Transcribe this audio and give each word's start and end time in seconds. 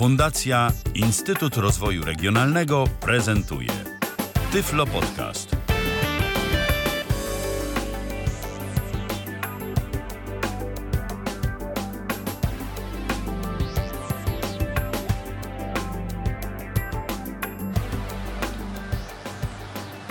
Fundacja 0.00 0.70
Instytut 0.94 1.56
Rozwoju 1.56 2.04
Regionalnego 2.04 2.84
prezentuje 3.00 3.68
Tyflo 4.52 4.86
Podcast. 4.86 5.56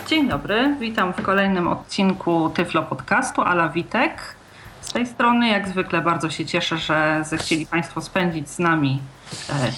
Dzień 0.08 0.30
dobry, 0.30 0.76
witam 0.80 1.14
w 1.14 1.22
kolejnym 1.22 1.68
odcinku 1.68 2.50
Tyflo 2.50 2.84
Podcastu 2.84 3.42
Ala 3.42 3.70
Witek. 3.70 4.36
Z 4.82 4.92
tej 4.94 5.08
strony 5.08 5.48
jak 5.48 5.68
zwykle 5.68 6.02
bardzo 6.02 6.30
się 6.30 6.46
cieszę, 6.46 6.78
że 6.78 7.22
zechcieli 7.24 7.66
Państwo 7.66 8.02
spędzić 8.02 8.50
z 8.50 8.60
nami 8.60 9.00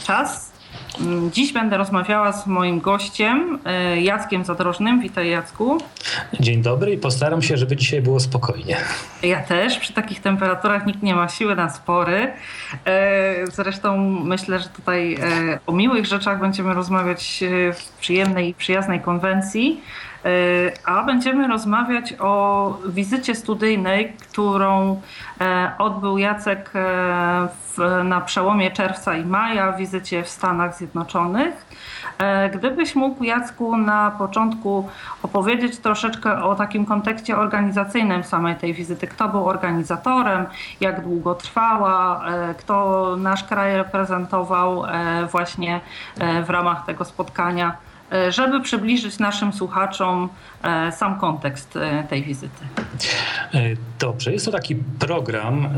czas. 0.08 0.52
Mm, 1.00 1.32
Dziś 1.32 1.54
będę 1.54 1.78
rozmawiała 1.78 2.32
z 2.32 2.48
moim 2.48 2.80
gościem, 2.80 3.60
e, 3.66 4.02
Jackiem 4.02 4.46
Zadrożnym. 4.46 5.02
Witaj 5.02 5.30
Jacku. 5.30 5.78
Dzień 6.40 6.62
dobry 6.62 6.94
i 6.94 6.98
postaram 6.98 7.42
się, 7.42 7.58
żeby 7.58 7.76
dzisiaj 7.76 8.02
było 8.02 8.20
spokojnie. 8.20 8.78
Ja 9.24 9.44
też. 9.44 9.78
Przy 9.78 9.94
takich 9.94 10.22
temperaturach 10.22 10.86
nikt 10.86 11.04
nie 11.04 11.16
ma 11.16 11.30
siły 11.30 11.56
na 11.56 11.70
spory. 11.70 12.32
E, 12.86 13.48
Zresztą 13.52 13.98
myślę, 14.24 14.60
że 14.60 14.70
tutaj 14.70 15.14
e, 15.14 15.60
o 15.68 15.72
miłych 15.74 16.06
rzeczach 16.06 16.40
będziemy 16.40 16.74
rozmawiać 16.74 17.44
e, 17.44 17.74
w 17.74 17.90
przyjemnej 18.00 18.50
i 18.50 18.54
przyjaznej 18.54 19.00
konwencji. 19.02 19.82
E, 20.26 20.72
A 20.86 21.04
będziemy 21.04 21.48
rozmawiać 21.48 22.14
o 22.20 22.78
wizycie 22.86 23.36
studyjnej, 23.36 24.14
którą 24.14 25.02
e, 25.42 25.72
odbył 25.78 26.18
Jacek 26.18 26.72
e, 26.76 27.48
w, 27.68 28.04
na 28.04 28.22
przełomie 28.22 28.72
czerwca 28.72 29.16
i 29.16 29.26
maja, 29.26 29.74
wizycie 29.74 30.24
w 30.24 30.30
Stanach 30.30 30.78
Zjednoczonych. 30.78 31.66
Gdybyś 32.54 32.96
mógł, 32.96 33.24
Jacku, 33.24 33.78
na 33.78 34.12
początku 34.12 34.90
opowiedzieć 35.24 35.78
troszeczkę 35.78 36.44
o 36.44 36.56
takim 36.56 36.86
kontekście 36.86 37.38
organizacyjnym 37.38 38.24
samej 38.24 38.56
tej 38.56 38.74
wizyty. 38.74 39.08
Kto 39.08 39.30
był 39.30 39.48
organizatorem, 39.48 40.46
jak 40.82 41.04
długo 41.04 41.36
trwała, 41.36 42.26
kto 42.58 43.08
nasz 43.18 43.44
kraj 43.44 43.78
reprezentował 43.78 44.84
właśnie 45.32 45.80
w 46.46 46.50
ramach 46.50 46.86
tego 46.86 47.06
spotkania, 47.06 47.76
żeby 48.30 48.62
przybliżyć 48.62 49.20
naszym 49.20 49.54
słuchaczom 49.54 50.30
e, 50.64 50.92
sam 50.92 51.20
kontekst 51.20 51.76
e, 51.76 52.04
tej 52.10 52.24
wizyty. 52.24 52.66
E, 53.54 53.60
Dobrze, 54.00 54.34
jest 54.34 54.46
to 54.46 54.52
taki 54.52 54.76
program 54.76 55.70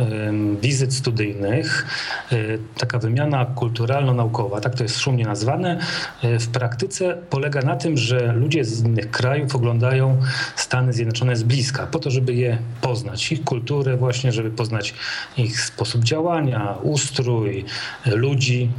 wizyt 0.62 0.94
studyjnych, 0.94 1.88
e, 2.32 2.36
taka 2.78 3.00
wymiana 3.00 3.46
kulturalno-naukowa, 3.46 4.62
tak 4.62 4.76
to 4.76 4.84
jest 4.84 5.00
szumnie 5.00 5.26
nazwane. 5.26 5.80
E, 6.24 6.40
W 6.40 6.48
praktyce 6.48 7.18
polega 7.30 7.62
na 7.62 7.76
tym, 7.76 7.98
że 7.98 8.34
ludzie 8.34 8.66
z 8.66 8.84
innych 8.86 9.12
krajów 9.12 9.56
oglądają 9.56 10.18
Stany 10.56 10.94
Zjednoczone 10.94 11.36
z 11.36 11.44
bliska, 11.44 11.88
po 11.88 12.00
to, 12.00 12.12
żeby 12.12 12.34
je 12.34 12.58
poznać, 12.82 13.32
ich 13.32 13.44
kulturę 13.44 13.98
właśnie, 13.98 14.32
żeby 14.32 14.52
poznać 14.52 14.94
ich 15.38 15.62
sposób 15.62 16.04
działania, 16.04 16.76
ustrój, 16.82 17.66
e, 18.06 18.16
ludzi. 18.16 18.70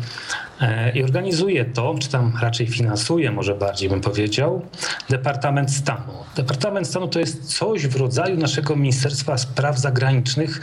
E, 0.60 0.92
I 0.92 1.05
organizuje 1.05 1.64
to, 1.64 1.94
czy 1.98 2.08
tam 2.08 2.33
raczej 2.42 2.66
finansuje, 2.66 3.30
może 3.30 3.55
bardziej 3.55 3.88
bym 3.88 4.00
powiedział, 4.00 4.62
Departament 5.10 5.72
Stanu. 5.72 6.12
Departament 6.36 6.86
Stanu 6.86 7.08
to 7.08 7.20
jest 7.20 7.56
coś 7.56 7.86
w 7.86 7.97
rodzaju 7.97 8.36
naszego 8.36 8.77
Ministerstwa 8.77 9.38
Spraw 9.38 9.78
Zagranicznych, 9.78 10.62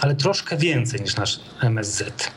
ale 0.00 0.14
troszkę 0.14 0.56
więcej 0.56 1.00
niż 1.00 1.16
nasz 1.16 1.40
MSZ. 1.62 2.32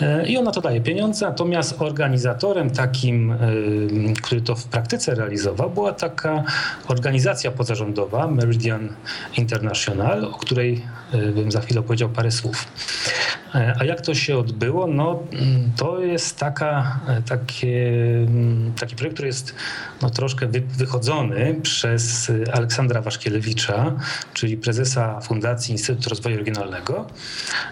E, 0.00 0.26
I 0.26 0.36
ona 0.36 0.50
to 0.50 0.60
daje 0.60 0.80
pieniądze, 0.80 1.26
natomiast 1.26 1.82
organizatorem 1.82 2.70
takim, 2.70 3.32
e, 3.32 3.36
który 4.22 4.40
to 4.40 4.54
w 4.54 4.64
praktyce 4.64 5.14
realizował, 5.14 5.70
była 5.70 5.92
taka 5.92 6.44
organizacja 6.88 7.50
pozarządowa, 7.50 8.26
Meridian 8.26 8.88
International, 9.36 10.24
o 10.24 10.38
której 10.38 10.82
bym 11.34 11.52
za 11.52 11.60
chwilę 11.60 11.82
powiedział 11.82 12.08
parę 12.08 12.30
słów. 12.30 12.66
A 13.80 13.84
jak 13.84 14.00
to 14.00 14.14
się 14.14 14.38
odbyło? 14.38 14.86
No, 14.86 15.22
mm, 15.32 15.72
to 15.76 16.00
jest 16.00 16.23
taka, 16.32 17.00
e, 17.08 17.22
takie, 17.22 17.94
mm, 18.28 18.72
taki 18.80 18.96
projekt, 18.96 19.14
który 19.14 19.28
jest 19.28 19.54
no, 20.02 20.10
troszkę 20.10 20.46
wy, 20.46 20.60
wychodzony 20.60 21.60
przez 21.62 22.30
e, 22.30 22.54
Aleksandra 22.54 23.00
Waszkielewicza, 23.00 23.92
czyli 24.34 24.56
prezesa 24.56 25.20
Fundacji 25.20 25.72
Instytutu 25.72 26.10
Rozwoju 26.10 26.36
Regionalnego, 26.36 27.06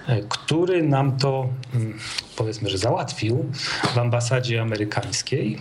e, 0.06 0.22
który 0.28 0.82
nam 0.82 1.16
to 1.16 1.48
mm, 1.74 1.98
powiedzmy, 2.36 2.70
że 2.70 2.78
załatwił 2.78 3.50
w 3.94 3.98
ambasadzie 3.98 4.62
amerykańskiej. 4.62 5.58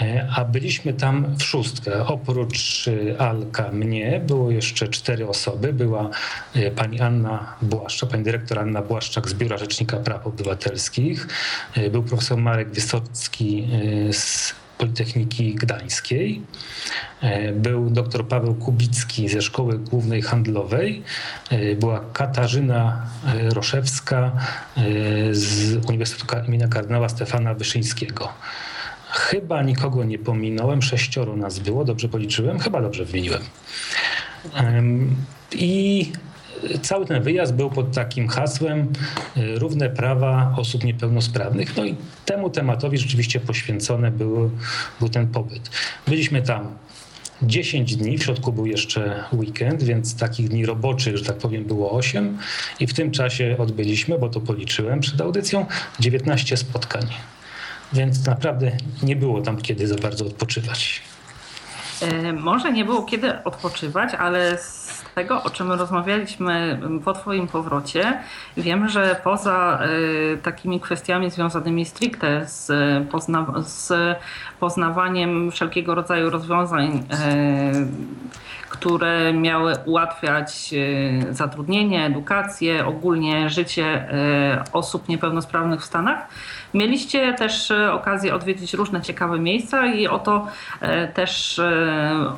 E, 0.00 0.28
A 0.36 0.44
byliśmy 0.44 0.92
tam 0.92 1.36
w 1.38 1.42
szóstkę. 1.42 2.06
Oprócz 2.06 2.88
e, 2.88 3.20
Alka, 3.20 3.72
mnie, 3.72 4.20
było 4.26 4.50
jeszcze 4.50 4.88
cztery 4.88 5.28
osoby. 5.28 5.72
Była 5.72 6.10
e, 6.54 6.70
pani 6.70 7.00
Anna 7.00 7.56
Błaszczak, 7.62 8.10
pani 8.10 8.24
dyrektor 8.24 8.58
Anna 8.58 8.82
Błaszczak 8.82 9.28
z 9.28 9.34
Biura 9.34 9.58
Rzecznika 9.58 9.96
Praw 9.96 10.26
Obywatelskich. 10.26 11.28
E, 11.74 11.90
Był 11.90 12.02
profesor 12.02 12.38
Marek 12.38 12.70
Wysocki 12.70 13.68
e, 14.08 14.12
z 14.12 14.54
Politechniki 14.78 15.54
Gdańskiej. 15.54 16.42
E, 17.20 17.52
Był 17.52 17.90
dr 17.90 18.28
Paweł 18.28 18.54
Kubicki 18.54 19.28
ze 19.28 19.42
Szkoły 19.42 19.78
Głównej 19.78 20.22
Handlowej. 20.22 21.02
Była 21.80 22.00
Katarzyna 22.12 23.06
Roszewska 23.54 24.32
z 25.30 25.76
Uniwersytetu 25.88 26.48
imienia 26.48 26.68
kardynała 26.68 27.08
Stefana 27.08 27.54
Wyszyńskiego. 27.54 28.32
Chyba 29.16 29.62
nikogo 29.62 30.04
nie 30.04 30.18
pominąłem, 30.18 30.82
sześcioro 30.82 31.36
nas 31.36 31.58
było, 31.58 31.84
dobrze 31.84 32.08
policzyłem, 32.08 32.58
chyba 32.58 32.82
dobrze 32.82 33.04
wymieniłem. 33.04 33.42
Em, 34.54 35.16
I 35.52 36.12
cały 36.82 37.06
ten 37.06 37.22
wyjazd 37.22 37.54
był 37.54 37.70
pod 37.70 37.92
takim 37.92 38.28
hasłem 38.28 38.92
y, 39.36 39.58
równe 39.58 39.90
prawa 39.90 40.54
osób 40.56 40.84
niepełnosprawnych. 40.84 41.76
No 41.76 41.84
i 41.84 41.94
temu 42.24 42.50
tematowi 42.50 42.98
rzeczywiście 42.98 43.40
poświęcony 43.40 44.10
był, 44.10 44.50
był 45.00 45.08
ten 45.08 45.28
pobyt. 45.28 45.70
Byliśmy 46.06 46.42
tam 46.42 46.68
10 47.42 47.96
dni, 47.96 48.18
w 48.18 48.24
środku 48.24 48.52
był 48.52 48.66
jeszcze 48.66 49.24
weekend, 49.32 49.82
więc 49.82 50.16
takich 50.16 50.48
dni 50.48 50.66
roboczych, 50.66 51.16
że 51.16 51.24
tak 51.24 51.36
powiem, 51.36 51.64
było 51.64 51.92
8 51.92 52.38
i 52.80 52.86
w 52.86 52.94
tym 52.94 53.10
czasie 53.10 53.56
odbyliśmy, 53.58 54.18
bo 54.18 54.28
to 54.28 54.40
policzyłem 54.40 55.00
przed 55.00 55.20
audycją, 55.20 55.66
19 56.00 56.56
spotkań. 56.56 57.06
Więc 57.92 58.26
naprawdę 58.26 58.72
nie 59.02 59.16
było 59.16 59.40
tam 59.40 59.56
kiedy 59.56 59.86
za 59.86 59.96
bardzo 59.96 60.26
odpoczywać. 60.26 61.02
E, 62.02 62.32
Może 62.32 62.72
nie 62.72 62.84
było 62.84 63.02
kiedy 63.02 63.44
odpoczywać, 63.44 64.14
ale 64.14 64.58
z 64.58 64.86
tego, 65.14 65.42
o 65.42 65.50
czym 65.50 65.72
rozmawialiśmy 65.72 66.80
po 67.04 67.12
Twoim 67.12 67.48
powrocie, 67.48 68.18
wiem, 68.56 68.88
że 68.88 69.20
poza 69.24 69.78
e, 70.34 70.36
takimi 70.36 70.80
kwestiami 70.80 71.30
związanymi 71.30 71.84
stricte 71.84 72.46
z, 72.48 72.72
pozna 73.08 73.46
z 73.62 73.92
poznawaniem 74.60 75.50
wszelkiego 75.50 75.94
rodzaju 75.94 76.30
rozwiązań, 76.30 77.04
e, 77.10 77.72
które 78.68 79.32
miały 79.32 79.74
ułatwiać 79.84 80.74
zatrudnienie, 81.30 82.06
edukację, 82.06 82.86
ogólnie 82.86 83.50
życie 83.50 84.08
osób 84.72 85.08
niepełnosprawnych 85.08 85.80
w 85.80 85.84
Stanach, 85.84 86.28
Mieliście 86.76 87.34
też 87.34 87.70
e, 87.70 87.92
okazję 87.92 88.34
odwiedzić 88.34 88.74
różne 88.74 89.02
ciekawe 89.02 89.38
miejsca 89.38 89.86
i 89.86 90.06
o 90.06 90.18
to 90.18 90.46
e, 90.80 91.08
też 91.08 91.58
e, 91.58 92.32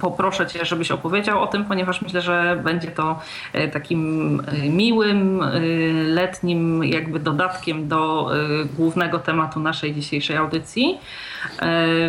poproszę 0.00 0.46
Cię, 0.46 0.64
żebyś 0.64 0.90
opowiedział 0.90 1.42
o 1.42 1.46
tym, 1.46 1.64
ponieważ 1.64 2.02
myślę, 2.02 2.20
że 2.20 2.60
będzie 2.64 2.88
to 2.88 3.20
e, 3.52 3.68
takim 3.68 4.42
e, 4.46 4.68
miłym, 4.68 5.42
e, 5.42 5.60
letnim 5.92 6.84
jakby 6.84 7.18
dodatkiem 7.18 7.88
do 7.88 8.30
głównego 8.76 9.18
tematu 9.18 9.60
naszej 9.60 9.94
dzisiejszej 9.94 10.36
audycji. 10.36 10.98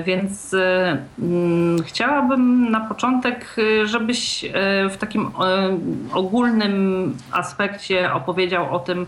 Więc 0.05 0.55
mm, 1.19 1.83
chciałabym 1.83 2.71
na 2.71 2.79
początek, 2.79 3.55
żebyś 3.83 4.45
w 4.89 4.97
takim 4.97 5.31
ogólnym 6.13 7.17
aspekcie 7.31 8.13
opowiedział 8.13 8.75
o 8.75 8.79
tym, 8.79 9.07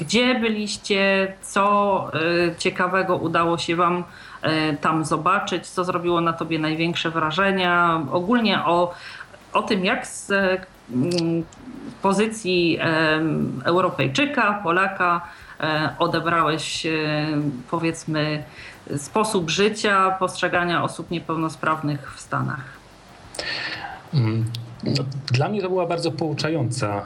gdzie 0.00 0.34
byliście, 0.34 1.32
co 1.40 2.10
ciekawego 2.58 3.16
udało 3.16 3.58
się 3.58 3.76
Wam 3.76 4.04
tam 4.80 5.04
zobaczyć, 5.04 5.66
co 5.66 5.84
zrobiło 5.84 6.20
na 6.20 6.32
Tobie 6.32 6.58
największe 6.58 7.10
wrażenia, 7.10 8.00
ogólnie 8.10 8.64
o, 8.64 8.94
o 9.52 9.62
tym, 9.62 9.84
jak 9.84 10.06
z 10.06 10.30
e, 10.30 10.58
mm, 10.92 11.44
pozycji 12.02 12.78
em, 12.80 13.62
Europejczyka, 13.64 14.60
Polaka 14.62 15.20
e, 15.60 15.94
odebrałeś, 15.98 16.86
e, 16.86 16.90
powiedzmy, 17.70 18.42
sposób 18.96 19.50
życia, 19.50 20.10
postrzegania 20.10 20.82
osób 20.84 21.10
niepełnosprawnych 21.10 22.14
w 22.16 22.20
Stanach. 22.20 22.64
Mm, 24.14 24.44
No, 24.84 25.04
dla 25.32 25.48
mnie 25.48 25.62
to 25.62 25.68
była 25.68 25.86
bardzo 25.86 26.12
pouczająca 26.12 27.02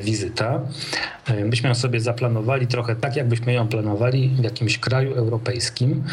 wizyta. 0.00 0.60
Myśmy 1.44 1.68
ją 1.68 1.74
sobie 1.74 2.00
zaplanowali 2.00 2.66
trochę 2.66 2.96
tak, 2.96 3.16
jakbyśmy 3.16 3.52
ją 3.52 3.68
planowali 3.68 4.28
w 4.28 4.44
jakimś 4.44 4.78
kraju 4.78 5.14
europejskim. 5.14 6.04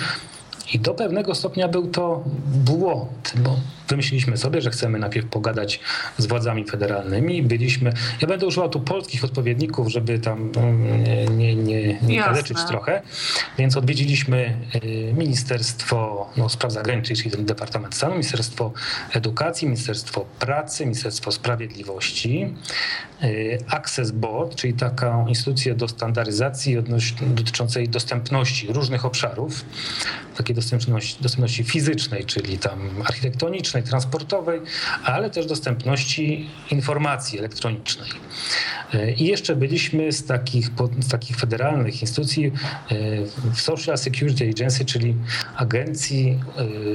I 0.74 0.80
do 0.80 0.94
pewnego 0.94 1.36
stopnia 1.36 1.68
był 1.68 1.88
to 1.88 2.24
błąd, 2.48 3.34
bo 3.36 3.58
wymyśliliśmy 3.92 4.38
sobie, 4.38 4.62
że 4.62 4.70
chcemy 4.70 5.00
najpierw 5.00 5.28
pogadać 5.28 5.80
z 6.18 6.26
władzami 6.26 6.66
federalnymi. 6.66 7.44
Byliśmy, 7.44 7.94
ja 8.22 8.28
będę 8.28 8.48
używał 8.48 8.70
tu 8.70 8.80
polskich 8.80 9.24
odpowiedników, 9.24 9.88
żeby 9.88 10.20
tam 10.20 10.52
mm, 10.58 11.38
nie, 11.38 11.56
nie, 11.56 12.00
nie 12.02 12.24
kaleczyć 12.24 12.58
trochę, 12.68 13.02
więc 13.58 13.78
odwiedziliśmy 13.78 14.58
y, 14.76 15.14
Ministerstwo 15.14 16.30
no, 16.38 16.50
Spraw 16.50 16.72
Zagranicznych, 16.74 17.20
czyli 17.20 17.32
ten 17.32 17.46
Departament 17.46 17.96
Stanu, 17.96 18.14
Ministerstwo 18.14 18.72
Edukacji, 19.14 19.68
Ministerstwo 19.68 20.26
Pracy, 20.40 20.86
Ministerstwo 20.86 21.32
Sprawiedliwości, 21.32 22.56
y, 23.24 23.58
Access 23.70 24.12
Board, 24.12 24.56
czyli 24.56 24.74
taką 24.74 25.28
instytucję 25.28 25.76
do 25.76 25.88
standaryzacji 25.88 26.78
dotyczącej 27.22 27.90
dostępności 27.90 28.74
różnych 28.74 29.06
obszarów, 29.06 29.66
takiej 30.38 30.56
dostępności, 30.62 31.24
dostępności 31.24 31.64
fizycznej, 31.64 32.26
czyli 32.26 32.58
tam 32.58 32.80
architektonicznej, 33.06 33.84
transportowej, 33.84 34.62
ale 35.04 35.30
też 35.30 35.46
dostępności 35.46 36.50
informacji 36.72 37.40
elektronicznej. 37.40 38.10
I 39.18 39.26
jeszcze 39.26 39.56
byliśmy 39.56 40.12
z 40.12 40.26
takich, 40.26 40.70
z 41.00 41.08
takich 41.08 41.38
federalnych 41.38 42.02
instytucji 42.02 42.46
e, 42.46 42.52
w 43.54 43.62
Social 43.62 43.98
Security 43.98 44.50
Agency, 44.50 44.86
czyli 44.86 45.16
Agencji 45.56 46.40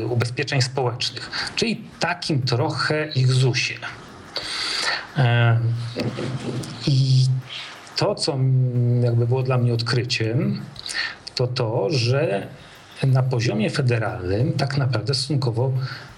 e, 0.02 0.06
Ubezpieczeń 0.06 0.62
Społecznych, 0.62 1.30
czyli 1.56 1.84
takim 2.00 2.42
trochę 2.42 3.08
ich 3.14 3.32
ZUS-ie. 3.32 3.78
E, 5.16 5.58
I 6.86 7.26
to, 7.96 8.14
co 8.14 8.38
jakby 9.02 9.26
było 9.26 9.42
dla 9.42 9.58
mnie 9.58 9.74
odkryciem, 9.74 10.60
to 11.34 11.46
to, 11.46 11.90
że 11.90 12.48
na 13.02 13.22
poziomie 13.22 13.70
federalnym 13.70 14.52
tak 14.52 14.76
naprawdę 14.76 15.14
stosunkowo 15.14 15.72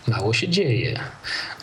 mało 0.08 0.32
się 0.32 0.48
dzieje, 0.48 1.00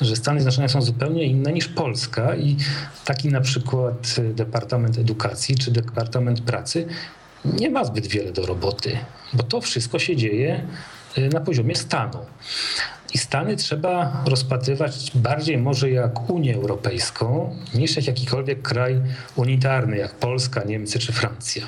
że 0.01 0.15
Stany 0.15 0.39
Zjednoczone 0.39 0.69
są 0.69 0.81
zupełnie 0.81 1.23
inne 1.23 1.53
niż 1.53 1.67
Polska 1.67 2.35
i 2.35 2.57
taki 3.05 3.29
na 3.29 3.41
przykład 3.41 4.15
Departament 4.33 4.97
Edukacji 4.97 5.55
czy 5.55 5.71
Departament 5.71 6.41
Pracy 6.41 6.87
nie 7.45 7.69
ma 7.69 7.85
zbyt 7.85 8.07
wiele 8.07 8.31
do 8.31 8.45
roboty, 8.45 8.97
bo 9.33 9.43
to 9.43 9.61
wszystko 9.61 9.99
się 9.99 10.15
dzieje 10.15 10.65
y, 11.17 11.29
na 11.29 11.39
poziomie 11.39 11.75
stanu. 11.75 12.19
I 13.13 13.17
Stany 13.17 13.55
trzeba 13.55 14.23
rozpatrywać 14.25 15.11
bardziej 15.15 15.57
może 15.57 15.89
jak 15.89 16.29
Unię 16.29 16.55
Europejską, 16.55 17.55
niż 17.73 17.95
jak 17.95 18.07
jakikolwiek 18.07 18.61
kraj 18.61 19.01
unitarny, 19.35 19.97
jak 19.97 20.15
Polska, 20.15 20.63
Niemcy 20.63 20.99
czy 20.99 21.13
Francja. 21.13 21.63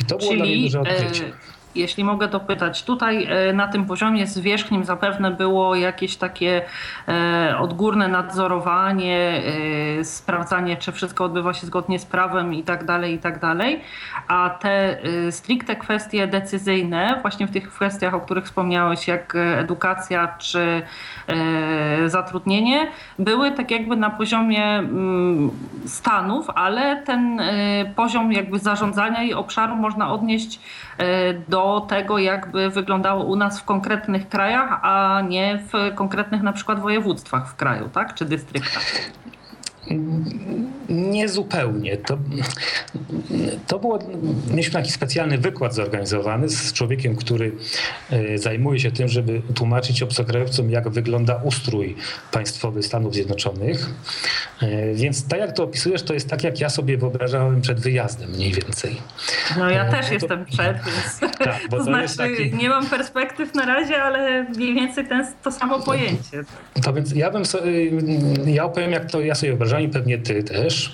I 0.00 0.04
to 0.04 0.18
było 0.18 0.30
Czyli, 0.30 0.42
dla 0.42 0.46
mnie 0.46 0.62
duże 0.62 0.80
odkrycie. 0.80 1.32
Jeśli 1.74 2.04
mogę 2.04 2.28
dopytać, 2.28 2.84
tutaj 2.84 3.26
e, 3.30 3.52
na 3.52 3.68
tym 3.68 3.86
poziomie 3.86 4.26
zwierzchnim 4.26 4.84
zapewne 4.84 5.30
było 5.30 5.74
jakieś 5.74 6.16
takie 6.16 6.62
e, 7.08 7.58
odgórne 7.58 8.08
nadzorowanie, 8.08 9.42
e, 10.00 10.04
sprawdzanie, 10.04 10.76
czy 10.76 10.92
wszystko 10.92 11.24
odbywa 11.24 11.54
się 11.54 11.66
zgodnie 11.66 11.98
z 11.98 12.06
prawem 12.06 12.54
i 12.54 12.62
tak 12.62 12.84
dalej, 12.84 13.14
i 13.14 13.18
tak 13.18 13.38
dalej. 13.38 13.80
A 14.28 14.50
te 14.50 14.98
stricte 15.30 15.76
kwestie 15.76 16.26
decyzyjne, 16.26 17.18
właśnie 17.22 17.46
w 17.46 17.50
tych 17.50 17.70
kwestiach, 17.70 18.14
o 18.14 18.20
których 18.20 18.44
wspomniałeś, 18.44 19.08
jak 19.08 19.34
edukacja 19.36 20.34
czy 20.38 20.82
zatrudnienie, 22.06 22.86
były 23.18 23.50
tak 23.52 23.70
jakby 23.70 23.96
na 23.96 24.10
poziomie 24.10 24.64
mm, 24.64 25.50
Stanów, 25.86 26.50
ale 26.54 27.02
ten 27.02 27.40
poziom 27.96 28.32
jakby 28.32 28.58
zarządzania 28.58 29.22
i 29.22 29.34
obszaru 29.34 29.76
można 29.76 30.12
odnieść 30.12 30.60
do 31.48 31.59
do 31.60 31.80
tego, 31.80 32.18
jakby 32.18 32.70
wyglądało 32.70 33.24
u 33.24 33.36
nas 33.36 33.60
w 33.60 33.64
konkretnych 33.64 34.28
krajach, 34.28 34.80
a 34.82 35.22
nie 35.28 35.62
w 35.72 35.94
konkretnych 35.94 36.42
na 36.42 36.52
przykład 36.52 36.80
województwach 36.80 37.48
w 37.48 37.56
kraju, 37.56 37.88
tak? 37.88 38.14
Czy 38.14 38.24
dystryktach. 38.24 38.84
Nie 40.88 41.28
zupełnie. 41.28 41.96
To, 41.96 42.16
to 42.16 42.20
było, 43.80 43.98
mieliśmy 44.50 44.72
taki 44.72 44.90
specjalny 44.90 45.38
wykład 45.38 45.74
zorganizowany 45.74 46.48
z 46.48 46.72
człowiekiem, 46.72 47.16
który 47.16 47.52
e, 48.10 48.38
zajmuje 48.38 48.80
się 48.80 48.90
tym, 48.92 49.08
żeby 49.08 49.42
tłumaczyć 49.54 50.02
obcokrajowcom, 50.02 50.70
jak 50.70 50.88
wygląda 50.88 51.40
ustrój 51.44 51.96
państwowy 52.32 52.82
Stanów 52.82 53.14
Zjednoczonych. 53.14 53.90
E, 54.62 54.94
więc 54.94 55.28
tak 55.28 55.40
jak 55.40 55.52
to 55.52 55.64
opisujesz, 55.64 56.02
to 56.02 56.14
jest 56.14 56.28
tak, 56.28 56.44
jak 56.44 56.60
ja 56.60 56.68
sobie 56.68 56.98
wyobrażałem 56.98 57.60
przed 57.60 57.80
wyjazdem 57.80 58.30
mniej 58.30 58.52
więcej. 58.52 58.96
No 59.58 59.70
ja 59.70 59.84
e, 59.84 59.90
też 59.90 60.10
jestem 60.10 60.44
przed, 60.44 60.76
więc 60.76 61.20
tak, 61.38 61.60
to, 61.70 61.76
to 61.76 61.84
znaczy 61.84 62.16
taki... 62.16 62.54
nie 62.54 62.68
mam 62.68 62.86
perspektyw 62.86 63.54
na 63.54 63.66
razie, 63.66 64.02
ale 64.02 64.44
mniej 64.44 64.74
więcej 64.74 65.08
ten, 65.08 65.26
to 65.42 65.52
samo 65.52 65.80
pojęcie. 65.80 66.44
To 66.82 66.92
więc 66.92 67.12
ja 67.12 67.30
bym 67.30 67.46
sobie, 67.46 67.90
ja 68.46 68.64
opowiem, 68.64 68.92
jak 68.92 69.10
to 69.10 69.20
ja 69.20 69.34
sobie 69.34 69.52
wyobrażam 69.52 69.82
i 69.82 69.88
pewnie 69.88 70.18
ty 70.18 70.42
też. 70.42 70.92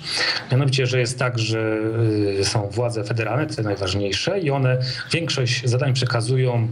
Mianowicie, 0.51 0.85
że 0.85 0.99
jest 0.99 1.19
tak, 1.19 1.39
że 1.39 1.77
y, 2.39 2.45
są 2.45 2.69
władze 2.77 3.03
federalne, 3.03 3.47
te 3.47 3.63
najważniejsze 3.63 4.39
i 4.39 4.51
one 4.51 4.77
większość 5.11 5.65
zadań 5.65 5.93
przekazują 5.93 6.67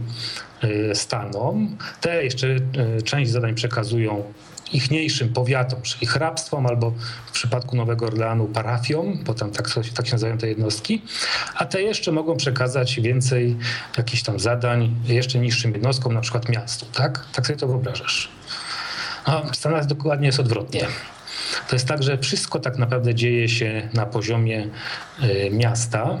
y, 0.64 0.94
stanom. 0.94 1.76
Te 2.00 2.24
jeszcze 2.24 2.46
y, 2.48 3.02
część 3.02 3.30
zadań 3.30 3.54
przekazują 3.54 4.24
ichniejszym 4.72 5.32
powiatom, 5.32 5.82
czyli 5.82 6.06
hrabstwom 6.06 6.66
albo 6.66 6.92
w 7.26 7.32
przypadku 7.32 7.76
Nowego 7.76 8.06
Orleanu 8.06 8.46
parafiom, 8.46 9.18
bo 9.24 9.34
tam 9.34 9.50
tak, 9.50 9.68
tak 9.94 10.06
się 10.06 10.12
nazywają 10.12 10.38
te 10.38 10.48
jednostki, 10.48 11.02
a 11.54 11.64
te 11.64 11.82
jeszcze 11.82 12.12
mogą 12.12 12.36
przekazać 12.36 13.00
więcej 13.00 13.56
jakichś 13.98 14.22
tam 14.22 14.40
zadań 14.40 14.94
jeszcze 15.04 15.38
niższym 15.38 15.72
jednostkom, 15.72 16.14
na 16.14 16.20
przykład 16.20 16.48
miastu, 16.48 16.86
tak? 16.92 17.26
Tak 17.32 17.46
sobie 17.46 17.58
to 17.58 17.66
wyobrażasz. 17.66 18.28
A 19.24 19.42
w 19.42 19.56
Stanach 19.56 19.86
dokładnie 19.86 20.26
jest 20.26 20.40
odwrotnie. 20.40 20.86
To 21.68 21.76
jest 21.76 21.88
tak, 21.88 22.02
że 22.02 22.18
wszystko 22.18 22.58
tak 22.60 22.78
naprawdę 22.78 23.14
dzieje 23.14 23.48
się 23.48 23.88
na 23.94 24.06
poziomie 24.06 24.68
y, 25.22 25.50
miasta. 25.50 26.18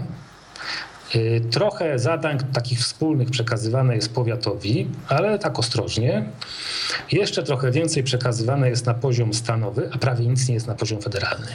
Y, 1.14 1.40
trochę 1.50 1.98
zadań 1.98 2.38
takich 2.52 2.78
wspólnych 2.78 3.30
przekazywane 3.30 3.94
jest 3.94 4.14
powiatowi, 4.14 4.88
ale 5.08 5.38
tak 5.38 5.58
ostrożnie. 5.58 6.24
Jeszcze 7.12 7.42
trochę 7.42 7.70
więcej 7.70 8.02
przekazywane 8.02 8.68
jest 8.68 8.86
na 8.86 8.94
poziom 8.94 9.34
stanowy, 9.34 9.90
a 9.94 9.98
prawie 9.98 10.26
nic 10.26 10.48
nie 10.48 10.54
jest 10.54 10.66
na 10.66 10.74
poziom 10.74 11.02
federalny. 11.02 11.46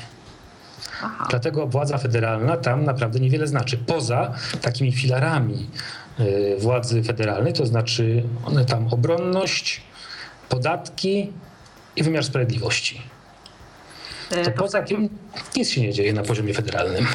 Aha. 1.03 1.27
Dlatego 1.29 1.67
władza 1.67 1.97
federalna 1.97 2.57
tam 2.57 2.85
naprawdę 2.85 3.19
niewiele 3.19 3.47
znaczy. 3.47 3.77
Poza 3.77 4.33
takimi 4.61 4.91
filarami 4.91 5.69
y, 6.19 6.55
władzy 6.59 7.03
federalnej, 7.03 7.53
to 7.53 7.65
znaczy 7.65 8.23
one 8.45 8.65
tam 8.65 8.87
obronność, 8.87 9.81
podatki 10.49 11.33
i 11.95 12.03
wymiar 12.03 12.23
sprawiedliwości. 12.23 13.01
E, 14.31 14.45
to, 14.45 14.51
poza 14.51 14.81
tym 14.81 15.09
nic 15.55 15.69
się 15.69 15.81
nie 15.81 15.93
dzieje 15.93 16.13
na 16.13 16.23
poziomie 16.23 16.53
federalnym. 16.53 17.07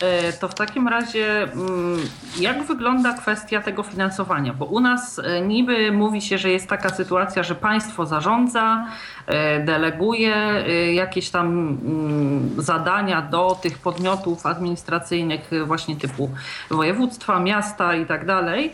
E, 0.00 0.32
to 0.32 0.48
w 0.48 0.54
takim 0.54 0.88
razie, 0.88 1.42
mm, 1.42 2.00
jak 2.40 2.62
wygląda 2.62 3.12
kwestia 3.12 3.62
tego 3.62 3.82
finansowania? 3.82 4.54
Bo 4.54 4.64
u 4.64 4.80
nas 4.80 5.18
e, 5.18 5.40
niby 5.40 5.92
mówi 5.92 6.22
się, 6.22 6.38
że 6.38 6.50
jest 6.50 6.68
taka 6.68 6.88
sytuacja, 6.88 7.42
że 7.42 7.54
państwo 7.54 8.06
zarządza, 8.06 8.86
E, 9.26 9.60
deleguje 9.60 10.64
jakieś 10.94 11.30
tam 11.30 11.46
mm, 11.46 12.62
zadania 12.62 13.22
do 13.22 13.58
tych 13.62 13.78
podmiotów 13.78 14.46
administracyjnych 14.46 15.50
właśnie 15.64 15.96
typu 15.96 16.30
województwa, 16.70 17.40
miasta 17.40 17.94
i 17.94 18.06
tak 18.06 18.26
dalej. 18.26 18.72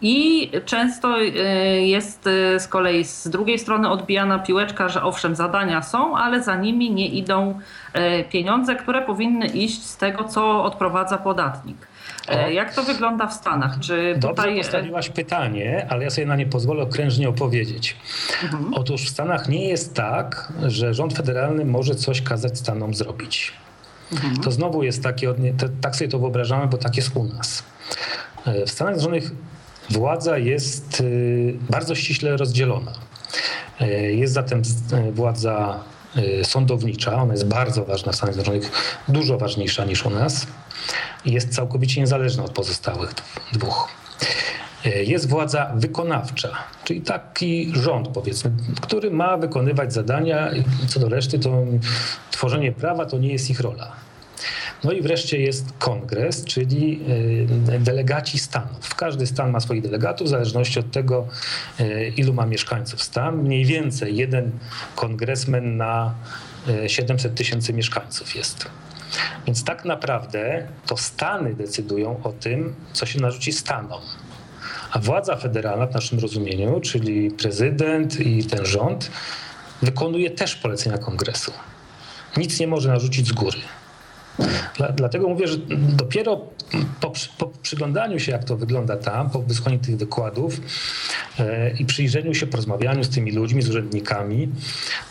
I 0.00 0.50
często 0.64 1.18
jest 1.80 2.22
z 2.58 2.68
kolei 2.68 3.04
z 3.04 3.28
drugiej 3.28 3.58
strony 3.58 3.90
odbijana 3.90 4.38
piłeczka, 4.38 4.88
że 4.88 5.02
owszem, 5.02 5.34
zadania 5.34 5.82
są, 5.82 6.16
ale 6.16 6.42
za 6.42 6.56
nimi 6.56 6.90
nie 6.90 7.08
idą 7.08 7.60
pieniądze, 8.30 8.76
które 8.76 9.02
powinny 9.02 9.46
iść 9.46 9.82
z 9.82 9.96
tego, 9.96 10.24
co 10.24 10.64
odprowadza 10.64 11.18
podatnik. 11.18 11.88
E, 12.28 12.52
jak 12.52 12.74
to 12.74 12.82
wygląda 12.82 13.26
w 13.26 13.34
Stanach? 13.34 13.78
Czy 13.80 14.14
tutaj... 14.14 14.36
Dobrze 14.36 14.56
postawiłaś 14.56 15.08
pytanie, 15.08 15.86
ale 15.90 16.04
ja 16.04 16.10
sobie 16.10 16.26
na 16.26 16.36
nie 16.36 16.46
pozwolę 16.46 16.82
okrężnie 16.82 17.28
opowiedzieć. 17.28 17.96
Mhm. 18.42 18.74
Otóż 18.74 19.06
w 19.06 19.08
Stanach 19.08 19.48
nie 19.48 19.68
jest 19.68 19.94
tak, 19.94 20.52
że 20.66 20.94
rząd 20.94 21.16
federalny 21.16 21.64
może 21.64 21.94
coś 21.94 22.22
kazać 22.22 22.58
Stanom 22.58 22.94
zrobić. 22.94 23.52
Mhm. 24.12 24.36
To 24.36 24.50
znowu 24.50 24.82
jest 24.82 25.02
takie, 25.02 25.34
tak 25.80 25.96
sobie 25.96 26.10
to 26.10 26.18
wyobrażamy, 26.18 26.66
bo 26.66 26.76
tak 26.76 26.96
jest 26.96 27.16
u 27.16 27.24
nas. 27.24 27.62
E, 28.46 28.66
w 28.66 28.70
Stanach 28.70 28.94
Zjednoczonych 28.94 29.30
władza 29.90 30.38
jest 30.38 31.00
y, 31.00 31.54
bardzo 31.70 31.94
ściśle 31.94 32.36
rozdzielona. 32.36 32.92
E, 33.80 33.90
jest 34.12 34.34
zatem 34.34 34.62
władza 35.12 35.84
sądownicza, 36.42 37.22
ona 37.22 37.32
jest 37.32 37.48
bardzo 37.48 37.84
ważna 37.84 38.12
w 38.12 38.16
Stanach 38.16 38.34
Zjednoczonych, 38.34 38.70
dużo 39.08 39.38
ważniejsza 39.38 39.84
niż 39.84 40.06
u 40.06 40.10
nas 40.10 40.46
jest 41.24 41.54
całkowicie 41.54 42.00
niezależna 42.00 42.44
od 42.44 42.50
pozostałych 42.50 43.14
dwóch. 43.52 43.88
jest 44.84 45.28
władza 45.28 45.72
wykonawcza, 45.74 46.48
czyli 46.84 47.00
taki 47.00 47.72
rząd, 47.74 48.08
powiedzmy, 48.08 48.50
który 48.80 49.10
ma 49.10 49.36
wykonywać 49.36 49.92
zadania, 49.92 50.50
co 50.88 51.00
do 51.00 51.08
reszty 51.08 51.38
to 51.38 51.64
tworzenie 52.30 52.72
prawa 52.72 53.06
to 53.06 53.18
nie 53.18 53.32
jest 53.32 53.50
ich 53.50 53.60
rola. 53.60 53.92
No 54.84 54.92
i 54.92 55.02
wreszcie 55.02 55.40
jest 55.40 55.72
kongres, 55.78 56.44
czyli 56.44 57.00
e, 57.68 57.78
delegaci 57.78 58.38
stanów. 58.38 58.94
Każdy 58.94 59.26
stan 59.26 59.50
ma 59.50 59.60
swoich 59.60 59.82
delegatów 59.82 60.26
w 60.26 60.30
zależności 60.30 60.78
od 60.78 60.90
tego, 60.90 61.26
e, 61.80 62.08
ilu 62.08 62.32
ma 62.32 62.46
mieszkańców 62.46 63.02
stan. 63.02 63.36
Mniej 63.36 63.64
więcej 63.64 64.16
jeden 64.16 64.50
kongresmen 64.94 65.76
na 65.76 66.14
700 66.86 67.32
e, 67.32 67.34
tysięcy 67.34 67.72
mieszkańców 67.72 68.36
jest. 68.36 68.68
Więc 69.46 69.64
tak 69.64 69.84
naprawdę 69.84 70.66
to 70.86 70.96
Stany 70.96 71.54
decydują 71.54 72.20
o 72.22 72.32
tym, 72.32 72.74
co 72.92 73.06
się 73.06 73.20
narzuci 73.20 73.52
Stanom. 73.52 74.02
A 74.92 74.98
władza 74.98 75.36
federalna 75.36 75.86
w 75.86 75.94
naszym 75.94 76.18
rozumieniu, 76.18 76.80
czyli 76.80 77.30
prezydent 77.30 78.20
i 78.20 78.44
ten 78.44 78.66
rząd, 78.66 79.10
wykonuje 79.82 80.30
też 80.30 80.54
polecenia 80.54 80.98
kongresu. 80.98 81.52
Nic 82.36 82.60
nie 82.60 82.66
może 82.66 82.88
narzucić 82.88 83.28
z 83.28 83.32
góry. 83.32 83.58
Dla, 84.76 84.92
dlatego 84.92 85.28
mówię, 85.28 85.48
że 85.48 85.58
dopiero 85.96 86.40
po, 87.00 87.12
po, 87.38 87.46
przyglądaniu 87.62 88.20
się, 88.20 88.32
jak 88.32 88.44
to 88.44 88.56
wygląda 88.56 88.96
tam, 88.96 89.30
po 89.30 89.42
wysłuchaniu 89.42 89.78
tych 89.78 89.96
wykładów 89.96 90.60
e, 91.38 91.70
i 91.70 91.84
przyjrzeniu 91.84 92.34
się, 92.34 92.46
porozmawianiu 92.46 93.04
z 93.04 93.08
tymi 93.08 93.32
ludźmi, 93.32 93.62
z 93.62 93.68
urzędnikami, 93.68 94.48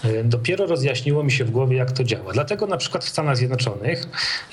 e, 0.04 0.24
dopiero 0.24 0.66
rozjaśniło 0.66 1.24
mi 1.24 1.32
się 1.32 1.46
w 1.46 1.52
głowie, 1.52 1.78
jak 1.78 1.92
to 1.92 2.04
działa. 2.04 2.34
Dlatego 2.34 2.68
na 2.68 2.78
przykład 2.78 3.06
w 3.06 3.10
Stanach 3.10 3.38
Zjednoczonych 3.38 4.04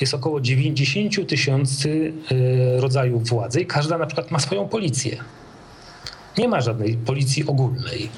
jest 0.00 0.14
około 0.14 0.40
90 0.40 1.28
tysięcy 1.28 2.12
e, 2.76 2.81
rodzajów 2.81 3.28
władzy 3.28 3.61
i 3.61 3.66
każda 3.66 3.99
na 3.99 4.07
przykład 4.07 4.31
ma 4.31 4.38
swoją 4.38 4.69
policję. 4.69 5.16
Nie 6.38 6.49
ma 6.49 6.61
żadnej 6.61 6.97
policji 6.97 7.47
ogólnej. 7.47 8.09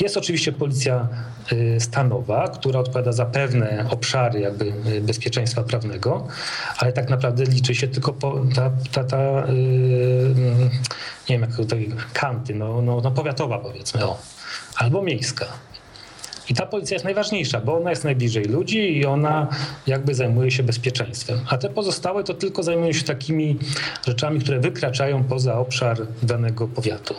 Jest 0.00 0.16
oczywiście 0.16 0.52
policja 0.52 1.08
y, 1.52 1.76
stanowa, 1.80 2.48
która 2.48 2.80
odpowiada 2.80 3.12
za 3.12 3.26
pewne 3.26 3.86
obszary 3.90 4.40
jakby 4.40 4.72
y, 4.86 5.00
bezpieczeństwa 5.00 5.62
prawnego, 5.62 6.26
ale 6.78 6.92
tak 6.92 7.10
naprawdę 7.10 7.44
liczy 7.44 7.74
się 7.74 7.88
tylko 7.88 8.14
ta, 8.54 8.70
ta, 8.92 9.04
ta 9.04 9.46
yy, 9.46 10.34
nie 11.28 11.38
wiem 11.38 11.40
jak 11.40 11.56
to 11.56 11.76
kanty, 12.12 12.54
no, 12.54 12.82
no, 12.82 13.00
no 13.00 13.10
powiatowa 13.10 13.58
powiedzmy, 13.58 14.04
o, 14.04 14.18
albo 14.76 15.02
miejska. 15.02 15.46
I 16.48 16.54
ta 16.54 16.66
policja 16.66 16.94
jest 16.94 17.04
najważniejsza, 17.04 17.60
bo 17.60 17.76
ona 17.76 17.90
jest 17.90 18.04
najbliżej 18.04 18.44
ludzi 18.44 18.96
i 18.96 19.06
ona 19.06 19.48
jakby 19.86 20.14
zajmuje 20.14 20.50
się 20.50 20.62
bezpieczeństwem. 20.62 21.40
A 21.48 21.58
te 21.58 21.68
pozostałe 21.68 22.24
to 22.24 22.34
tylko 22.34 22.62
zajmują 22.62 22.92
się 22.92 23.04
takimi 23.04 23.58
rzeczami, 24.06 24.40
które 24.40 24.60
wykraczają 24.60 25.24
poza 25.24 25.58
obszar 25.58 26.06
danego 26.22 26.68
powiatu. 26.68 27.14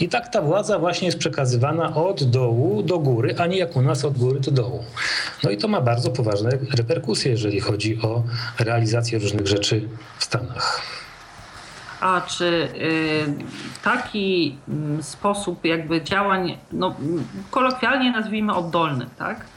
I 0.00 0.08
tak 0.08 0.28
ta 0.28 0.42
władza 0.42 0.78
właśnie 0.78 1.06
jest 1.06 1.18
przekazywana 1.18 1.94
od 1.94 2.24
dołu 2.24 2.82
do 2.82 2.98
góry, 2.98 3.34
a 3.38 3.46
nie 3.46 3.58
jak 3.58 3.76
u 3.76 3.82
nas 3.82 4.04
od 4.04 4.18
góry 4.18 4.40
do 4.40 4.50
dołu. 4.50 4.84
No 5.44 5.50
i 5.50 5.56
to 5.56 5.68
ma 5.68 5.80
bardzo 5.80 6.10
poważne 6.10 6.50
reperkusje, 6.76 7.30
jeżeli 7.30 7.60
chodzi 7.60 8.02
o 8.02 8.22
realizację 8.58 9.18
różnych 9.18 9.46
rzeczy 9.46 9.88
w 10.18 10.24
Stanach. 10.24 10.82
A 12.00 12.20
czy 12.20 12.44
y, 12.44 13.34
taki 13.84 14.56
mm, 14.68 15.02
sposób 15.02 15.64
jakby 15.64 16.02
działań, 16.02 16.58
no, 16.72 16.94
kolokwialnie 17.50 18.12
nazwijmy 18.12 18.54
oddolny, 18.54 19.06
tak? 19.18 19.51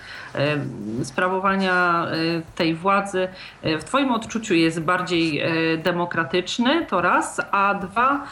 Y, 1.02 1.06
sprawowania 1.06 2.08
y, 2.14 2.42
tej 2.56 2.76
władzy 2.76 3.28
w 3.64 3.84
Twoim 3.84 4.12
odczuciu 4.12 4.54
jest 4.54 4.82
bardziej 4.82 5.44
demokratyczny, 5.78 6.86
to 6.86 7.02
raz, 7.02 7.42
a 7.52 7.74
dwa, 7.74 8.24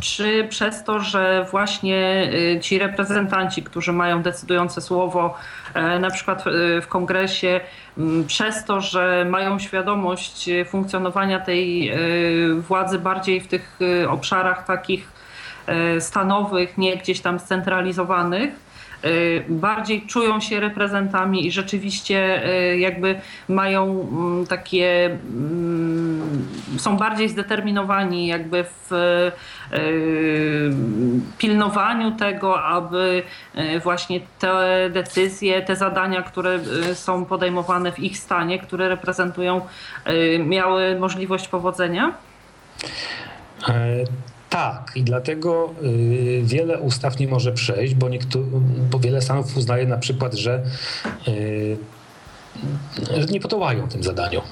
czy 0.00 0.46
przez 0.50 0.84
to, 0.84 1.00
że 1.00 1.46
właśnie 1.50 2.30
ci 2.60 2.78
reprezentanci, 2.78 3.62
którzy 3.62 3.92
mają 3.92 4.22
decydujące 4.22 4.80
słowo, 4.80 5.34
na 6.00 6.10
przykład 6.10 6.44
w 6.82 6.86
kongresie, 6.88 7.60
przez 8.26 8.64
to, 8.64 8.80
że 8.80 9.26
mają 9.30 9.58
świadomość 9.58 10.50
funkcjonowania 10.66 11.40
tej 11.40 11.92
władzy 12.58 12.98
bardziej 12.98 13.40
w 13.40 13.48
tych 13.48 13.78
obszarach 14.08 14.66
takich 14.66 15.08
stanowych, 16.00 16.78
nie 16.78 16.96
gdzieś 16.96 17.20
tam 17.20 17.38
scentralizowanych, 17.38 18.65
bardziej 19.48 20.06
czują 20.06 20.40
się 20.40 20.60
reprezentami 20.60 21.46
i 21.46 21.52
rzeczywiście 21.52 22.48
y, 22.72 22.78
jakby 22.78 23.20
mają 23.48 24.08
mm, 24.12 24.46
takie, 24.46 25.04
mm, 25.06 26.48
są 26.78 26.96
bardziej 26.96 27.28
zdeterminowani 27.28 28.26
jakby 28.26 28.64
w 28.64 28.92
y, 28.92 29.32
pilnowaniu 31.38 32.10
tego, 32.10 32.62
aby 32.62 33.22
właśnie 33.82 34.20
te 34.38 34.90
decyzje, 34.90 35.62
te 35.62 35.76
zadania, 35.76 36.22
które 36.22 36.58
są 36.94 37.24
podejmowane 37.24 37.92
w 37.92 37.98
ich 37.98 38.18
stanie, 38.18 38.58
które 38.58 38.88
reprezentują, 38.88 39.60
miały 40.38 40.98
możliwość 40.98 41.48
powodzenia? 41.48 42.14
Tak, 44.50 44.92
i 44.94 45.02
dlatego 45.02 45.74
y, 45.82 46.42
wiele 46.44 46.78
ustaw 46.78 47.18
nie 47.18 47.28
może 47.28 47.52
przejść, 47.52 47.94
bo, 47.94 48.08
bo 48.90 48.98
wiele 48.98 49.22
stanów 49.22 49.56
uznaje 49.56 49.86
na 49.86 49.98
przykład, 49.98 50.34
że, 50.34 50.62
y, 51.28 51.76
że 53.16 53.26
nie 53.26 53.40
podołają 53.40 53.88
tym 53.88 54.02
zadaniom. 54.02 54.44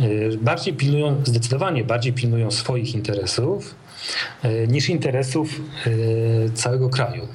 Y, 0.00 0.38
bardziej 0.40 0.74
pilnują, 0.74 1.22
zdecydowanie 1.24 1.84
bardziej 1.84 2.12
pilnują 2.12 2.50
swoich 2.50 2.94
interesów 2.94 3.74
niż 4.68 4.88
interesów 4.88 5.60
całego 6.54 6.90
kraju. 6.90 7.28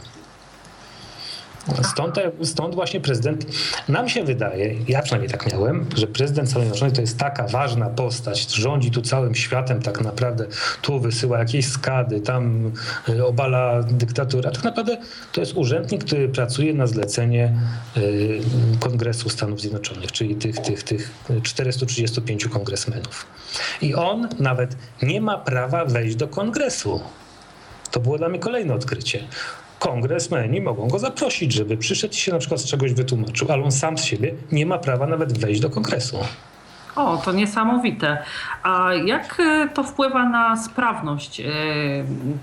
Stąd, 1.84 2.16
stąd 2.44 2.76
właśnie 2.76 3.00
prezydent, 3.00 3.46
nam 3.90 4.10
się 4.10 4.24
wydaje, 4.24 4.76
ja 4.88 5.02
przynajmniej 5.02 5.32
tak 5.32 5.54
miałem, 5.54 5.86
że 5.96 6.08
prezydent 6.08 6.50
Stanów 6.50 6.64
Zjednoczonych 6.68 6.96
to 6.96 7.02
jest 7.02 7.18
taka 7.18 7.48
ważna 7.48 7.90
postać, 7.90 8.56
rządzi 8.56 8.92
tu 8.92 9.02
całym 9.02 9.36
światem 9.36 9.82
tak 9.82 10.02
naprawdę, 10.02 10.48
tu 10.82 11.00
wysyła 11.00 11.40
jakieś 11.40 11.68
skady, 11.68 12.22
tam 12.22 12.72
y, 13.10 13.26
obala 13.26 13.84
dyktaturę, 13.84 14.50
a 14.50 14.52
tak 14.52 14.64
naprawdę 14.64 14.98
to 15.32 15.42
jest 15.42 15.54
urzędnik, 15.54 16.04
który 16.04 16.30
pracuje 16.30 16.74
na 16.74 16.88
zlecenie 16.88 17.54
y, 17.98 18.42
Kongresu 18.80 19.30
Stanów 19.30 19.62
Zjednoczonych, 19.62 20.12
czyli 20.12 20.36
tych, 20.36 20.58
tych, 20.58 20.84
tych 20.84 21.12
435 21.44 22.48
kongresmenów. 22.48 23.26
I 23.82 23.96
on 23.96 24.28
nawet 24.40 24.76
nie 25.02 25.22
ma 25.22 25.38
prawa 25.38 25.86
wejść 25.86 26.16
do 26.16 26.28
kongresu. 26.28 27.02
To 27.92 28.00
było 28.00 28.18
dla 28.18 28.30
mnie 28.30 28.40
kolejne 28.40 28.74
odkrycie 28.74 29.28
kongresmeni 29.82 30.62
mogą 30.62 30.88
go 30.88 31.00
zaprosić, 31.00 31.54
żeby 31.54 31.78
przyszedł 31.78 32.14
i 32.14 32.18
się 32.18 32.32
na 32.32 32.40
przykład 32.40 32.62
z 32.62 32.66
czegoś 32.66 32.94
wytłumaczył, 32.94 33.52
ale 33.52 33.64
on 33.64 33.72
sam 33.72 33.98
z 33.98 34.04
siebie 34.04 34.34
nie 34.52 34.66
ma 34.66 34.78
prawa 34.78 35.08
nawet 35.08 35.38
wejść 35.38 35.62
do 35.62 35.70
kongresu. 35.70 36.18
O, 36.96 37.18
to 37.18 37.32
niesamowite. 37.32 38.18
A 38.64 38.94
jak 38.94 39.40
e, 39.40 39.70
to 39.74 39.84
wpływa 39.84 40.26
na 40.26 40.58
sprawność 40.58 41.40
e, 41.40 41.44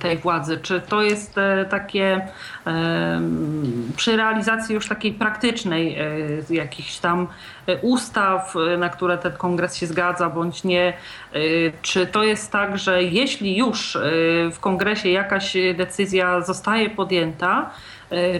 tej 0.01 0.19
władzy? 0.19 0.59
Czy 0.63 0.81
to 0.81 1.03
jest 1.03 1.39
e, 1.39 1.65
takie 1.65 2.29
przy 3.97 4.17
realizacji 4.17 4.75
już 4.75 4.89
takiej 4.89 5.13
praktycznej 5.13 5.99
jakichś 6.51 6.99
tam 6.99 7.27
ustaw, 7.83 8.55
na 8.79 8.89
które 8.89 9.19
ten 9.19 9.33
kongres 9.33 9.77
się 9.77 9.87
zgadza, 9.87 10.31
bądź 10.31 10.65
nie? 10.65 10.93
Czy 11.83 12.07
to 12.07 12.23
jest 12.23 12.53
tak, 12.53 12.79
że 12.79 13.03
jeśli 13.03 13.57
już 13.57 13.99
w 14.53 14.57
kongresie 14.61 15.09
jakaś 15.09 15.57
decyzja 15.77 16.41
zostaje 16.41 16.91
podjęta, 16.91 17.71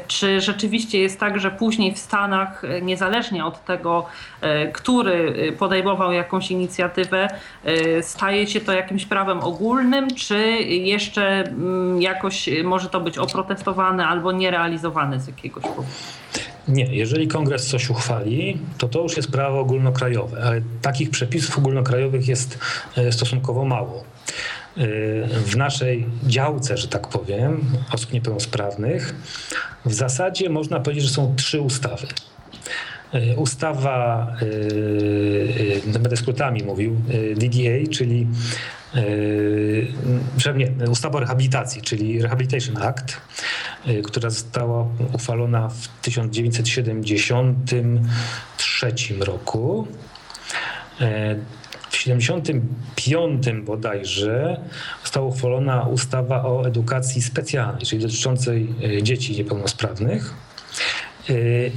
czy 0.07 0.41
rzeczywiście 0.41 0.99
jest 1.01 1.21
tak, 1.21 1.41
że 1.41 1.51
później 1.51 1.95
w 1.95 1.99
Stanach, 1.99 2.65
e, 2.65 2.83
niezależnie 2.83 3.45
od 3.45 3.65
tego, 3.65 4.07
e, 4.41 4.73
który 4.73 5.53
podejmował 5.59 6.13
jakąś 6.13 6.51
inicjatywę, 6.51 7.29
staje 8.03 8.47
się 8.47 8.61
to 8.61 8.73
jakimś 8.73 9.07
prawem 9.07 9.41
ogólnym, 9.41 10.15
czy 10.15 10.39
jeszcze 10.63 11.41
mm, 11.41 12.03
jakoś 12.03 12.49
może 12.65 12.89
to 12.89 13.01
być 13.01 13.19
oprotestowane 13.19 14.07
albo 14.07 14.33
nierealizowane 14.33 15.21
z 15.21 15.27
jakiegoś 15.27 15.63
powodu? 15.63 15.89
Nie, 16.69 16.85
jeżeli 16.85 17.29
kongres 17.29 17.67
coś 17.67 17.91
uchwali, 17.91 18.59
to 18.79 18.89
to 18.89 19.03
już 19.03 19.17
jest 19.17 19.33
prawo 19.33 19.61
ogólnokrajowe, 19.61 20.43
ale 20.45 20.61
takich 20.83 21.11
przepisów 21.11 21.59
ogólnokrajowych 21.59 22.29
jest 22.29 22.59
stosunkowo 23.11 23.65
mało 23.65 24.05
w 25.45 25.57
naszej 25.57 26.07
działce, 26.23 26.77
że 26.77 26.89
tak 26.89 27.09
powiem, 27.09 27.65
osób 27.93 28.13
niepełnosprawnych, 28.13 29.15
w 29.85 29.95
zasadzie 29.95 30.51
można 30.51 30.81
powiedzieć, 30.81 31.05
że 31.05 31.11
są 31.11 31.37
trzy 31.37 31.61
ustawy. 31.61 32.07
Y, 33.15 33.37
ustawa, 33.37 34.33
y, 34.43 34.47
y, 35.87 35.99
będę 35.99 36.17
skrótami 36.17 36.63
mówił, 36.63 36.97
DDA, 37.37 37.91
czyli 37.91 38.27
nie, 40.57 40.73
ustawa 40.91 41.19
o 41.19 41.21
rehabilitacji, 41.21 41.83
czyli 41.83 42.23
Rehabilitation 42.23 42.83
Act, 42.83 43.17
która 44.05 44.31
została 44.31 44.87
uchwalona 45.15 45.69
w 45.69 45.89
1973 46.03 48.93
roku. 49.21 49.89
W 52.09 52.11
1975 52.11 53.67
bodajże 53.67 54.61
została 55.03 55.27
uchwalona 55.27 55.83
ustawa 55.83 56.45
o 56.45 56.67
edukacji 56.67 57.23
specjalnej, 57.23 57.87
czyli 57.87 58.03
dotyczącej 58.03 58.75
e, 58.99 59.03
dzieci 59.03 59.37
niepełnosprawnych. 59.37 60.35
E, 61.31 61.33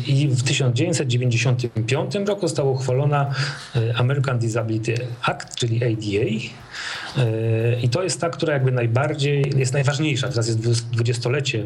I 0.07 0.27
w 0.27 0.43
1995 0.43 2.15
roku 2.15 2.47
została 2.47 2.71
uchwalona 2.71 3.33
e, 3.75 3.95
American 3.95 4.39
Disability 4.39 4.95
Act, 5.21 5.55
czyli 5.55 5.83
ADA. 5.83 6.25
I 7.81 7.89
to 7.89 8.03
jest 8.03 8.21
ta, 8.21 8.29
która 8.29 8.53
jakby 8.53 8.71
najbardziej 8.71 9.53
jest 9.55 9.73
najważniejsza. 9.73 10.29
Teraz 10.29 10.47
jest 10.47 10.59
dwudziestolecie 10.89 11.65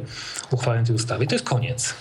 uchwalenia 0.51 0.85
tej 0.85 0.95
ustawy 0.95 1.23
i 1.23 1.27
to 1.27 1.35
jest 1.35 1.45
koniec. 1.45 1.93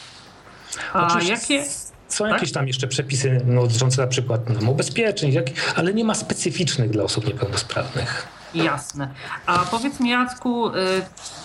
A 0.92 1.06
Oczywiście 1.06 1.54
jakie 1.54 1.70
są 2.14 2.24
tak? 2.24 2.32
jakieś 2.32 2.52
tam 2.52 2.66
jeszcze 2.66 2.88
przepisy 2.88 3.40
no, 3.46 3.62
dotyczące 3.62 4.02
na 4.02 4.08
przykład 4.08 4.40
no, 4.62 4.70
ubezpieczeń, 4.70 5.32
jak, 5.32 5.46
ale 5.76 5.94
nie 5.94 6.04
ma 6.04 6.14
specyficznych 6.14 6.90
dla 6.90 7.04
osób 7.04 7.26
niepełnosprawnych. 7.26 8.26
Jasne. 8.54 9.08
A 9.46 9.58
powiedz 9.58 10.00
mi 10.00 10.10
Jacku, 10.10 10.68
y, 10.68 10.72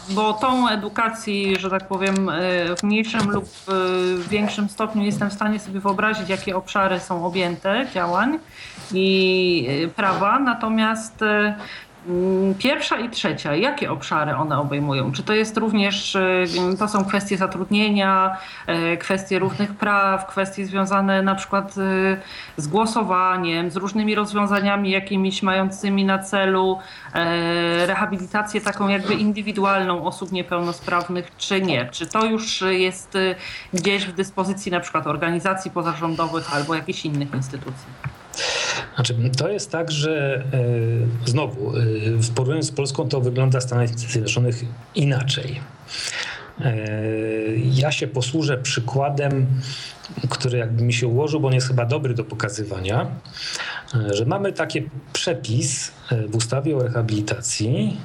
bo 0.10 0.34
tą 0.34 0.70
edukacji, 0.70 1.56
że 1.60 1.70
tak 1.70 1.88
powiem, 1.88 2.30
y, 2.30 2.76
w 2.78 2.84
mniejszym 2.84 3.30
lub 3.32 3.46
w 3.68 4.28
większym 4.30 4.70
stopniu 4.70 5.04
jestem 5.04 5.30
w 5.30 5.34
stanie 5.34 5.60
sobie 5.60 5.80
wyobrazić, 5.80 6.30
jakie 6.30 6.56
obszary 6.56 7.00
są 7.00 7.26
objęte 7.26 7.88
działań 7.94 8.40
i 8.94 9.68
y, 9.86 9.88
prawa, 9.88 10.40
natomiast 10.40 11.16
pierwsza 12.58 12.98
i 12.98 13.10
trzecia, 13.10 13.56
jakie 13.56 13.92
obszary 13.92 14.36
one 14.36 14.60
obejmują? 14.60 15.12
Czy 15.12 15.24
to 15.24 15.34
jest 15.34 15.58
również, 15.58 16.16
y, 16.16 16.46
to 16.80 16.88
są 16.88 17.06
kwestie 17.06 17.38
zatrudnienia, 17.38 18.38
y, 18.94 18.98
kwestie 18.98 19.40
równych 19.40 19.76
praw, 19.76 20.28
kwestie 20.28 20.66
związane 20.66 21.22
na 21.22 21.36
przykład 21.36 21.78
y, 21.78 22.18
z 22.58 22.68
głosowaniem, 22.68 23.72
z 23.72 23.76
różnymi 23.76 24.16
rozwiązaniami 24.16 24.92
jakimiś 24.92 25.44
mającymi 25.44 26.06
na 26.06 26.20
celu 26.20 26.80
rehabilitację 27.86 28.62
taką 28.62 28.88
jakby 28.88 29.14
indywidualną 29.14 30.06
osób 30.06 30.32
niepełnosprawnych, 30.32 31.32
czy 31.38 31.62
nie? 31.62 31.90
Czy 31.92 32.08
to 32.08 32.26
już 32.26 32.64
jest 32.70 33.18
gdzieś 33.74 34.06
w 34.06 34.14
dyspozycji 34.14 34.72
na 34.72 34.80
przykład 34.80 35.08
organizacji 35.08 35.72
pozarządowych 35.72 36.56
albo 36.56 36.76
jakichś 36.76 37.06
innych 37.06 37.34
instytucji? 37.34 38.19
Znaczy, 38.96 39.16
to 39.38 39.50
jest 39.50 39.72
tak, 39.72 39.92
że 39.92 40.44
e, 41.26 41.30
znowu, 41.30 41.78
e, 41.78 41.82
porównaniu 42.36 42.64
z 42.64 42.72
Polską 42.72 43.10
to 43.10 43.22
wygląda 43.22 43.60
w 43.60 43.64
Stanach 43.64 44.00
Zjednoczonych 44.00 44.64
inaczej. 44.96 45.60
E, 46.62 46.82
ja 47.74 47.92
się 47.92 48.08
posłużę 48.08 48.58
przykładem, 48.58 49.48
który 50.30 50.58
jakby 50.58 50.84
mi 50.84 50.94
się 50.94 51.08
ułożył, 51.08 51.40
bo 51.40 51.48
on 51.48 51.54
jest 51.54 51.68
chyba 51.68 51.86
dobry 51.86 52.14
do 52.14 52.24
pokazywania, 52.24 53.08
że 54.12 54.26
mamy 54.26 54.54
taki 54.54 54.90
przepis 55.14 55.92
w 56.28 56.36
ustawie 56.36 56.78
o 56.78 56.84
rehabilitacji, 56.84 57.98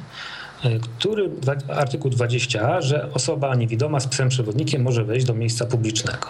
który, 0.81 1.31
artykuł 1.69 2.11
20, 2.11 2.81
że 2.81 3.12
osoba 3.12 3.55
niewidoma 3.55 4.00
z 4.00 4.07
psem 4.07 4.29
przewodnikiem 4.29 4.83
może 4.83 5.05
wejść 5.05 5.26
do 5.26 5.35
miejsca 5.35 5.67
publicznego. 5.67 6.29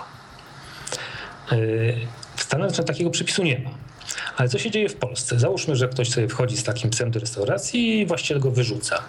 W 2.36 2.42
Stanach 2.42 2.70
takiego 2.70 3.10
przepisu 3.10 3.42
nie 3.42 3.58
ma. 3.58 3.70
Ale 4.36 4.48
co 4.48 4.58
się 4.58 4.70
dzieje 4.70 4.88
w 4.88 4.96
Polsce? 4.96 5.38
Załóżmy, 5.38 5.76
że 5.76 5.88
ktoś 5.88 6.10
sobie 6.10 6.28
wchodzi 6.28 6.56
z 6.56 6.64
takim 6.64 6.90
psem 6.90 7.10
do 7.10 7.20
restauracji 7.20 8.00
i 8.00 8.06
właściciel 8.06 8.40
go 8.40 8.50
wyrzuca. 8.50 9.02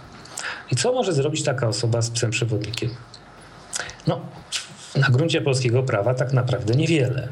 I 0.72 0.76
co 0.76 0.94
może 0.94 1.14
zrobić 1.14 1.44
taka 1.44 1.68
osoba 1.68 2.02
z 2.02 2.10
psem 2.10 2.32
przewodnikiem? 2.32 2.90
No, 4.08 4.22
na 4.96 5.08
gruncie 5.08 5.42
polskiego 5.42 5.84
prawa 5.84 6.14
tak 6.14 6.34
naprawdę 6.34 6.76
niewiele. 6.76 7.28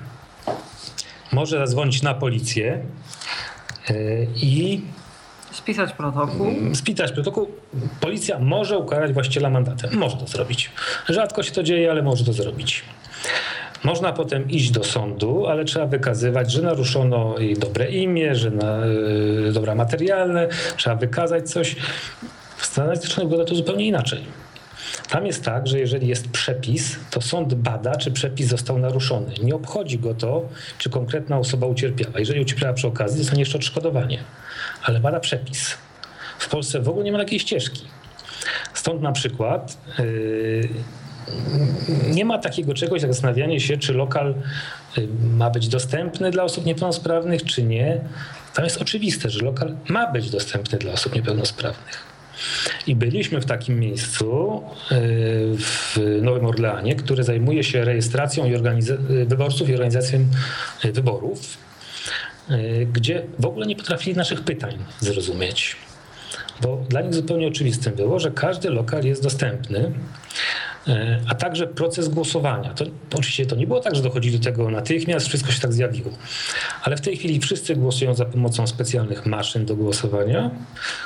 Może 1.32 1.58
zadzwonić 1.58 2.02
na 2.02 2.14
policję 2.14 2.86
yy, 3.90 4.28
i 4.36 4.82
Spisać 5.52 5.94
protokół. 5.94 6.48
Spisać 6.74 7.12
protokół. 7.12 7.48
Policja 8.00 8.40
może 8.40 8.78
ukarać 8.78 9.14
właściciela 9.14 9.50
mandatem. 9.50 9.98
Może 9.98 10.18
to 10.18 10.28
zrobić. 10.28 10.72
Rzadko 11.10 11.44
się 11.44 11.52
to 11.52 11.64
dzieje, 11.64 11.92
ale 11.92 12.02
może 12.02 12.26
to 12.26 12.34
zrobić. 12.34 12.84
Można 13.84 14.14
potem 14.14 14.50
iść 14.50 14.72
do 14.72 14.84
sądu, 14.84 15.48
ale 15.48 15.66
trzeba 15.66 15.86
wykazywać, 15.86 16.52
że 16.52 16.62
naruszono 16.62 17.40
jej 17.40 17.54
dobre 17.54 17.92
imię, 17.92 18.36
że 18.36 18.52
na, 18.52 18.86
y, 18.86 19.52
dobra 19.54 19.76
materialne, 19.76 20.48
trzeba 20.78 20.96
wykazać 20.96 21.50
coś. 21.50 21.76
W 22.58 22.66
Stanach 22.66 22.98
Zjednoczonych 22.98 23.30
wygląda 23.30 23.50
to 23.50 23.56
zupełnie 23.56 23.86
inaczej. 23.86 24.20
Tam 25.10 25.26
jest 25.26 25.44
tak, 25.44 25.68
że 25.68 25.80
jeżeli 25.80 26.08
jest 26.08 26.28
przepis, 26.28 26.96
to 27.12 27.22
sąd 27.22 27.54
bada, 27.54 27.96
czy 27.96 28.12
przepis 28.12 28.48
został 28.48 28.80
naruszony. 28.80 29.34
Nie 29.44 29.56
obchodzi 29.56 30.00
go 30.00 30.14
to, 30.14 30.50
czy 30.78 30.90
konkretna 30.90 31.38
osoba 31.38 31.68
ucierpiała. 31.68 32.20
Jeżeli 32.20 32.42
ucierpiała 32.42 32.74
przy 32.74 32.88
okazji, 32.88 33.20
dostanie 33.20 33.42
jeszcze 33.42 33.58
odszkodowanie, 33.58 34.20
ale 34.84 35.00
bada 35.00 35.20
przepis. 35.20 35.78
W 36.40 36.50
Polsce 36.50 36.80
w 36.80 36.90
ogóle 36.90 37.06
nie 37.06 37.12
ma 37.12 37.18
takiej 37.18 37.40
ścieżki. 37.40 37.86
Stąd 38.74 39.02
na 39.02 39.12
przykład 39.12 39.78
yy, 40.00 40.70
nie 42.10 42.26
ma 42.26 42.38
takiego 42.38 42.74
czegoś 42.74 43.02
jak 43.02 43.14
zastanawianie 43.14 43.60
się, 43.60 43.78
czy 43.78 43.94
lokal 43.94 44.36
y, 44.98 45.08
ma 45.24 45.50
być 45.50 45.68
dostępny 45.68 46.32
dla 46.32 46.44
osób 46.44 46.66
niepełnosprawnych, 46.66 47.44
czy 47.44 47.64
nie. 47.64 48.02
Tam 48.54 48.66
jest 48.66 48.82
oczywiste, 48.82 49.30
że 49.30 49.46
lokal 49.46 49.76
ma 49.88 50.12
być 50.12 50.30
dostępny 50.30 50.78
dla 50.78 50.92
osób 50.92 51.16
niepełnosprawnych. 51.16 52.14
I 52.88 52.96
byliśmy 52.96 53.42
w 53.42 53.46
takim 53.46 53.80
miejscu 53.80 54.62
y, 54.92 54.96
w 55.58 55.98
Nowym 56.22 56.46
Orleanie, 56.46 56.96
które 56.96 57.24
zajmuje 57.24 57.64
się 57.64 57.86
rejestracją 57.86 58.46
i 58.46 58.54
y, 58.54 59.26
wyborców 59.26 59.70
i 59.70 59.74
organizacją 59.74 60.20
wyborów, 60.84 61.58
gdzie 62.94 63.24
w 63.40 63.46
ogóle 63.46 63.66
nie 63.66 63.76
potrafili 63.76 64.18
naszych 64.18 64.42
pytań 64.42 64.78
zrozumieć. 65.00 65.76
Bo 66.62 66.86
dla 66.90 67.02
nich 67.02 67.14
zupełnie 67.14 67.48
oczywistym 67.48 67.94
było, 67.94 68.20
że 68.20 68.32
każdy 68.32 68.70
lokal 68.70 69.04
jest 69.04 69.24
dostępny 69.24 69.92
a 71.30 71.36
także 71.36 71.68
proces 71.68 72.10
głosowania. 72.10 72.74
To, 72.74 72.86
oczywiście 73.16 73.46
to 73.46 73.56
nie 73.56 73.68
było 73.68 73.80
tak, 73.80 73.96
że 73.96 74.02
dochodzi 74.02 74.32
do 74.32 74.44
tego 74.44 74.70
natychmiast, 74.70 75.28
wszystko 75.28 75.52
się 75.52 75.62
tak 75.62 75.74
zjawiło. 75.74 76.12
Ale 76.84 76.98
w 76.98 77.02
tej 77.02 77.18
chwili 77.18 77.40
wszyscy 77.40 77.76
głosują 77.76 78.16
za 78.16 78.26
pomocą 78.26 78.68
specjalnych 78.68 79.26
maszyn 79.26 79.66
do 79.66 79.76
głosowania, 79.76 80.52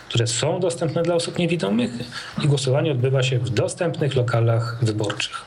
które 0.10 0.28
są 0.28 0.60
dostępne 0.60 1.04
dla 1.04 1.16
osób 1.16 1.40
niewidomych 1.40 1.92
i 2.44 2.48
głosowanie 2.48 2.92
odbywa 2.92 3.24
się 3.24 3.40
w 3.40 3.50
dostępnych 3.50 4.16
lokalach 4.16 4.78
wyborczych. 4.82 5.42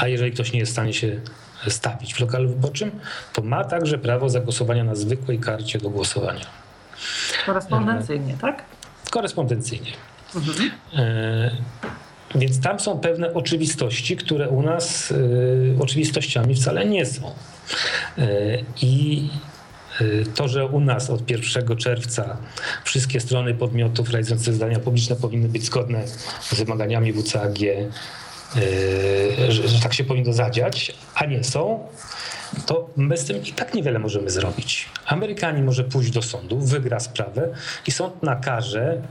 A 0.00 0.08
jeżeli 0.08 0.32
ktoś 0.32 0.52
nie 0.52 0.58
jest 0.58 0.72
w 0.72 0.74
stanie 0.74 0.94
się 0.94 1.20
stawić 1.68 2.14
w 2.14 2.20
lokalu 2.20 2.48
wyborczym, 2.48 2.90
to 3.32 3.42
ma 3.42 3.64
także 3.64 3.98
prawo 3.98 4.28
zagłosowania 4.28 4.84
na 4.84 4.94
zwykłej 4.94 5.38
karcie 5.38 5.78
do 5.78 5.90
głosowania. 5.90 6.46
Korespondencyjnie, 7.46 8.36
tak? 8.40 8.64
Korespondencyjnie. 9.10 9.92
Mhm. 10.34 10.70
Więc 12.34 12.60
tam 12.60 12.80
są 12.80 12.98
pewne 12.98 13.34
oczywistości, 13.34 14.16
które 14.16 14.48
u 14.48 14.62
nas 14.62 15.10
y, 15.10 15.76
oczywistościami 15.80 16.54
wcale 16.54 16.86
nie 16.86 17.06
są. 17.06 17.30
Y, 18.18 18.64
I 18.82 19.28
y, 20.00 20.24
to, 20.34 20.48
że 20.48 20.66
u 20.66 20.80
nas 20.80 21.10
od 21.10 21.30
1 21.30 21.76
czerwca 21.76 22.36
wszystkie 22.84 23.20
strony 23.20 23.54
podmiotów 23.54 24.10
realizujące 24.10 24.52
zadania 24.52 24.78
publiczne 24.78 25.16
powinny 25.16 25.48
być 25.48 25.64
zgodne 25.64 26.08
z 26.40 26.54
wymaganiami 26.54 27.12
WCAG, 27.12 27.58
że, 29.48 29.68
że 29.68 29.80
tak 29.82 29.94
się 29.94 30.04
powinno 30.04 30.32
zadziać, 30.32 30.92
a 31.14 31.26
nie 31.26 31.44
są, 31.44 31.86
to 32.66 32.88
my 32.96 33.16
z 33.16 33.24
tym 33.24 33.44
i 33.44 33.52
tak 33.52 33.74
niewiele 33.74 33.98
możemy 33.98 34.30
zrobić. 34.30 34.88
Amerykanin 35.06 35.64
może 35.64 35.84
pójść 35.84 36.10
do 36.10 36.22
sądu, 36.22 36.60
wygra 36.60 37.00
sprawę 37.00 37.48
i 37.86 37.90
sąd 37.90 38.22
nakaże 38.22 39.02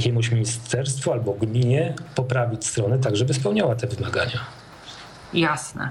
jakiemuś 0.00 0.30
ministerstwu 0.30 1.12
albo 1.12 1.32
gminie 1.32 1.94
poprawić 2.14 2.66
stronę 2.66 2.98
tak, 2.98 3.16
żeby 3.16 3.34
spełniała 3.34 3.74
te 3.74 3.86
wymagania. 3.86 4.40
Jasne. 5.34 5.90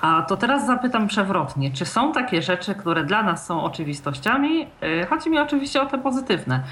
A 0.00 0.22
to 0.22 0.36
teraz 0.36 0.66
zapytam 0.66 1.08
przewrotnie. 1.08 1.70
Czy 1.70 1.86
są 1.86 2.12
takie 2.12 2.42
rzeczy, 2.42 2.74
które 2.74 3.04
dla 3.04 3.22
nas 3.22 3.46
są 3.46 3.62
oczywistościami? 3.62 4.66
E, 4.82 5.06
chodzi 5.06 5.30
mi 5.30 5.38
oczywiście 5.38 5.82
o 5.82 5.86
te 5.86 5.98
pozytywne 5.98 6.62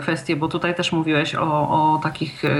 kwestie, 0.00 0.36
bo 0.36 0.48
tutaj 0.48 0.74
też 0.74 0.92
mówiłeś 0.92 1.34
o, 1.34 1.68
o 1.68 2.00
takich 2.02 2.44
e, 2.44 2.50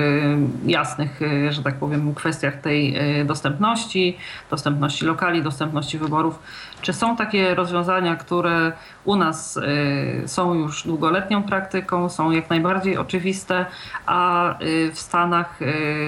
jasnych, 0.67 1.21
że 1.51 1.63
tak 1.63 1.75
powiem, 1.75 2.15
kwestiach 2.15 2.61
tej 2.61 2.97
dostępności, 3.25 4.17
dostępności 4.51 5.05
lokali, 5.05 5.43
dostępności 5.43 5.99
wyborów. 5.99 6.39
Czy 6.83 6.93
są 6.93 7.17
takie 7.17 7.55
rozwiązania, 7.55 8.17
które 8.17 8.73
u 9.05 9.17
nas 9.17 9.61
są 10.27 10.55
już 10.55 10.87
długoletnią 10.87 11.43
praktyką, 11.43 12.09
są 12.09 12.31
jak 12.31 12.51
najbardziej 12.51 12.99
oczywiste, 12.99 13.67
a 14.07 14.55
w 14.93 14.99
Stanach, 14.99 15.59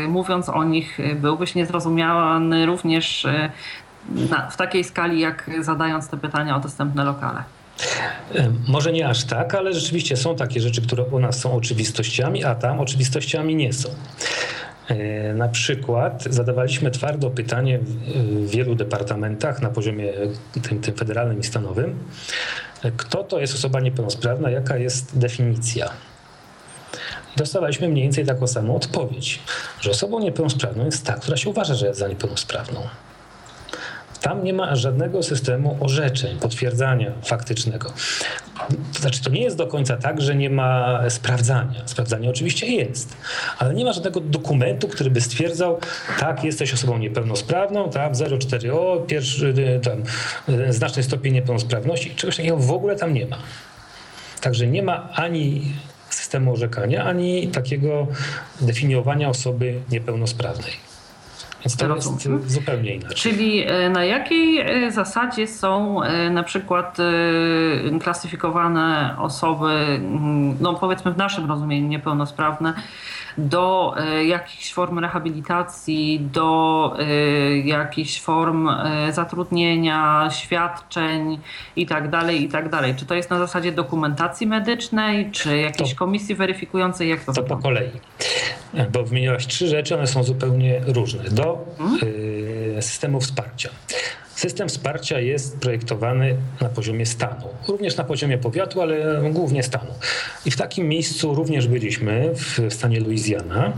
mówiąc 0.09 0.49
o 0.49 0.65
nich, 0.65 0.99
byłbyś 1.15 1.55
niezrozumiany 1.55 2.67
również 2.67 3.27
na, 4.31 4.51
w 4.51 4.57
takiej 4.57 4.85
skali, 4.85 5.21
jak 5.21 5.51
zadając 5.61 6.09
te 6.09 6.17
pytania 6.17 6.57
o 6.57 6.61
dostępne 6.61 7.05
lokale? 7.05 7.45
Może 8.69 8.93
nie 8.93 9.09
aż 9.09 9.25
tak, 9.25 9.55
ale 9.55 9.73
rzeczywiście 9.73 10.17
są 10.17 10.37
takie 10.37 10.61
rzeczy, 10.61 10.83
które 10.83 11.05
u 11.05 11.19
nas 11.19 11.39
są 11.39 11.53
oczywistościami, 11.53 12.45
a 12.45 12.55
tam 12.55 12.81
oczywistościami 12.81 13.57
nie 13.57 13.73
są. 13.73 13.89
E, 14.89 15.35
na 15.35 15.49
przykład 15.49 16.25
zadawaliśmy 16.31 16.91
twardo 16.91 17.31
pytanie 17.31 17.79
w 17.79 18.51
wielu 18.51 18.75
departamentach 18.75 19.63
na 19.63 19.71
poziomie 19.71 20.13
tym, 20.63 20.81
tym 20.81 20.95
federalnym 20.95 21.41
i 21.41 21.45
stanowym, 21.45 21.99
kto 22.97 23.25
to 23.25 23.41
jest 23.41 23.55
osoba 23.55 23.81
niepełnosprawna, 23.81 24.51
jaka 24.51 24.77
jest 24.77 25.19
definicja. 25.19 25.91
Dostawaliśmy 27.37 27.89
mniej 27.89 28.05
więcej 28.05 28.27
taką 28.27 28.47
samą 28.47 28.77
odpowiedź, 28.77 29.41
że 29.81 29.91
osobą 29.91 30.21
niepełnosprawną 30.21 30.85
jest 30.85 31.07
ta, 31.07 31.13
która 31.13 31.37
się 31.37 31.51
uważa, 31.51 31.75
że 31.75 31.87
jest 31.87 31.99
za 31.99 32.09
niepełnosprawną. 32.09 32.81
Tam 34.25 34.45
nie 34.45 34.53
ma 34.53 34.77
żadnego 34.77 35.23
systemu 35.23 35.77
orzeczeń, 35.81 36.39
potwierdzania 36.39 37.13
faktycznego. 37.25 37.93
To 38.95 39.01
znaczy, 39.01 39.23
to 39.23 39.31
nie 39.31 39.43
jest 39.43 39.57
do 39.57 39.67
końca 39.67 39.97
tak, 39.97 40.21
że 40.21 40.35
nie 40.35 40.51
ma 40.51 41.01
sprawdzania. 41.11 41.83
Sprawdzanie 41.87 42.31
oczywiście 42.31 42.67
jest, 42.67 43.17
ale 43.59 43.75
nie 43.75 43.85
ma 43.85 43.93
żadnego 43.93 44.21
dokumentu, 44.21 44.89
który 44.89 45.11
by 45.11 45.21
stwierdzał, 45.21 45.79
tak, 46.19 46.45
jesteś 46.45 46.75
osobą 46.75 46.99
niepełnosprawną, 46.99 47.91
tak, 47.91 48.13
0,4O, 48.13 49.07
pierwszy, 49.07 49.55
tam, 49.83 50.03
znaczny 50.71 51.03
stopień 51.03 51.35
niepełnosprawności. 51.35 52.15
Czegoś 52.15 52.37
takiego 52.37 52.57
w 52.57 52.73
ogóle 52.73 52.97
tam 52.97 53.15
nie 53.15 53.27
ma. 53.27 53.39
Także 54.41 54.67
nie 54.67 54.83
ma 54.83 55.13
ani 55.13 55.63
systemu 56.11 56.53
orzekania, 56.53 57.05
ani 57.05 57.49
takiego 57.49 58.07
definiowania 58.61 59.29
osoby 59.29 59.81
niepełnosprawnej. 59.91 60.94
Więc 61.65 61.77
to 61.77 61.97
jest 61.97 62.53
zupełnie 62.53 62.95
inaczej. 62.95 63.17
Czyli 63.17 63.65
e, 63.67 63.91
na 63.91 64.05
jakiej 64.05 64.61
e, 64.61 64.91
zasadzie 64.93 65.47
są 65.47 66.03
e, 66.03 66.31
na 66.31 66.43
przykład 66.43 66.97
klasyfikowane 68.03 69.17
osoby, 69.19 70.01
no 70.61 70.75
powiedzmy 70.75 71.13
w 71.13 71.17
naszym 71.17 71.49
rozumieniu 71.49 71.89
niepełnosprawne, 71.89 72.75
do 73.39 73.95
jakichś 74.27 74.73
form 74.73 74.99
rehabilitacji, 74.99 76.21
do 76.33 76.97
jakichś 77.65 78.21
form 78.21 78.69
zatrudnienia, 79.11 80.29
świadczeń 80.31 81.39
itd., 81.77 82.11
tak 82.11 82.33
itd. 82.33 82.71
Tak 82.71 82.97
czy 82.97 83.07
to 83.07 83.15
jest 83.15 83.31
na 83.31 83.39
zasadzie 83.39 83.73
dokumentacji 83.73 84.47
medycznej, 84.47 85.31
czy 85.31 85.59
jakiejś 85.59 85.91
to, 85.91 85.97
komisji 85.97 86.35
weryfikującej? 86.35 87.09
Jak 87.09 87.25
to, 87.25 87.33
to 87.33 87.43
po 87.43 87.57
kolei. 87.57 87.91
Bo 88.93 89.05
wymieniłaś 89.05 89.47
trzy 89.47 89.69
rzeczy, 89.69 89.95
one 89.95 90.07
są 90.07 90.25
zupełnie 90.25 90.81
różne. 90.87 91.25
Do 91.25 91.65
y, 92.03 92.77
systemu 92.81 93.21
wsparcia. 93.21 93.71
System 94.37 94.69
wsparcia 94.69 95.21
jest 95.21 95.59
projektowany 95.59 96.37
na 96.61 96.69
poziomie 96.69 97.07
stanu, 97.07 97.49
również 97.69 97.97
na 97.97 98.05
poziomie 98.05 98.39
powiatu, 98.39 98.83
ale 98.83 99.23
głównie 99.33 99.63
stanu. 99.63 99.91
I 100.47 100.51
w 100.51 100.57
takim 100.57 100.89
miejscu 100.89 101.35
również 101.35 101.69
byliśmy 101.69 102.31
w 102.35 102.75
stanie 102.75 103.01
Louisiana. 103.01 103.73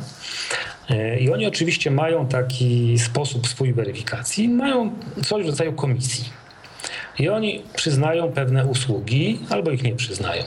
Y, 0.90 1.18
I 1.18 1.32
oni 1.32 1.46
oczywiście 1.46 1.90
mają 1.90 2.28
taki 2.28 2.98
sposób 2.98 3.48
swój 3.48 3.72
weryfikacji, 3.72 4.48
mają 4.48 4.90
coś 5.24 5.44
w 5.44 5.46
rodzaju 5.46 5.72
komisji. 5.72 6.24
I 7.18 7.28
oni 7.28 7.62
przyznają 7.74 8.32
pewne 8.32 8.66
usługi 8.66 9.40
albo 9.50 9.70
ich 9.70 9.82
nie 9.82 9.96
przyznają. 9.96 10.44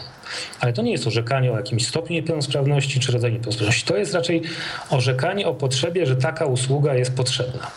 Ale 0.60 0.74
to 0.74 0.82
nie 0.82 0.92
jest 0.92 1.08
orzekanie 1.08 1.52
o 1.52 1.58
jakimś 1.58 1.88
stopniu 1.88 2.16
niepełnosprawności 2.16 3.00
czy 3.00 3.12
rodzaju 3.12 3.34
niepełnosprawności. 3.34 3.86
To 3.86 3.98
jest 3.98 4.14
raczej 4.14 4.42
orzekanie 4.90 5.48
o 5.48 5.54
potrzebie, 5.54 6.06
że 6.06 6.16
taka 6.16 6.46
usługa 6.46 6.96
jest 6.96 7.16
potrzebna. 7.16 7.72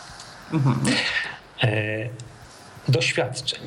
Mhm. 0.53 0.79
E, 1.63 2.09
doświadczeń. 2.87 3.61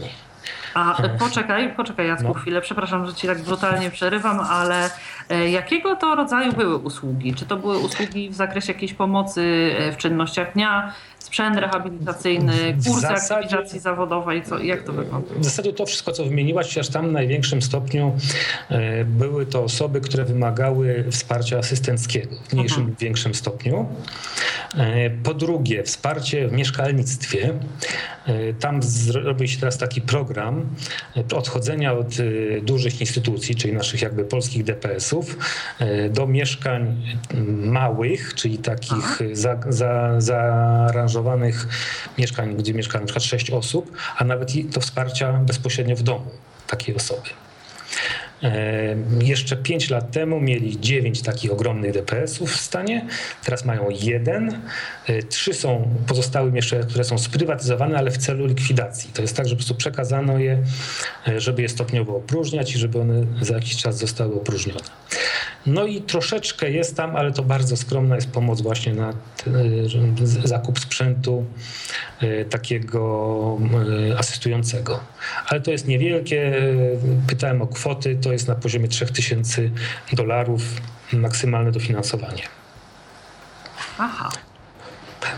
A 0.74 1.02
e, 1.02 1.08
poczekaj, 1.08 1.74
poczekaj 1.76 2.08
Jacku 2.08 2.28
no. 2.28 2.34
chwilę, 2.34 2.60
przepraszam, 2.60 3.06
że 3.06 3.14
ci 3.14 3.26
tak 3.26 3.42
brutalnie 3.42 3.90
przerywam, 3.90 4.40
ale 4.40 4.90
e, 5.28 5.50
jakiego 5.50 5.96
to 5.96 6.14
rodzaju 6.14 6.52
były 6.52 6.76
usługi? 6.76 7.34
Czy 7.34 7.46
to 7.46 7.56
były 7.56 7.78
usługi 7.78 8.30
w 8.30 8.34
zakresie 8.34 8.72
jakiejś 8.72 8.94
pomocy 8.94 9.74
w 9.92 9.96
czynnościach 9.96 10.52
dnia, 10.52 10.92
sprzęt 11.26 11.56
rehabilitacyjny, 11.56 12.74
kursy 12.74 13.00
zasadzie, 13.00 13.34
aktywizacji 13.46 13.80
zawodowej, 13.80 14.42
co, 14.42 14.58
jak 14.58 14.82
to 14.82 14.92
wygląda? 14.92 15.34
W 15.36 15.44
zasadzie 15.44 15.72
to 15.72 15.86
wszystko, 15.86 16.12
co 16.12 16.24
wymieniłaś, 16.24 16.66
chociaż 16.66 16.88
tam 16.88 17.08
w 17.08 17.12
największym 17.12 17.62
stopniu 17.62 18.16
e, 18.68 19.04
były 19.04 19.46
to 19.46 19.64
osoby, 19.64 20.00
które 20.00 20.24
wymagały 20.24 21.04
wsparcia 21.10 21.58
asystenckiego 21.58 22.36
w 22.48 22.52
mniejszym 22.52 22.86
lub 22.86 22.98
większym 22.98 23.34
stopniu. 23.34 23.86
E, 24.76 25.10
po 25.10 25.34
drugie, 25.34 25.82
wsparcie 25.82 26.48
w 26.48 26.52
mieszkalnictwie. 26.52 27.54
E, 28.26 28.54
tam 28.54 28.82
zrobi 28.82 29.48
się 29.48 29.60
teraz 29.60 29.78
taki 29.78 30.00
program 30.00 30.66
odchodzenia 31.34 31.92
od 31.92 32.14
dużych 32.62 33.00
instytucji, 33.00 33.54
czyli 33.54 33.74
naszych 33.74 34.02
jakby 34.02 34.24
polskich 34.24 34.64
DPS-ów, 34.64 35.36
do 36.10 36.26
mieszkań 36.26 37.02
małych, 37.64 38.34
czyli 38.34 38.58
takich 38.58 39.20
za, 39.32 39.58
za, 39.68 40.20
zaaranżowanych 40.20 41.15
zaaranżowanych 41.16 41.66
mieszkań, 42.18 42.56
gdzie 42.56 42.74
mieszka 42.74 42.98
na 42.98 43.04
przykład 43.04 43.24
6 43.24 43.50
osób, 43.50 43.96
a 44.16 44.24
nawet 44.24 44.68
do 44.68 44.80
wsparcia 44.80 45.32
bezpośrednio 45.32 45.96
w 45.96 46.02
domu 46.02 46.30
takiej 46.66 46.96
osoby. 46.96 47.28
E, 48.42 48.96
jeszcze 49.20 49.56
5 49.56 49.90
lat 49.90 50.10
temu 50.10 50.40
mieli 50.40 50.80
9 50.80 51.22
takich 51.22 51.52
ogromnych 51.52 51.92
DPS-ów 51.92 52.50
w 52.50 52.60
stanie, 52.60 53.06
teraz 53.44 53.64
mają 53.64 53.90
jeden. 53.90 54.60
E, 55.06 55.22
trzy 55.22 55.54
są 55.54 55.94
pozostałe 56.06 56.50
jeszcze, 56.54 56.80
które 56.80 57.04
są 57.04 57.18
sprywatyzowane, 57.18 57.98
ale 57.98 58.10
w 58.10 58.18
celu 58.18 58.46
likwidacji. 58.46 59.10
To 59.14 59.22
jest 59.22 59.36
tak, 59.36 59.46
że 59.46 59.54
po 59.54 59.56
prostu 59.56 59.74
przekazano 59.74 60.38
je, 60.38 60.62
e, 61.28 61.40
żeby 61.40 61.62
je 61.62 61.68
stopniowo 61.68 62.16
opróżniać 62.16 62.74
i 62.74 62.78
żeby 62.78 63.00
one 63.00 63.26
za 63.42 63.54
jakiś 63.54 63.76
czas 63.76 63.98
zostały 63.98 64.34
opróżnione. 64.34 64.80
No 65.66 65.86
i 65.86 66.02
troszeczkę 66.02 66.70
jest 66.70 66.96
tam, 66.96 67.16
ale 67.16 67.32
to 67.32 67.42
bardzo 67.42 67.76
skromna 67.76 68.14
jest 68.14 68.30
pomoc 68.30 68.60
właśnie 68.60 68.94
na 68.94 69.12
zakup 70.44 70.78
sprzętu 70.78 71.44
takiego 72.50 73.58
asystującego. 74.18 75.00
Ale 75.48 75.60
to 75.60 75.70
jest 75.70 75.86
niewielkie. 75.86 76.52
Pytałem 77.26 77.62
o 77.62 77.66
kwoty, 77.66 78.18
to 78.22 78.32
jest 78.32 78.48
na 78.48 78.54
poziomie 78.54 78.88
3000 78.88 79.62
dolarów 80.12 80.62
maksymalne 81.12 81.72
dofinansowanie. 81.72 82.42
Aha. 83.98 84.30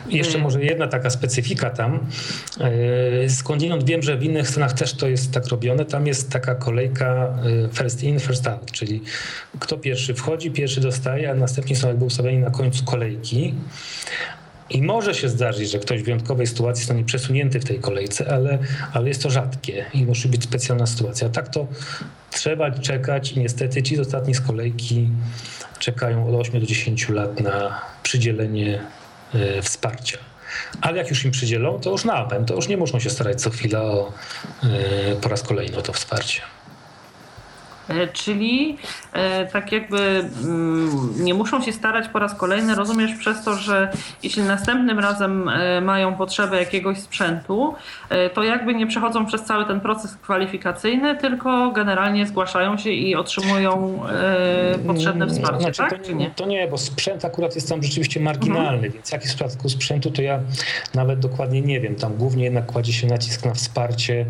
Jeszcze 0.08 0.38
może 0.38 0.64
jedna 0.64 0.88
taka 0.88 1.10
specyfika 1.10 1.70
tam. 1.70 2.06
E, 2.60 3.28
skądinąd 3.28 3.84
wiem, 3.84 4.02
że 4.02 4.16
w 4.16 4.22
innych 4.22 4.48
scenach 4.48 4.72
też 4.72 4.92
to 4.92 5.08
jest 5.08 5.32
tak 5.32 5.46
robione. 5.46 5.84
Tam 5.84 6.06
jest 6.06 6.30
taka 6.30 6.54
kolejka 6.54 7.34
e, 7.66 7.74
first 7.74 8.02
in, 8.02 8.20
first 8.20 8.46
out, 8.46 8.72
czyli 8.72 9.02
kto 9.60 9.78
pierwszy 9.78 10.14
wchodzi, 10.14 10.50
pierwszy 10.50 10.80
dostaje, 10.80 11.30
a 11.30 11.34
następnie 11.34 11.76
są 11.76 11.88
jakby 11.88 12.04
ustawieni 12.04 12.38
na 12.38 12.50
końcu 12.50 12.84
kolejki. 12.84 13.54
I 14.70 14.82
może 14.82 15.14
się 15.14 15.28
zdarzyć, 15.28 15.70
że 15.70 15.78
ktoś 15.78 16.02
w 16.02 16.04
wyjątkowej 16.04 16.46
sytuacji 16.46 16.82
zostanie 16.82 17.04
przesunięty 17.04 17.60
w 17.60 17.64
tej 17.64 17.78
kolejce, 17.78 18.32
ale, 18.32 18.58
ale 18.92 19.08
jest 19.08 19.22
to 19.22 19.30
rzadkie 19.30 19.84
i 19.94 20.04
musi 20.04 20.28
być 20.28 20.44
specjalna 20.44 20.86
sytuacja. 20.86 21.28
Tak 21.28 21.48
to 21.48 21.66
trzeba 22.30 22.70
czekać 22.70 23.32
i 23.32 23.40
niestety 23.40 23.82
ci 23.82 23.96
z 23.96 24.00
ostatniej 24.00 24.34
z 24.34 24.40
kolejki 24.40 25.08
czekają 25.78 26.28
od 26.28 26.34
8 26.34 26.60
do 26.60 26.66
10 26.66 27.08
lat 27.08 27.40
na 27.40 27.80
przydzielenie 28.02 28.80
wsparcia. 29.62 30.18
Ale 30.80 30.96
jak 30.96 31.10
już 31.10 31.24
im 31.24 31.30
przydzielą, 31.30 31.80
to 31.80 31.90
już 31.90 32.04
na 32.04 32.28
to 32.46 32.54
już 32.54 32.68
nie 32.68 32.76
muszą 32.76 33.00
się 33.00 33.10
starać 33.10 33.40
co 33.40 33.50
chwila 33.50 33.82
o, 33.82 34.12
y, 35.12 35.16
po 35.20 35.28
raz 35.28 35.42
kolejny 35.42 35.76
o 35.76 35.82
to 35.82 35.92
wsparcie. 35.92 36.42
E, 37.88 38.08
czyli 38.08 38.76
e, 39.12 39.46
tak 39.46 39.72
jakby 39.72 40.30
mm, 40.44 41.24
nie 41.24 41.34
muszą 41.34 41.62
się 41.62 41.72
starać 41.72 42.08
po 42.08 42.18
raz 42.18 42.34
kolejny, 42.34 42.74
rozumiesz, 42.74 43.14
przez 43.18 43.44
to, 43.44 43.54
że 43.54 43.92
jeśli 44.22 44.42
następnym 44.42 44.98
razem 44.98 45.48
e, 45.48 45.80
mają 45.80 46.14
potrzebę 46.14 46.58
jakiegoś 46.58 46.98
sprzętu, 46.98 47.74
to 48.34 48.42
jakby 48.42 48.74
nie 48.74 48.86
przechodzą 48.86 49.26
przez 49.26 49.42
cały 49.42 49.64
ten 49.64 49.80
proces 49.80 50.16
kwalifikacyjny, 50.16 51.16
tylko 51.16 51.72
generalnie 51.72 52.26
zgłaszają 52.26 52.78
się 52.78 52.90
i 52.90 53.16
otrzymują 53.16 54.00
potrzebne 54.86 55.24
mm, 55.24 55.36
wsparcie, 55.36 55.60
znaczy, 55.60 55.78
tak? 55.78 56.06
To 56.06 56.12
nie, 56.12 56.30
to 56.30 56.46
nie, 56.46 56.68
bo 56.68 56.78
sprzęt 56.78 57.24
akurat 57.24 57.54
jest 57.54 57.68
tam 57.68 57.82
rzeczywiście 57.82 58.20
marginalny, 58.20 58.70
mhm. 58.70 58.92
więc 58.92 59.12
jaki 59.12 59.24
jest 59.24 59.34
w 59.34 59.36
przypadku 59.36 59.68
sprzętu, 59.68 60.10
to 60.10 60.22
ja 60.22 60.40
nawet 60.94 61.18
dokładnie 61.18 61.60
nie 61.60 61.80
wiem. 61.80 61.94
Tam 61.94 62.16
głównie 62.16 62.44
jednak 62.44 62.66
kładzie 62.66 62.92
się 62.92 63.06
nacisk 63.06 63.44
na 63.44 63.54
wsparcie 63.54 64.26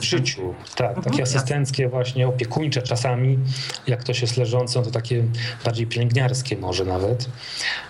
w 0.00 0.04
życiu. 0.04 0.54
Tak, 0.76 0.88
mhm, 0.88 1.04
takie 1.04 1.22
asystenckie 1.22 1.88
właśnie, 1.88 2.28
opiekuńcze 2.28 2.82
czasami, 2.86 3.38
jak 3.86 4.00
ktoś 4.00 4.22
jest 4.22 4.36
leżący, 4.36 4.74
to 4.74 4.90
takie 4.90 5.22
bardziej 5.64 5.86
pielęgniarskie 5.86 6.56
może 6.56 6.84
nawet. 6.84 7.28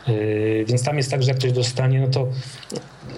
Yy, 0.09 0.65
więc 0.69 0.85
tam 0.85 0.97
jest 0.97 1.11
tak, 1.11 1.23
że 1.23 1.29
jak 1.29 1.39
ktoś 1.39 1.53
dostanie, 1.53 2.01
no 2.01 2.09
to 2.09 2.29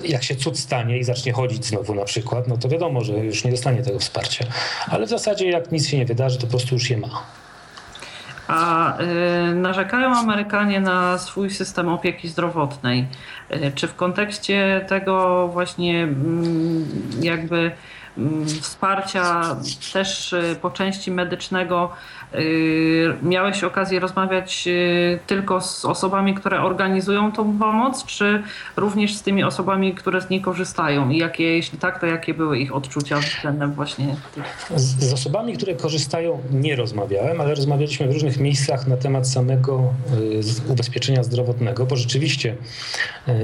jak 0.05 0.25
się 0.25 0.37
cud 0.37 0.59
stanie 0.59 0.99
i 0.99 1.05
zacznie 1.05 1.33
chodzić 1.33 1.67
znowu 1.67 1.95
na 1.95 2.05
przykład, 2.05 2.49
no 2.49 2.57
to 2.57 2.69
wiadomo, 2.69 3.05
że 3.05 3.13
już 3.13 3.45
nie 3.45 3.51
dostanie 3.51 3.83
tego 3.83 3.99
wsparcia. 3.99 4.45
Ale 4.89 5.07
w 5.07 5.09
zasadzie 5.09 5.51
jak 5.51 5.73
nic 5.73 5.89
się 5.89 5.99
nie 5.99 6.07
wydarzy, 6.07 6.39
to 6.39 6.47
po 6.47 6.51
prostu 6.51 6.75
już 6.75 6.91
je 6.91 6.97
ma. 6.97 7.23
A 8.49 8.95
y, 9.01 9.55
narzekają 9.55 10.17
Amerykanie 10.17 10.81
na 10.81 11.19
swój 11.19 11.51
system 11.51 11.89
opieki 11.89 12.29
zdrowotnej. 12.29 13.07
Y, 13.53 13.73
czy 13.75 13.89
w 13.89 13.95
kontekście 13.95 14.85
tego 14.89 15.49
właśnie 15.49 16.05
y, 16.05 16.09
jakby 17.27 17.71
wsparcia 18.61 19.57
też 19.93 20.35
po 20.63 20.71
części 20.71 21.11
medycznego 21.11 21.91
Y, 22.35 23.15
miałeś 23.23 23.65
okazję 23.65 24.01
rozmawiać 24.01 24.65
y, 24.67 25.19
tylko 25.27 25.61
z 25.61 25.85
osobami, 25.85 26.35
które 26.35 26.63
organizują 26.63 27.33
tą 27.33 27.59
pomoc, 27.59 28.05
czy 28.05 28.43
również 28.77 29.17
z 29.17 29.23
tymi 29.23 29.45
osobami, 29.45 29.95
które 29.95 30.21
z 30.21 30.31
niej 30.31 30.41
korzystają? 30.41 31.11
I 31.11 31.19
jakie, 31.19 31.45
jeśli 31.45 31.79
tak, 31.79 32.01
to 32.01 32.07
jakie 32.07 32.35
były 32.35 32.59
ich 32.59 32.75
odczucia 32.75 33.19
względem 33.19 33.73
właśnie 33.73 34.17
tych? 34.35 34.69
Z, 34.77 35.05
z 35.05 35.13
osobami, 35.13 35.57
które 35.57 35.75
korzystają, 35.75 36.39
nie 36.51 36.77
rozmawiałem, 36.77 37.41
ale 37.41 37.55
rozmawialiśmy 37.55 38.09
w 38.09 38.13
różnych 38.13 38.39
miejscach 38.39 38.87
na 38.87 38.97
temat 38.97 39.29
samego 39.29 39.93
y, 40.69 40.73
ubezpieczenia 40.73 41.23
zdrowotnego, 41.23 41.87
bo 41.87 41.97
rzeczywiście 41.97 42.57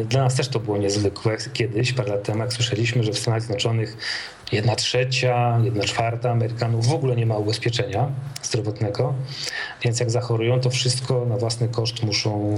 dla 0.08 0.22
nas 0.22 0.34
też 0.34 0.48
to 0.48 0.60
było 0.60 0.78
niezwykłe. 0.78 1.37
Kiedyś, 1.52 1.92
parę 1.92 2.10
lat 2.10 2.22
temu, 2.22 2.40
jak 2.40 2.52
słyszeliśmy, 2.52 3.02
że 3.02 3.12
w 3.12 3.18
Stanach 3.18 3.40
Zjednoczonych 3.40 3.96
jedna 4.52 4.76
trzecia, 4.76 5.61
jedna 5.64 5.85
czwarta 5.85 6.30
Amerykanów 6.30 6.87
w 6.87 6.92
ogóle 6.92 7.16
nie 7.16 7.26
ma 7.26 7.37
ubezpieczenia 7.37 8.09
zdrowotnego, 8.42 9.14
więc 9.83 10.00
jak 10.00 10.11
zachorują, 10.11 10.61
to 10.61 10.70
wszystko 10.70 11.26
na 11.26 11.37
własny 11.37 11.68
koszt 11.68 12.02
muszą, 12.02 12.57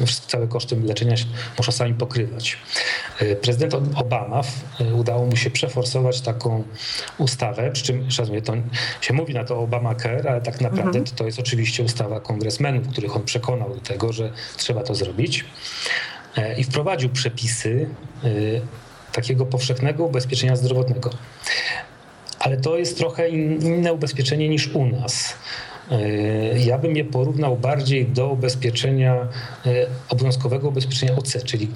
e, 0.00 0.06
całe 0.26 0.48
koszty 0.48 0.76
leczenia 0.76 1.14
muszą 1.58 1.72
sami 1.72 1.94
pokrywać. 1.94 2.58
E, 3.20 3.36
prezydent 3.36 3.74
Obama 3.94 4.40
e, 4.80 4.94
udało 4.94 5.26
mu 5.26 5.36
się 5.36 5.50
przeforsować 5.50 6.20
taką 6.20 6.64
ustawę, 7.18 7.70
przy 7.70 7.84
czym 7.84 8.08
mówię, 8.28 8.42
to 8.42 8.52
się 9.00 9.14
mówi 9.14 9.34
na 9.34 9.44
to 9.44 9.60
Obamacare, 9.60 10.30
ale 10.30 10.40
tak 10.40 10.60
naprawdę 10.60 10.98
mhm. 10.98 11.16
to 11.16 11.26
jest 11.26 11.38
oczywiście 11.38 11.82
ustawa 11.82 12.20
kongresmenów, 12.20 12.88
których 12.88 13.16
on 13.16 13.22
przekonał 13.22 13.74
do 13.74 13.80
tego, 13.80 14.12
że 14.12 14.32
trzeba 14.56 14.82
to 14.82 14.94
zrobić 14.94 15.44
i 16.58 16.64
wprowadził 16.64 17.10
przepisy 17.10 17.88
takiego 19.12 19.46
powszechnego 19.46 20.04
ubezpieczenia 20.04 20.56
zdrowotnego. 20.56 21.10
Ale 22.38 22.56
to 22.56 22.78
jest 22.78 22.98
trochę 22.98 23.28
inne 23.28 23.92
ubezpieczenie 23.92 24.48
niż 24.48 24.74
u 24.74 24.86
nas. 24.86 25.34
E, 25.90 26.58
ja 26.58 26.78
bym 26.78 26.96
je 26.96 27.04
porównał 27.04 27.56
bardziej 27.56 28.06
do 28.06 28.28
ubezpieczenia, 28.28 29.14
e, 29.66 29.86
obowiązkowego 30.08 30.68
ubezpieczenia 30.68 31.16
OC, 31.16 31.44
czyli 31.44 31.68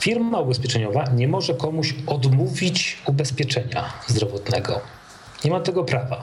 firma 0.00 0.40
ubezpieczeniowa 0.40 1.04
nie 1.14 1.28
może 1.28 1.54
komuś 1.54 1.94
odmówić 2.06 2.98
ubezpieczenia 3.06 3.92
zdrowotnego. 4.06 4.80
Nie 5.44 5.50
ma 5.50 5.60
tego 5.60 5.84
prawa. 5.84 6.22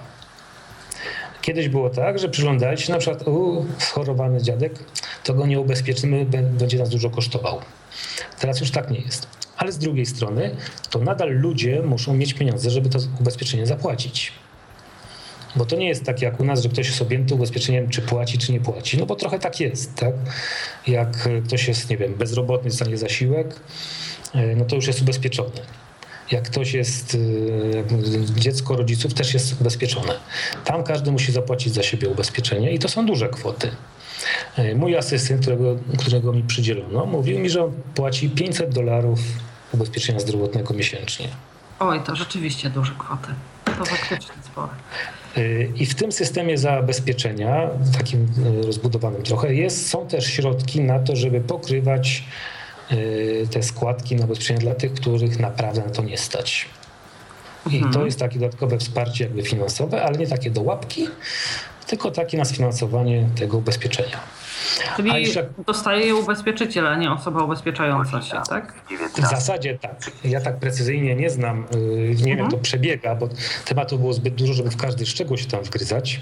Kiedyś 1.41 1.69
było 1.69 1.89
tak, 1.89 2.19
że 2.19 2.29
przyglądali 2.29 2.77
się 2.77 2.93
na 2.93 2.99
przykład, 2.99 3.27
u, 3.27 3.65
schorowany 3.79 4.41
dziadek, 4.41 4.73
to 5.23 5.33
go 5.33 5.47
nie 5.47 5.59
ubezpieczymy, 5.59 6.25
będzie 6.25 6.77
nas 6.77 6.89
dużo 6.89 7.09
kosztował. 7.09 7.61
Teraz 8.39 8.59
już 8.59 8.71
tak 8.71 8.91
nie 8.91 8.99
jest 8.99 9.40
ale 9.61 9.71
z 9.71 9.77
drugiej 9.77 10.05
strony 10.05 10.55
to 10.89 10.99
nadal 10.99 11.29
ludzie 11.29 11.81
muszą 11.81 12.13
mieć 12.13 12.33
pieniądze, 12.33 12.69
żeby 12.69 12.89
to 12.89 12.99
ubezpieczenie 13.19 13.67
zapłacić. 13.67 14.33
Bo 15.55 15.65
to 15.65 15.75
nie 15.75 15.87
jest 15.87 16.03
tak 16.03 16.21
jak 16.21 16.39
u 16.39 16.43
nas, 16.43 16.61
że 16.61 16.69
ktoś 16.69 16.87
jest 16.87 17.01
objęty 17.01 17.35
ubezpieczeniem, 17.35 17.89
czy 17.89 18.01
płaci, 18.01 18.37
czy 18.37 18.51
nie 18.51 18.59
płaci. 18.59 18.97
No 18.97 19.05
bo 19.05 19.15
trochę 19.15 19.39
tak 19.39 19.59
jest, 19.59 19.95
tak? 19.95 20.13
Jak 20.87 21.29
ktoś 21.45 21.67
jest, 21.67 21.89
nie 21.89 21.97
wiem, 21.97 22.13
bezrobotny, 22.13 22.69
dostanie 22.69 22.97
zasiłek, 22.97 23.55
e, 24.33 24.55
no 24.55 24.65
to 24.65 24.75
już 24.75 24.87
jest 24.87 25.01
ubezpieczony. 25.01 25.61
Jak 26.31 26.43
ktoś 26.43 26.73
jest, 26.73 27.17
e, 28.35 28.39
dziecko 28.39 28.75
rodziców 28.75 29.13
też 29.13 29.33
jest 29.33 29.61
ubezpieczone. 29.61 30.13
Tam 30.65 30.83
każdy 30.83 31.11
musi 31.11 31.31
zapłacić 31.31 31.73
za 31.73 31.83
siebie 31.83 32.09
ubezpieczenie 32.09 32.71
i 32.71 32.79
to 32.79 32.89
są 32.89 33.05
duże 33.05 33.29
kwoty. 33.29 33.71
E, 34.57 34.75
mój 34.75 34.97
asystent, 34.97 35.41
którego, 35.41 35.77
którego 35.97 36.33
mi 36.33 36.43
przydzielono, 36.43 37.05
mówił 37.05 37.39
mi, 37.39 37.49
że 37.49 37.71
płaci 37.95 38.29
500 38.29 38.73
dolarów 38.73 39.19
ubezpieczenia 39.71 40.19
zdrowotnego 40.19 40.73
miesięcznie. 40.73 41.27
Oj, 41.79 42.01
to 42.05 42.15
rzeczywiście 42.15 42.69
duże 42.69 42.91
kwoty. 42.97 43.27
To 43.65 43.85
faktycznie 43.85 44.35
spore. 44.43 44.69
I 45.75 45.85
w 45.85 45.95
tym 45.95 46.11
systemie 46.11 46.57
zabezpieczenia, 46.57 47.69
takim 47.97 48.27
e, 48.61 48.65
rozbudowanym 48.65 49.23
trochę, 49.23 49.55
jest, 49.55 49.89
są 49.89 50.07
też 50.07 50.25
środki 50.25 50.81
na 50.81 50.99
to, 50.99 51.15
żeby 51.15 51.41
pokrywać 51.41 52.23
e, 52.89 52.95
te 53.47 53.63
składki 53.63 54.15
na 54.15 54.25
ubezpieczenia 54.25 54.59
dla 54.59 54.75
tych, 54.75 54.93
których 54.93 55.39
naprawdę 55.39 55.81
na 55.81 55.89
to 55.89 56.03
nie 56.03 56.17
stać. 56.17 56.69
I 57.69 57.75
mhm. 57.75 57.93
to 57.93 58.05
jest 58.05 58.19
takie 58.19 58.39
dodatkowe 58.39 58.77
wsparcie 58.77 59.23
jakby 59.23 59.43
finansowe, 59.43 60.03
ale 60.03 60.17
nie 60.17 60.27
takie 60.27 60.51
do 60.51 60.61
łapki, 60.61 61.07
tylko 61.87 62.11
takie 62.11 62.37
na 62.37 62.45
sfinansowanie 62.45 63.29
tego 63.35 63.57
ubezpieczenia. 63.57 64.19
Czyli 64.95 65.21
jeszcze... 65.21 65.49
dostaje 65.65 66.05
je 66.05 66.15
ubezpieczyciel, 66.15 66.87
a 66.87 66.95
nie 66.95 67.11
osoba 67.11 67.43
ubezpieczająca 67.43 68.21
się, 68.21 68.41
tak? 68.49 68.73
W 69.17 69.29
zasadzie 69.29 69.77
tak. 69.77 70.11
Ja 70.23 70.41
tak 70.41 70.59
precyzyjnie 70.59 71.15
nie 71.15 71.29
znam, 71.29 71.65
y, 71.75 71.77
nie 71.77 72.09
mhm. 72.09 72.25
wiem 72.25 72.37
jak 72.37 72.51
to 72.51 72.57
przebiega, 72.57 73.15
bo 73.15 73.29
tematu 73.65 73.99
było 73.99 74.13
zbyt 74.13 74.35
dużo, 74.35 74.53
żeby 74.53 74.71
w 74.71 74.77
każdy 74.77 75.05
szczegół 75.05 75.37
się 75.37 75.45
tam 75.45 75.63
wgryzać, 75.63 76.21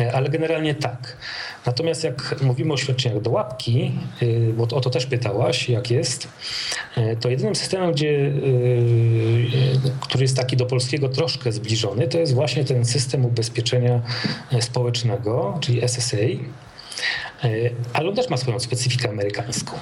y, 0.00 0.14
ale 0.14 0.28
generalnie 0.28 0.74
tak. 0.74 1.16
Natomiast 1.66 2.04
jak 2.04 2.42
mówimy 2.42 2.72
o 2.72 2.76
świadczeniach 2.76 3.22
do 3.22 3.30
łapki, 3.30 3.92
y, 4.22 4.52
bo 4.56 4.62
o 4.62 4.80
to 4.80 4.90
też 4.90 5.06
pytałaś, 5.06 5.68
jak 5.68 5.90
jest, 5.90 6.28
to 7.20 7.28
jedynym 7.30 7.54
systemem, 7.54 7.92
gdzie, 7.92 8.32
który 10.00 10.24
jest 10.24 10.36
taki 10.36 10.56
do 10.56 10.66
polskiego 10.66 11.08
troszkę 11.08 11.52
zbliżony, 11.52 12.08
to 12.08 12.18
jest 12.18 12.34
właśnie 12.34 12.64
ten 12.64 12.84
system 12.84 13.24
ubezpieczenia 13.24 14.00
społecznego, 14.60 15.58
czyli 15.60 15.88
SSA. 15.88 16.16
E, 17.44 17.48
ale 17.92 18.08
on 18.08 18.14
też 18.14 18.30
ma 18.30 18.36
swoją 18.36 18.58
specyfikę 18.58 19.08
amerykańską. 19.08 19.78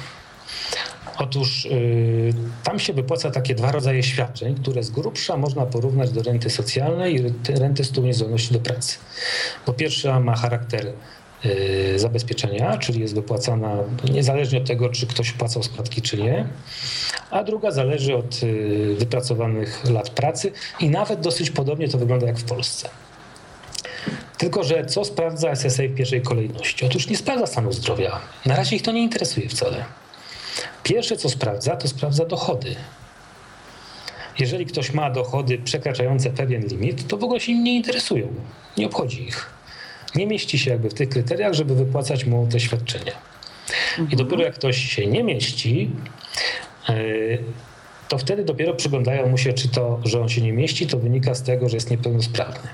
Otóż 1.19 1.65
yy, 1.65 2.35
tam 2.65 2.79
się 2.79 2.93
wypłaca 2.93 3.31
takie 3.31 3.55
dwa 3.55 3.73
rodzaje 3.73 4.03
świadczeń, 4.03 4.55
które 4.55 4.83
z 4.83 4.91
grubsza 4.91 5.37
można 5.37 5.67
porównać 5.67 6.11
do 6.11 6.23
renty 6.23 6.51
socjalnej 6.51 7.15
i 7.15 7.23
renty 7.59 7.85
z 7.85 7.89
tytułu 7.89 8.07
niezdolności 8.07 8.53
do 8.55 8.61
pracy. 8.61 8.99
Po 9.65 9.73
pierwsze 9.73 10.21
ma 10.21 10.37
charakter 10.37 10.93
yy, 11.45 11.99
zabezpieczenia, 11.99 12.79
czyli 12.79 13.01
jest 13.01 13.15
wypłacana 13.15 13.77
niezależnie 14.11 14.59
od 14.59 14.67
tego, 14.67 14.89
czy 14.89 15.07
ktoś 15.07 15.33
płacał 15.33 15.63
składki, 15.63 16.03
czy 16.03 16.17
nie, 16.17 16.47
a 17.31 17.45
druga 17.45 17.71
zależy 17.71 18.17
od 18.17 18.41
wypracowanych 18.99 19.91
lat 19.91 20.11
pracy 20.11 20.53
i 20.81 20.89
nawet 20.89 21.21
dosyć 21.21 21.51
podobnie 21.51 21.89
to 21.89 21.99
wygląda 21.99 22.27
jak 22.27 22.39
w 22.39 22.45
Polsce. 22.45 22.89
Tylko, 24.43 24.65
że 24.65 24.87
co 24.87 25.05
sprawdza 25.05 25.51
SSA 25.57 25.83
w 25.83 25.95
pierwszej 25.95 26.23
kolejności? 26.23 26.87
Otóż 26.87 27.09
nie 27.09 27.17
sprawdza 27.17 27.47
stanu 27.47 27.73
zdrowia. 27.73 28.21
Na 28.47 28.57
razie 28.57 28.77
ich 28.77 28.83
to 28.83 28.93
nie 28.93 29.03
interesuje 29.03 29.49
wcale. 29.49 29.85
Pierwsze, 30.83 31.17
co 31.17 31.31
sprawdza, 31.31 31.77
to 31.77 31.89
sprawdza 31.89 32.25
dochody. 32.25 32.75
Jeżeli 34.39 34.67
ktoś 34.67 34.93
ma 34.93 35.11
dochody 35.11 35.59
przekraczające 35.59 36.31
pewien 36.31 36.67
limit, 36.67 37.09
to 37.09 37.17
w 37.17 37.25
ogóle 37.25 37.41
się 37.41 37.53
im 37.53 37.65
nie 37.65 37.77
interesują. 37.77 38.29
Nie 38.77 38.87
obchodzi 38.87 39.23
ich. 39.23 39.51
Nie 40.15 40.27
mieści 40.27 40.59
się 40.59 40.71
jakby 40.71 40.91
w 40.91 40.95
tych 40.95 41.09
kryteriach, 41.09 41.55
żeby 41.55 41.75
wypłacać 41.75 42.25
mu 42.25 42.47
te 42.47 42.61
świadczenia. 42.61 43.13
I 44.11 44.17
dopiero 44.17 44.43
jak 44.43 44.55
ktoś 44.55 44.77
się 44.77 45.07
nie 45.07 45.25
mieści, 45.25 45.91
e, 46.89 46.95
to 48.09 48.19
wtedy 48.19 48.45
dopiero 48.45 48.75
przyglądają 48.75 49.29
mu 49.29 49.39
się, 49.39 49.53
czy 49.53 49.69
to, 49.69 50.01
że 50.05 50.21
on 50.21 50.29
się 50.29 50.41
nie 50.41 50.53
mieści, 50.53 50.87
to 50.87 50.99
wynika 50.99 51.35
z 51.35 51.43
tego, 51.43 51.69
że 51.69 51.77
jest 51.77 51.91
niepełnosprawny. 51.91 52.69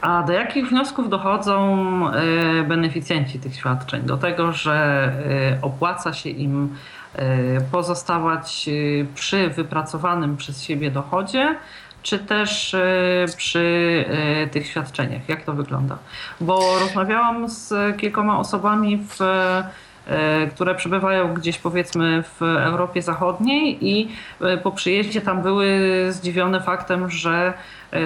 A 0.00 0.22
do 0.22 0.32
jakich 0.32 0.68
wniosków 0.68 1.08
dochodzą 1.08 1.76
e, 2.08 2.62
beneficjenci 2.62 3.38
tych 3.38 3.54
świadczeń? 3.54 4.02
Do 4.02 4.16
tego, 4.16 4.52
że 4.52 4.72
e, 5.54 5.62
opłaca 5.62 6.12
się 6.12 6.30
im 6.30 6.76
e, 7.14 7.60
pozostawać 7.60 8.70
przy 9.14 9.48
wypracowanym 9.50 10.36
przez 10.36 10.62
siebie 10.62 10.90
dochodzie, 10.90 11.54
czy 12.02 12.18
też 12.18 12.76
przy 13.36 14.04
tych 14.50 14.66
świadczeniach? 14.66 15.28
Jak 15.28 15.44
to 15.44 15.52
wygląda? 15.52 15.98
Bo 16.40 16.78
rozmawiałam 16.80 17.48
z 17.48 17.96
kilkoma 17.96 18.38
osobami 18.38 19.06
w 19.08 19.18
które 20.54 20.74
przebywają 20.74 21.34
gdzieś 21.34 21.58
powiedzmy 21.58 22.22
w 22.22 22.42
Europie 22.42 23.02
Zachodniej 23.02 23.88
i 23.88 24.08
po 24.62 24.72
przyjeździe 24.72 25.20
tam 25.20 25.42
były 25.42 25.78
zdziwione 26.10 26.60
faktem, 26.60 27.10
że 27.10 27.52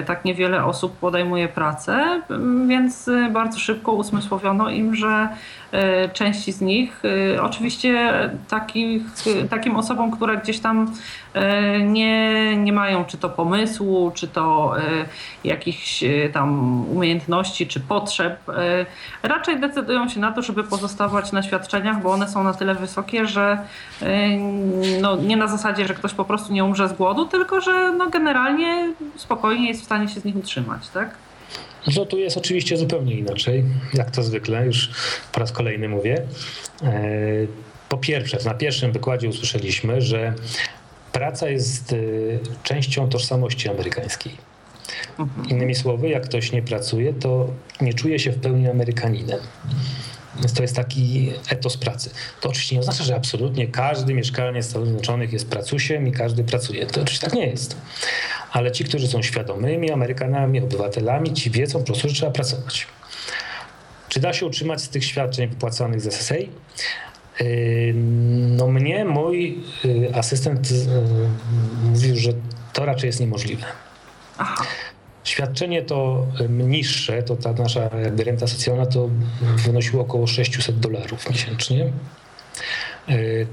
tak 0.05 0.25
niewiele 0.25 0.65
osób 0.65 0.97
podejmuje 0.97 1.47
pracę, 1.47 2.21
więc 2.67 3.07
e, 3.07 3.29
bardzo 3.29 3.59
szybko 3.59 3.91
usmysłowiono 3.91 4.69
im, 4.69 4.95
że 4.95 5.29
e, 5.71 6.09
części 6.09 6.51
z 6.51 6.61
nich, 6.61 7.03
oczywiście 7.41 8.13
takich, 8.49 9.01
takim 9.49 9.75
osobom, 9.75 10.11
które 10.11 10.37
gdzieś 10.37 10.59
tam 10.59 10.93
nie, 11.83 12.57
nie 12.57 12.73
mają 12.73 13.05
czy 13.05 13.17
to 13.17 13.29
pomysłu, 13.29 14.11
czy 14.15 14.27
to 14.27 14.75
jakichś 15.43 16.03
tam 16.33 16.49
umiejętności, 16.89 17.67
czy 17.67 17.79
potrzeb, 17.79 18.39
raczej 19.23 19.59
decydują 19.59 20.09
się 20.09 20.19
na 20.19 20.31
to, 20.31 20.41
żeby 20.41 20.63
pozostawać 20.63 21.31
na 21.31 21.43
świadczeniach, 21.43 22.01
bo 22.01 22.11
one 22.11 22.27
są 22.27 22.43
na 22.43 22.53
tyle 22.53 22.75
wysokie, 22.75 23.27
że 23.27 23.57
no, 25.01 25.15
nie 25.15 25.37
na 25.37 25.47
zasadzie, 25.47 25.87
że 25.87 25.93
ktoś 25.93 26.13
po 26.13 26.25
prostu 26.25 26.53
nie 26.53 26.63
umrze 26.63 26.89
z 26.89 26.93
głodu, 26.93 27.25
tylko 27.25 27.61
że 27.61 27.93
no, 27.97 28.09
generalnie 28.09 28.93
spokojnie 29.15 29.74
jest 29.75 29.83
w 29.83 29.85
stanie 29.85 30.07
się 30.07 30.19
z 30.19 30.25
nich 30.25 30.35
utrzymać, 30.35 30.89
tak? 30.89 31.15
No 31.95 32.05
tu 32.05 32.17
jest 32.17 32.37
oczywiście 32.37 32.77
zupełnie 32.77 33.15
inaczej, 33.15 33.63
jak 33.93 34.11
to 34.11 34.23
zwykle, 34.23 34.65
już 34.65 34.89
po 35.31 35.39
raz 35.39 35.51
kolejny 35.51 35.89
mówię. 35.89 36.21
E, 36.83 37.01
po 37.89 37.97
pierwsze, 37.97 38.37
na 38.45 38.53
pierwszym 38.53 38.91
wykładzie 38.91 39.29
usłyszeliśmy, 39.29 40.01
że 40.01 40.33
praca 41.11 41.49
jest 41.49 41.95
częścią 42.63 43.09
tożsamości 43.09 43.69
amerykańskiej. 43.69 44.37
Mhm. 45.19 45.49
Innymi 45.49 45.75
słowy, 45.75 46.09
jak 46.09 46.23
ktoś 46.23 46.51
nie 46.51 46.61
pracuje, 46.61 47.13
to 47.13 47.47
nie 47.81 47.93
czuje 47.93 48.19
się 48.19 48.31
w 48.31 48.39
pełni 48.39 48.69
Amerykaninem. 48.69 49.39
Więc 50.39 50.53
to 50.53 50.61
jest 50.61 50.75
taki 50.75 51.31
etos 51.49 51.77
pracy. 51.77 52.09
To 52.41 52.49
oczywiście 52.49 52.75
nie 52.75 52.81
oznacza, 52.81 53.03
że 53.03 53.15
absolutnie 53.15 53.67
każdy 53.67 54.13
mieszkaniec 54.13 54.65
Stanów 54.65 54.87
Zjednoczonych 54.87 55.33
jest 55.33 55.49
pracusiem 55.49 56.07
i 56.07 56.11
każdy 56.11 56.43
pracuje. 56.43 56.85
To 56.85 57.01
oczywiście 57.01 57.27
tak 57.27 57.35
nie 57.35 57.47
jest. 57.47 57.77
Ale 58.51 58.71
ci, 58.71 58.83
którzy 58.83 59.07
są 59.07 59.21
świadomymi 59.21 59.91
Amerykanami, 59.91 60.61
obywatelami, 60.61 61.33
ci 61.33 61.51
wiedzą 61.51 61.79
po 61.79 61.85
prostu, 61.85 62.07
że 62.09 62.15
trzeba 62.15 62.31
pracować. 62.31 62.87
Czy 64.09 64.19
da 64.19 64.33
się 64.33 64.45
utrzymać 64.45 64.81
z 64.81 64.89
tych 64.89 65.05
świadczeń 65.05 65.47
wypłacanych 65.47 66.01
z 66.01 66.07
SSA? 66.07 66.35
Yy, 66.35 67.93
no 68.57 68.67
mnie 68.67 69.05
mój 69.05 69.63
yy, 69.83 70.15
asystent 70.15 70.71
yy, 70.71 70.77
mówił, 71.83 72.15
że 72.15 72.33
to 72.73 72.85
raczej 72.85 73.07
jest 73.07 73.19
niemożliwe. 73.19 73.65
Aha. 74.37 74.65
Świadczenie 75.25 75.81
to 75.81 76.27
niższe, 76.49 77.23
to 77.23 77.35
ta 77.35 77.53
nasza 77.53 77.89
renta 78.25 78.47
socjalna 78.47 78.85
to 78.85 79.09
wynosiło 79.41 80.01
około 80.01 80.27
600 80.27 80.79
dolarów 80.79 81.29
miesięcznie. 81.29 81.91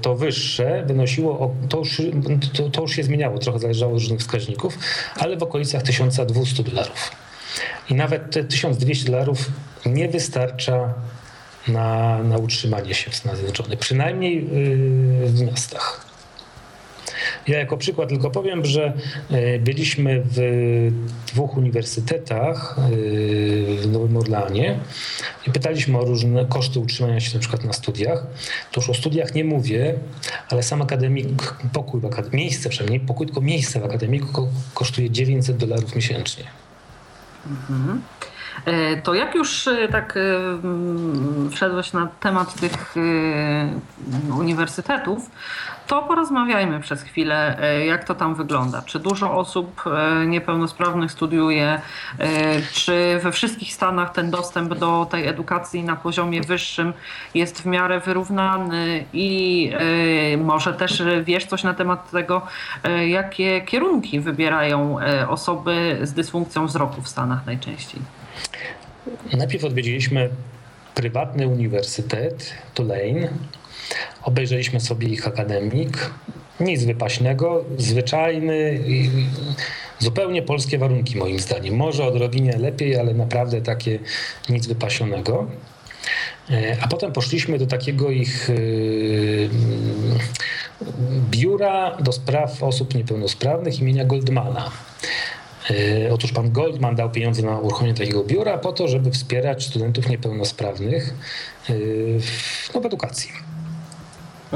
To 0.01 0.15
wyższe 0.15 0.83
wynosiło, 0.87 1.55
to 1.69 1.77
już, 1.77 2.01
to, 2.53 2.69
to 2.69 2.81
już 2.81 2.95
się 2.95 3.03
zmieniało, 3.03 3.37
trochę 3.37 3.59
zależało 3.59 3.91
od 3.93 3.99
różnych 3.99 4.19
wskaźników, 4.19 4.77
ale 5.15 5.37
w 5.37 5.43
okolicach 5.43 5.83
1200 5.83 6.63
dolarów. 6.63 7.11
I 7.89 7.93
nawet 7.93 8.31
te 8.31 8.43
1200 8.43 9.11
dolarów 9.11 9.51
nie 9.85 10.09
wystarcza 10.09 10.93
na, 11.67 12.19
na 12.23 12.37
utrzymanie 12.37 12.93
się 12.93 13.11
w 13.11 13.15
Stanach 13.15 13.37
Zjednoczonych, 13.37 13.79
przynajmniej 13.79 14.47
w 15.25 15.41
miastach. 15.41 16.12
Ja 17.47 17.59
jako 17.59 17.77
przykład 17.77 18.09
tylko 18.09 18.29
powiem, 18.29 18.65
że 18.65 18.93
e, 19.31 19.59
byliśmy 19.59 20.23
w 20.25 20.37
dwóch 21.27 21.57
uniwersytetach 21.57 22.75
e, 22.77 22.81
w 23.75 23.91
Nowym 23.91 24.17
Orleanie 24.17 24.79
i 25.47 25.51
pytaliśmy 25.51 25.99
o 25.99 26.05
różne 26.05 26.45
koszty 26.45 26.79
utrzymania 26.79 27.19
się 27.19 27.33
na 27.33 27.39
przykład 27.39 27.63
na 27.63 27.73
studiach. 27.73 28.25
To 28.71 28.81
już 28.81 28.89
o 28.89 28.93
studiach 28.93 29.35
nie 29.35 29.43
mówię, 29.43 29.95
ale 30.49 30.63
sam 30.63 30.81
akademik, 30.81 31.55
pokój 31.73 32.01
w 32.01 32.05
akademii, 32.05 32.37
miejsce 32.37 32.69
przynajmniej, 32.69 32.99
pokój, 32.99 33.25
tylko 33.27 33.41
miejsce 33.41 33.79
w 33.79 33.85
akademiku 33.85 34.49
kosztuje 34.73 35.09
900 35.09 35.57
dolarów 35.57 35.95
miesięcznie. 35.95 36.43
Mhm. 37.47 38.01
E, 38.65 39.01
to 39.01 39.13
jak 39.13 39.35
już 39.35 39.69
tak 39.91 40.19
wszedłeś 41.51 41.93
na 41.93 42.07
temat 42.19 42.53
tych 42.53 42.95
uniwersytetów, 44.39 45.29
to 45.87 46.03
porozmawiajmy 46.03 46.79
przez 46.79 47.03
chwilę, 47.03 47.59
e, 47.59 47.85
jak 47.85 48.03
to 48.03 48.15
tam 48.15 48.35
wygląda. 48.35 48.81
Czy 48.81 48.99
dużo 48.99 49.37
osób 49.37 49.83
e, 49.85 50.25
niepełnosprawnych 50.25 51.11
studiuje, 51.11 51.81
e, 52.19 52.61
czy 52.71 53.19
we 53.23 53.31
wszystkich 53.31 53.73
Stanach 53.73 54.13
ten 54.13 54.31
dostęp 54.31 54.73
do 54.73 55.07
tej 55.11 55.27
edukacji 55.27 55.83
na 55.83 55.95
poziomie 55.95 56.41
wyższym 56.41 56.93
jest 57.33 57.61
w 57.61 57.65
miarę 57.65 57.99
wyrównany 57.99 59.05
i 59.13 59.71
może 60.37 60.73
też 60.73 61.03
wiesz 61.23 61.45
coś 61.45 61.63
na 61.63 61.73
temat 61.73 62.11
tego, 62.11 62.41
jakie 63.07 63.61
kierunki 63.61 64.19
wybierają 64.19 64.97
osoby 65.29 65.99
z 66.03 66.13
dysfunkcją 66.13 66.67
wzroku 66.67 67.01
w 67.01 67.07
Stanach 67.07 67.45
najczęściej? 67.45 68.01
Najpierw 69.37 69.63
odwiedziliśmy 69.63 70.29
prywatny 70.95 71.47
uniwersytet 71.47 72.53
Tulane 72.73 73.29
Obejrzeliśmy 74.23 74.79
sobie 74.79 75.07
ich 75.07 75.27
akademik. 75.27 76.11
Nic 76.59 76.83
wypaśnego, 76.83 77.65
zwyczajny, 77.77 78.79
zupełnie 79.99 80.41
polskie 80.41 80.77
warunki 80.77 81.17
moim 81.17 81.39
zdaniem. 81.39 81.75
Może 81.75 82.05
odrobinie 82.05 82.57
lepiej, 82.57 82.97
ale 82.97 83.13
naprawdę 83.13 83.61
takie 83.61 83.99
nic 84.49 84.67
wypasionego. 84.67 85.47
E, 86.51 86.77
a 86.81 86.87
potem 86.87 87.11
poszliśmy 87.11 87.59
do 87.59 87.67
takiego 87.67 88.11
ich 88.11 88.49
e, 88.49 88.53
biura 91.31 91.97
do 91.97 92.11
spraw 92.11 92.63
osób 92.63 92.95
niepełnosprawnych 92.95 93.79
imienia 93.79 94.05
Goldmana. 94.05 94.71
E, 95.69 96.13
otóż 96.13 96.31
pan 96.31 96.51
Goldman 96.51 96.95
dał 96.95 97.11
pieniądze 97.11 97.41
na 97.41 97.59
uruchomienie 97.59 97.97
takiego 97.97 98.23
biura 98.23 98.57
po 98.57 98.73
to, 98.73 98.87
żeby 98.87 99.11
wspierać 99.11 99.65
studentów 99.65 100.09
niepełnosprawnych 100.09 101.13
w, 102.19 102.69
no, 102.73 102.81
w 102.81 102.85
edukacji. 102.85 103.31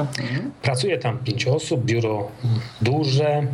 Mhm. 0.01 0.51
Pracuje 0.61 0.97
tam 0.97 1.17
pięć 1.17 1.47
osób, 1.47 1.85
biuro 1.85 2.31
duże 2.81 3.47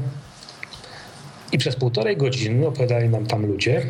i 1.51 1.57
przez 1.57 1.75
półtorej 1.75 2.17
godziny 2.17 2.67
opowiadali 2.67 3.09
nam 3.09 3.25
tam 3.25 3.45
ludzie 3.45 3.85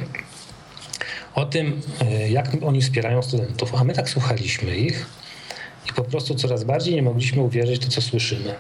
o 1.36 1.46
tym, 1.46 1.82
e, 2.02 2.30
jak 2.30 2.50
oni 2.66 2.82
wspierają 2.82 3.22
studentów. 3.22 3.76
A 3.76 3.84
my 3.84 3.94
tak 3.94 4.10
słuchaliśmy 4.10 4.78
ich 4.78 5.06
i 5.89 5.94
po 5.94 6.04
prostu 6.04 6.36
coraz 6.36 6.63
bardziej 6.63 6.96
nie 6.96 7.04
mogliśmy 7.04 7.42
uwierzyć 7.42 7.86
to, 7.86 7.92
co 7.92 8.02
słyszymy. 8.02 8.56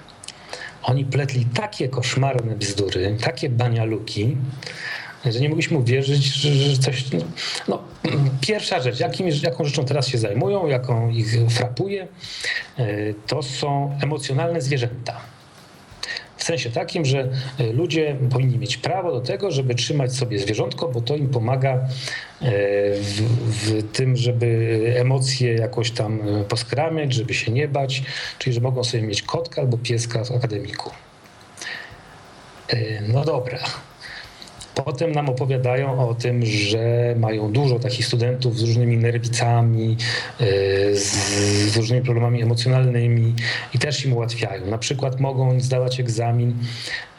Oni 0.83 1.05
pletli 1.05 1.45
takie 1.45 1.89
koszmarne 1.89 2.55
bzdury, 2.55 3.17
takie 3.21 3.49
banialuki, 3.49 4.37
że 5.31 5.39
nie 5.39 5.49
mogliśmy 5.49 5.77
uwierzyć, 5.77 6.23
że 6.23 6.77
coś. 6.77 7.11
No, 7.11 7.23
no, 7.67 7.83
pierwsza 8.47 8.81
rzecz, 8.81 8.99
jakim, 8.99 9.27
jaką 9.43 9.65
rzeczą 9.65 9.85
teraz 9.85 10.07
się 10.07 10.17
zajmują, 10.17 10.67
jaką 10.67 11.09
ich 11.09 11.35
frapuje, 11.49 12.07
e, 12.77 12.87
to 13.27 13.43
są 13.43 13.97
emocjonalne 14.01 14.61
zwierzęta. 14.61 15.21
W 16.37 16.43
sensie 16.43 16.69
takim, 16.69 17.05
że 17.05 17.29
e, 17.59 17.73
ludzie 17.73 18.15
powinni 18.31 18.57
mieć 18.57 18.77
prawo 18.77 19.11
do 19.11 19.21
tego, 19.21 19.51
żeby 19.51 19.75
trzymać 19.75 20.13
sobie 20.13 20.39
zwierzątko, 20.39 20.87
bo 20.87 21.01
to 21.01 21.15
im 21.15 21.29
pomaga 21.29 21.73
e, 21.73 21.79
w, 22.95 23.21
w, 23.45 23.91
tym, 23.91 24.15
żeby 24.15 24.79
emocje 24.97 25.53
jakoś 25.53 25.91
tam 25.91 26.21
poskramiać, 26.49 27.13
żeby 27.13 27.33
się 27.33 27.51
nie 27.51 27.67
bać, 27.67 28.03
czyli 28.39 28.53
że 28.53 28.61
mogą 28.61 28.83
sobie 28.83 29.03
mieć 29.03 29.21
kotka 29.21 29.61
albo 29.61 29.77
pieska 29.77 30.23
w 30.23 30.31
akademiku. 30.31 30.91
No 33.07 33.25
dobra, 33.25 33.59
Potem 34.75 35.11
nam 35.11 35.29
opowiadają 35.29 36.09
o 36.09 36.15
tym, 36.15 36.45
że 36.45 37.15
mają 37.19 37.51
dużo 37.51 37.79
takich 37.79 38.05
studentów 38.05 38.57
z 38.57 38.61
różnymi 38.61 38.97
nerwicami, 38.97 39.97
e, 40.39 40.45
z, 40.95 41.77
różnymi 41.77 42.01
problemami 42.01 42.41
emocjonalnymi 42.41 43.33
i 43.73 43.79
też 43.79 44.05
im 44.05 44.13
ułatwiają. 44.13 44.67
Na 44.67 44.77
przykład 44.77 45.19
mogą 45.19 45.59
zdawać 45.59 45.99
egzamin 45.99 46.57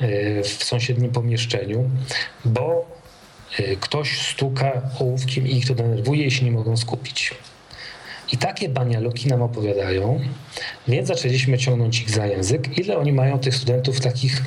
e, 0.00 0.42
w 0.42 0.64
sąsiednim 0.64 1.10
pomieszczeniu, 1.10 1.90
bo 2.44 2.86
e, 3.58 3.76
ktoś 3.76 4.30
stuka 4.30 4.82
ołówkiem 5.00 5.48
i 5.48 5.56
ich 5.56 5.66
to 5.66 5.74
denerwuje 5.74 6.26
i 6.26 6.30
się 6.30 6.44
nie 6.44 6.52
mogą 6.52 6.76
skupić. 6.76 7.34
I 8.32 8.38
takie 8.38 8.68
banialoki 8.68 9.28
nam 9.28 9.42
opowiadają, 9.42 10.20
więc 10.88 11.08
zaczęliśmy 11.08 11.58
ciągnąć 11.58 12.00
ich 12.00 12.10
za 12.10 12.26
język, 12.26 12.78
ile 12.78 12.98
oni 12.98 13.12
mają 13.12 13.38
tych 13.38 13.54
studentów 13.54 14.00
takich 14.00 14.42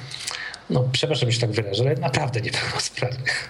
no 0.70 0.90
przepraszam, 0.92 1.32
że 1.32 1.42
tak 1.42 1.52
wyrażę, 1.52 1.84
ale 1.84 1.96
naprawdę 1.96 2.42
niepełnosprawnych. 2.42 3.50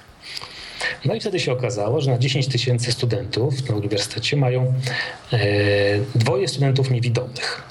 No 1.06 1.16
i 1.16 1.20
wtedy 1.20 1.40
się 1.40 1.52
okazało, 1.52 2.02
że 2.02 2.12
na 2.12 2.18
10 2.18 2.48
tysięcy 2.48 2.92
studentów 2.92 3.70
na 3.70 3.76
uniwersytecie 3.76 4.38
mają 4.38 4.74
e, 5.34 5.38
dwoje 6.16 6.48
studentów 6.48 6.92
niewidomych. 6.92 7.64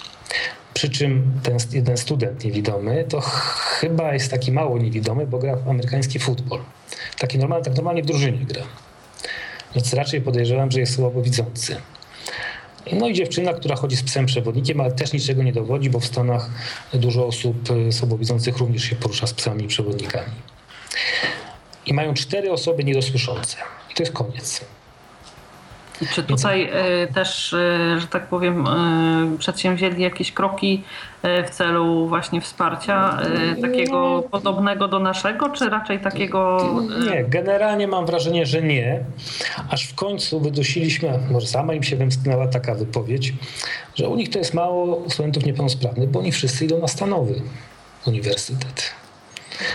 Przy 0.75 0.91
czym 0.91 1.41
ten 1.43 1.57
jeden 1.73 1.97
student 1.97 2.45
niewidomy 2.45 3.05
to 3.09 3.21
chyba 3.81 4.15
jest 4.15 4.31
taki 4.31 4.53
mało 4.53 4.79
niewidomy, 4.79 5.27
bo 5.27 5.39
gra 5.39 5.57
w 5.57 5.69
amerykański 5.69 6.19
futbol. 6.19 6.61
Taki 7.19 7.39
normalny, 7.39 7.65
tak 7.65 7.77
normalnie 7.77 8.03
w 8.03 8.07
drużynie 8.07 8.47
gra. 8.47 8.63
Więc 9.75 9.95
raczej 9.95 10.21
podejrzewam, 10.21 10.71
że 10.71 10.81
jest 10.81 10.95
słabowidzący. 10.95 11.77
No 12.93 13.09
i 13.09 13.15
dziewczyna, 13.15 13.53
która 13.53 13.77
chodzi 13.77 13.97
z 13.97 14.03
psem 14.03 14.27
przewodnikiem, 14.27 14.81
ale 14.81 14.93
też 14.93 15.13
niczego 15.13 15.43
nie 15.43 15.53
dowodzi, 15.53 15.91
bo 15.91 16.01
w 16.01 16.07
Stanach 16.07 16.51
dużo 16.95 17.27
osób 17.27 17.57
e, 17.89 17.93
słabowidzących 17.93 18.57
również 18.57 18.83
się 18.83 18.97
porusza 18.97 19.27
z 19.27 19.35
psami 19.35 19.69
przewodnikami. 19.69 20.33
I 21.87 21.95
mają 21.95 22.15
cztery 22.15 22.53
osoby 22.53 22.85
niedosłyszące. 22.85 23.57
I 23.91 23.95
to 23.95 24.03
jest 24.03 24.13
koniec. 24.13 24.61
Czy 26.13 26.23
tutaj 26.23 26.71
e, 26.73 27.07
też, 27.07 27.53
e, 27.53 28.01
że 28.01 28.07
tak 28.07 28.27
powiem, 28.27 28.67
e, 28.67 29.39
przedsięwzięli 29.39 30.03
jakieś 30.03 30.33
kroki 30.33 30.83
w 31.47 31.51
celu 31.51 32.09
właśnie 32.09 32.41
wsparcia 32.41 33.19
takiego 33.63 34.23
podobnego 34.31 34.89
do 34.89 34.99
naszego, 34.99 35.49
czy 35.49 35.69
raczej 35.69 36.01
takiego. 36.01 36.59
Nie, 37.11 37.25
generalnie 37.25 37.89
mam 37.89 38.07
wrażenie, 38.07 38.47
że 38.47 38.63
nie. 38.63 39.01
Aż 39.71 39.89
w 39.89 39.95
końcu 39.95 40.41
wydusiliśmy, 40.41 41.19
może 41.31 41.47
sama 41.47 41.75
im 41.75 41.83
się 41.83 41.97
wymsknęła 41.97 42.49
taka 42.49 42.75
wypowiedź, 42.75 43.33
że 43.95 44.09
u 44.09 44.17
nich 44.17 44.31
to 44.31 44.39
jest 44.39 44.55
mało 44.55 45.05
studentów 45.11 45.47
niepełnosprawnych, 45.47 46.09
bo 46.09 46.21
oni 46.21 46.33
wszyscy 46.33 46.65
idą 46.65 46.81
na 46.81 46.89
stanowy 46.89 47.43
uniwersytet. 48.07 48.95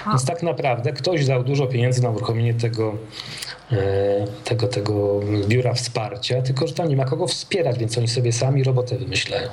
Więc 0.08 0.26
tak 0.26 0.44
naprawdę 0.44 0.94
ktoś 0.94 1.26
dał 1.26 1.44
dużo 1.44 1.68
pieniędzy 1.68 2.04
na 2.04 2.10
uruchomienie 2.10 2.54
tego, 2.54 2.98
tego, 4.44 4.68
tego 4.68 5.20
biura 5.48 5.74
wsparcia, 5.74 6.42
tylko 6.42 6.68
że 6.68 6.74
tam 6.74 6.88
nie 6.88 6.96
ma 6.96 7.06
kogo 7.06 7.28
wspierać, 7.28 7.80
więc 7.80 7.98
oni 7.98 8.08
sobie 8.08 8.34
sami 8.34 8.64
robotę 8.64 8.98
wymyślają. 8.98 9.50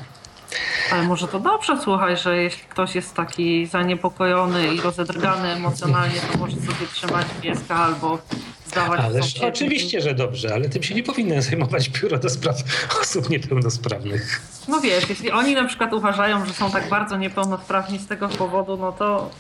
Ale 0.92 1.02
może 1.02 1.28
to 1.28 1.40
dobrze, 1.40 1.78
słuchaj, 1.84 2.16
że 2.16 2.36
jeśli 2.36 2.62
ktoś 2.68 2.94
jest 2.94 3.14
taki 3.14 3.66
zaniepokojony 3.66 4.74
i 4.74 4.80
rozedrgany 4.80 5.48
emocjonalnie, 5.48 6.20
to 6.32 6.38
może 6.38 6.56
sobie 6.56 6.86
trzymać 6.94 7.26
pieska 7.42 7.74
albo 7.76 8.18
zdawać 8.66 9.00
Ależ 9.00 9.40
oczywiście, 9.40 10.00
że 10.00 10.14
dobrze, 10.14 10.54
ale 10.54 10.68
tym 10.68 10.82
się 10.82 10.94
nie 10.94 11.02
powinien 11.02 11.42
zajmować 11.42 11.88
biuro 11.88 12.18
do 12.18 12.30
spraw 12.30 12.56
osób 13.02 13.30
niepełnosprawnych. 13.30 14.42
No 14.68 14.80
wiesz, 14.80 15.08
jeśli 15.08 15.30
oni 15.30 15.54
na 15.54 15.64
przykład 15.64 15.92
uważają, 15.92 16.46
że 16.46 16.52
są 16.52 16.70
tak 16.70 16.88
bardzo 16.88 17.16
niepełnosprawni 17.16 17.98
z 17.98 18.06
tego 18.06 18.28
powodu, 18.28 18.76
no 18.76 18.92
to 18.92 19.30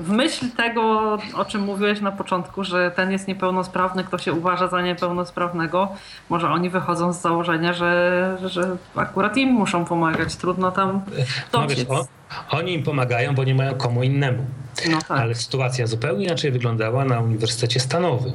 w 0.00 0.10
myśl 0.10 0.46
tego, 0.56 1.18
o 1.34 1.44
czym 1.44 1.62
mówiłeś 1.62 2.00
na 2.00 2.12
początku, 2.12 2.64
że 2.64 2.90
ten 2.90 3.12
jest 3.12 3.28
niepełnosprawny, 3.28 4.04
kto 4.04 4.18
się 4.18 4.32
uważa 4.32 4.68
za 4.68 4.82
niepełnosprawnego, 4.82 5.88
może 6.28 6.50
oni 6.50 6.70
wychodzą 6.70 7.12
z 7.12 7.20
założenia, 7.20 7.72
że, 7.72 8.38
że 8.44 8.76
akurat 8.96 9.36
im 9.36 9.48
muszą 9.48 9.84
pomagać. 9.84 10.36
Trudno 10.36 10.72
tam 10.72 11.02
no 11.52 11.66
wiesz, 11.66 11.86
o, 11.88 12.06
Oni 12.50 12.74
im 12.74 12.82
pomagają, 12.82 13.34
bo 13.34 13.44
nie 13.44 13.54
mają 13.54 13.74
komu 13.74 14.02
innemu. 14.02 14.44
No 14.90 14.98
tak. 15.08 15.20
Ale 15.20 15.34
sytuacja 15.34 15.86
zupełnie 15.86 16.24
inaczej 16.24 16.52
wyglądała 16.52 17.04
na 17.04 17.20
Uniwersytecie 17.20 17.80
Stanowym 17.80 18.32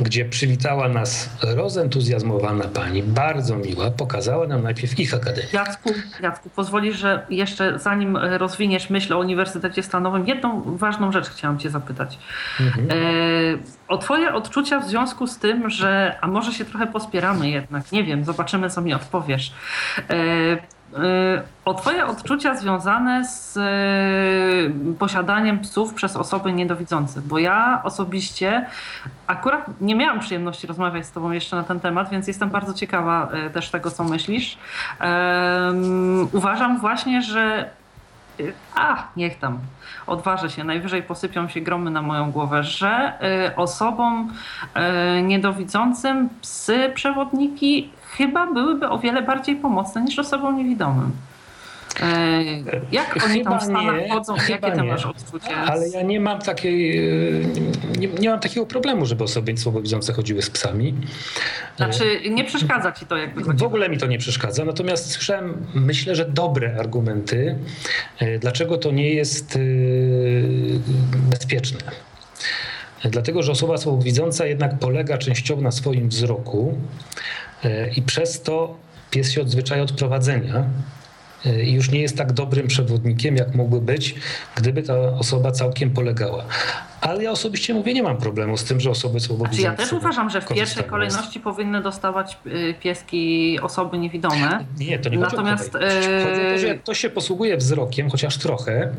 gdzie 0.00 0.24
przywitała 0.24 0.88
nas 0.88 1.30
rozentuzjazmowana 1.42 2.64
pani, 2.64 3.02
bardzo 3.02 3.56
miła, 3.56 3.90
pokazała 3.90 4.46
nam 4.46 4.62
najpierw 4.62 5.00
ich 5.00 5.14
akademię. 5.14 5.48
Jacku, 5.52 5.90
Jacku, 6.22 6.50
pozwolisz, 6.50 6.96
że 6.96 7.26
jeszcze 7.30 7.78
zanim 7.78 8.16
rozwiniesz 8.16 8.90
myśl 8.90 9.12
o 9.12 9.18
Uniwersytecie 9.18 9.82
Stanowym, 9.82 10.28
jedną 10.28 10.76
ważną 10.76 11.12
rzecz 11.12 11.28
chciałam 11.28 11.58
cię 11.58 11.70
zapytać. 11.70 12.18
Mhm. 12.60 12.88
E, 12.90 12.94
o 13.88 13.98
twoje 13.98 14.34
odczucia 14.34 14.80
w 14.80 14.88
związku 14.88 15.26
z 15.26 15.38
tym, 15.38 15.70
że, 15.70 16.18
a 16.20 16.26
może 16.26 16.52
się 16.52 16.64
trochę 16.64 16.86
pospieramy 16.86 17.50
jednak, 17.50 17.92
nie 17.92 18.04
wiem, 18.04 18.24
zobaczymy 18.24 18.70
co 18.70 18.80
mi 18.80 18.94
odpowiesz. 18.94 19.52
E, 20.10 20.56
o 21.64 21.74
Twoje 21.74 22.06
odczucia 22.06 22.56
związane 22.56 23.24
z 23.24 23.56
y, 23.56 24.94
posiadaniem 24.98 25.58
psów 25.58 25.94
przez 25.94 26.16
osoby 26.16 26.52
niedowidzące, 26.52 27.20
bo 27.20 27.38
ja 27.38 27.80
osobiście 27.84 28.66
akurat 29.26 29.80
nie 29.80 29.94
miałam 29.94 30.20
przyjemności 30.20 30.66
rozmawiać 30.66 31.06
z 31.06 31.12
Tobą 31.12 31.30
jeszcze 31.30 31.56
na 31.56 31.62
ten 31.62 31.80
temat, 31.80 32.10
więc 32.10 32.28
jestem 32.28 32.50
bardzo 32.50 32.74
ciekawa 32.74 33.28
y, 33.46 33.50
też 33.50 33.70
tego, 33.70 33.90
co 33.90 34.04
myślisz. 34.04 34.58
Uważam 36.32 36.78
właśnie, 36.78 37.22
że 37.22 37.70
a, 38.74 39.08
niech 39.16 39.38
tam, 39.38 39.58
odważę 40.06 40.50
się, 40.50 40.64
najwyżej 40.64 41.02
posypią 41.02 41.48
się 41.48 41.60
gromy 41.60 41.90
na 41.90 42.02
moją 42.02 42.30
głowę, 42.30 42.64
że 42.64 43.12
osobom 43.56 44.32
niedowidzącym 45.22 46.28
psy 46.42 46.92
przewodniki 46.94 47.90
chyba 48.16 48.52
byłyby 48.52 48.88
o 48.88 48.98
wiele 48.98 49.22
bardziej 49.22 49.56
pomocne 49.56 50.02
niż 50.02 50.18
osobom 50.18 50.56
niewidomym. 50.56 51.12
E, 52.00 52.42
jak 52.92 53.24
oni 53.24 53.44
tam 53.44 53.60
w 53.60 53.62
Stanach 53.62 53.96
nie, 54.00 54.10
chodzą? 54.10 54.34
Jakie 54.48 54.72
ty 54.72 54.82
masz 54.82 55.06
odczucie? 55.06 55.56
Ale 55.56 55.88
ja 55.88 56.02
nie 56.02 56.20
mam 56.20 56.38
takiej, 56.38 56.98
e, 56.98 57.46
nie, 57.98 58.08
nie, 58.08 58.30
mam 58.30 58.40
takiego 58.40 58.66
problemu, 58.66 59.06
żeby 59.06 59.24
osoby 59.24 59.56
słabowidzące 59.56 60.12
chodziły 60.12 60.42
z 60.42 60.50
psami. 60.50 60.94
Znaczy 61.76 62.20
nie 62.30 62.44
przeszkadza 62.44 62.92
ci 62.92 63.06
to 63.06 63.16
jakby 63.16 63.42
chodziło? 63.42 63.58
W 63.58 63.62
ogóle 63.62 63.88
mi 63.88 63.98
to 63.98 64.06
nie 64.06 64.18
przeszkadza, 64.18 64.64
natomiast 64.64 65.10
słyszałem 65.10 65.66
myślę, 65.74 66.16
że 66.16 66.24
dobre 66.24 66.76
argumenty, 66.80 67.58
e, 68.18 68.38
dlaczego 68.38 68.78
to 68.78 68.90
nie 68.90 69.14
jest 69.14 69.58
bezpieczne. 71.30 71.80
Dlatego, 73.04 73.42
że 73.42 73.52
osoba 73.52 73.78
słabowidząca 73.78 74.46
jednak 74.46 74.78
polega 74.78 75.18
częściowo 75.18 75.62
na 75.62 75.70
swoim 75.70 76.08
wzroku 76.08 76.78
i 77.96 78.02
przez 78.02 78.42
to 78.42 78.76
pies 79.10 79.30
się 79.30 79.42
odzwyczaja 79.42 79.82
od 79.82 79.92
prowadzenia 79.92 80.64
e, 81.46 81.62
i 81.62 81.72
już 81.72 81.90
nie 81.90 82.00
jest 82.00 82.16
tak 82.16 82.32
dobrym 82.32 82.66
przewodnikiem, 82.66 83.36
jak 83.36 83.54
mógłby 83.54 83.80
być, 83.80 84.14
gdyby 84.54 84.82
ta 84.82 84.98
osoba 84.98 85.52
całkiem 85.52 85.90
polegała. 85.90 86.44
Ale 87.02 87.22
ja 87.22 87.30
osobiście 87.30 87.74
mówię, 87.74 87.94
nie 87.94 88.02
mam 88.02 88.16
problemu 88.16 88.56
z 88.56 88.64
tym, 88.64 88.80
że 88.80 88.90
osoby 88.90 89.20
słabowidzące... 89.20 89.62
Znaczy 89.62 89.82
ja 89.82 89.88
też 89.88 89.92
uważam, 89.92 90.30
że 90.30 90.40
w 90.40 90.48
pierwszej 90.48 90.84
kolejności 90.84 91.40
powinny 91.40 91.82
dostawać 91.82 92.38
y, 92.46 92.74
pieski 92.80 93.58
osoby 93.62 93.98
niewidome. 93.98 94.64
Nie, 94.78 94.98
to 94.98 95.08
nie 95.08 95.18
Natomiast, 95.18 95.72
chodzi 95.72 95.86
o 95.86 95.88
to. 95.88 96.28
Chodzi 96.30 96.46
o 96.46 96.52
to, 96.52 96.58
że 96.58 96.66
jak 96.66 96.82
ktoś 96.82 96.98
się 96.98 97.10
posługuje 97.10 97.56
wzrokiem, 97.56 98.10
chociaż 98.10 98.38
trochę, 98.38 98.92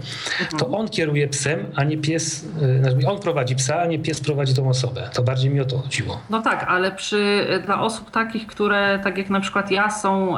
to 0.49 0.65
mhm. 0.65 0.75
on 0.75 0.89
kieruje 0.89 1.27
psem, 1.27 1.65
a 1.75 1.83
nie 1.83 1.97
pies... 1.97 2.45
Y, 2.61 2.79
znaczy 2.79 3.07
on 3.07 3.19
prowadzi 3.19 3.55
psa, 3.55 3.81
a 3.81 3.85
nie 3.85 3.99
pies 3.99 4.21
prowadzi 4.21 4.53
tą 4.53 4.69
osobę. 4.69 5.09
To 5.13 5.23
bardziej 5.23 5.51
mi 5.51 5.59
o 5.59 5.65
to 5.65 5.77
chodziło. 5.77 6.21
No 6.29 6.41
tak, 6.41 6.65
ale 6.67 6.91
przy, 6.91 7.47
dla 7.65 7.81
osób 7.81 8.11
takich, 8.11 8.47
które 8.47 8.99
tak 9.03 9.17
jak 9.17 9.29
na 9.29 9.39
przykład 9.39 9.71
ja 9.71 9.91
są 9.91 10.37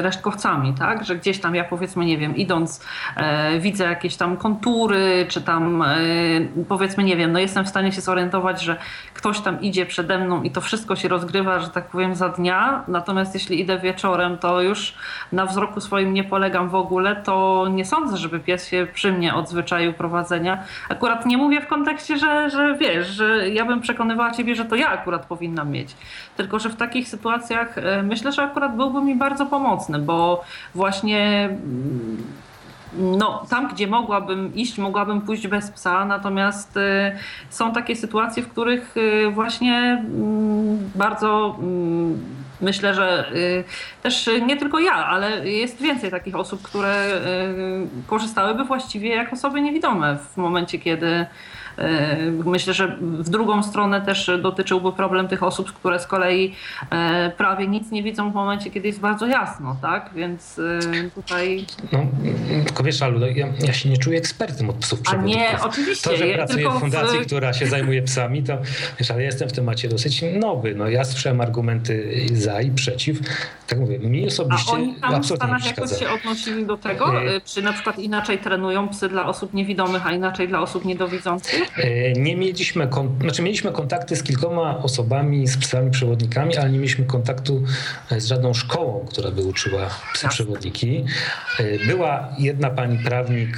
resztkowcami, 0.00 0.74
tak? 0.74 1.04
Że 1.04 1.16
gdzieś 1.16 1.40
tam 1.40 1.54
ja 1.54 1.64
powiedzmy, 1.64 2.04
nie 2.04 2.18
wiem, 2.18 2.36
idąc 2.36 2.80
widzę 3.60 3.84
jakieś 3.84 4.16
tam 4.16 4.36
kontury, 4.36 5.26
czy 5.28 5.42
tam 5.42 5.82
e, 5.82 5.96
powiedzmy, 6.82 7.04
nie 7.04 7.16
wiem, 7.16 7.32
no 7.32 7.38
jestem 7.38 7.64
w 7.64 7.68
stanie 7.68 7.92
się 7.92 8.00
zorientować, 8.00 8.62
że 8.62 8.76
ktoś 9.14 9.40
tam 9.40 9.60
idzie 9.60 9.86
przede 9.86 10.18
mną 10.18 10.42
i 10.42 10.50
to 10.50 10.60
wszystko 10.60 10.96
się 10.96 11.08
rozgrywa, 11.08 11.58
że 11.58 11.68
tak 11.68 11.88
powiem, 11.88 12.14
za 12.14 12.28
dnia. 12.28 12.84
Natomiast 12.88 13.34
jeśli 13.34 13.60
idę 13.60 13.78
wieczorem, 13.78 14.38
to 14.38 14.60
już 14.60 14.94
na 15.32 15.46
wzroku 15.46 15.80
swoim 15.80 16.14
nie 16.14 16.24
polegam 16.24 16.68
w 16.68 16.74
ogóle, 16.74 17.16
to 17.16 17.66
nie 17.70 17.84
sądzę, 17.84 18.16
żeby 18.16 18.40
pies 18.40 18.68
się 18.68 18.86
przy 18.94 19.12
mnie 19.12 19.34
odzwyczaił 19.34 19.92
prowadzenia. 19.92 20.64
Akurat 20.88 21.26
nie 21.26 21.36
mówię 21.36 21.60
w 21.60 21.66
kontekście, 21.66 22.18
że, 22.18 22.50
że 22.50 22.74
wiesz, 22.74 23.06
że 23.06 23.48
ja 23.48 23.64
bym 23.64 23.80
przekonywała 23.80 24.30
ciebie, 24.30 24.54
że 24.54 24.64
to 24.64 24.76
ja 24.76 24.88
akurat 24.88 25.26
powinnam 25.26 25.70
mieć. 25.70 25.96
Tylko, 26.36 26.58
że 26.58 26.68
w 26.68 26.76
takich 26.76 27.08
sytuacjach 27.08 27.78
e, 27.78 28.02
myślę, 28.02 28.32
że 28.32 28.42
akurat 28.42 28.76
byłby 28.76 29.02
mi 29.02 29.14
bardzo 29.14 29.46
pomocny, 29.46 29.98
bo 29.98 30.44
właśnie 30.74 31.44
mm, 31.44 32.22
no, 32.96 33.46
tam, 33.50 33.68
gdzie 33.68 33.86
mogłabym 33.86 34.54
iść, 34.54 34.78
mogłabym 34.78 35.20
pójść 35.20 35.46
bez 35.46 35.70
psa, 35.70 36.04
natomiast 36.04 36.76
y, 36.76 36.80
są 37.50 37.72
takie 37.72 37.96
sytuacje, 37.96 38.42
w 38.42 38.48
których 38.48 38.96
y, 38.96 39.30
właśnie 39.30 40.04
y, 40.94 40.98
bardzo 40.98 41.56
mm, 41.58 42.18
myślę, 42.60 42.94
że 42.94 43.32
y, 43.34 43.64
też 44.02 44.30
nie 44.46 44.56
tylko 44.56 44.80
ja, 44.80 44.94
ale 44.94 45.48
jest 45.48 45.82
więcej 45.82 46.10
takich 46.10 46.36
osób, 46.36 46.62
które 46.62 47.06
korzystałyby 48.06 48.64
właściwie 48.64 49.10
jak 49.10 49.32
osoby 49.32 49.60
niewidome 49.60 50.18
w 50.32 50.36
momencie, 50.36 50.78
kiedy 50.78 51.26
myślę, 52.44 52.74
że 52.74 52.96
w 53.00 53.30
drugą 53.30 53.62
stronę 53.62 54.00
też 54.00 54.30
dotyczyłby 54.42 54.92
problem 54.92 55.28
tych 55.28 55.42
osób, 55.42 55.72
które 55.72 55.98
z 55.98 56.06
kolei 56.06 56.54
e, 56.90 57.32
prawie 57.36 57.68
nic 57.68 57.90
nie 57.90 58.02
widzą 58.02 58.30
w 58.30 58.34
momencie, 58.34 58.70
kiedy 58.70 58.88
jest 58.88 59.00
bardzo 59.00 59.26
jasno, 59.26 59.76
tak? 59.82 60.10
Więc 60.14 60.58
e, 60.58 61.10
tutaj... 61.10 61.66
No, 61.92 61.98
tylko 62.64 62.82
wiesz, 62.82 63.02
Alu, 63.02 63.18
no, 63.18 63.26
ja, 63.26 63.46
ja 63.66 63.72
się 63.72 63.88
nie 63.88 63.96
czuję 63.96 64.18
ekspertem 64.18 64.70
od 64.70 64.76
psów 64.76 64.98
A 65.12 65.16
nie, 65.16 65.48
oczywiście. 65.62 66.10
To, 66.10 66.16
że 66.16 66.26
pracuję 66.26 66.70
w 66.70 66.80
fundacji, 66.80 67.18
w... 67.18 67.26
która 67.26 67.52
się 67.52 67.66
zajmuje 67.66 68.02
psami, 68.02 68.42
to 68.42 68.58
wiesz, 68.98 69.10
ale 69.10 69.20
ja 69.20 69.26
jestem 69.26 69.48
w 69.48 69.52
temacie 69.52 69.88
dosyć 69.88 70.24
nowy. 70.40 70.74
No, 70.74 70.88
ja 70.88 71.04
słyszałem 71.04 71.40
argumenty 71.40 72.26
za 72.32 72.60
i 72.60 72.70
przeciw. 72.70 73.18
Tak 73.66 73.78
mówię, 73.78 73.98
mi 73.98 74.26
osobiście 74.26 74.72
A 74.72 74.74
oni 74.74 74.94
tam 74.94 75.14
absolutnie 75.14 75.46
w 75.46 75.60
Stanach 75.60 75.66
jakoś 75.66 75.98
się 75.98 76.10
odnosili 76.10 76.66
do 76.66 76.76
tego? 76.76 77.12
Czy 77.44 77.62
na 77.62 77.72
przykład 77.72 77.98
inaczej 77.98 78.38
trenują 78.38 78.88
psy 78.88 79.08
dla 79.08 79.26
osób 79.26 79.54
niewidomych, 79.54 80.06
a 80.06 80.12
inaczej 80.12 80.48
dla 80.48 80.60
osób 80.60 80.84
niedowidzących? 80.84 81.61
E, 81.76 82.12
nie 82.12 82.36
mieliśmy, 82.36 82.88
znaczy 83.20 83.42
mieliśmy 83.42 83.72
kontakty 83.72 84.16
z 84.16 84.22
kilkoma 84.22 84.78
osobami, 84.78 85.48
z 85.48 85.56
psami 85.56 85.90
przewodnikami, 85.90 86.56
ale 86.56 86.70
nie 86.70 86.78
mieliśmy 86.78 87.04
kontaktu 87.04 87.62
e, 88.10 88.20
z 88.20 88.26
żadną 88.26 88.54
szkołą, 88.54 89.06
która 89.10 89.30
by 89.30 89.42
uczyła 89.42 89.90
psy 90.14 90.28
przewodniki. 90.28 91.04
E, 91.58 91.86
była 91.86 92.28
jedna 92.38 92.70
pani 92.70 92.98
prawnik 92.98 93.56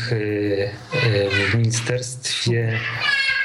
w 1.50 1.54
ministerstwie 1.54 2.78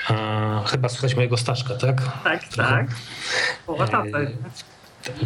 a, 0.08 0.64
chyba 0.68 0.90
słuchać 0.90 1.16
mojego 1.16 1.38
Staszka, 1.38 1.76
tak? 1.76 2.02
Tak, 2.24 2.48
tak. 2.48 2.88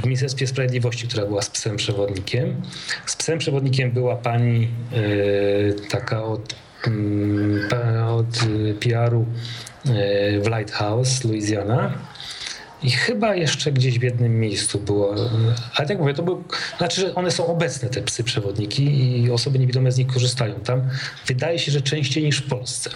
W 0.02 0.06
Ministerstwie 0.06 0.48
Sprawiedliwości, 0.48 1.08
która 1.08 1.26
była 1.26 1.42
z 1.42 1.50
psem 1.50 1.78
przewodnikiem. 1.78 2.62
Z 3.06 3.16
psem 3.16 3.40
przewodnikiem 3.40 3.92
była 3.92 4.16
pani 4.16 4.68
taka 5.90 6.24
od 6.24 6.56
od 8.08 8.40
PR-u 8.80 9.26
e, 9.86 10.40
w 10.40 10.48
Lighthouse, 10.48 11.24
Louisiana. 11.24 11.94
I 12.84 12.92
chyba 12.92 13.36
jeszcze 13.36 13.72
gdzieś 13.72 14.00
w 14.00 14.02
jednym 14.02 14.40
miejscu 14.40 14.80
było. 14.80 15.16
Ale 15.76 15.88
tak 15.88 16.00
mówię, 16.00 16.14
to 16.14 16.24
był. 16.24 16.44
Znaczy, 16.78 17.02
że 17.02 17.16
one 17.16 17.32
są 17.32 17.48
obecne, 17.48 17.90
te 17.90 18.02
psy 18.02 18.24
przewodniki, 18.24 19.20
i 19.22 19.32
osoby 19.32 19.60
niewidome 19.60 19.92
z 19.92 19.98
nich 19.98 20.08
korzystają. 20.08 20.56
Tam 20.56 20.82
wydaje 21.28 21.60
się, 21.60 21.72
że 21.72 21.82
częściej 21.82 22.24
niż 22.24 22.38
w 22.38 22.50
Polsce. 22.50 22.90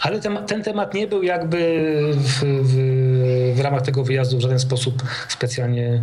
Ale 0.00 0.20
ten, 0.20 0.38
ten 0.46 0.62
temat 0.62 0.94
nie 0.94 1.06
był 1.06 1.22
jakby 1.22 1.92
w, 2.12 2.44
w, 2.44 3.56
w 3.56 3.60
ramach 3.60 3.82
tego 3.82 4.04
wyjazdu 4.04 4.38
w 4.38 4.40
żaden 4.40 4.58
sposób 4.58 5.02
specjalnie 5.28 6.02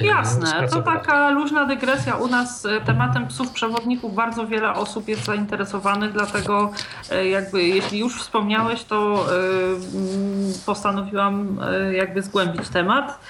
Jasne, 0.00 0.68
to 0.68 0.82
taka 0.82 1.30
luźna 1.30 1.64
dygresja. 1.64 2.14
U 2.14 2.28
nas 2.28 2.66
e, 2.66 2.80
tematem 2.80 3.26
psów 3.26 3.50
przewodników 3.50 4.14
bardzo 4.14 4.46
wiele 4.46 4.72
osób 4.72 5.08
jest 5.08 5.24
zainteresowanych, 5.24 6.12
dlatego 6.12 6.70
e, 7.10 7.26
jakby 7.26 7.62
jeśli 7.62 7.98
już 7.98 8.20
wspomniałeś, 8.20 8.84
to 8.84 9.26
e, 9.26 10.64
postanowiłam 10.66 11.60
jakby 11.92 12.22
zgłębić 12.22 12.68
temat. 12.68 13.20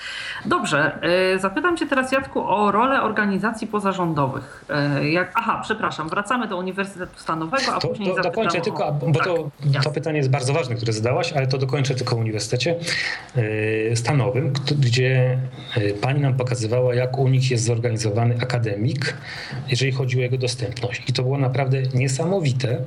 Dobrze, 0.49 0.99
e, 1.35 1.39
zapytam 1.39 1.77
Cię 1.77 1.87
teraz 1.87 2.13
Jacku 2.13 2.49
o 2.49 2.73
rolę 2.73 3.03
organizacji 3.03 3.67
pozarządowych. 3.67 4.65
E, 4.71 5.11
jak, 5.11 5.33
aha, 5.35 5.61
przepraszam, 5.63 6.09
wracamy 6.09 6.49
do 6.49 6.57
Uniwersytetu 6.57 7.19
Stanowego, 7.19 7.75
a 7.75 7.81
to, 7.81 7.89
później 7.89 8.15
to 8.15 8.23
dokończę 8.23 8.59
o... 8.59 8.61
tylko, 8.61 8.93
bo 8.93 9.13
tak, 9.13 9.25
to, 9.25 9.51
to 9.85 9.91
pytanie 9.91 10.17
jest 10.17 10.31
bardzo 10.31 10.53
ważne, 10.53 10.75
które 10.75 10.93
zadałaś, 10.93 11.33
ale 11.33 11.47
to 11.47 11.59
dokończę 11.59 11.95
tylko 11.95 12.17
o 12.17 12.19
Uniwersytecie 12.19 12.77
e, 13.91 13.97
Stanowym, 13.97 14.53
gdzie 14.79 15.39
pani 16.01 16.21
nam 16.21 16.35
pokazywała, 16.35 16.95
jak 16.95 17.19
u 17.19 17.29
nich 17.29 17.51
jest 17.51 17.65
zorganizowany 17.65 18.35
akademik, 18.43 19.17
jeżeli 19.71 19.93
chodzi 19.93 20.19
o 20.19 20.21
jego 20.21 20.39
dostępność. 20.39 21.03
I 21.09 21.13
to 21.13 21.23
było 21.23 21.39
naprawdę 21.39 21.83
niesamowite. 21.95 22.79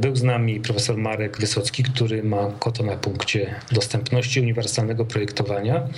Był 0.00 0.16
z 0.16 0.22
nami 0.22 0.60
profesor 0.60 0.96
Marek 0.96 1.38
Wysocki, 1.38 1.82
który 1.82 2.22
ma 2.22 2.50
kotę 2.58 2.82
na 2.82 2.96
punkcie 2.96 3.54
dostępności 3.72 4.40
uniwersalnego 4.40 5.04
projektowania. 5.04 5.88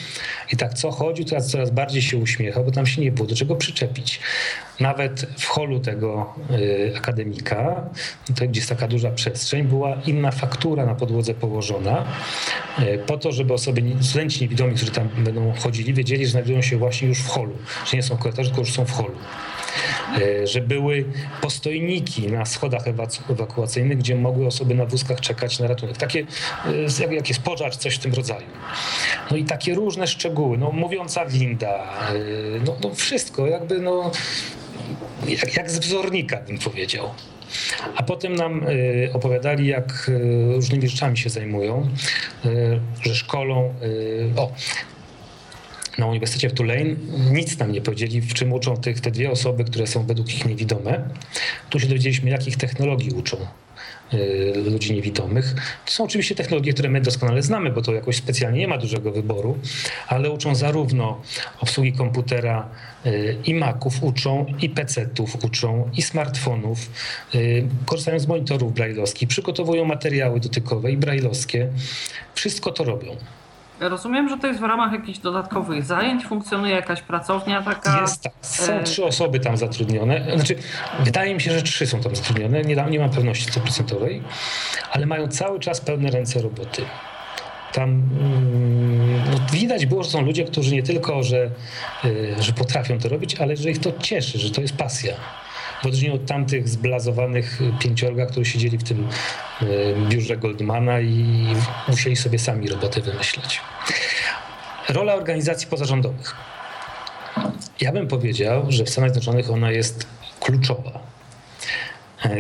I 0.53 0.57
tak 0.57 0.75
co 0.75 0.91
chodził, 0.91 1.25
teraz 1.25 1.51
coraz 1.51 1.71
bardziej 1.71 2.03
się 2.03 2.17
uśmiechał, 2.17 2.65
bo 2.65 2.71
tam 2.71 2.87
się 2.87 3.03
nie 3.03 3.13
było 3.13 3.29
do 3.29 3.37
czego 3.37 3.57
przyczepić. 3.57 4.21
Nawet 4.81 5.27
w 5.39 5.47
holu 5.47 5.81
tego 5.81 6.35
y, 6.51 6.93
akademika, 6.97 7.91
to, 8.37 8.49
gdzie 8.49 8.61
jest 8.61 8.69
taka 8.69 8.89
duża 8.89 9.11
przestrzeń, 9.11 9.63
była 9.63 9.95
inna 10.07 10.31
faktura 10.31 10.87
na 10.87 10.95
podłodze 10.95 11.35
położona, 11.35 12.05
y, 12.79 12.99
po 13.07 13.19
to, 13.19 13.33
żeby 13.33 13.55
osoby, 13.55 13.83
studenci 14.01 14.43
niewidomi, 14.43 14.75
którzy 14.75 14.93
tam 14.93 15.09
będą 15.19 15.53
chodzili, 15.53 15.95
wiedzieli, 15.95 16.25
że 16.25 16.31
znajdują 16.31 16.63
się 16.63 16.77
właśnie 16.77 17.09
już 17.09 17.19
w 17.19 17.29
holu, 17.29 17.53
że 17.87 17.97
nie 17.97 18.03
są 18.03 18.17
w 18.17 18.23
tylko 18.23 18.61
już 18.61 18.73
są 18.73 18.85
w 18.85 18.93
holu. 18.93 19.15
E, 20.15 20.47
że 20.47 20.61
były 20.61 21.05
postojniki 21.41 22.27
na 22.27 22.45
schodach 22.45 22.83
ewakuacyjnych, 23.31 23.99
gdzie 23.99 24.17
mogły 24.17 24.47
osoby 24.47 24.75
na 24.75 24.87
wózkach 24.87 25.21
czekać 25.21 25.59
na 25.59 25.67
ratunek. 25.67 25.97
Takie, 25.97 26.27
e, 27.01 27.15
jak 27.15 27.29
jest 27.29 27.43
pożar, 27.43 27.77
coś 27.77 27.95
w 27.95 27.99
tym 27.99 28.15
rodzaju. 28.15 28.47
No 29.31 29.37
i 29.37 29.45
takie 29.45 29.75
różne 29.75 30.07
szczegóły, 30.07 30.59
no 30.59 30.73
mówiąca 30.73 31.27
winda, 31.27 31.69
e, 31.69 32.15
no, 32.67 32.77
no 32.83 32.95
wszystko 32.95 33.47
jakby 33.47 33.81
no, 33.81 34.11
jak, 35.29 35.57
jak 35.57 35.71
z 35.71 35.79
wzornika 35.79 36.41
bym 36.41 36.59
powiedział. 36.59 37.11
A 37.97 38.03
potem 38.03 38.35
nam 38.35 38.67
opowiadali, 39.13 39.67
jak 39.67 40.11
różnymi 40.55 40.89
rzeczami 40.89 41.19
się 41.19 41.31
zajmują, 41.31 41.89
że 43.03 43.15
szkolą. 43.15 43.75
O, 44.37 44.53
na 45.99 46.07
Uniwersytecie 46.07 46.49
w 46.49 46.53
Tulane 46.53 46.85
nic 47.33 47.59
nam 47.59 47.73
nie 47.73 47.81
powiedzieli, 47.81 48.21
w 48.21 48.35
czym 48.35 48.53
uczą 48.53 48.77
tych, 48.77 49.01
te 49.01 49.11
dwie 49.11 49.31
osoby, 49.31 49.65
które 49.65 49.87
są 49.87 50.07
według 50.07 50.29
nich 50.29 50.47
niewidome. 50.47 51.09
Tu 51.71 51.81
się 51.81 51.87
dowiedzieliśmy, 51.87 52.31
jakich 52.31 52.57
technologii 52.57 53.11
uczą 53.11 53.37
y, 54.15 54.53
ludzi 54.71 54.95
niewidomych. 54.95 55.55
To 55.87 55.93
są 55.93 56.05
oczywiście 56.05 56.35
technologie, 56.35 56.73
które 56.73 56.89
my 56.89 57.01
doskonale 57.01 57.43
znamy, 57.43 57.71
bo 57.71 57.83
to 57.83 57.95
jakoś 57.95 58.17
specjalnie 58.17 58.59
nie 58.59 58.69
ma 58.69 58.79
dużego 58.79 59.13
wyboru, 59.13 59.59
ale 60.09 60.31
uczą 60.31 60.55
zarówno 60.55 61.21
obsługi 61.61 61.93
komputera 61.93 62.69
y, 63.07 63.37
i 63.45 63.55
Maców 63.55 64.03
uczą, 64.03 64.47
i 64.61 64.71
PC-ów 64.71 65.45
uczą, 65.45 65.91
i 65.97 66.03
smartfonów. 66.03 66.91
Y, 67.35 67.67
korzystają 67.87 68.19
z 68.19 68.27
monitorów 68.27 68.75
brajlowskich, 68.75 69.29
przygotowują 69.29 69.85
materiały 69.85 70.41
dotykowe 70.41 70.93
i 70.93 70.97
brajlowskie. 70.97 71.69
Wszystko 72.35 72.73
to 72.73 72.85
robią. 72.85 73.17
Rozumiem, 73.81 74.29
że 74.29 74.39
to 74.39 74.47
jest 74.47 74.61
w 74.61 74.63
ramach 74.63 74.93
jakichś 74.93 75.19
dodatkowych 75.19 75.85
zajęć, 75.85 76.27
funkcjonuje 76.27 76.75
jakaś 76.75 77.03
pracownia 77.03 77.63
taka. 77.63 78.01
Jest 78.01 78.23
tak. 78.23 78.33
Są 78.41 78.73
e, 78.73 78.83
trzy 78.83 79.05
osoby 79.05 79.41
tam 79.41 79.57
zatrudnione. 79.57 80.27
Znaczy, 80.37 80.57
wydaje 81.01 81.35
mi 81.35 81.41
się, 81.41 81.53
że 81.53 81.63
trzy 81.63 81.87
są 81.87 82.01
tam 82.01 82.17
zatrudnione. 82.17 82.63
Nie, 82.63 82.77
nie 82.91 82.99
mam 82.99 83.11
pewności 83.11 83.45
stuprocentowej, 83.45 84.23
ale 84.93 85.07
mają 85.07 85.29
cały 85.29 85.61
czas 85.61 85.81
pełne 85.81 86.11
ręce 86.11 86.43
roboty. 86.43 86.83
Tam 87.73 87.91
mm, 87.91 89.23
no, 89.31 89.39
widać 89.53 89.87
było, 89.87 90.03
że 90.03 90.11
są 90.11 90.23
ludzie, 90.23 90.45
którzy 90.45 90.75
nie 90.75 90.83
tylko, 90.83 91.23
że, 91.23 91.51
e, 92.05 92.43
że 92.43 92.53
potrafią 92.53 92.99
to 92.99 93.09
robić, 93.09 93.35
ale 93.35 93.57
że 93.57 93.71
ich 93.71 93.81
to 93.81 93.93
cieszy, 93.99 94.39
że 94.39 94.51
to 94.51 94.61
jest 94.61 94.77
pasja 94.77 95.15
w 95.83 95.87
odróżnieniu 95.87 96.15
od 96.15 96.27
tamtych 96.27 96.69
zblazowanych 96.69 97.61
pięciorga, 97.81 98.27
którzy 98.27 98.51
siedzieli 98.51 98.79
w 98.79 98.85
tym 98.85 99.09
e, 99.63 99.67
biurze 100.09 100.37
Goldmana 100.37 101.01
i 101.01 101.47
musieli 101.89 102.17
sobie 102.17 102.39
sami 102.39 102.69
roboty 102.69 103.03
wymyślać. 103.03 103.61
Rola 104.89 105.15
organizacji 105.15 105.69
pozarządowych. 105.69 106.35
Ja 107.81 107.93
bym 107.93 108.09
powiedział, 108.09 108.67
że 108.69 108.85
w 108.85 108.91
Stanach 108.91 109.11
Zjednoczonych 109.11 109.51
ona 109.51 109.71
jest 109.71 110.07
kluczowa. 110.41 111.01
E, 112.25 112.37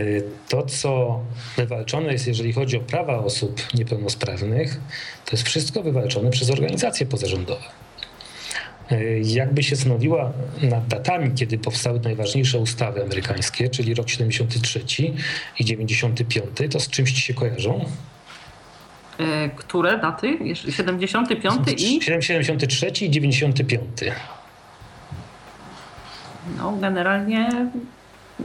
to, 0.48 0.62
co 0.62 1.20
wywalczone 1.56 2.12
jest, 2.12 2.26
jeżeli 2.26 2.52
chodzi 2.52 2.76
o 2.76 2.80
prawa 2.80 3.18
osób 3.18 3.74
niepełnosprawnych, 3.74 4.80
to 5.24 5.32
jest 5.32 5.44
wszystko 5.44 5.82
wywalczone 5.82 6.30
przez 6.30 6.50
organizacje 6.50 7.06
pozarządowe. 7.06 7.85
E, 8.90 9.18
jakby 9.20 9.62
się 9.62 9.76
stanowiła 9.76 10.32
nad 10.62 10.86
datami, 10.86 11.30
kiedy 11.34 11.58
powstały 11.58 12.00
najważniejsze 12.00 12.58
ustawy 12.58 13.02
amerykańskie, 13.02 13.68
czyli 13.68 13.94
rok 13.94 14.08
73 14.08 14.80
i 15.58 15.64
95, 15.64 16.46
to 16.70 16.80
z 16.80 16.88
czymś 16.88 17.12
ci 17.12 17.20
się 17.20 17.34
kojarzą? 17.34 17.84
E, 19.18 19.48
które 19.48 19.98
daty? 19.98 20.38
75 20.70 21.54
i? 21.78 22.02
73 22.02 22.86
i 23.04 23.10
95. 23.10 23.82
No, 26.58 26.72
generalnie. 26.80 27.50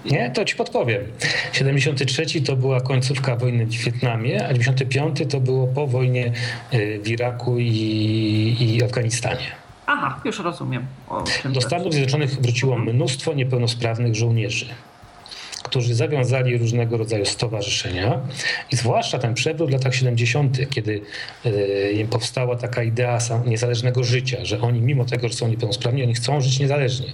Nie, 0.06 0.32
to 0.32 0.46
ci 0.46 0.56
podpowiem. 0.56 1.02
73 1.52 2.42
to 2.42 2.56
była 2.56 2.82
końcówka 2.82 3.36
wojny 3.36 3.66
w 3.66 3.70
Wietnamie, 3.70 4.48
a 4.48 4.54
95 4.54 5.20
to 5.30 5.40
było 5.40 5.68
po 5.68 5.88
wojnie 5.88 6.32
e, 6.72 7.00
w 7.00 7.08
Iraku 7.08 7.60
i, 7.60 8.58
i 8.60 8.84
Afganistanie. 8.84 9.61
Aha, 9.86 10.20
już 10.26 10.40
rozumiem. 10.40 10.86
Do 11.46 11.62
Stanów 11.62 11.94
Zjednoczonych 11.94 12.42
wróciło 12.42 12.76
mhm. 12.76 12.96
mnóstwo 12.96 13.34
niepełnosprawnych 13.34 14.16
żołnierzy 14.16 14.66
którzy 15.72 15.96
zawiązali 15.96 16.58
różnego 16.58 16.98
rodzaju 16.98 17.26
stowarzyszenia 17.26 18.20
i 18.72 18.76
zwłaszcza 18.76 19.20
ten 19.20 19.34
przewrót 19.34 19.70
w 19.70 19.74
latach 19.74 19.96
70., 19.96 20.70
kiedy 20.70 21.02
y, 21.46 22.08
powstała 22.10 22.56
taka 22.56 22.84
idea 22.84 23.18
niezależnego 23.46 24.04
życia, 24.04 24.46
że 24.46 24.62
oni 24.62 24.82
mimo 24.82 25.06
tego, 25.06 25.28
że 25.28 25.34
są 25.34 25.48
niepełnosprawni, 25.48 26.04
oni 26.04 26.14
chcą 26.14 26.42
żyć 26.42 26.60
niezależnie 26.60 27.08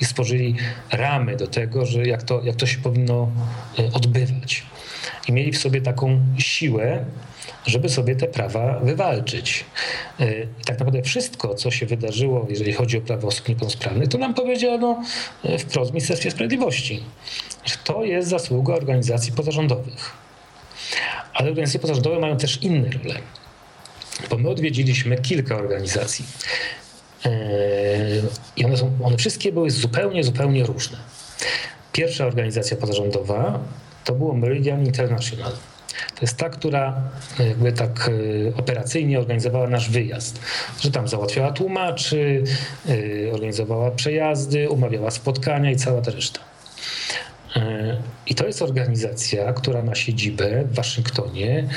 i 0.00 0.04
stworzyli 0.04 0.56
ramy 0.92 1.36
do 1.36 1.46
tego, 1.46 1.86
że 1.86 2.06
jak 2.06 2.22
to, 2.22 2.42
jak 2.42 2.56
to 2.56 2.66
się 2.66 2.78
powinno 2.78 3.30
y, 3.78 3.92
odbywać. 3.92 4.62
I 5.28 5.32
mieli 5.32 5.52
w 5.52 5.58
sobie 5.58 5.80
taką 5.80 6.20
siłę, 6.38 7.04
żeby 7.66 7.88
sobie 7.88 8.16
te 8.16 8.26
prawa 8.26 8.80
wywalczyć. 8.80 9.64
E, 10.20 10.42
I 10.42 10.64
tak 10.64 10.78
naprawdę 10.78 11.02
wszystko, 11.02 11.54
co 11.54 11.70
się 11.70 11.86
wydarzyło, 11.86 12.46
jeżeli 12.50 12.72
chodzi 12.72 12.98
o 12.98 13.00
prawa 13.00 13.28
osób 13.28 13.48
niepełnosprawnych, 13.48 14.08
to 14.08 14.18
nam 14.18 14.34
powiedziano 14.34 15.02
e, 15.44 15.58
wprost 15.58 15.90
w 15.90 15.94
Ministerstwie 15.94 16.30
Sprawiedliwości, 16.30 17.02
że 17.64 17.74
to 17.84 18.04
jest 18.04 18.28
zasługa 18.28 18.74
organizacji 18.74 19.32
pozarządowych. 19.32 20.12
Ale 21.34 21.48
organizacje 21.48 21.80
pozarządowe 21.80 22.18
mają 22.18 22.36
też 22.36 22.62
inne 22.62 22.90
role, 22.90 23.18
bo 24.30 24.38
my 24.38 24.48
odwiedziliśmy 24.48 25.18
kilka 25.18 25.56
organizacji. 25.56 26.24
E, 27.24 27.30
I 28.56 28.64
one, 28.64 28.76
są, 28.76 28.98
one 29.04 29.16
wszystkie 29.16 29.52
były 29.52 29.70
zupełnie, 29.70 30.24
zupełnie 30.24 30.64
różne. 30.64 30.98
Pierwsza 31.92 32.26
organizacja 32.26 32.76
pozarządowa 32.76 33.60
to 34.04 34.14
było 34.14 34.34
Meridian 34.34 34.86
International. 34.86 35.52
To 36.14 36.20
jest 36.22 36.36
ta, 36.36 36.50
która 36.50 37.02
jakby 37.38 37.72
tak 37.72 38.10
e, 38.10 38.56
operacyjnie 38.56 39.18
organizowała 39.18 39.68
nasz 39.68 39.90
wyjazd. 39.90 40.40
Że 40.80 40.90
tam 40.90 41.08
załatwiała 41.08 41.52
tłumaczy, 41.52 42.44
e, 42.88 43.32
organizowała 43.32 43.90
przejazdy, 43.90 44.68
umawiała 44.68 45.10
spotkania 45.10 45.70
i 45.70 45.76
cała 45.76 46.00
ta 46.00 46.10
reszta. 46.10 46.40
E, 47.56 47.96
I 48.26 48.34
to 48.34 48.46
jest 48.46 48.62
organizacja, 48.62 49.52
która 49.52 49.82
ma 49.82 49.94
siedzibę 49.94 50.64
w 50.64 50.74
Waszyngtonie, 50.74 51.68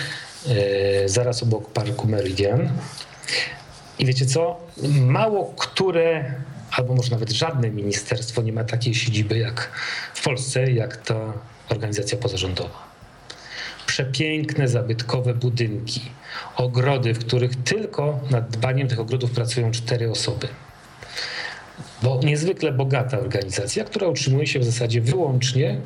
zaraz 1.06 1.44
obok 1.44 1.72
parku 1.72 2.08
Meridian. 2.08 2.70
I 4.00 4.06
wiecie 4.06 4.26
co? 4.26 4.60
Mało 5.02 5.54
które, 5.58 6.34
albo 6.72 6.96
może 6.96 7.12
nawet 7.12 7.32
żadne 7.32 7.70
ministerstwo 7.70 8.42
nie 8.42 8.54
ma 8.54 8.64
takiej 8.64 8.96
siedziby 8.96 9.38
jak 9.38 9.72
w 10.14 10.24
Polsce, 10.24 10.72
jak 10.72 10.98
ta 10.98 11.34
organizacja 11.70 12.18
pozarządowa 12.18 12.98
przepiękne, 13.88 14.68
zabytkowe 14.68 15.34
budynki, 15.34 16.02
ogrody, 16.56 17.14
w 17.14 17.20
których 17.20 17.56
tylko 17.56 18.20
nad 18.32 18.50
dbaniem 18.50 18.88
tych 18.88 19.00
ogrodów 19.00 19.32
pracują 19.32 19.72
cztery 19.72 20.12
osoby. 20.12 20.48
Bo 22.04 22.20
niezwykle 22.24 22.72
bogata 22.72 23.20
organizacja, 23.20 23.84
która 23.84 24.08
utrzymuje 24.08 24.48
się 24.48 24.60
w 24.60 24.64
zasadzie 24.64 25.02
wyłącznie 25.02 25.78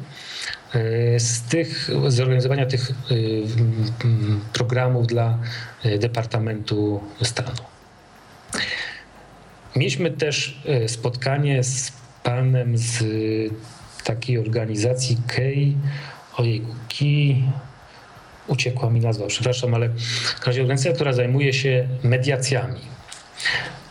e, 0.74 1.20
z 1.20 1.42
tych, 1.42 1.90
zorganizowania 2.08 2.66
tych 2.66 2.92
e, 2.92 2.94
programów 4.54 5.08
dla 5.08 5.38
e, 5.84 5.98
Departamentu 5.98 7.02
Stanu. 7.24 7.62
Mieliśmy 9.76 10.12
też 10.12 10.62
spotkanie 10.88 11.64
z 11.64 11.92
panem 12.24 12.78
z 12.78 13.04
takiej 14.04 14.38
organizacji 14.38 15.18
Key, 15.28 15.74
ojejku, 16.38 16.76
Key, 17.00 17.36
uciekła 18.48 18.90
mi 18.90 19.00
nazwa, 19.00 19.28
przepraszam, 19.28 19.74
ale 19.74 19.90
w 20.42 20.48
razie 20.48 20.62
organizacja, 20.62 20.94
która 20.94 21.14
zajmuje 21.14 21.54
się 21.54 21.88
mediacjami. 22.04 22.80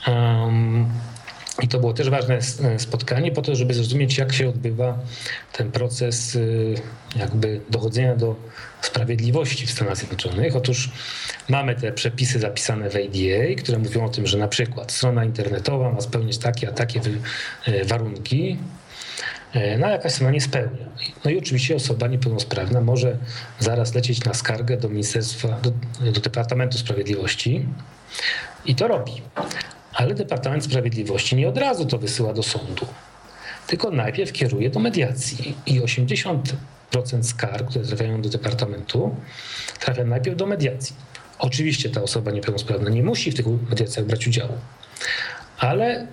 Um, 0.07 0.87
i 1.63 1.69
to 1.69 1.79
było 1.79 1.93
też 1.93 2.11
ważne 2.11 2.39
spotkanie 2.79 3.33
po 3.33 3.43
to, 3.43 3.55
żeby 3.55 3.75
zrozumieć, 3.75 4.19
jak 4.19 4.33
się 4.33 4.49
odbywa 4.49 4.99
ten 5.53 5.73
proces 5.73 6.35
y, 6.35 6.75
jakby 7.17 7.61
dochodzenia 7.71 8.17
do 8.17 8.37
sprawiedliwości 8.81 9.67
w 9.67 9.71
Stanach 9.71 9.97
Zjednoczonych. 9.97 10.57
Otóż 10.57 10.91
mamy 11.49 11.75
te 11.75 11.93
przepisy 11.93 12.39
zapisane 12.39 12.91
w 12.91 12.97
ADA, 12.97 13.63
które 13.63 13.79
mówią 13.79 14.05
o 14.05 14.09
tym, 14.09 14.27
że 14.27 14.39
na 14.39 14.49
przykład 14.49 14.93
strona 14.93 15.25
internetowa 15.25 15.93
ma 15.93 16.01
spełniać 16.01 16.39
takie 16.39 16.69
a 16.69 16.73
takie 16.73 17.01
y, 17.69 17.85
warunki, 17.85 18.57
no 19.79 19.87
a 19.87 19.91
jakaś 19.91 20.13
strona 20.13 20.33
nie 20.33 20.41
spełnia. 20.41 20.87
No 21.25 21.31
i 21.31 21.39
oczywiście 21.39 21.77
osoba 21.77 22.07
niepełnosprawna 22.07 22.81
może 22.81 23.17
zaraz 23.59 23.95
lecieć 23.95 24.25
na 24.25 24.35
skargę 24.35 24.77
do 24.77 24.89
Ministerstwa, 24.89 25.49
do, 25.49 25.73
do 26.13 26.21
Departamentu 26.21 26.79
Sprawiedliwości 26.79 27.67
i 28.67 28.75
to 28.75 28.89
robi. 28.89 29.13
Ale 29.93 30.15
Departament 30.15 30.65
Sprawiedliwości 30.65 31.37
nie 31.37 31.49
od 31.49 31.59
razu 31.59 31.87
to 31.87 31.99
wysyła 31.99 32.33
do 32.33 32.43
sądu, 32.43 32.87
tylko 33.67 33.91
najpierw 33.91 34.33
kieruje 34.33 34.71
do 34.71 34.81
mediacji 34.81 35.55
i 35.67 35.81
80% 35.81 36.43
skarg, 37.23 37.69
które 37.69 37.85
trafiają 37.85 38.23
do 38.23 38.29
Departamentu, 38.29 39.17
trafia 39.81 40.05
najpierw 40.05 40.37
do 40.37 40.47
mediacji. 40.47 40.97
Oczywiście 41.39 41.91
ta 41.91 42.03
osoba 42.03 42.31
niepełnosprawna 42.31 42.91
nie 42.91 43.03
musi 43.03 43.31
w 43.31 43.35
tych 43.35 43.47
mediacjach 43.47 44.07
brać 44.07 44.27
udziału, 44.27 44.53
ale 45.59 46.07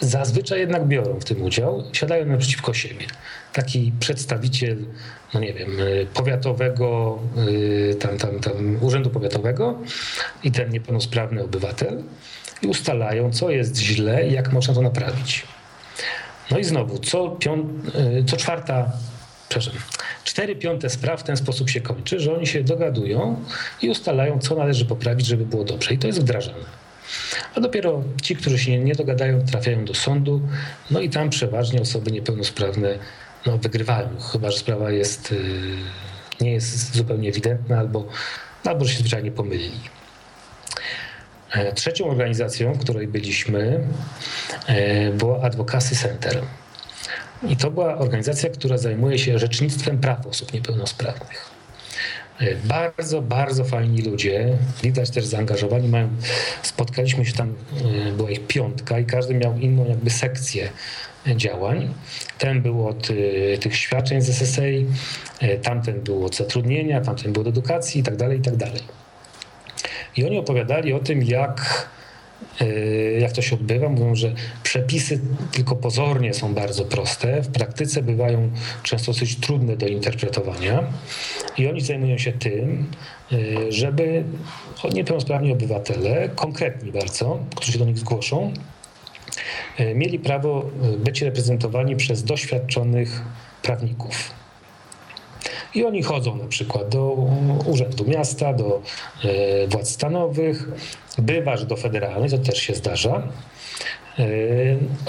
zazwyczaj 0.00 0.60
jednak 0.60 0.86
biorą 0.86 1.20
w 1.20 1.24
tym 1.24 1.42
udział, 1.42 1.84
siadają 1.92 2.26
naprzeciwko 2.26 2.74
siebie. 2.74 3.06
Taki 3.52 3.92
przedstawiciel, 4.00 4.76
no 5.34 5.40
nie 5.40 5.52
wiem, 5.52 5.70
powiatowego, 6.14 7.18
y, 7.48 7.96
tam, 8.00 8.18
tam, 8.18 8.40
tam, 8.40 8.78
urzędu 8.80 9.10
powiatowego 9.10 9.78
i 10.44 10.52
ten 10.52 10.70
niepełnosprawny 10.70 11.44
obywatel 11.44 12.02
i 12.62 12.66
ustalają, 12.66 13.32
co 13.32 13.50
jest 13.50 13.76
źle 13.76 14.28
i 14.28 14.32
jak 14.32 14.52
można 14.52 14.74
to 14.74 14.82
naprawić. 14.82 15.46
No 16.50 16.58
i 16.58 16.64
znowu, 16.64 16.98
co, 16.98 17.28
pią, 17.30 17.68
y, 18.20 18.24
co 18.24 18.36
czwarta, 18.36 18.92
przepraszam, 19.48 19.74
cztery 20.24 20.56
piąte 20.56 20.90
spraw 20.90 21.20
w 21.20 21.22
ten 21.22 21.36
sposób 21.36 21.70
się 21.70 21.80
kończy, 21.80 22.20
że 22.20 22.34
oni 22.34 22.46
się 22.46 22.64
dogadują 22.64 23.36
i 23.82 23.90
ustalają, 23.90 24.38
co 24.38 24.56
należy 24.56 24.84
poprawić, 24.84 25.26
żeby 25.26 25.46
było 25.46 25.64
dobrze. 25.64 25.94
I 25.94 25.98
to 25.98 26.06
jest 26.06 26.20
wdrażane. 26.20 26.83
A 27.54 27.60
dopiero 27.60 28.02
ci, 28.22 28.36
którzy 28.36 28.58
się 28.58 28.78
nie 28.78 28.94
dogadają, 28.94 29.46
trafiają 29.46 29.84
do 29.84 29.94
sądu, 29.94 30.40
no 30.90 31.00
i 31.00 31.10
tam 31.10 31.30
przeważnie 31.30 31.80
osoby 31.80 32.12
niepełnosprawne 32.12 32.98
no, 33.46 33.58
wygrywają, 33.58 34.08
chyba 34.32 34.50
że 34.50 34.58
sprawa 34.58 34.90
jest, 34.90 35.32
y, 35.32 35.40
nie 36.40 36.52
jest 36.52 36.94
zupełnie 36.94 37.28
ewidentna 37.28 37.78
albo, 37.78 38.08
albo 38.64 38.86
się 38.86 38.98
zwyczajnie 38.98 39.30
pomylili. 39.30 39.80
E, 41.54 41.72
trzecią 41.72 42.10
organizacją, 42.10 42.72
w 42.72 42.78
której 42.78 43.08
byliśmy, 43.08 43.80
e, 44.66 45.10
była 45.10 45.42
Advocacy 45.42 45.96
Center. 45.96 46.42
I 47.48 47.56
to 47.56 47.70
była 47.70 47.98
organizacja, 47.98 48.50
która 48.50 48.78
zajmuje 48.78 49.18
się 49.18 49.38
rzecznictwem 49.38 49.98
praw 49.98 50.26
osób 50.26 50.52
niepełnosprawnych. 50.52 51.53
E, 52.40 52.54
bardzo, 52.54 53.22
bardzo 53.22 53.64
fajni 53.64 54.02
ludzie, 54.02 54.58
widać 54.82 55.10
też 55.10 55.24
zaangażowani 55.24 55.88
mają. 55.88 56.08
Spotkaliśmy 56.62 57.26
się 57.26 57.32
tam, 57.32 57.54
była 58.16 58.30
ich 58.30 58.46
piątka 58.46 58.98
i 58.98 59.04
każdy 59.04 59.34
miał 59.34 59.58
inną 59.58 59.88
jakby 59.88 60.10
sekcję 60.10 60.68
działań. 61.36 61.94
Ten 62.38 62.62
był 62.62 62.88
od 62.88 63.08
tych 63.60 63.76
świadczeń 63.76 64.20
z 64.20 64.30
SSA, 64.30 64.62
tamten 65.62 66.00
był 66.00 66.24
od 66.24 66.36
zatrudnienia, 66.36 67.00
tamten 67.00 67.32
był 67.32 67.42
od 67.42 67.48
edukacji 67.48 67.98
itd., 67.98 68.18
tak 68.18 68.36
itd. 68.36 68.66
Tak 68.66 68.82
i 70.16 70.24
oni 70.24 70.38
opowiadali 70.38 70.92
o 70.92 70.98
tym, 70.98 71.22
jak, 71.22 71.88
e, 72.00 72.03
jak 73.20 73.32
to 73.32 73.42
się 73.42 73.56
odbywa. 73.56 73.88
Mówią, 73.88 74.14
że 74.14 74.34
przepisy 74.62 75.20
tylko 75.52 75.76
pozornie 75.76 76.34
są 76.34 76.54
bardzo 76.54 76.84
proste, 76.84 77.42
w 77.42 77.48
praktyce 77.48 78.02
bywają 78.02 78.50
często 78.82 79.12
dosyć 79.12 79.36
trudne 79.36 79.76
do 79.76 79.86
interpretowania. 79.86 80.84
I 81.58 81.68
oni 81.68 81.80
zajmują 81.80 82.18
się 82.18 82.32
tym, 82.32 82.86
e, 83.32 83.36
żeby 83.72 84.24
niepełnosprawni 84.94 85.52
obywatele, 85.52 86.28
konkretni 86.34 86.92
bardzo, 86.92 87.38
którzy 87.54 87.72
się 87.72 87.78
do 87.78 87.84
nich 87.84 87.98
zgłoszą, 87.98 88.52
e, 89.78 89.94
mieli 89.94 90.18
prawo 90.18 90.70
być 90.98 91.22
reprezentowani 91.22 91.96
przez 91.96 92.24
doświadczonych 92.24 93.22
prawników. 93.62 94.43
I 95.74 95.84
oni 95.84 96.02
chodzą 96.02 96.36
na 96.36 96.48
przykład 96.48 96.88
do 96.88 97.28
Urzędu 97.66 98.04
Miasta, 98.04 98.52
do 98.52 98.82
e, 99.24 99.66
władz 99.68 99.88
stanowych, 99.88 100.68
bywasz 101.18 101.64
do 101.64 101.76
federalnej, 101.76 102.30
to 102.30 102.38
też 102.38 102.58
się 102.58 102.74
zdarza. 102.74 103.28
E, 104.18 104.24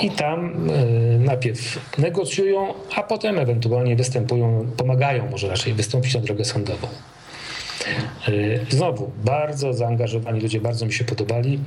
I 0.01 0.11
tam 0.11 0.70
e, 0.70 0.86
najpierw 1.20 1.80
negocjują, 1.97 2.74
a 2.95 3.03
potem 3.03 3.39
ewentualnie 3.39 3.95
występują, 3.95 4.68
pomagają 4.78 5.30
może 5.30 5.47
raczej 5.47 5.74
wystąpić 5.74 6.13
na 6.16 6.22
drogę 6.22 6.45
sądową. 6.45 6.88
Znowu, 8.70 9.11
bardzo 9.24 9.74
zaangażowani 9.74 10.41
ludzie, 10.41 10.61
bardzo 10.61 10.86
mi 10.86 10.93
się 10.93 11.03
podobali. 11.03 11.59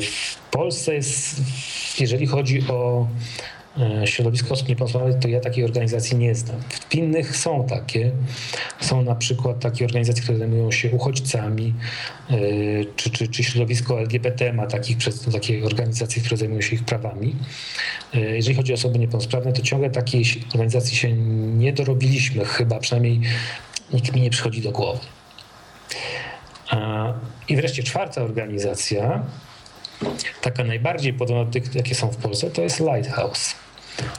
W 0.00 0.50
Polsce 0.50 0.94
jest, 0.94 1.40
jeżeli 2.00 2.26
chodzi 2.26 2.62
o 2.68 3.06
środowisko 4.04 4.54
osób 4.54 4.68
niepełnosprawnych, 4.68 5.18
to 5.18 5.28
ja 5.28 5.40
takiej 5.40 5.64
organizacji 5.64 6.16
nie 6.16 6.34
znam. 6.34 6.60
W 6.90 6.94
innych 6.94 7.36
są 7.36 7.66
takie. 7.66 8.10
Są 8.80 9.02
na 9.02 9.14
przykład 9.14 9.60
takie 9.60 9.84
organizacje, 9.84 10.22
które 10.22 10.38
zajmują 10.38 10.70
się 10.70 10.90
uchodźcami, 10.90 11.74
e, 12.30 12.34
czy, 12.96 13.10
czy, 13.10 13.28
czy 13.28 13.44
środowisko 13.44 14.00
LGBT 14.00 14.52
ma 14.52 14.66
takich, 14.66 14.96
takie 15.32 15.64
organizacje, 15.64 16.22
które 16.22 16.36
zajmują 16.36 16.60
się 16.60 16.74
ich 16.74 16.84
prawami. 16.84 17.36
E, 18.14 18.20
jeżeli 18.20 18.56
chodzi 18.56 18.72
o 18.72 18.74
osoby 18.74 18.98
niepełnosprawne, 18.98 19.52
to 19.52 19.62
ciągle 19.62 19.90
takiej 19.90 20.24
organizacji 20.52 20.96
się 20.96 21.12
nie 21.12 21.72
dorobiliśmy, 21.72 22.44
chyba 22.44 22.78
przynajmniej 22.78 23.20
nikt 23.92 24.14
mi 24.14 24.20
nie 24.20 24.30
przychodzi 24.30 24.62
do 24.62 24.72
głowy. 24.72 25.00
I 27.48 27.56
wreszcie 27.56 27.82
czwarta 27.82 28.22
organizacja, 28.22 29.22
taka 30.42 30.64
najbardziej 30.64 31.14
podobna 31.14 31.44
do 31.44 31.50
tych, 31.50 31.74
jakie 31.74 31.94
są 31.94 32.08
w 32.08 32.16
Polsce, 32.16 32.50
to 32.50 32.62
jest 32.62 32.80
Lighthouse. 32.80 33.54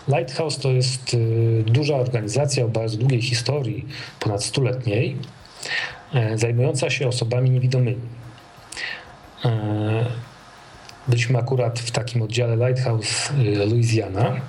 Lighthouse 0.08 0.60
to 0.60 0.72
jest 0.72 1.14
y, 1.14 1.64
duża 1.66 1.96
organizacja 1.96 2.66
o 2.66 2.68
bardzo 2.68 2.98
długiej 2.98 3.22
historii, 3.22 3.86
ponad 4.20 4.44
stuletniej, 4.44 5.18
e, 6.14 6.38
zajmująca 6.38 6.90
się 6.90 7.08
osobami 7.08 7.50
niewidomymi. 7.50 8.02
E, 9.46 10.06
byliśmy 11.08 11.40
akurat 11.40 11.80
w 11.80 11.92
takim 11.92 12.22
oddziale 12.22 12.68
Lighthouse 12.68 13.32
y, 13.32 13.66
Louisiana 13.66 14.42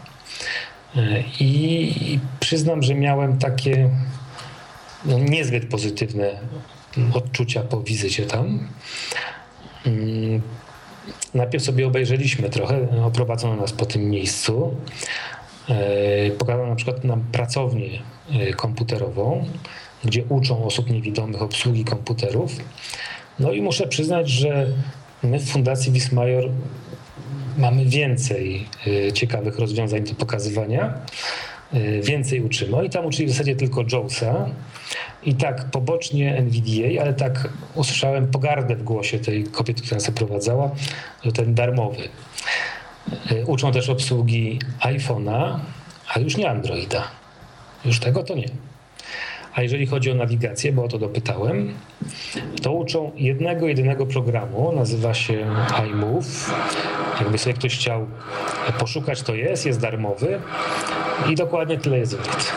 e, 0.97 1.25
i 1.41 2.21
przyznam, 2.41 2.83
że 2.83 2.95
miałem 2.95 3.39
takie 3.39 3.91
no, 5.05 5.19
niezbyt 5.19 5.69
pozytywne 5.69 6.41
odczucia 7.15 7.63
po 7.63 7.81
wizycie 7.81 8.27
tam. 8.27 8.69
Najpierw 11.35 11.65
sobie 11.65 11.87
obejrzeliśmy 11.87 12.51
trochę, 12.51 13.05
oprowadzono 13.05 13.57
nas 13.57 13.73
po 13.73 13.87
tym 13.87 14.11
miejscu. 14.11 14.75
E, 15.69 16.31
pokazano 16.31 16.67
na 16.67 16.77
przykład 16.77 17.05
nam 17.05 17.25
pracownię 17.33 17.89
e, 18.33 18.53
komputerową, 18.53 19.45
gdzie 20.05 20.25
uczą 20.29 20.65
osób 20.65 20.91
niewidomych 20.91 21.43
obsługi 21.43 21.85
komputerów. 21.85 22.57
No 23.39 23.53
i 23.53 23.63
muszę 23.63 23.87
przyznać, 23.87 24.31
że 24.31 24.67
my 25.23 25.39
w 25.39 25.51
Fundacji 25.51 25.93
Wismajor 25.93 26.51
mamy 27.59 27.85
więcej 27.85 28.67
e, 28.87 29.13
ciekawych 29.13 29.59
rozwiązań 29.59 30.03
do 30.05 30.15
pokazywania. 30.15 30.95
Więcej 32.03 32.41
uczymy. 32.41 32.85
I 32.85 32.91
tam 32.91 33.07
uczyli 33.07 33.29
w 33.29 33.31
zasadzie 33.31 33.57
tylko 33.57 33.85
Jowsa, 33.93 34.51
i 35.23 35.35
tak 35.35 35.65
pobocznie 35.65 36.37
NVDA, 36.37 37.03
ale 37.03 37.15
tak 37.15 37.49
usłyszałem 37.75 38.31
pogardę 38.31 38.77
w 38.77 38.83
głosie 38.83 39.19
tej 39.19 39.45
kobiety, 39.45 39.83
która 39.83 39.97
nas 39.97 40.11
prowadzała, 40.11 40.71
że 41.25 41.33
ten 41.33 41.55
darmowy. 41.55 42.09
E, 43.31 43.47
uczą 43.47 43.73
też 43.73 43.89
obsługi 43.89 44.59
iPhone'a, 44.81 45.59
ale 46.09 46.25
już 46.25 46.37
nie 46.37 46.51
Androida. 46.51 47.09
Już 47.85 48.01
tego 48.01 48.23
to 48.23 48.35
nie. 48.35 48.49
A 49.55 49.63
jeżeli 49.63 49.87
chodzi 49.87 50.11
o 50.11 50.15
nawigację, 50.15 50.73
bo 50.73 50.85
o 50.85 50.89
to 50.89 50.99
dopytałem, 50.99 51.75
to 52.63 52.73
uczą 52.73 53.11
jednego, 53.17 53.69
jedynego 53.69 54.07
programu, 54.07 54.73
nazywa 54.73 55.15
się 55.15 55.47
iMove. 55.87 56.51
Jakby 57.21 57.39
sobie 57.39 57.55
ktoś 57.55 57.79
chciał 57.79 58.07
poszukać, 58.79 59.23
to 59.23 59.35
jest, 59.35 59.67
jest 59.67 59.81
darmowy 59.81 60.41
i 61.31 61.35
dokładnie 61.35 61.79
tyle 61.79 61.99
jest 61.99 62.15
wart. 62.15 62.53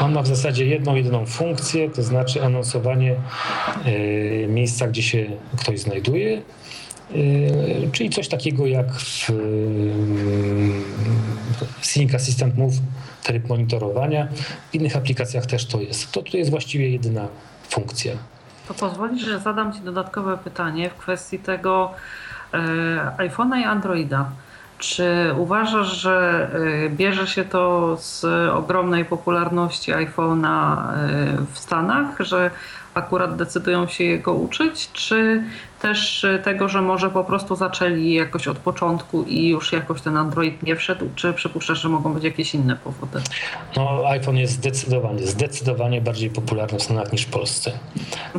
On 0.00 0.12
ma 0.12 0.22
w 0.22 0.26
zasadzie 0.26 0.66
jedną, 0.66 0.94
jedyną 0.94 1.26
funkcję, 1.26 1.90
to 1.90 2.02
znaczy 2.02 2.44
anonsowanie 2.44 3.16
y, 3.86 4.46
miejsca, 4.48 4.86
gdzie 4.88 5.02
się 5.02 5.26
ktoś 5.58 5.80
znajduje, 5.80 6.42
y, 7.14 7.88
czyli 7.92 8.10
coś 8.10 8.28
takiego 8.28 8.66
jak 8.66 8.94
w 8.94 9.30
Sync 11.86 12.14
Assistant 12.14 12.58
Move, 12.58 12.74
tryb 13.22 13.48
monitorowania. 13.48 14.28
W 14.70 14.74
innych 14.74 14.96
aplikacjach 14.96 15.46
też 15.46 15.66
to 15.66 15.80
jest. 15.80 16.12
To 16.12 16.22
tutaj 16.22 16.38
jest 16.38 16.50
właściwie 16.50 16.90
jedyna 16.90 17.28
funkcja. 17.68 18.12
To 18.68 18.74
pozwolisz, 18.74 19.24
że 19.24 19.38
zadam 19.38 19.72
Ci 19.72 19.80
dodatkowe 19.80 20.38
pytanie 20.38 20.90
w 20.90 20.94
kwestii 20.94 21.38
tego, 21.38 21.90
iPhone'a 23.18 23.60
i 23.60 23.64
Androida. 23.64 24.30
Czy 24.78 25.34
uważasz, 25.38 26.00
że 26.00 26.50
bierze 26.90 27.26
się 27.26 27.44
to 27.44 27.96
z 27.96 28.24
ogromnej 28.50 29.04
popularności 29.04 29.92
iPhone'a 29.92 30.76
w 31.52 31.58
Stanach, 31.58 32.20
że 32.20 32.50
akurat 32.94 33.36
decydują 33.36 33.86
się 33.86 34.04
jego 34.04 34.34
uczyć, 34.34 34.92
czy 34.92 35.42
też 35.80 36.26
tego, 36.44 36.68
że 36.68 36.82
może 36.82 37.10
po 37.10 37.24
prostu 37.24 37.56
zaczęli 37.56 38.12
jakoś 38.12 38.48
od 38.48 38.58
początku 38.58 39.22
i 39.22 39.48
już 39.48 39.72
jakoś 39.72 40.02
ten 40.02 40.16
Android 40.16 40.62
nie 40.62 40.76
wszedł, 40.76 41.08
czy 41.14 41.32
przypuszczasz, 41.32 41.82
że 41.82 41.88
mogą 41.88 42.14
być 42.14 42.24
jakieś 42.24 42.54
inne 42.54 42.76
powody? 42.76 43.20
No, 43.76 44.08
iPhone 44.08 44.36
jest 44.36 44.52
zdecydowanie, 44.52 45.26
zdecydowanie 45.26 46.00
bardziej 46.00 46.30
popularny 46.30 46.78
w 46.78 46.82
Stanach 46.82 47.12
niż 47.12 47.22
w 47.22 47.30
Polsce. 47.30 47.72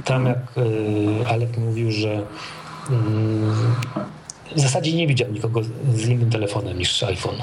Tam 0.06 0.26
jak 0.26 0.38
y, 0.58 1.28
Alek 1.30 1.58
mówił, 1.58 1.92
że 1.92 2.10
y, 2.10 2.24
w 4.56 4.60
zasadzie 4.60 4.94
nie 4.94 5.08
widział 5.08 5.32
nikogo 5.32 5.62
z 5.94 6.08
innym 6.08 6.30
telefonem 6.30 6.78
niż 6.78 7.04
iPhone. 7.04 7.36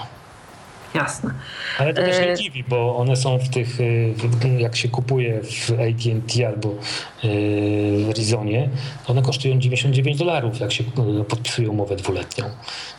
Jasne. 0.94 1.30
Ale 1.78 1.94
to 1.94 2.02
też 2.02 2.18
nie 2.18 2.32
e, 2.32 2.36
dziwi, 2.36 2.64
bo 2.68 2.96
one 2.96 3.16
są 3.16 3.38
w 3.38 3.48
tych, 3.48 3.80
y, 3.80 4.14
jak 4.58 4.76
się 4.76 4.88
kupuje 4.88 5.40
w 5.42 5.70
AT&T 5.70 6.48
albo 6.48 6.68
y, 6.68 8.04
w 8.04 8.10
Rizonie, 8.14 8.68
one 9.06 9.22
kosztują 9.22 9.58
99 9.58 10.18
dolarów, 10.18 10.60
jak 10.60 10.72
się 10.72 10.84
podpisuje 11.28 11.70
umowę 11.70 11.96
dwuletnią. 11.96 12.44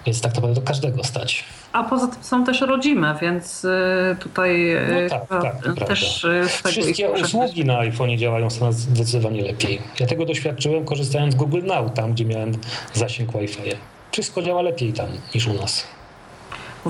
Więc 0.06 0.22
tak 0.22 0.36
naprawdę 0.36 0.62
to 0.62 0.68
każdego 0.68 1.04
stać. 1.04 1.44
A 1.74 1.84
poza 1.84 2.08
tym 2.08 2.24
są 2.24 2.44
też 2.44 2.62
rodzime, 2.62 3.16
więc 3.22 3.66
tutaj 4.20 4.76
no 4.90 5.10
tak, 5.10 5.42
tak, 5.76 5.88
też 5.88 6.28
Wszystkie 6.66 7.10
usługi 7.10 7.66
na 7.66 7.80
iPhone 7.80 8.18
działają 8.18 8.50
zdecydowanie 8.72 9.42
lepiej. 9.42 9.82
Ja 10.00 10.08
tego 10.08 10.26
doświadczyłem 10.26 10.86
korzystając 10.86 11.34
z 11.34 11.38
Google 11.38 11.62
Now, 11.64 11.94
tam 11.94 12.14
gdzie 12.14 12.26
miałem 12.26 12.52
zasięg 12.94 13.32
Wi-Fi. 13.32 13.62
Wszystko 14.12 14.42
działa 14.42 14.62
lepiej 14.62 14.94
tam 14.94 15.08
niż 15.36 15.48
u 15.48 15.54
nas. 15.54 15.95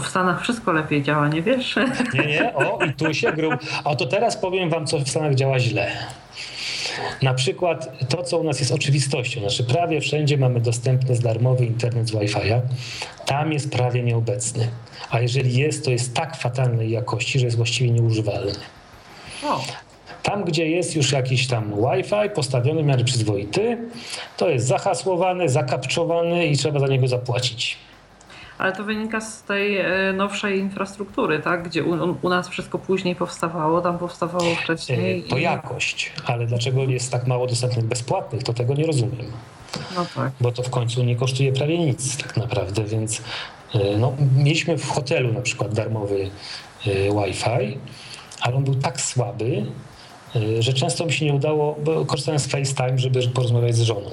W 0.02 0.08
Stanach 0.08 0.42
wszystko 0.42 0.72
lepiej 0.72 1.04
działa, 1.04 1.28
nie 1.28 1.42
wiesz? 1.42 1.76
Nie, 2.14 2.26
nie, 2.26 2.54
o 2.56 2.86
i 2.86 2.94
tu 2.94 3.14
się 3.14 3.32
grób. 3.32 3.54
A 3.84 3.96
to 3.96 4.06
teraz 4.06 4.38
powiem 4.38 4.70
wam, 4.70 4.88
co 4.88 5.00
w 5.00 5.10
Stanach 5.10 5.36
działa 5.36 5.60
źle. 5.60 5.92
Na 7.22 7.34
przykład 7.34 8.08
to, 8.10 8.24
co 8.24 8.38
u 8.38 8.44
nas 8.44 8.60
jest 8.60 8.72
oczywistością, 8.72 9.40
znaczy 9.40 9.64
prawie 9.64 10.02
wszędzie 10.02 10.38
mamy 10.38 10.60
dostępny 10.60 11.20
darmowy 11.20 11.66
internet 11.66 12.08
z 12.08 12.12
Wi-Fi'a, 12.12 12.62
tam 13.26 13.54
jest 13.54 13.72
prawie 13.72 14.04
nieobecny. 14.04 14.68
A 15.10 15.20
jeżeli 15.20 15.58
jest, 15.58 15.86
to 15.86 15.92
jest 15.92 16.14
tak 16.14 16.38
fatalnej 16.38 16.92
jakości, 16.92 17.40
że 17.40 17.46
jest 17.46 17.58
właściwie 17.58 17.92
nieużywalny. 17.92 18.52
O. 19.44 19.64
Tam, 20.24 20.44
gdzie 20.44 20.70
jest 20.70 20.96
już 20.96 21.12
jakiś 21.12 21.48
tam 21.48 21.74
Wi-Fi 21.76 22.30
postawiony 22.36 22.84
w 22.84 22.86
miarę 22.86 23.04
przyzwoity, 23.04 23.78
to 24.38 24.50
jest 24.50 24.68
zahasłowany, 24.68 25.50
zakapczowany 25.50 26.48
i 26.48 26.58
trzeba 26.58 26.80
za 26.80 26.88
niego 26.88 27.08
zapłacić 27.08 27.78
ale 28.58 28.74
to 28.74 28.84
wynika 28.84 29.22
z 29.22 29.44
tej 29.44 29.78
e, 29.78 30.14
nowszej 30.14 30.60
infrastruktury, 30.60 31.40
tak? 31.40 31.64
gdzie 31.64 31.84
u, 31.84 32.18
u 32.22 32.30
nas 32.30 32.50
wszystko 32.50 32.80
później 32.80 33.16
powstawało, 33.16 33.82
tam 33.82 33.98
powstawało 33.98 34.56
wcześniej. 34.56 35.20
E, 35.26 35.30
to 35.30 35.38
i... 35.38 35.42
jakość, 35.42 36.12
ale 36.26 36.48
dlaczego 36.48 36.84
jest 36.84 37.12
tak 37.12 37.28
mało 37.28 37.48
dostępnych 37.48 37.86
bezpłatnych, 37.86 38.44
to 38.44 38.54
tego 38.54 38.74
nie 38.74 38.86
rozumiem. 38.86 39.32
No 39.96 40.06
tak. 40.16 40.32
Bo 40.42 40.52
to 40.52 40.64
w 40.64 40.70
końcu 40.70 41.04
nie 41.04 41.16
kosztuje 41.16 41.54
prawie 41.54 41.78
nic 41.78 42.24
tak 42.24 42.38
naprawdę, 42.38 42.84
więc 42.84 43.22
e, 43.74 43.98
no, 43.98 44.14
mieliśmy 44.36 44.78
w 44.78 44.90
hotelu 44.90 45.34
na 45.34 45.42
przykład 45.42 45.74
darmowy 45.74 46.30
Wi-Fi, 46.86 47.78
ale 48.42 48.56
on 48.56 48.64
był 48.64 48.76
tak 48.76 49.02
słaby, 49.02 49.66
że 50.60 50.74
często 50.74 51.06
mi 51.06 51.14
się 51.14 51.26
nie 51.26 51.34
udało, 51.34 51.76
bo 51.84 52.06
korzystałem 52.06 52.40
z 52.40 52.48
FaceTime, 52.48 52.98
żeby 52.98 53.28
porozmawiać 53.28 53.76
z 53.76 53.82
żoną. 53.82 54.12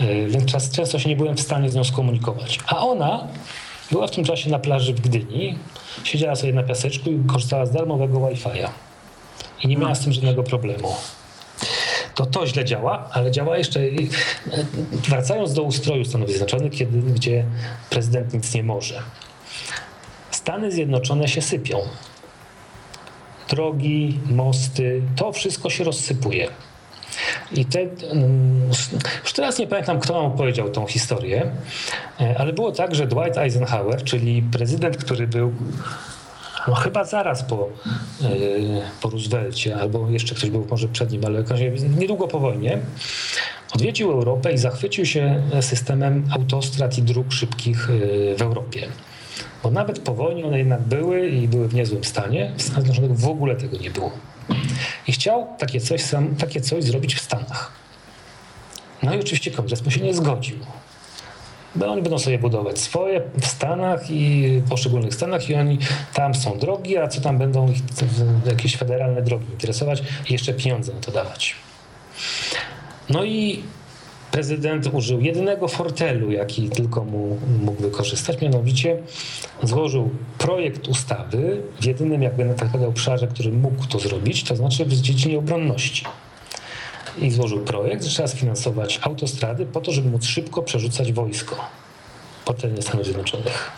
E, 0.00 0.26
więc 0.26 0.70
często 0.72 0.98
się 0.98 1.08
nie 1.08 1.16
byłem 1.16 1.36
w 1.36 1.40
stanie 1.40 1.70
z 1.70 1.74
nią 1.74 1.84
skomunikować. 1.84 2.58
A 2.66 2.86
ona 2.86 3.28
była 3.90 4.06
w 4.06 4.10
tym 4.10 4.24
czasie 4.24 4.50
na 4.50 4.58
plaży 4.58 4.94
w 4.94 5.00
Gdyni, 5.00 5.58
siedziała 6.04 6.36
sobie 6.36 6.52
na 6.52 6.62
piaseczku 6.62 7.10
i 7.10 7.18
korzystała 7.26 7.66
z 7.66 7.70
darmowego 7.70 8.18
Wi-Fi'a. 8.18 8.68
I 9.62 9.68
nie 9.68 9.76
miała 9.76 9.94
z 9.94 10.00
tym 10.00 10.12
żadnego 10.12 10.42
problemu. 10.42 10.94
To 12.14 12.26
to 12.26 12.46
źle 12.46 12.64
działa, 12.64 13.10
ale 13.12 13.30
działa 13.30 13.58
jeszcze. 13.58 13.80
E, 13.80 13.84
wracając 14.92 15.54
do 15.54 15.62
ustroju 15.62 16.04
Stanów 16.04 16.28
Zjednoczonych, 16.28 16.72
kiedy, 16.72 16.98
gdzie 16.98 17.44
prezydent 17.90 18.34
nic 18.34 18.54
nie 18.54 18.62
może. 18.62 19.02
Stany 20.30 20.72
Zjednoczone 20.72 21.28
się 21.28 21.42
sypią. 21.42 21.78
Drogi, 23.48 24.20
mosty, 24.26 25.02
to 25.16 25.32
wszystko 25.32 25.70
się 25.70 25.84
rozsypuje. 25.84 26.48
I 27.52 27.64
te, 27.64 27.80
mm, 27.80 28.68
już 29.24 29.32
teraz 29.32 29.58
nie 29.58 29.66
pamiętam, 29.66 30.00
kto 30.00 30.12
nam 30.12 30.24
opowiedział 30.24 30.70
tą 30.70 30.86
historię, 30.86 31.46
e, 32.20 32.34
ale 32.38 32.52
było 32.52 32.72
tak, 32.72 32.94
że 32.94 33.06
Dwight 33.06 33.38
Eisenhower, 33.38 34.04
czyli 34.04 34.42
prezydent, 34.42 34.96
który 34.96 35.26
był 35.26 35.52
no 36.68 36.74
chyba 36.74 37.04
zaraz 37.04 37.42
po, 37.42 37.68
e, 38.22 38.28
po 39.00 39.10
Roosevelcie, 39.10 39.76
albo 39.76 40.10
jeszcze 40.10 40.34
ktoś 40.34 40.50
był 40.50 40.66
może 40.70 40.88
przed 40.88 41.12
nim, 41.12 41.24
ale 41.24 41.44
niedługo 41.98 42.28
po 42.28 42.40
wojnie, 42.40 42.78
odwiedził 43.74 44.12
Europę 44.12 44.52
i 44.52 44.58
zachwycił 44.58 45.06
się 45.06 45.42
systemem 45.60 46.28
autostrad 46.30 46.98
i 46.98 47.02
dróg 47.02 47.32
szybkich 47.32 47.90
e, 47.90 48.36
w 48.36 48.42
Europie. 48.42 48.88
Bo 49.62 49.70
nawet 49.70 49.98
po 49.98 50.14
wojnie 50.14 50.46
one 50.46 50.58
jednak 50.58 50.80
były 50.80 51.28
i 51.28 51.48
były 51.48 51.68
w 51.68 51.74
niezłym 51.74 52.04
stanie. 52.04 52.52
W 52.56 52.62
Stanach 52.62 52.82
Zjednoczonych 52.82 53.18
w 53.18 53.28
ogóle 53.28 53.56
tego 53.56 53.76
nie 53.76 53.90
było. 53.90 54.10
I 55.08 55.12
chciał 55.12 55.46
takie 55.58 55.80
coś, 55.80 56.02
sam, 56.02 56.36
takie 56.36 56.60
coś 56.60 56.84
zrobić 56.84 57.14
w 57.14 57.20
Stanach. 57.20 57.72
No 59.02 59.14
i 59.14 59.20
oczywiście 59.20 59.50
kongres 59.50 59.84
mu 59.84 59.90
się 59.90 60.00
nie 60.00 60.14
zgodził. 60.14 60.56
Bo 61.74 61.86
oni 61.86 62.02
będą 62.02 62.18
sobie 62.18 62.38
budować 62.38 62.78
swoje 62.78 63.22
w 63.40 63.46
Stanach 63.46 64.10
i 64.10 64.48
w 64.64 64.68
poszczególnych 64.68 65.14
Stanach 65.14 65.50
i 65.50 65.54
oni 65.54 65.78
tam 66.14 66.34
są 66.34 66.58
drogi, 66.58 66.98
a 66.98 67.08
co 67.08 67.20
tam 67.20 67.38
będą 67.38 67.72
ich 67.72 67.78
jakieś 68.46 68.76
federalne 68.76 69.22
drogi 69.22 69.46
interesować 69.52 70.02
i 70.28 70.32
jeszcze 70.32 70.54
pieniądze 70.54 70.94
na 70.94 71.00
to 71.00 71.12
dawać. 71.12 71.56
No 73.08 73.24
i 73.24 73.62
prezydent 74.30 74.88
użył 74.92 75.20
jedynego 75.20 75.68
fortelu, 75.68 76.32
jaki 76.32 76.70
tylko 76.70 77.04
mu 77.04 77.38
mógł 77.62 77.82
wykorzystać, 77.82 78.40
mianowicie 78.40 78.98
złożył 79.62 80.10
projekt 80.38 80.88
ustawy 80.88 81.62
w 81.80 81.84
jedynym 81.84 82.22
jakby 82.22 82.44
na 82.44 82.54
takim 82.54 82.84
obszarze, 82.84 83.26
który 83.26 83.52
mógł 83.52 83.86
to 83.86 83.98
zrobić, 83.98 84.44
to 84.44 84.56
znaczy 84.56 84.84
w 84.84 84.92
dziedzinie 84.92 85.38
obronności. 85.38 86.04
I 87.18 87.30
złożył 87.30 87.58
projekt, 87.58 88.04
że 88.04 88.10
trzeba 88.10 88.28
sfinansować 88.28 89.00
autostrady 89.02 89.66
po 89.66 89.80
to, 89.80 89.92
żeby 89.92 90.10
móc 90.10 90.24
szybko 90.24 90.62
przerzucać 90.62 91.12
wojsko 91.12 91.56
po 92.44 92.54
terenie 92.54 92.82
Stanów 92.82 93.04
Zjednoczonych. 93.04 93.70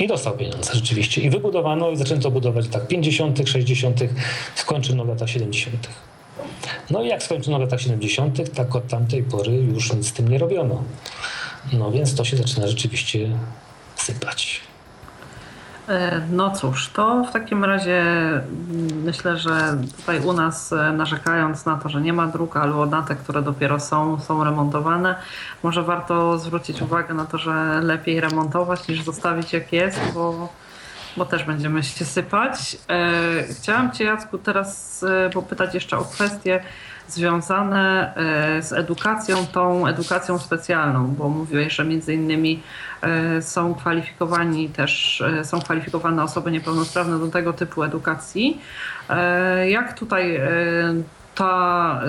I 0.00 0.06
dostał 0.06 0.36
pieniądze 0.36 0.74
rzeczywiście. 0.74 1.20
I 1.20 1.30
wybudowano 1.30 1.90
i 1.90 1.96
zaczęto 1.96 2.30
budować 2.30 2.68
tak 2.68 2.88
50., 2.88 3.48
60., 3.48 4.00
skończono 4.54 5.04
lata 5.04 5.26
70. 5.26 5.88
No 6.90 7.02
i 7.02 7.08
jak 7.08 7.22
skończono 7.22 7.58
w 7.58 7.60
latach 7.60 7.80
70., 7.80 8.54
tak 8.54 8.76
od 8.76 8.88
tamtej 8.88 9.22
pory 9.22 9.52
już 9.52 9.92
nic 9.92 10.08
z 10.08 10.12
tym 10.12 10.28
nie 10.28 10.38
robiono. 10.38 10.82
No 11.72 11.90
więc 11.90 12.14
to 12.14 12.24
się 12.24 12.36
zaczyna 12.36 12.66
rzeczywiście 12.66 13.30
sypać. 13.96 14.60
E, 15.88 16.20
no 16.30 16.50
cóż, 16.50 16.88
to 16.88 17.24
w 17.24 17.32
takim 17.32 17.64
razie 17.64 18.04
myślę, 19.04 19.36
że 19.36 19.78
tutaj 19.96 20.20
u 20.20 20.32
nas 20.32 20.72
e, 20.72 20.92
narzekając 20.92 21.66
na 21.66 21.76
to, 21.76 21.88
że 21.88 22.00
nie 22.00 22.12
ma 22.12 22.26
dróg 22.26 22.56
albo 22.56 22.86
na 22.86 23.02
te, 23.02 23.16
które 23.16 23.42
dopiero 23.42 23.80
są, 23.80 24.20
są 24.20 24.44
remontowane, 24.44 25.14
może 25.62 25.82
warto 25.82 26.38
zwrócić 26.38 26.82
uwagę 26.82 27.14
na 27.14 27.24
to, 27.24 27.38
że 27.38 27.80
lepiej 27.82 28.20
remontować 28.20 28.88
niż 28.88 29.02
zostawić 29.02 29.52
jak 29.52 29.72
jest, 29.72 30.00
bo 30.14 30.48
bo 31.18 31.26
też 31.26 31.44
będziemy 31.44 31.82
się 31.82 32.04
sypać. 32.04 32.76
E, 32.88 33.42
chciałam 33.60 33.92
Cię, 33.92 34.04
Jacku, 34.04 34.38
teraz 34.38 35.02
e, 35.02 35.30
popytać 35.30 35.74
jeszcze 35.74 35.98
o 35.98 36.04
kwestie 36.04 36.60
związane 37.08 38.14
e, 38.16 38.62
z 38.62 38.72
edukacją, 38.72 39.46
tą 39.46 39.86
edukacją 39.86 40.38
specjalną, 40.38 41.06
bo 41.06 41.28
mówiłeś, 41.28 41.74
że 41.74 41.84
między 41.84 42.14
innymi 42.14 42.62
są 43.40 43.74
kwalifikowani 43.74 44.68
też, 44.68 45.22
są 45.42 45.60
kwalifikowane 45.60 46.22
osoby 46.22 46.52
niepełnosprawne 46.52 47.18
do 47.18 47.28
tego 47.28 47.52
typu 47.52 47.82
edukacji. 47.82 48.60
Jak 49.68 49.98
tutaj 49.98 50.40
ta 51.34 52.00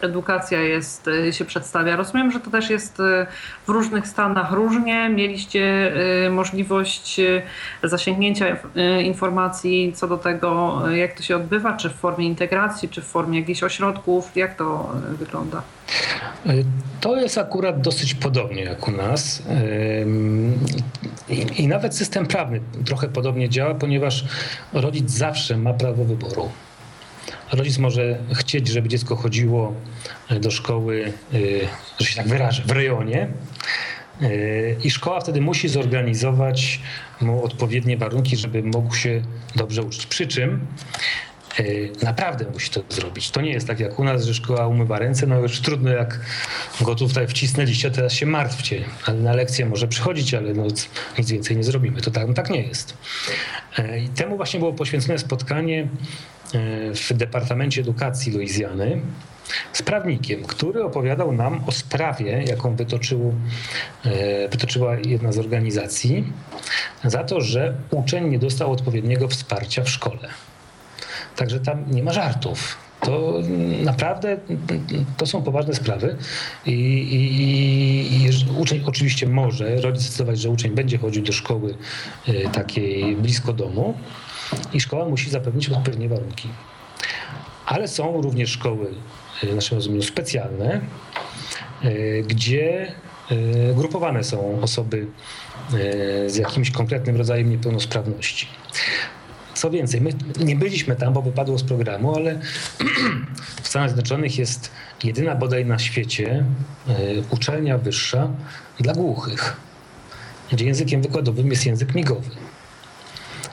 edukacja 0.00 0.60
jest, 0.60 1.08
y, 1.08 1.32
się 1.32 1.44
przedstawia. 1.44 1.96
Rozumiem, 1.96 2.32
że 2.32 2.40
to 2.40 2.50
też 2.50 2.70
jest 2.70 3.00
y, 3.00 3.26
w 3.66 3.68
różnych 3.68 4.08
stanach 4.08 4.52
różnie. 4.52 5.08
Mieliście 5.08 5.92
y, 6.26 6.30
możliwość 6.30 7.20
zasięgnięcia 7.82 8.56
informacji 9.02 9.92
co 9.96 10.08
do 10.08 10.16
tego, 10.16 10.82
jak 10.90 11.16
to 11.16 11.22
się 11.22 11.36
odbywa, 11.36 11.76
czy 11.76 11.90
w 11.90 11.94
formie 11.94 12.26
integracji, 12.26 12.88
czy 12.88 13.02
w 13.02 13.04
formie 13.04 13.40
jakichś 13.40 13.62
ośrodków. 13.62 14.36
Jak 14.36 14.56
to 14.56 14.92
wygląda? 15.18 15.62
To 17.00 17.16
jest 17.16 17.38
akurat 17.38 17.80
dosyć 17.80 18.14
podobnie 18.14 18.62
jak 18.62 18.88
u 18.88 18.90
nas. 18.90 19.42
I, 21.28 21.62
I 21.62 21.68
nawet 21.68 21.96
system 21.96 22.26
prawny 22.26 22.60
trochę 22.86 23.08
podobnie 23.08 23.48
działa, 23.48 23.74
ponieważ 23.74 24.24
rodzic 24.72 25.10
zawsze 25.10 25.56
ma 25.56 25.72
prawo 25.72 26.04
wyboru. 26.04 26.48
Rodzic 27.52 27.78
może 27.78 28.18
chcieć, 28.34 28.68
żeby 28.68 28.88
dziecko 28.88 29.16
chodziło 29.16 29.74
do 30.40 30.50
szkoły, 30.50 31.12
że 32.00 32.06
się 32.06 32.16
tak 32.16 32.28
wyrażę, 32.28 32.62
w 32.66 32.70
rejonie. 32.70 33.28
I 34.84 34.90
szkoła 34.90 35.20
wtedy 35.20 35.40
musi 35.40 35.68
zorganizować 35.68 36.80
mu 37.20 37.44
odpowiednie 37.44 37.96
warunki, 37.96 38.36
żeby 38.36 38.62
mógł 38.62 38.94
się 38.94 39.22
dobrze 39.56 39.82
uczyć. 39.82 40.06
Przy 40.06 40.26
czym 40.26 40.66
naprawdę 42.02 42.44
musi 42.52 42.70
to 42.70 42.80
zrobić. 42.88 43.30
To 43.30 43.40
nie 43.40 43.52
jest 43.52 43.66
tak 43.66 43.80
jak 43.80 43.98
u 43.98 44.04
nas, 44.04 44.24
że 44.24 44.34
szkoła 44.34 44.66
umywa 44.66 44.98
ręce, 44.98 45.26
no 45.26 45.38
już 45.38 45.60
trudno 45.60 45.90
jak 45.90 46.20
go 46.80 46.94
tutaj 46.94 47.26
wcisnęliście, 47.26 47.90
teraz 47.90 48.12
się 48.12 48.26
martwcie. 48.26 48.84
Na 49.14 49.32
lekcję 49.32 49.66
może 49.66 49.88
przychodzić, 49.88 50.34
ale 50.34 50.54
no, 50.54 50.64
nic 51.18 51.30
więcej 51.30 51.56
nie 51.56 51.64
zrobimy. 51.64 52.00
To 52.00 52.10
tak, 52.10 52.28
no 52.28 52.34
tak 52.34 52.50
nie 52.50 52.62
jest. 52.62 52.96
I 54.04 54.08
temu 54.08 54.36
właśnie 54.36 54.60
było 54.60 54.72
poświęcone 54.72 55.18
spotkanie 55.18 55.88
w 56.94 57.12
Departamencie 57.12 57.80
Edukacji 57.80 58.32
Luizjany 58.32 59.00
z 59.72 59.82
prawnikiem, 59.82 60.44
który 60.44 60.84
opowiadał 60.84 61.32
nam 61.32 61.64
o 61.66 61.72
sprawie, 61.72 62.44
jaką 62.46 62.76
wytoczył, 62.76 63.34
wytoczyła 64.50 64.96
jedna 64.96 65.32
z 65.32 65.38
organizacji, 65.38 66.32
za 67.04 67.24
to, 67.24 67.40
że 67.40 67.74
uczeń 67.90 68.28
nie 68.28 68.38
dostał 68.38 68.72
odpowiedniego 68.72 69.28
wsparcia 69.28 69.82
w 69.82 69.90
szkole. 69.90 70.28
Także 71.36 71.60
tam 71.60 71.84
nie 71.90 72.02
ma 72.02 72.12
żartów. 72.12 72.76
To 73.00 73.32
naprawdę 73.82 74.36
to 75.16 75.26
są 75.26 75.42
poważne 75.42 75.74
sprawy 75.74 76.16
i, 76.66 76.70
i, 76.70 78.24
i, 78.24 78.30
uczeń 78.58 78.82
oczywiście 78.86 79.26
może, 79.26 79.76
rodzic 79.76 80.02
zdecydować, 80.02 80.38
że 80.38 80.50
uczeń 80.50 80.74
będzie 80.74 80.98
chodził 80.98 81.22
do 81.22 81.32
szkoły 81.32 81.74
takiej 82.52 83.16
blisko 83.16 83.52
domu 83.52 83.94
i 84.72 84.80
szkoła 84.80 85.08
musi 85.08 85.30
zapewnić 85.30 85.68
odpowiednie 85.68 86.08
warunki. 86.08 86.48
Ale 87.66 87.88
są 87.88 88.22
również 88.22 88.50
szkoły, 88.50 88.94
w 89.42 89.54
naszym 89.54 89.78
rozumieniu, 89.78 90.02
specjalne, 90.02 90.80
gdzie 92.26 92.92
grupowane 93.74 94.24
są 94.24 94.60
osoby 94.62 95.06
z 96.26 96.36
jakimś 96.36 96.70
konkretnym 96.70 97.16
rodzajem 97.16 97.50
niepełnosprawności. 97.50 98.46
Co 99.56 99.70
więcej, 99.70 100.00
my 100.00 100.10
nie 100.40 100.56
byliśmy 100.56 100.96
tam, 100.96 101.12
bo 101.12 101.22
wypadło 101.22 101.58
z 101.58 101.62
programu, 101.62 102.16
ale 102.16 102.40
w 103.62 103.68
Stanach 103.68 103.88
Zjednoczonych 103.88 104.38
jest 104.38 104.70
jedyna 105.04 105.34
bodaj 105.34 105.66
na 105.66 105.78
świecie 105.78 106.44
uczelnia 107.30 107.78
wyższa 107.78 108.28
dla 108.80 108.92
głuchych, 108.92 109.56
gdzie 110.52 110.64
językiem 110.64 111.02
wykładowym 111.02 111.50
jest 111.50 111.66
język 111.66 111.94
migowy. 111.94 112.30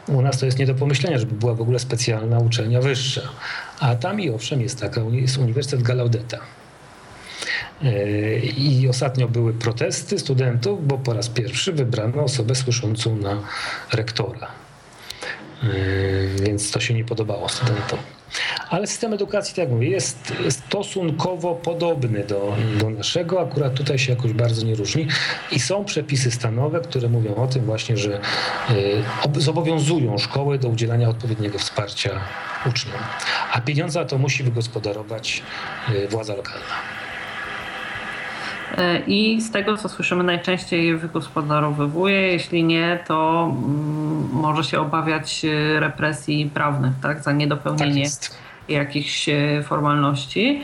U 0.07 0.21
nas 0.21 0.39
to 0.39 0.45
jest 0.45 0.59
nie 0.59 0.65
do 0.65 0.75
pomyślenia, 0.75 1.17
żeby 1.17 1.35
była 1.35 1.53
w 1.53 1.61
ogóle 1.61 1.79
specjalna 1.79 2.39
uczelnia 2.39 2.81
wyższa. 2.81 3.21
A 3.79 3.95
tam 3.95 4.21
i 4.21 4.29
owszem 4.29 4.61
jest 4.61 4.79
taka, 4.79 5.01
jest 5.11 5.37
Uniwersytet 5.37 5.81
Galaudeta. 5.81 6.39
I 8.57 8.87
ostatnio 8.89 9.27
były 9.27 9.53
protesty 9.53 10.19
studentów, 10.19 10.87
bo 10.87 10.97
po 10.97 11.13
raz 11.13 11.29
pierwszy 11.29 11.73
wybrano 11.73 12.23
osobę 12.23 12.55
słyszącą 12.55 13.15
na 13.15 13.37
rektora. 13.91 14.62
Więc 16.43 16.71
to 16.71 16.79
się 16.79 16.93
nie 16.93 17.05
podobało 17.05 17.49
studentom. 17.49 17.99
Ale 18.69 18.87
system 18.87 19.13
edukacji, 19.13 19.55
tak 19.55 19.57
jak 19.57 19.69
mówię, 19.69 19.87
jest 19.89 20.33
stosunkowo 20.49 21.55
podobny 21.55 22.23
do, 22.23 22.55
do 22.79 22.89
naszego. 22.89 23.41
Akurat 23.41 23.73
tutaj 23.73 23.99
się 23.99 24.13
jakoś 24.13 24.33
bardzo 24.33 24.65
nie 24.65 24.75
różni. 24.75 25.07
I 25.51 25.59
są 25.59 25.85
przepisy 25.85 26.31
stanowe, 26.31 26.81
które 26.81 27.09
mówią 27.09 27.35
o 27.35 27.47
tym 27.47 27.65
właśnie, 27.65 27.97
że 27.97 28.19
zobowiązują 29.37 30.17
szkoły 30.17 30.59
do 30.59 30.67
udzielania 30.67 31.09
odpowiedniego 31.09 31.59
wsparcia 31.59 32.21
uczniom. 32.69 32.97
A 33.51 33.61
pieniądze 33.61 34.05
to 34.05 34.17
musi 34.17 34.43
wygospodarować 34.43 35.43
władza 36.09 36.35
lokalna. 36.35 37.02
I 39.07 39.41
z 39.41 39.51
tego, 39.51 39.77
co 39.77 39.89
słyszymy, 39.89 40.23
najczęściej 40.23 40.97
wygospodarowywuje. 40.97 42.21
Jeśli 42.21 42.63
nie, 42.63 42.99
to 43.07 43.51
może 44.33 44.63
się 44.63 44.79
obawiać 44.79 45.45
represji 45.79 46.51
prawnych 46.53 46.93
tak, 47.01 47.23
za 47.23 47.31
niedopełnienie 47.31 48.03
tak 48.03 48.37
jakichś 48.69 49.29
formalności. 49.63 50.63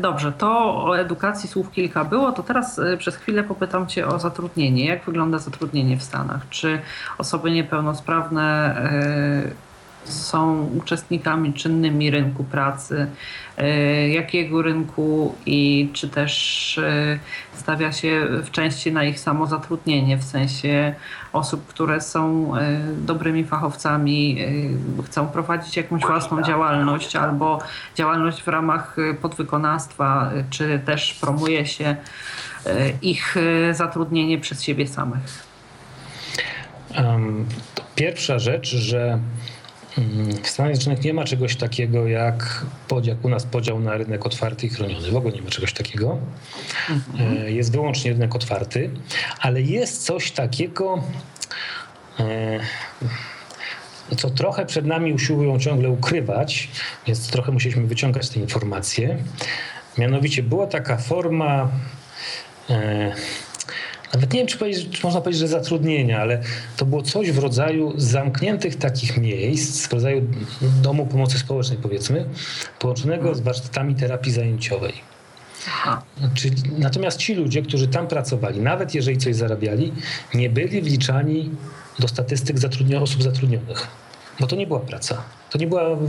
Dobrze, 0.00 0.32
to 0.32 0.48
o 0.84 0.98
edukacji 0.98 1.48
słów 1.48 1.70
kilka 1.70 2.04
było, 2.04 2.32
to 2.32 2.42
teraz 2.42 2.80
przez 2.98 3.16
chwilę 3.16 3.42
popytam 3.42 3.86
Cię 3.86 4.06
o 4.06 4.18
zatrudnienie. 4.18 4.84
Jak 4.84 5.04
wygląda 5.04 5.38
zatrudnienie 5.38 5.96
w 5.96 6.02
Stanach? 6.02 6.40
Czy 6.50 6.80
osoby 7.18 7.50
niepełnosprawne 7.50 8.76
są 10.04 10.64
uczestnikami 10.78 11.52
czynnymi 11.52 12.10
rynku 12.10 12.44
pracy, 12.44 13.06
jakiego 14.10 14.62
rynku 14.62 15.34
i 15.46 15.88
czy 15.92 16.08
też 16.08 16.80
stawia 17.54 17.92
się 17.92 18.26
w 18.42 18.50
części 18.50 18.92
na 18.92 19.04
ich 19.04 19.20
samozatrudnienie, 19.20 20.16
w 20.16 20.24
sensie 20.24 20.94
osób, 21.32 21.66
które 21.66 22.00
są 22.00 22.52
dobrymi 22.98 23.44
fachowcami, 23.44 24.38
chcą 25.06 25.26
prowadzić 25.26 25.76
jakąś 25.76 26.02
własną 26.02 26.42
działalność 26.42 27.16
albo 27.16 27.58
działalność 27.94 28.42
w 28.42 28.48
ramach 28.48 28.96
podwykonawstwa, 29.22 30.30
czy 30.50 30.80
też 30.86 31.14
promuje 31.14 31.66
się 31.66 31.96
ich 33.02 33.36
zatrudnienie 33.72 34.38
przez 34.38 34.62
siebie 34.62 34.86
samych? 34.86 35.44
Pierwsza 37.94 38.38
rzecz, 38.38 38.68
że 38.76 39.18
w 40.42 40.48
Stanach 40.48 40.76
Zjednoczonych 40.76 41.04
nie 41.04 41.14
ma 41.14 41.24
czegoś 41.24 41.56
takiego 41.56 42.06
jak, 42.06 42.64
jak 43.02 43.24
u 43.24 43.28
nas 43.28 43.44
podział 43.44 43.80
na 43.80 43.96
rynek 43.96 44.26
otwarty 44.26 44.66
i 44.66 44.70
chroniony. 44.70 45.10
W 45.10 45.16
ogóle 45.16 45.34
nie 45.34 45.42
ma 45.42 45.50
czegoś 45.50 45.72
takiego. 45.72 46.18
Mhm. 46.90 47.54
Jest 47.54 47.72
wyłącznie 47.72 48.12
rynek 48.12 48.34
otwarty, 48.34 48.90
ale 49.40 49.62
jest 49.62 50.04
coś 50.04 50.30
takiego, 50.30 51.02
co 54.16 54.30
trochę 54.30 54.66
przed 54.66 54.86
nami 54.86 55.12
usiłują 55.12 55.58
ciągle 55.58 55.88
ukrywać, 55.88 56.68
więc 57.06 57.30
trochę 57.30 57.52
musieliśmy 57.52 57.86
wyciągać 57.86 58.28
te 58.28 58.40
informacje. 58.40 59.18
Mianowicie 59.98 60.42
była 60.42 60.66
taka 60.66 60.96
forma 60.96 61.68
nawet 64.14 64.32
nie 64.32 64.38
wiem, 64.40 64.46
czy, 64.46 64.58
czy, 64.90 65.02
można 65.04 65.20
powiedzieć, 65.20 65.40
że 65.40 65.48
zatrudnienia, 65.48 66.20
ale 66.20 66.42
to 66.76 66.86
było 66.86 67.02
coś 67.02 67.30
w 67.32 67.38
rodzaju 67.38 67.92
zamkniętych 67.96 68.76
takich 68.76 69.16
miejsc, 69.16 69.86
w 69.86 69.92
rodzaju 69.92 70.22
domu 70.82 71.06
pomocy 71.06 71.38
społecznej, 71.38 71.78
powiedzmy, 71.82 72.24
połączonego 72.78 73.34
z 73.34 73.40
warsztatami 73.40 73.94
terapii 73.94 74.32
zajęciowej. 74.32 74.92
Czyli, 76.34 76.56
natomiast 76.78 77.18
ci 77.18 77.34
ludzie, 77.34 77.62
którzy 77.62 77.88
tam 77.88 78.06
pracowali, 78.06 78.60
nawet 78.60 78.94
jeżeli 78.94 79.18
coś 79.18 79.36
zarabiali, 79.36 79.92
nie 80.34 80.50
byli 80.50 80.82
wliczani 80.82 81.50
do 81.98 82.08
statystyk 82.08 82.58
zatrudnio 82.58 83.02
osób 83.02 83.22
zatrudnionych, 83.22 83.86
bo 84.40 84.46
to 84.46 84.56
nie 84.56 84.66
była 84.66 84.80
praca. 84.80 85.22
To 85.54 85.58
nie 85.58 85.66
była 85.66 85.96
w, 85.96 86.08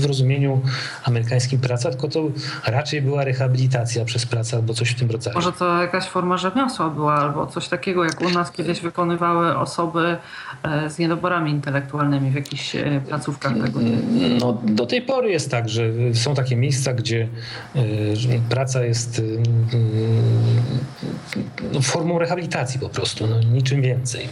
w, 0.00 0.04
rozumieniu 0.04 0.60
amerykańskim 1.04 1.60
praca, 1.60 1.90
tylko 1.90 2.08
to 2.08 2.28
raczej 2.66 3.02
była 3.02 3.24
rehabilitacja 3.24 4.04
przez 4.04 4.26
pracę 4.26 4.56
albo 4.56 4.74
coś 4.74 4.90
w 4.90 4.94
tym 4.94 5.10
rodzaju. 5.10 5.36
Może 5.36 5.52
to 5.52 5.82
jakaś 5.82 6.04
forma 6.04 6.36
rzemiosła 6.36 6.90
była, 6.90 7.14
albo 7.14 7.46
coś 7.46 7.68
takiego, 7.68 8.04
jak 8.04 8.20
u 8.20 8.30
nas 8.30 8.50
kiedyś 8.50 8.80
wykonywały 8.80 9.58
osoby 9.58 10.16
z 10.88 10.98
niedoborami 10.98 11.50
intelektualnymi 11.50 12.30
w 12.30 12.34
jakichś 12.34 12.76
placówkach 13.08 13.52
tego 13.52 13.80
No, 14.40 14.58
do 14.64 14.86
tej 14.86 15.02
pory 15.02 15.30
jest 15.30 15.50
tak, 15.50 15.68
że 15.68 15.90
są 16.12 16.34
takie 16.34 16.56
miejsca, 16.56 16.92
gdzie 16.92 17.28
praca 18.48 18.84
jest 18.84 19.22
no, 21.72 21.80
formą 21.80 22.18
rehabilitacji 22.18 22.80
po 22.80 22.88
prostu, 22.88 23.26
no, 23.26 23.40
niczym 23.40 23.82
więcej. 23.82 24.28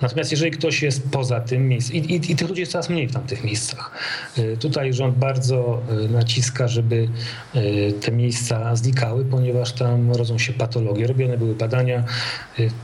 Natomiast 0.00 0.30
jeżeli 0.30 0.50
ktoś 0.50 0.82
jest 0.82 1.02
poza 1.10 1.40
tym 1.40 1.68
miejscem, 1.68 1.96
i, 1.96 1.98
i, 1.98 2.32
i, 2.32 2.36
tych 2.36 2.48
ludzi 2.48 2.60
jest 2.60 2.72
coraz 2.72 2.88
mniej 2.88 3.08
w 3.08 3.12
tamtych 3.12 3.44
miejscach. 3.44 3.90
Tutaj 4.60 4.92
rząd 4.92 5.16
bardzo 5.16 5.82
naciska, 6.10 6.68
żeby 6.68 7.08
te 8.00 8.12
miejsca 8.12 8.76
znikały, 8.76 9.24
ponieważ 9.24 9.72
tam 9.72 10.12
rodzą 10.12 10.38
się 10.38 10.52
patologie, 10.52 11.06
robione 11.06 11.38
były 11.38 11.54
badania. 11.54 12.04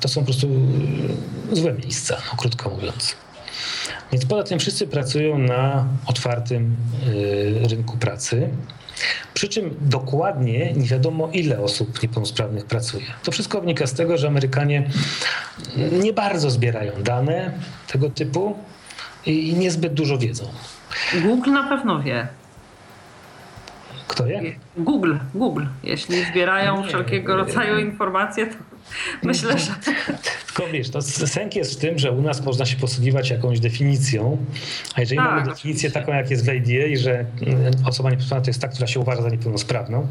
To 0.01 0.09
są 0.09 0.21
po 0.21 0.25
prostu 0.25 0.49
złe 1.53 1.73
miejsca, 1.73 2.17
no, 2.31 2.37
krótko 2.37 2.71
mówiąc. 2.71 3.17
Więc 4.13 4.27
poza 4.27 4.43
tym 4.43 4.59
wszyscy 4.59 4.87
pracują 4.87 5.39
na 5.39 5.89
otwartym 6.07 6.77
rynku 7.71 7.97
pracy. 7.97 8.49
Przy 9.35 9.49
czym 9.49 9.77
dokładnie 9.81 10.73
nie 10.73 10.87
wiadomo, 10.87 11.29
ile 11.33 11.61
osób 11.61 12.03
niepełnosprawnych 12.03 12.65
pracuje. 12.65 13.05
To 13.23 13.33
wszystko 13.33 13.61
wynika 13.61 13.87
z 13.87 13.95
tego, 13.95 14.19
że 14.19 14.29
Amerykanie 14.29 14.91
nie 15.93 16.13
bardzo 16.13 16.51
zbierają 16.51 16.93
dane 17.03 17.53
tego 17.87 18.11
typu 18.11 18.57
i 19.27 19.55
niezbyt 19.55 19.95
dużo 19.95 20.19
wiedzą. 20.19 20.45
Google 21.23 21.51
na 21.51 21.69
pewno 21.69 22.03
wie. 22.03 22.29
Kto 24.09 24.27
jak? 24.27 24.45
Google, 24.77 25.17
Google. 25.35 25.65
Jeśli 25.85 26.25
zbierają 26.25 26.83
nie, 26.83 26.89
wszelkiego 26.89 27.37
rodzaju 27.37 27.79
informacje, 27.79 28.47
to 28.47 28.55
myślę, 29.23 29.59
że... 29.59 29.75
Tylko 30.47 30.73
wiesz, 30.73 30.91
to 30.91 31.03
sęk 31.03 31.57
jest 31.57 31.75
w 31.75 31.77
tym, 31.77 31.99
że 31.99 32.13
u 32.13 32.23
nas 32.23 32.41
można 32.41 32.67
się 32.67 32.77
posługiwać 32.77 33.31
jakąś 33.31 33.61
definicją, 33.61 34.47
a 34.95 35.01
jeżeli 35.01 35.19
tak, 35.19 35.31
mamy 35.31 35.43
definicję 35.51 35.91
taką, 35.91 36.13
jak 36.13 36.31
jest 36.31 36.47
w 36.47 36.49
ADA, 36.49 36.97
że 36.97 37.13
mm, 37.13 37.73
osoba 37.87 38.11
niepełnosprawna 38.11 38.45
to 38.45 38.51
jest 38.51 38.61
ta, 38.61 38.69
która 38.69 38.87
się 38.87 39.01
uważa 39.01 39.23
za 39.23 39.29
niepełnosprawną, 39.29 40.09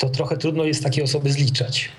to 0.00 0.08
trochę 0.08 0.36
trudno 0.36 0.64
jest 0.64 0.82
takie 0.82 1.04
osoby 1.04 1.32
zliczać. 1.32 1.90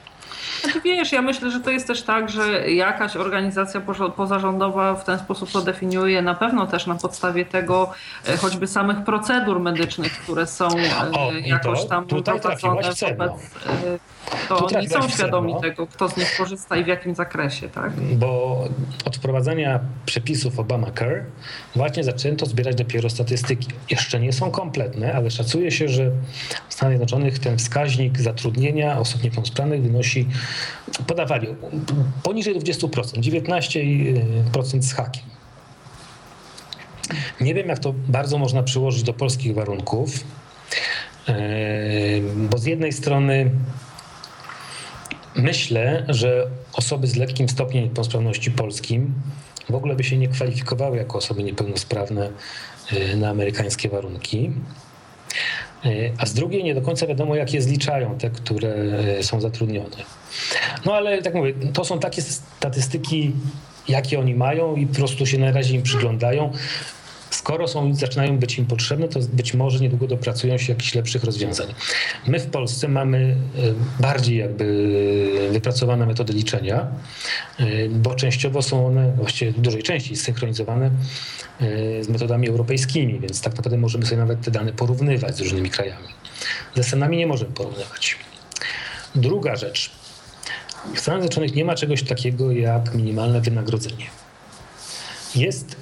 Znaczy 0.61 0.81
wiesz, 0.81 1.11
ja 1.11 1.21
myślę, 1.21 1.51
że 1.51 1.59
to 1.59 1.71
jest 1.71 1.87
też 1.87 2.01
tak, 2.01 2.29
że 2.29 2.71
jakaś 2.71 3.15
organizacja 3.15 3.81
pozarządowa 4.15 4.95
w 4.95 5.03
ten 5.03 5.19
sposób 5.19 5.51
to 5.51 5.61
definiuje, 5.61 6.21
na 6.21 6.35
pewno 6.35 6.67
też 6.67 6.87
na 6.87 6.95
podstawie 6.95 7.45
tego 7.45 7.91
e, 8.27 8.37
choćby 8.37 8.67
samych 8.67 9.03
procedur 9.03 9.59
medycznych, 9.59 10.13
które 10.13 10.47
są 10.47 10.67
e, 10.67 11.11
o, 11.11 11.31
jakoś 11.31 11.85
tam 11.85 12.05
prowadzone 12.07 12.81
wobec 13.01 13.55
to 14.47 14.65
oni 14.65 14.89
są 14.89 15.09
świadomi 15.09 15.55
tego, 15.61 15.87
kto 15.87 16.09
z 16.09 16.17
nich 16.17 16.37
korzysta 16.37 16.77
i 16.77 16.83
w 16.83 16.87
jakim 16.87 17.15
zakresie, 17.15 17.69
tak? 17.69 17.91
Bo 17.93 18.63
od 19.05 19.17
wprowadzenia 19.17 19.79
przepisów 20.05 20.59
Obamacare 20.59 21.25
właśnie 21.75 22.03
zaczęto 22.03 22.45
zbierać 22.45 22.75
dopiero 22.75 23.09
statystyki. 23.09 23.67
Jeszcze 23.89 24.19
nie 24.19 24.33
są 24.33 24.51
kompletne, 24.51 25.13
ale 25.13 25.31
szacuje 25.31 25.71
się, 25.71 25.87
że 25.87 26.11
w 26.69 26.73
Stanach 26.73 26.91
Zjednoczonych 26.91 27.39
ten 27.39 27.57
wskaźnik 27.57 28.19
zatrudnienia 28.19 28.99
osób 28.99 29.23
niepełnosprawnych 29.23 29.81
wynosi, 29.81 30.27
podawali, 31.07 31.47
poniżej 32.23 32.55
20%, 32.59 32.89
19% 32.89 34.81
z 34.81 34.93
hakiem. 34.93 35.23
Nie 37.41 37.53
wiem, 37.53 37.67
jak 37.67 37.79
to 37.79 37.93
bardzo 38.07 38.37
można 38.37 38.63
przyłożyć 38.63 39.03
do 39.03 39.13
polskich 39.13 39.55
warunków, 39.55 40.23
bo 42.49 42.57
z 42.57 42.65
jednej 42.65 42.93
strony 42.93 43.51
Myślę, 45.35 46.05
że 46.09 46.47
osoby 46.73 47.07
z 47.07 47.15
lekkim 47.15 47.49
stopniem 47.49 47.83
niepełnosprawności 47.83 48.51
polskim 48.51 49.13
w 49.69 49.75
ogóle 49.75 49.95
by 49.95 50.03
się 50.03 50.17
nie 50.17 50.27
kwalifikowały 50.27 50.97
jako 50.97 51.17
osoby 51.17 51.43
niepełnosprawne 51.43 52.29
y, 52.93 53.17
na 53.17 53.29
amerykańskie 53.29 53.89
warunki. 53.89 54.51
Y, 55.85 56.11
a 56.17 56.25
z 56.25 56.33
drugiej 56.33 56.63
nie 56.63 56.75
do 56.75 56.81
końca 56.81 57.07
wiadomo, 57.07 57.35
jak 57.35 57.53
je 57.53 57.61
zliczają 57.61 58.17
te, 58.17 58.29
które 58.29 58.75
y, 59.19 59.23
są 59.23 59.41
zatrudnione. 59.41 59.95
No 60.85 60.93
ale 60.93 61.21
tak 61.21 61.33
mówię, 61.33 61.53
to 61.73 61.85
są 61.85 61.99
takie 61.99 62.21
statystyki, 62.21 63.31
jakie 63.87 64.19
oni 64.19 64.35
mają 64.35 64.75
i 64.75 64.87
po 64.87 64.95
prostu 64.95 65.25
się 65.25 65.37
na 65.37 65.51
razie 65.51 65.75
im 65.75 65.83
przyglądają 65.83 66.51
skoro 67.35 67.67
są, 67.67 67.95
zaczynają 67.95 68.37
być 68.37 68.57
im 68.57 68.65
potrzebne, 68.65 69.07
to 69.07 69.19
być 69.33 69.53
może 69.53 69.79
niedługo 69.79 70.07
dopracują 70.07 70.57
się 70.57 70.73
jakichś 70.73 70.95
lepszych 70.95 71.23
rozwiązań. 71.23 71.67
My 72.27 72.39
w 72.39 72.47
Polsce 72.47 72.87
mamy 72.87 73.17
e, 73.17 74.01
bardziej 74.01 74.37
jakby 74.37 75.49
wypracowane 75.51 76.05
metody 76.05 76.33
liczenia, 76.33 76.87
e, 77.59 77.89
bo 77.89 78.15
częściowo 78.15 78.61
są 78.61 78.87
one, 78.87 79.11
właściwie 79.11 79.51
w 79.51 79.61
dużej 79.61 79.83
części 79.83 80.15
zsynchronizowane 80.15 80.85
e, 80.85 80.91
z 82.01 82.07
metodami 82.07 82.49
europejskimi, 82.49 83.19
więc 83.19 83.41
tak 83.41 83.55
naprawdę 83.55 83.77
możemy 83.77 84.05
sobie 84.05 84.17
nawet 84.17 84.41
te 84.41 84.51
dane 84.51 84.73
porównywać 84.73 85.37
z 85.37 85.39
różnymi 85.39 85.69
krajami. 85.69 86.07
Ze 86.75 86.83
Stanami 86.83 87.17
nie 87.17 87.27
możemy 87.27 87.51
porównywać. 87.51 88.17
Druga 89.15 89.55
rzecz. 89.55 89.91
W 90.95 90.99
Stanach 90.99 91.21
Zjednoczonych 91.21 91.55
nie 91.55 91.65
ma 91.65 91.75
czegoś 91.75 92.03
takiego 92.03 92.51
jak 92.51 92.95
minimalne 92.95 93.41
wynagrodzenie. 93.41 94.05
Jest 95.35 95.75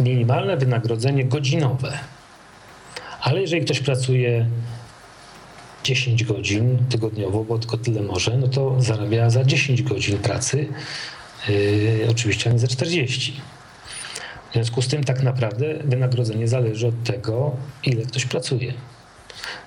minimalne 0.00 0.56
wynagrodzenie 0.56 1.24
godzinowe. 1.24 1.98
Ale 3.20 3.40
jeżeli 3.40 3.64
ktoś 3.64 3.80
pracuje 3.80 4.46
10 5.84 6.24
godzin 6.24 6.78
tygodniowo, 6.90 7.44
bo 7.44 7.58
tylko 7.58 7.78
tyle 7.78 8.02
może, 8.02 8.38
no 8.38 8.48
to 8.48 8.82
zarabia 8.82 9.30
za 9.30 9.44
10 9.44 9.82
godzin 9.82 10.18
pracy, 10.18 10.68
yy, 11.48 12.06
oczywiście, 12.10 12.50
a 12.50 12.52
nie 12.52 12.58
za 12.58 12.68
40. 12.68 13.40
W 14.50 14.52
związku 14.52 14.82
z 14.82 14.88
tym 14.88 15.04
tak 15.04 15.22
naprawdę 15.22 15.74
wynagrodzenie 15.84 16.48
zależy 16.48 16.86
od 16.86 17.04
tego, 17.04 17.56
ile 17.84 18.02
ktoś 18.02 18.26
pracuje. 18.26 18.72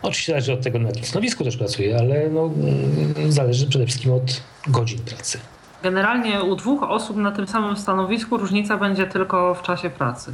Oczywiście 0.02 0.32
zależy 0.32 0.54
od 0.54 0.62
tego, 0.62 0.80
na 0.80 0.88
jakim 0.88 1.04
stanowisku 1.04 1.44
też 1.44 1.58
pracuje, 1.58 1.98
ale 1.98 2.30
no, 2.30 2.46
mm, 2.46 3.32
zależy 3.32 3.68
przede 3.68 3.86
wszystkim 3.86 4.14
od 4.14 4.42
godzin 4.68 5.00
pracy. 5.00 5.40
Generalnie 5.84 6.44
u 6.44 6.56
dwóch 6.56 6.84
osób 6.84 7.18
na 7.18 7.32
tym 7.32 7.48
samym 7.48 7.78
stanowisku 7.78 8.38
różnica 8.38 8.78
będzie 8.78 9.08
tylko 9.08 9.56
w 9.56 9.62
czasie 9.62 9.90
pracy, 9.90 10.32
y, 10.32 10.34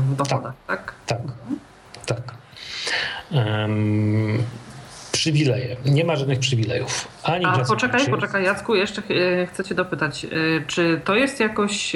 w 0.00 0.16
dochodach, 0.16 0.52
tak? 0.66 0.94
Tak, 1.06 1.18
tak. 2.06 2.20
tak. 2.20 2.34
Um, 3.32 4.42
przywileje. 5.20 5.76
Nie 5.84 6.04
ma 6.04 6.16
żadnych 6.16 6.38
przywilejów. 6.38 7.08
Ani 7.22 7.44
A 7.44 7.58
poczekaj, 7.58 8.06
poczekaj 8.10 8.44
Jacku, 8.44 8.74
jeszcze 8.74 9.02
y, 9.10 9.48
chcę 9.52 9.64
cię 9.64 9.74
dopytać, 9.74 10.24
y, 10.24 10.64
czy 10.66 11.00
to 11.04 11.14
jest 11.14 11.40
jakoś 11.40 11.92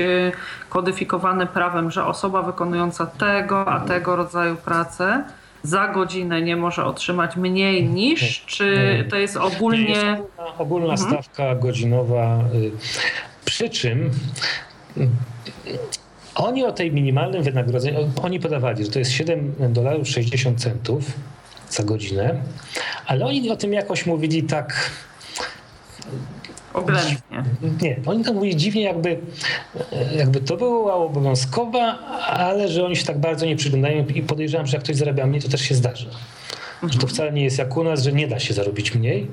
kodyfikowane 0.68 1.46
prawem, 1.46 1.90
że 1.90 2.06
osoba 2.06 2.42
wykonująca 2.42 3.06
tego, 3.06 3.68
a 3.68 3.80
tego 3.80 4.16
rodzaju 4.16 4.56
pracę 4.56 5.24
za 5.62 5.88
godzinę 5.88 6.42
nie 6.42 6.56
może 6.56 6.84
otrzymać 6.84 7.36
mniej 7.36 7.84
niż, 7.88 8.44
czy 8.46 9.06
to 9.10 9.16
jest 9.16 9.36
ogólnie... 9.36 9.88
Jest 9.88 10.32
ogólna, 10.38 10.58
ogólna 10.58 10.92
mhm. 10.92 11.10
stawka 11.12 11.54
godzinowa, 11.54 12.38
y, 12.54 12.70
przy 13.44 13.70
czym 13.70 14.10
y, 14.96 15.08
oni 16.34 16.64
o 16.64 16.72
tej 16.72 16.92
minimalnym 16.92 17.42
wynagrodzeniu, 17.42 18.10
oni 18.22 18.40
podawali, 18.40 18.84
że 18.84 18.90
to 18.90 18.98
jest 18.98 19.10
7 19.10 19.54
dolarów 19.72 20.08
60 20.08 20.60
centów 20.60 21.04
za 21.70 21.82
godzinę, 21.82 22.42
ale 23.06 23.26
oni 23.26 23.50
o 23.50 23.56
tym 23.56 23.72
jakoś 23.72 24.06
mówili 24.06 24.42
tak 24.42 24.90
Oględnie. 26.74 27.16
Nie, 27.82 27.96
oni 28.06 28.24
to 28.24 28.32
mówili 28.32 28.56
dziwnie, 28.56 28.82
jakby, 28.82 29.18
jakby 30.16 30.40
to 30.40 30.56
była 30.56 30.94
obowiązkowa, 30.94 31.98
ale 32.26 32.68
że 32.68 32.84
oni 32.84 32.96
się 32.96 33.04
tak 33.04 33.18
bardzo 33.18 33.46
nie 33.46 33.56
przyglądają 33.56 34.06
i 34.06 34.22
podejrzewam, 34.22 34.66
że 34.66 34.76
jak 34.76 34.84
ktoś 34.84 34.96
zarabia 34.96 35.26
mniej, 35.26 35.42
to 35.42 35.48
też 35.48 35.60
się 35.60 35.74
zdarzy. 35.74 36.06
Mhm. 36.06 36.92
Że 36.92 36.98
to 36.98 37.06
wcale 37.06 37.32
nie 37.32 37.44
jest 37.44 37.58
jak 37.58 37.76
u 37.76 37.84
nas, 37.84 38.02
że 38.02 38.12
nie 38.12 38.28
da 38.28 38.38
się 38.38 38.54
zarobić 38.54 38.94
mniej, 38.94 39.26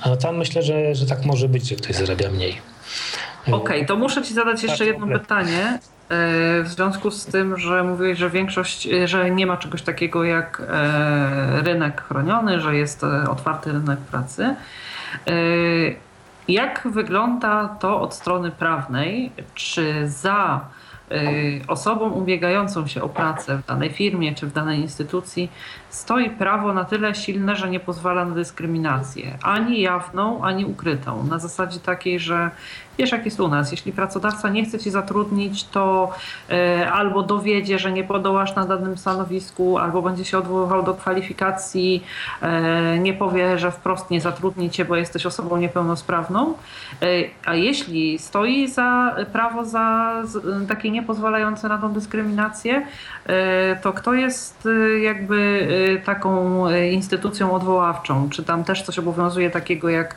a 0.00 0.16
tam 0.16 0.36
myślę, 0.36 0.62
że, 0.62 0.94
że 0.94 1.06
tak 1.06 1.24
może 1.24 1.48
być, 1.48 1.68
że 1.68 1.76
ktoś 1.76 1.96
zarabia 1.96 2.30
mniej. 2.30 2.58
Okej, 3.42 3.56
okay, 3.56 3.84
to 3.86 3.96
muszę 3.96 4.22
ci 4.22 4.34
zadać 4.34 4.62
jeszcze 4.62 4.78
tak, 4.78 4.86
jedno 4.86 5.18
pytanie. 5.18 5.78
E, 6.08 6.62
w 6.62 6.68
związku 6.68 7.10
z 7.10 7.26
tym, 7.26 7.58
że 7.58 7.84
mówiłeś, 7.84 8.18
że 8.18 8.30
większość, 8.30 8.86
e, 8.86 9.08
że 9.08 9.30
nie 9.30 9.46
ma 9.46 9.56
czegoś 9.56 9.82
takiego 9.82 10.24
jak 10.24 10.62
e, 10.68 11.62
rynek 11.62 12.02
chroniony, 12.02 12.60
że 12.60 12.76
jest 12.76 13.04
otwarty 13.28 13.72
rynek 13.72 13.98
pracy. 13.98 14.54
Jak 16.48 16.88
wygląda 16.90 17.68
to 17.80 18.00
od 18.00 18.14
strony 18.14 18.50
prawnej? 18.50 19.32
Czy 19.54 20.08
za 20.08 20.60
osobą 21.68 22.10
ubiegającą 22.10 22.86
się 22.86 23.02
o 23.02 23.08
pracę 23.08 23.56
w 23.56 23.66
danej 23.66 23.90
firmie 23.90 24.34
czy 24.34 24.46
w 24.46 24.52
danej 24.52 24.80
instytucji 24.80 25.50
stoi 25.90 26.30
prawo 26.30 26.72
na 26.72 26.84
tyle 26.84 27.14
silne, 27.14 27.56
że 27.56 27.70
nie 27.70 27.80
pozwala 27.80 28.24
na 28.24 28.34
dyskryminację, 28.34 29.38
ani 29.42 29.80
jawną, 29.80 30.44
ani 30.44 30.64
ukrytą. 30.64 31.24
Na 31.24 31.38
zasadzie 31.38 31.80
takiej, 31.80 32.20
że 32.20 32.50
wiesz, 32.98 33.12
jak 33.12 33.24
jest 33.24 33.40
u 33.40 33.48
nas, 33.48 33.70
jeśli 33.70 33.92
pracodawca 33.92 34.48
nie 34.48 34.64
chce 34.64 34.78
ci 34.78 34.90
zatrudnić, 34.90 35.64
to 35.64 36.12
e, 36.50 36.92
albo 36.92 37.22
dowiedzie, 37.22 37.78
że 37.78 37.92
nie 37.92 38.04
podołasz 38.04 38.54
na 38.54 38.64
danym 38.64 38.98
stanowisku, 38.98 39.78
albo 39.78 40.02
będzie 40.02 40.24
się 40.24 40.38
odwoływał 40.38 40.82
do 40.82 40.94
kwalifikacji, 40.94 42.04
e, 42.42 42.98
nie 42.98 43.14
powie, 43.14 43.58
że 43.58 43.70
wprost 43.70 44.10
nie 44.10 44.20
zatrudni 44.20 44.70
cię, 44.70 44.84
bo 44.84 44.96
jesteś 44.96 45.26
osobą 45.26 45.56
niepełnosprawną. 45.56 46.54
E, 47.02 47.06
a 47.44 47.54
jeśli 47.54 48.18
stoi 48.18 48.68
za 48.68 49.16
prawo 49.32 49.64
za 49.64 50.14
takie 50.68 50.90
niepozwalające 50.90 51.68
na 51.68 51.78
tą 51.78 51.92
dyskryminację, 51.92 52.86
to 53.82 53.92
kto 53.92 54.14
jest 54.14 54.68
jakby 55.02 55.68
taką 56.04 56.64
instytucją 56.90 57.52
odwoławczą? 57.54 58.30
Czy 58.30 58.42
tam 58.42 58.64
też 58.64 58.82
coś 58.82 58.98
obowiązuje 58.98 59.50
takiego 59.50 59.88
jak, 59.88 60.16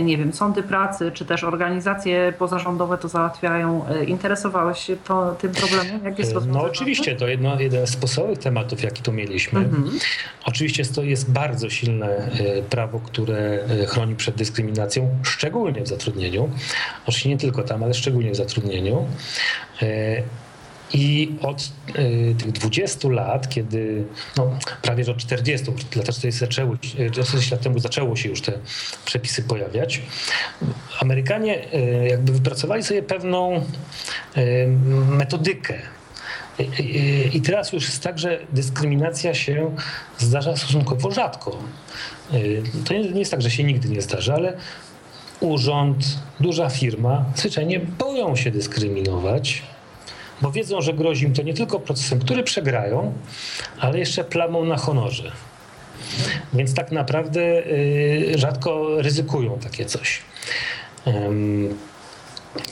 nie 0.00 0.18
wiem, 0.18 0.32
sądy 0.32 0.62
pracy, 0.62 1.10
czy 1.14 1.24
też 1.24 1.44
organizacje 1.44 2.32
pozarządowe 2.38 2.98
to 2.98 3.08
załatwiają? 3.08 3.84
Interesowałeś 4.06 4.78
się 4.78 4.96
to, 4.96 5.36
tym 5.38 5.52
problemem? 5.52 6.04
Jak 6.04 6.18
jest 6.18 6.34
no 6.46 6.62
oczywiście, 6.62 7.16
to 7.16 7.28
jedno, 7.28 7.60
jeden 7.60 7.86
z 7.86 7.96
podstawowych 7.96 8.38
tematów, 8.38 8.82
jaki 8.82 9.02
tu 9.02 9.12
mieliśmy. 9.12 9.60
Mhm. 9.60 9.90
Oczywiście 10.44 10.84
to 10.84 11.02
jest 11.02 11.32
bardzo 11.32 11.70
silne 11.70 12.30
prawo, 12.70 13.00
które 13.00 13.58
chroni 13.88 14.16
przed 14.16 14.34
dyskryminacją, 14.34 15.08
szczególnie 15.22 15.82
w 15.82 15.88
zatrudnieniu. 15.88 16.50
Oczywiście 17.06 17.28
nie 17.28 17.38
tylko 17.38 17.62
tam, 17.62 17.82
ale 17.82 17.94
szczególnie 17.94 18.30
w 18.30 18.36
zatrudnieniu. 18.36 19.06
I 20.94 21.34
od 21.42 21.72
y, 21.98 22.34
tych 22.38 22.52
20 22.52 23.08
lat, 23.08 23.48
kiedy 23.48 24.04
no, 24.36 24.58
prawie 24.82 25.04
że 25.04 25.12
od 25.12 25.18
40, 25.18 25.66
lata 25.96 26.12
40 26.12 26.40
zaczęły, 26.40 26.78
40 27.12 27.50
lat 27.50 27.60
temu 27.60 27.78
zaczęło 27.78 28.16
się 28.16 28.28
już 28.28 28.40
te 28.40 28.52
przepisy 29.04 29.42
pojawiać, 29.42 30.02
Amerykanie 31.00 31.74
y, 31.74 32.08
jakby 32.08 32.32
wypracowali 32.32 32.82
sobie 32.82 33.02
pewną 33.02 33.64
y, 34.36 34.66
metodykę 35.08 35.74
I 37.32 37.40
teraz 37.40 37.72
już 37.72 37.84
jest 37.84 38.02
tak, 38.02 38.18
że 38.18 38.38
dyskryminacja 38.52 39.34
się 39.34 39.76
zdarza 40.18 40.56
stosunkowo 40.56 41.10
rzadko. 41.10 41.58
To 42.84 42.94
nie 42.94 43.18
jest 43.18 43.30
tak, 43.30 43.42
że 43.42 43.50
się 43.50 43.64
nigdy 43.64 43.88
nie 43.88 44.02
zdarza, 44.02 44.34
ale 44.34 44.56
urząd, 45.40 46.18
duża 46.40 46.70
firma 46.70 47.24
zwyczajnie 47.36 47.80
boją 47.80 48.36
się 48.36 48.50
dyskryminować, 48.50 49.62
bo 50.42 50.52
wiedzą, 50.52 50.80
że 50.80 50.92
grozi 50.92 51.24
im 51.24 51.34
to 51.34 51.42
nie 51.42 51.54
tylko 51.54 51.80
procesem, 51.80 52.20
który 52.20 52.42
przegrają, 52.42 53.12
ale 53.78 53.98
jeszcze 53.98 54.24
plamą 54.24 54.64
na 54.64 54.76
honorze. 54.76 55.32
Więc 56.52 56.74
tak 56.74 56.92
naprawdę 56.92 57.66
y, 57.66 58.32
rzadko 58.36 59.02
ryzykują 59.02 59.58
takie 59.58 59.84
coś. 59.84 60.22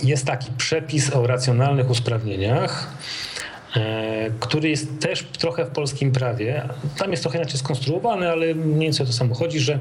Jest 0.03 0.27
taki 0.27 0.53
przepis 0.57 1.17
o 1.17 1.27
racjonalnych 1.27 1.91
usprawnieniach, 1.91 2.93
e, 3.77 4.31
który 4.41 4.69
jest 4.69 5.01
też 5.01 5.23
trochę 5.39 5.65
w 5.65 5.71
polskim 5.71 6.13
prawie. 6.13 6.69
Tam 6.99 7.11
jest 7.11 7.23
trochę 7.23 7.39
inaczej 7.39 7.59
skonstruowany, 7.59 8.31
ale 8.31 8.55
mniej 8.55 8.81
więcej 8.81 9.05
o 9.05 9.07
to 9.07 9.13
samo 9.13 9.35
chodzi, 9.35 9.61
że 9.61 9.79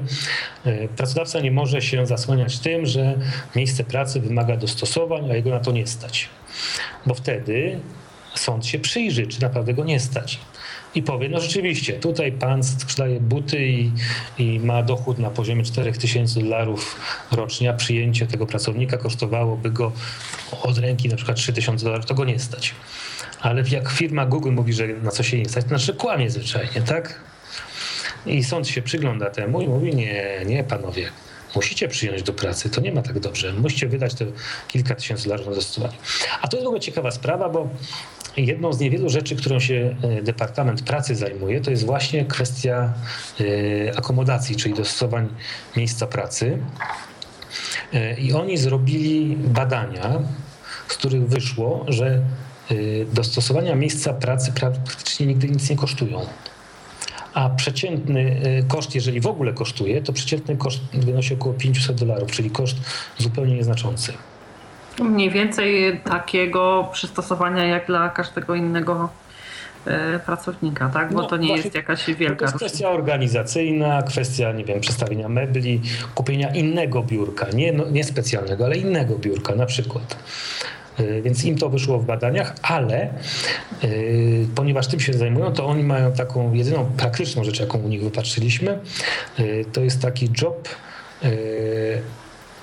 e, 0.64 0.88
pracodawca 0.88 1.40
nie 1.40 1.50
może 1.50 1.82
się 1.82 2.06
zasłaniać 2.06 2.58
tym, 2.58 2.86
że 2.86 3.14
miejsce 3.56 3.84
pracy 3.84 4.20
wymaga 4.20 4.56
dostosowań, 4.56 5.30
a 5.30 5.34
jego 5.34 5.50
na 5.50 5.60
to 5.60 5.72
nie 5.72 5.86
stać. 5.86 6.28
Bo 7.06 7.14
wtedy 7.14 7.80
sąd 8.34 8.66
się 8.66 8.78
przyjrzy, 8.78 9.26
czy 9.26 9.42
naprawdę 9.42 9.74
go 9.74 9.84
nie 9.84 10.00
stać 10.00 10.38
i 10.94 11.02
powie, 11.02 11.28
no 11.28 11.40
rzeczywiście, 11.40 11.92
tutaj 11.92 12.32
pan 12.32 12.62
sprzedaje 12.62 13.20
buty 13.20 13.66
i, 13.66 13.92
i 14.38 14.60
ma 14.60 14.82
dochód 14.82 15.18
na 15.18 15.30
poziomie 15.30 15.64
4000 15.64 16.40
dolarów 16.40 17.00
rocznie, 17.32 17.70
a 17.70 17.72
przyjęcie 17.72 18.26
tego 18.26 18.46
pracownika 18.46 18.96
kosztowałoby 18.96 19.70
go 19.70 19.92
od 20.62 20.78
ręki 20.78 21.08
na 21.08 21.16
przykład 21.16 21.36
3000 21.36 21.84
dolarów, 21.84 22.06
to 22.06 22.14
go 22.14 22.24
nie 22.24 22.38
stać. 22.38 22.74
Ale 23.40 23.64
jak 23.70 23.90
firma 23.90 24.26
Google 24.26 24.52
mówi, 24.52 24.72
że 24.72 24.88
na 24.88 25.10
co 25.10 25.22
się 25.22 25.38
nie 25.38 25.48
stać, 25.48 25.64
to 25.64 25.68
znaczy 25.68 25.94
kłamie 25.94 26.30
zwyczajnie, 26.30 26.82
tak? 26.86 27.20
I 28.26 28.44
sąd 28.44 28.68
się 28.68 28.82
przygląda 28.82 29.30
temu 29.30 29.60
i 29.60 29.68
mówi, 29.68 29.94
nie, 29.94 30.42
nie 30.46 30.64
panowie, 30.64 31.10
musicie 31.54 31.88
przyjąć 31.88 32.22
do 32.22 32.32
pracy, 32.32 32.70
to 32.70 32.80
nie 32.80 32.92
ma 32.92 33.02
tak 33.02 33.18
dobrze. 33.18 33.52
Musicie 33.52 33.88
wydać 33.88 34.14
te 34.14 34.24
kilka 34.68 34.94
tysięcy 34.94 35.24
dolarów 35.24 35.46
na 35.46 35.54
zastosowanie. 35.54 35.96
A 36.42 36.48
to 36.48 36.56
jest 36.56 36.64
w 36.64 36.66
ogóle 36.66 36.80
ciekawa 36.80 37.10
sprawa, 37.10 37.48
bo 37.48 37.68
jedną 38.36 38.72
z 38.72 38.80
niewielu 38.80 39.08
rzeczy, 39.08 39.36
którą 39.36 39.60
się 39.60 39.96
e, 40.02 40.22
Departament 40.22 40.82
Pracy 40.82 41.14
zajmuje, 41.14 41.60
to 41.60 41.70
jest 41.70 41.86
właśnie 41.86 42.24
kwestia 42.24 42.92
e, 43.40 43.98
akomodacji, 43.98 44.56
czyli 44.56 44.74
dostosowań 44.74 45.28
miejsca 45.76 46.06
pracy. 46.06 46.58
E, 47.92 48.20
I 48.20 48.32
oni 48.32 48.56
zrobili 48.56 49.36
badania, 49.36 50.18
z 50.88 50.94
których 50.94 51.28
wyszło, 51.28 51.84
że 51.88 52.20
dostosowania 53.12 53.74
miejsca 53.74 54.12
pracy 54.12 54.52
praktycznie 54.52 55.26
nigdy 55.26 55.48
nic 55.48 55.70
nie 55.70 55.76
kosztują. 55.76 56.26
A 57.34 57.50
przeciętny 57.50 58.40
koszt, 58.68 58.94
jeżeli 58.94 59.20
w 59.20 59.26
ogóle 59.26 59.52
kosztuje, 59.52 60.02
to 60.02 60.12
przeciętny 60.12 60.56
koszt 60.56 60.80
wynosi 60.92 61.34
około 61.34 61.54
500 61.54 61.96
dolarów, 61.96 62.30
czyli 62.30 62.50
koszt 62.50 62.76
zupełnie 63.18 63.54
nieznaczący. 63.54 64.12
Mniej 64.98 65.30
więcej 65.30 66.00
takiego 66.04 66.88
przystosowania 66.92 67.64
jak 67.64 67.86
dla 67.86 68.08
każdego 68.08 68.54
innego 68.54 69.08
e, 69.86 70.18
pracownika, 70.18 70.88
tak? 70.88 71.12
Bo 71.12 71.22
no, 71.22 71.28
to 71.28 71.36
nie 71.36 71.56
jest 71.56 71.74
jakaś 71.74 72.10
wielka 72.14 72.38
To 72.38 72.44
jest 72.44 72.56
kwestia 72.56 72.88
organizacyjna, 72.88 74.02
kwestia, 74.02 74.52
nie 74.52 74.64
wiem, 74.64 74.80
przestawienia 74.80 75.28
mebli, 75.28 75.80
kupienia 76.14 76.54
innego 76.54 77.02
biurka, 77.02 77.46
nie, 77.54 77.72
no, 77.72 77.84
nie 77.90 78.04
specjalnego, 78.04 78.64
ale 78.64 78.76
innego 78.76 79.18
biurka 79.18 79.54
na 79.54 79.66
przykład. 79.66 80.16
E, 81.00 81.22
więc 81.22 81.44
im 81.44 81.58
to 81.58 81.68
wyszło 81.68 81.98
w 81.98 82.04
badaniach, 82.04 82.54
ale 82.62 83.08
yy, 83.82 84.46
ponieważ 84.54 84.86
tym 84.86 85.00
się 85.00 85.12
zajmują, 85.12 85.52
to 85.52 85.66
oni 85.66 85.84
mają 85.84 86.12
taką 86.12 86.54
jedyną 86.54 86.84
praktyczną 86.96 87.44
rzecz, 87.44 87.60
jaką 87.60 87.78
u 87.78 87.88
nich 87.88 88.02
wypatrzyliśmy, 88.02 88.78
yy, 89.38 89.64
to 89.72 89.80
jest 89.80 90.02
taki 90.02 90.30
job 90.42 90.68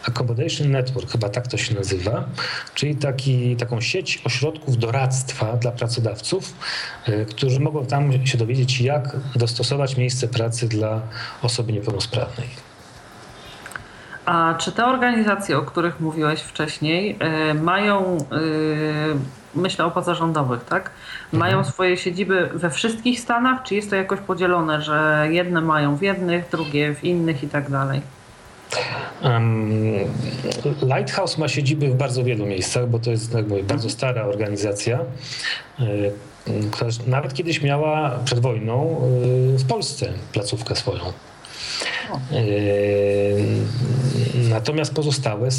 Accommodation 0.08 0.72
Network, 0.72 1.12
chyba 1.12 1.30
tak 1.30 1.48
to 1.48 1.58
się 1.58 1.76
nazywa, 1.76 2.30
czyli 2.74 2.96
taki, 2.96 3.56
taką 3.56 3.82
sieć 3.82 4.22
ośrodków 4.26 4.78
doradztwa 4.78 5.58
dla 5.58 5.72
pracodawców, 5.72 6.54
e, 7.06 7.26
którzy 7.26 7.60
mogą 7.60 7.86
tam 7.86 8.26
się 8.28 8.38
dowiedzieć, 8.38 8.82
jak 8.82 9.18
dostosować 9.36 9.98
miejsce 9.98 10.28
pracy 10.28 10.68
dla 10.68 11.02
osoby 11.42 11.74
niepełnosprawnej. 11.74 12.67
A 14.28 14.56
czy 14.58 14.72
te 14.72 14.86
organizacje, 14.86 15.58
o 15.58 15.62
których 15.62 16.00
mówiłeś 16.00 16.42
wcześniej, 16.42 17.18
e, 17.20 17.54
mają, 17.54 18.18
e, 18.18 18.26
myślę 19.56 19.86
o 19.86 19.92
pozarządowych, 19.92 20.66
tak? 20.66 20.90
Mają 21.32 21.58
mhm. 21.58 21.74
swoje 21.74 21.98
siedziby 21.98 22.50
we 22.54 22.70
wszystkich 22.70 23.20
stanach, 23.20 23.64
czy 23.64 23.76
jest 23.76 23.90
to 23.90 23.96
jakoś 23.96 24.20
podzielone, 24.20 24.82
że 24.82 25.28
jedne 25.32 25.62
mają 25.62 25.96
w 25.96 26.02
jednych, 26.02 26.50
drugie 26.52 26.96
w 26.96 27.04
innych 27.04 27.44
i 27.44 27.48
tak 27.48 27.72
dalej? 27.72 28.02
Lighthouse 30.82 31.38
ma 31.38 31.48
siedziby 31.48 31.88
w 31.88 31.96
bardzo 31.96 32.24
wielu 32.24 32.46
miejscach, 32.46 32.90
bo 32.90 33.00
to 33.00 33.12
jest 33.12 33.34
jak 33.34 33.48
mówię, 33.48 33.64
bardzo 33.64 33.90
stara 33.90 34.24
organizacja, 34.24 35.00
która 36.72 36.90
nawet 37.08 37.34
kiedyś 37.34 37.62
miała 37.62 38.12
przed 38.26 38.40
wojną 38.40 39.02
w 39.58 39.68
Polsce 39.68 40.10
placówkę 40.34 40.76
swoją. 40.76 41.02
Y, 42.32 43.44
natomiast 44.50 44.94
pozostałe, 44.94 45.50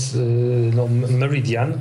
no 0.74 0.88
Meridian, 1.10 1.78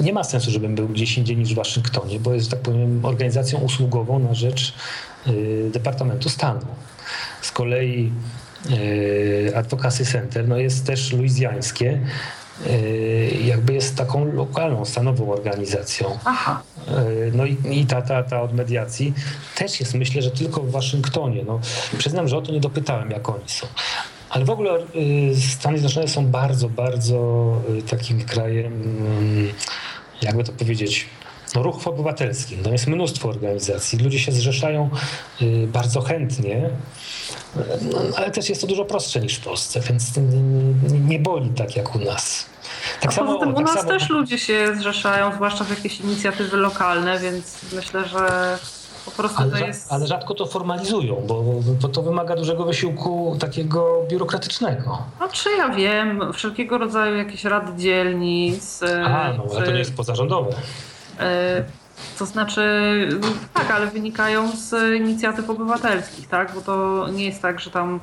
nie 0.00 0.12
ma 0.12 0.24
sensu, 0.24 0.50
żebym 0.50 0.74
był 0.74 0.88
gdzieś 0.88 1.18
indziej 1.18 1.36
niż 1.36 1.52
w 1.52 1.56
Waszyngtonie, 1.56 2.20
bo 2.20 2.34
jest, 2.34 2.50
tak 2.50 2.60
powiem, 2.60 3.04
organizacją 3.04 3.58
usługową 3.60 4.18
na 4.18 4.34
rzecz 4.34 4.74
Departamentu 5.72 6.28
Stanu. 6.28 6.66
Z 7.42 7.52
kolei 7.52 8.12
Advocacy 9.54 10.04
Center 10.04 10.48
no 10.48 10.58
jest 10.58 10.86
też 10.86 11.12
luizjańskie, 11.12 12.00
jakby 13.44 13.74
jest 13.74 13.96
taką 13.96 14.24
lokalną, 14.24 14.84
stanową 14.84 15.32
organizacją. 15.32 16.18
Aha. 16.24 16.62
E, 16.88 16.92
no 17.32 17.46
i, 17.46 17.56
i 17.70 17.86
ta, 17.86 18.02
ta, 18.02 18.22
ta 18.22 18.42
od 18.42 18.54
mediacji 18.54 19.14
też 19.56 19.80
jest, 19.80 19.94
myślę, 19.94 20.22
że 20.22 20.30
tylko 20.30 20.60
w 20.60 20.70
Waszyngtonie. 20.70 21.44
No, 21.46 21.60
przyznam, 21.98 22.28
że 22.28 22.36
o 22.36 22.42
to 22.42 22.52
nie 22.52 22.60
dopytałem, 22.60 23.10
jak 23.10 23.28
oni 23.28 23.48
są. 23.48 23.66
Ale 24.30 24.44
w 24.44 24.50
ogóle 24.50 24.70
Stany 25.52 25.78
Zjednoczone 25.78 26.08
są 26.08 26.26
bardzo, 26.26 26.68
bardzo 26.68 27.50
takim 27.90 28.20
krajem, 28.24 28.72
mm, 28.72 29.52
jakby 30.22 30.44
to 30.44 30.52
powiedzieć, 30.52 31.06
no, 31.54 31.62
ruch 31.62 31.86
obywatelski. 31.86 32.56
Tam 32.56 32.72
jest 32.72 32.86
mnóstwo 32.86 33.28
organizacji. 33.28 33.98
Ludzie 33.98 34.18
się 34.18 34.32
zrzeszają 34.32 34.90
bardzo 35.66 36.00
chętnie 36.00 36.70
no, 37.92 37.98
ale 38.16 38.30
też 38.30 38.48
jest 38.48 38.60
to 38.60 38.66
dużo 38.66 38.84
prostsze 38.84 39.20
niż 39.20 39.34
w 39.34 39.44
Polsce, 39.44 39.80
więc 39.80 40.04
nie, 41.08 41.18
boli 41.18 41.50
tak 41.50 41.76
jak 41.76 41.94
u 41.94 41.98
nas. 41.98 42.46
Tak 43.00 43.10
A 43.10 43.14
samo, 43.14 43.32
poza 43.32 43.46
tym 43.46 43.54
u 43.54 43.56
tak 43.56 43.66
nas 43.66 43.74
samo... 43.74 43.88
też 43.88 44.10
ludzie 44.10 44.38
się 44.38 44.76
zrzeszają, 44.76 45.34
zwłaszcza 45.34 45.64
w 45.64 45.70
jakieś 45.70 46.00
inicjatywy 46.00 46.56
lokalne, 46.56 47.18
więc 47.18 47.58
myślę, 47.72 48.08
że 48.08 48.58
po 49.04 49.10
prostu 49.10 49.42
ale, 49.42 49.50
to 49.50 49.58
jest... 49.58 49.92
Ale 49.92 50.06
rzadko 50.06 50.34
to 50.34 50.46
formalizują, 50.46 51.24
bo, 51.26 51.42
bo 51.82 51.88
to 51.88 52.02
wymaga 52.02 52.36
dużego 52.36 52.64
wysiłku 52.64 53.36
takiego 53.40 54.06
biurokratycznego. 54.08 54.98
No 55.20 55.28
czy 55.28 55.50
ja 55.58 55.68
wiem, 55.68 56.32
wszelkiego 56.32 56.78
rodzaju 56.78 57.16
jakieś 57.16 57.44
rady 57.44 57.82
dzielnic. 57.82 58.80
A, 59.06 59.32
no, 59.32 59.48
czy... 59.48 59.56
ale 59.56 59.66
to 59.66 59.72
nie 59.72 59.78
jest 59.78 59.96
pozarządowe. 59.96 60.50
Y 60.50 61.83
to 62.18 62.26
znaczy, 62.26 62.62
tak, 63.54 63.70
ale 63.70 63.86
wynikają 63.86 64.50
z 64.56 64.94
inicjatyw 65.00 65.50
obywatelskich, 65.50 66.28
tak? 66.28 66.52
Bo 66.54 66.60
to 66.60 67.06
nie 67.08 67.24
jest 67.24 67.42
tak, 67.42 67.60
że 67.60 67.70
tam 67.70 68.00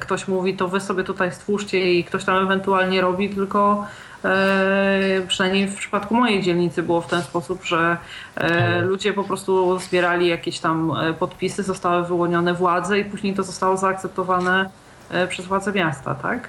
ktoś 0.00 0.28
mówi, 0.28 0.56
to 0.56 0.68
wy 0.68 0.80
sobie 0.80 1.04
tutaj 1.04 1.32
stwórzcie 1.32 1.92
i 1.92 2.04
ktoś 2.04 2.24
tam 2.24 2.44
ewentualnie 2.44 3.00
robi, 3.00 3.30
tylko 3.30 3.86
e, 4.24 5.22
przynajmniej 5.28 5.68
w 5.68 5.76
przypadku 5.76 6.14
mojej 6.14 6.42
dzielnicy 6.42 6.82
było 6.82 7.00
w 7.00 7.06
ten 7.06 7.22
sposób, 7.22 7.64
że 7.64 7.96
e, 8.36 8.80
ludzie 8.80 9.12
po 9.12 9.24
prostu 9.24 9.78
zbierali 9.78 10.28
jakieś 10.28 10.58
tam 10.58 10.92
e, 10.96 11.14
podpisy, 11.14 11.62
zostały 11.62 12.06
wyłonione 12.06 12.54
władze 12.54 12.98
i 12.98 13.04
później 13.04 13.34
to 13.34 13.42
zostało 13.42 13.76
zaakceptowane 13.76 14.70
e, 15.10 15.26
przez 15.26 15.46
władze 15.46 15.72
miasta, 15.72 16.14
tak? 16.14 16.48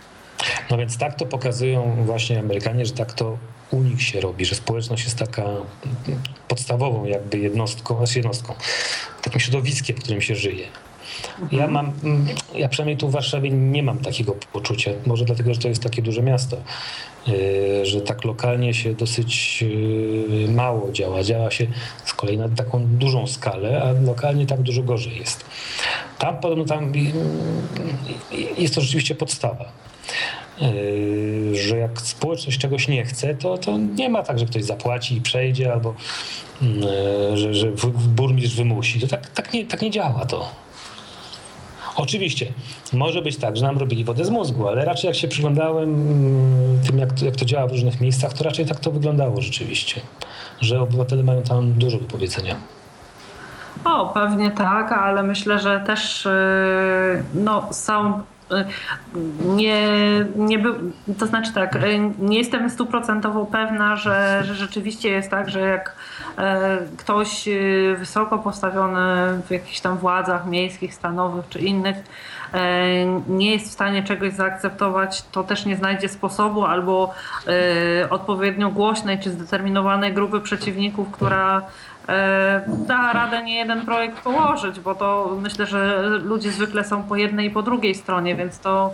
No 0.71 0.77
więc 0.77 0.97
tak 0.97 1.15
to 1.15 1.25
pokazują 1.25 1.95
właśnie 2.05 2.39
Amerykanie, 2.39 2.85
że 2.85 2.93
tak 2.93 3.13
to 3.13 3.37
u 3.71 3.83
nich 3.83 4.01
się 4.01 4.21
robi, 4.21 4.45
że 4.45 4.55
społeczność 4.55 5.03
jest 5.03 5.17
taka 5.17 5.45
podstawową 6.47 7.05
jakby 7.05 7.37
jednostką, 7.37 7.97
znaczy 7.97 8.19
jednostką, 8.19 8.53
takim 9.21 9.39
środowiskiem, 9.39 9.95
w 9.95 9.99
którym 9.99 10.21
się 10.21 10.35
żyje. 10.35 10.67
Ja 11.51 11.67
mam, 11.67 11.91
ja 12.55 12.69
przynajmniej 12.69 12.97
tu 12.97 13.07
w 13.07 13.11
Warszawie 13.11 13.49
nie 13.49 13.83
mam 13.83 13.99
takiego 13.99 14.35
poczucia, 14.53 14.91
może 15.05 15.25
dlatego, 15.25 15.53
że 15.53 15.59
to 15.59 15.67
jest 15.67 15.83
takie 15.83 16.01
duże 16.01 16.23
miasto, 16.23 16.57
yy, 17.27 17.85
że 17.85 18.01
tak 18.01 18.23
lokalnie 18.23 18.73
się 18.73 18.93
dosyć 18.93 19.61
yy, 19.61 20.47
mało 20.49 20.91
działa. 20.91 21.23
Działa 21.23 21.51
się 21.51 21.67
z 22.05 22.13
kolei 22.13 22.37
na 22.37 22.49
taką 22.49 22.85
dużą 22.85 23.27
skalę, 23.27 23.83
a 23.83 24.05
lokalnie 24.05 24.45
tak 24.45 24.61
dużo 24.61 24.83
gorzej 24.83 25.17
jest. 25.17 25.45
Tam 26.19 26.39
podobno 26.39 26.65
tam 26.65 26.95
yy, 26.95 27.11
jest 28.57 28.75
to 28.75 28.81
rzeczywiście 28.81 29.15
podstawa. 29.15 29.65
Że 31.65 31.77
jak 31.77 32.01
społeczność 32.01 32.57
czegoś 32.57 32.87
nie 32.87 33.05
chce, 33.05 33.35
to, 33.35 33.57
to 33.57 33.77
nie 33.77 34.09
ma 34.09 34.23
tak, 34.23 34.39
że 34.39 34.45
ktoś 34.45 34.63
zapłaci 34.63 35.17
i 35.17 35.21
przejdzie, 35.21 35.73
albo 35.73 35.95
yy, 36.61 37.37
że, 37.37 37.53
że 37.53 37.71
burmistrz 38.07 38.55
wymusi. 38.55 38.99
To 38.99 39.07
tak, 39.07 39.29
tak, 39.29 39.53
nie, 39.53 39.65
tak 39.65 39.81
nie 39.81 39.91
działa 39.91 40.25
to. 40.25 40.49
Oczywiście, 41.95 42.45
może 42.93 43.21
być 43.21 43.37
tak, 43.37 43.57
że 43.57 43.65
nam 43.65 43.77
robili 43.77 44.03
wodę 44.03 44.25
z 44.25 44.29
mózgu, 44.29 44.67
ale 44.67 44.85
raczej 44.85 45.07
jak 45.07 45.15
się 45.15 45.27
przyglądałem 45.27 45.93
mm, 45.93 46.81
tym, 46.87 46.99
jak 46.99 47.13
to, 47.13 47.25
jak 47.25 47.35
to 47.35 47.45
działa 47.45 47.67
w 47.67 47.71
różnych 47.71 48.01
miejscach, 48.01 48.33
to 48.33 48.43
raczej 48.43 48.65
tak 48.65 48.79
to 48.79 48.91
wyglądało 48.91 49.41
rzeczywiście, 49.41 50.01
że 50.61 50.81
obywatele 50.81 51.23
mają 51.23 51.41
tam 51.41 51.73
dużo 51.73 51.97
do 51.97 52.05
powiedzenia. 52.05 52.55
O, 53.85 54.05
pewnie 54.13 54.51
tak, 54.51 54.91
ale 54.91 55.23
myślę, 55.23 55.59
że 55.59 55.79
też 55.79 56.25
yy, 56.25 57.23
no, 57.33 57.67
są 57.71 58.21
nie, 59.45 59.89
nie 60.35 60.59
był, 60.59 60.75
to 61.19 61.25
znaczy 61.25 61.53
tak, 61.53 61.77
nie 62.19 62.37
jestem 62.37 62.69
stuprocentowo 62.69 63.45
pewna, 63.45 63.95
że, 63.95 64.41
że 64.43 64.55
rzeczywiście 64.55 65.09
jest 65.09 65.31
tak, 65.31 65.49
że 65.49 65.59
jak 65.59 65.95
e, 66.37 66.77
ktoś 66.97 67.47
e, 67.47 67.51
wysoko 67.97 68.39
postawiony 68.39 69.01
w 69.47 69.51
jakichś 69.51 69.79
tam 69.79 69.97
władzach 69.97 70.45
miejskich, 70.45 70.93
stanowych 70.93 71.45
czy 71.49 71.59
innych 71.59 71.95
e, 72.53 73.05
nie 73.27 73.51
jest 73.51 73.67
w 73.67 73.73
stanie 73.73 74.03
czegoś 74.03 74.33
zaakceptować, 74.33 75.23
to 75.31 75.43
też 75.43 75.65
nie 75.65 75.75
znajdzie 75.75 76.09
sposobu 76.09 76.65
albo 76.65 77.13
odpowiednio 78.09 78.69
głośnej 78.69 79.19
czy 79.19 79.31
zdeterminowanej 79.31 80.13
grupy 80.13 80.41
przeciwników, 80.41 81.11
która 81.11 81.61
E, 81.61 81.94
da 82.67 83.13
radę 83.13 83.43
nie 83.43 83.55
jeden 83.55 83.85
projekt 83.85 84.19
położyć, 84.21 84.79
bo 84.79 84.95
to 84.95 85.37
myślę, 85.41 85.65
że 85.65 86.01
ludzie 86.23 86.51
zwykle 86.51 86.83
są 86.83 87.03
po 87.03 87.15
jednej 87.15 87.47
i 87.47 87.49
po 87.49 87.61
drugiej 87.61 87.95
stronie, 87.95 88.35
więc 88.35 88.59
to, 88.59 88.93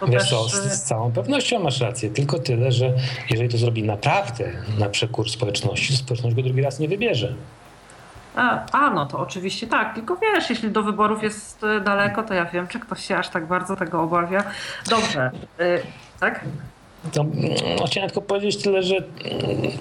to 0.00 0.06
Wiesz 0.06 0.22
też... 0.22 0.30
Co, 0.30 0.48
z, 0.48 0.72
z 0.72 0.82
całą 0.82 1.12
pewnością 1.12 1.58
masz 1.62 1.80
rację, 1.80 2.10
tylko 2.10 2.38
tyle, 2.38 2.72
że 2.72 2.92
jeżeli 3.30 3.48
to 3.48 3.58
zrobi 3.58 3.82
naprawdę 3.82 4.44
na 4.78 4.88
przekór 4.88 5.30
społeczności, 5.30 5.92
to 5.92 5.98
społeczność 5.98 6.36
go 6.36 6.42
drugi 6.42 6.62
raz 6.62 6.78
nie 6.78 6.88
wybierze. 6.88 7.34
A, 8.36 8.66
a, 8.72 8.90
no 8.90 9.06
to 9.06 9.18
oczywiście 9.18 9.66
tak, 9.66 9.94
tylko 9.94 10.16
wiesz, 10.16 10.50
jeśli 10.50 10.70
do 10.70 10.82
wyborów 10.82 11.22
jest 11.22 11.64
e, 11.64 11.80
daleko, 11.80 12.22
to 12.22 12.34
ja 12.34 12.44
wiem, 12.44 12.68
czy 12.68 12.80
ktoś 12.80 13.04
się 13.04 13.16
aż 13.16 13.28
tak 13.28 13.46
bardzo 13.46 13.76
tego 13.76 14.02
obawia. 14.02 14.44
Dobrze, 14.90 15.30
tak? 16.20 16.40
To, 17.12 17.24
no, 17.78 17.86
chciałem 17.86 18.10
tylko 18.10 18.22
powiedzieć 18.22 18.62
tyle, 18.62 18.82
że 18.82 18.96
mm, 18.96 19.06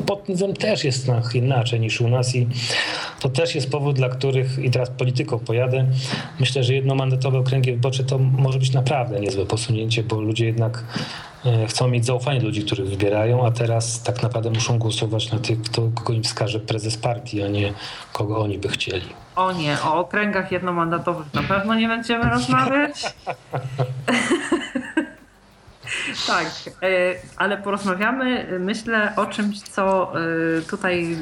pod 0.05 0.23
tym 0.23 0.53
też 0.53 0.83
jest 0.83 1.07
inaczej 1.33 1.79
niż 1.79 2.01
u 2.01 2.07
nas 2.07 2.35
i 2.35 2.47
to 3.19 3.29
też 3.29 3.55
jest 3.55 3.71
powód, 3.71 3.95
dla 3.95 4.09
których, 4.09 4.59
i 4.59 4.71
teraz 4.71 4.89
polityką 4.89 5.39
pojadę, 5.39 5.85
myślę, 6.39 6.63
że 6.63 6.73
jednomandatowe 6.73 7.39
okręgi 7.39 7.71
wyborcze 7.71 8.03
to 8.03 8.17
może 8.17 8.59
być 8.59 8.73
naprawdę 8.73 9.19
niezłe 9.19 9.45
posunięcie, 9.45 10.03
bo 10.03 10.21
ludzie 10.21 10.45
jednak 10.45 10.83
e, 11.45 11.67
chcą 11.67 11.87
mieć 11.87 12.05
zaufanie 12.05 12.39
do 12.39 12.45
ludzi, 12.45 12.63
których 12.63 12.89
wybierają, 12.89 13.45
a 13.45 13.51
teraz 13.51 14.03
tak 14.03 14.23
naprawdę 14.23 14.49
muszą 14.49 14.79
głosować 14.79 15.31
na 15.31 15.39
tych, 15.39 15.61
kto, 15.61 15.89
kogo 15.95 16.13
im 16.13 16.23
wskaże 16.23 16.59
prezes 16.59 16.97
partii, 16.97 17.43
a 17.43 17.47
nie 17.47 17.73
kogo 18.13 18.37
oni 18.37 18.57
by 18.57 18.69
chcieli. 18.69 19.05
O 19.35 19.51
nie, 19.51 19.77
o 19.85 19.95
okręgach 19.95 20.51
jednomandatowych 20.51 21.33
na 21.33 21.43
pewno 21.43 21.75
nie 21.75 21.87
będziemy 21.87 22.29
rozmawiać. 22.29 22.93
Tak, 26.27 26.45
e, 26.83 26.87
ale 27.37 27.57
porozmawiamy, 27.57 28.47
myślę, 28.59 29.13
o 29.15 29.25
czymś, 29.25 29.61
co 29.61 30.13
e, 30.15 30.61
tutaj 30.61 31.17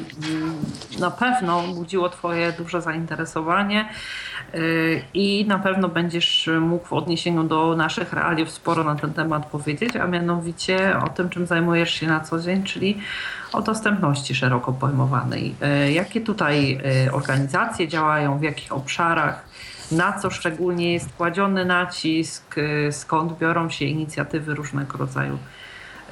na 1.00 1.12
pewno 1.12 1.62
budziło 1.62 2.10
Twoje 2.10 2.52
duże 2.52 2.82
zainteresowanie 2.82 3.90
e, 4.54 4.60
i 5.14 5.46
na 5.48 5.60
pewno 5.60 5.90
będziesz 5.90 6.50
mógł 6.62 6.86
w 6.86 6.94
odniesieniu 6.94 7.44
do 7.44 7.76
naszych 7.76 8.14
realiów 8.14 8.52
sporo 8.52 8.84
na 8.84 8.96
ten 8.96 9.14
temat 9.14 9.46
powiedzieć, 9.46 9.96
a 9.96 10.08
mianowicie 10.08 10.98
o 11.06 11.10
tym, 11.10 11.30
czym 11.30 11.48
zajmujesz 11.48 11.94
się 11.94 12.08
na 12.08 12.20
co 12.20 12.40
dzień, 12.40 12.64
czyli 12.64 13.02
o 13.54 13.62
dostępności 13.62 14.36
szeroko 14.36 14.74
pojmowanej. 14.74 15.56
Jakie 15.94 16.22
tutaj 16.22 16.82
organizacje 17.12 17.88
działają, 17.88 18.40
w 18.40 18.44
jakich 18.44 18.72
obszarach? 18.74 19.49
Na 19.92 20.20
co 20.20 20.30
szczególnie 20.30 20.94
jest 20.94 21.10
kładziony 21.18 21.66
nacisk, 21.66 22.58
y, 22.58 22.92
skąd 22.92 23.38
biorą 23.38 23.70
się 23.70 23.86
inicjatywy 23.86 24.56
różnego 24.56 24.98
rodzaju. 24.98 25.38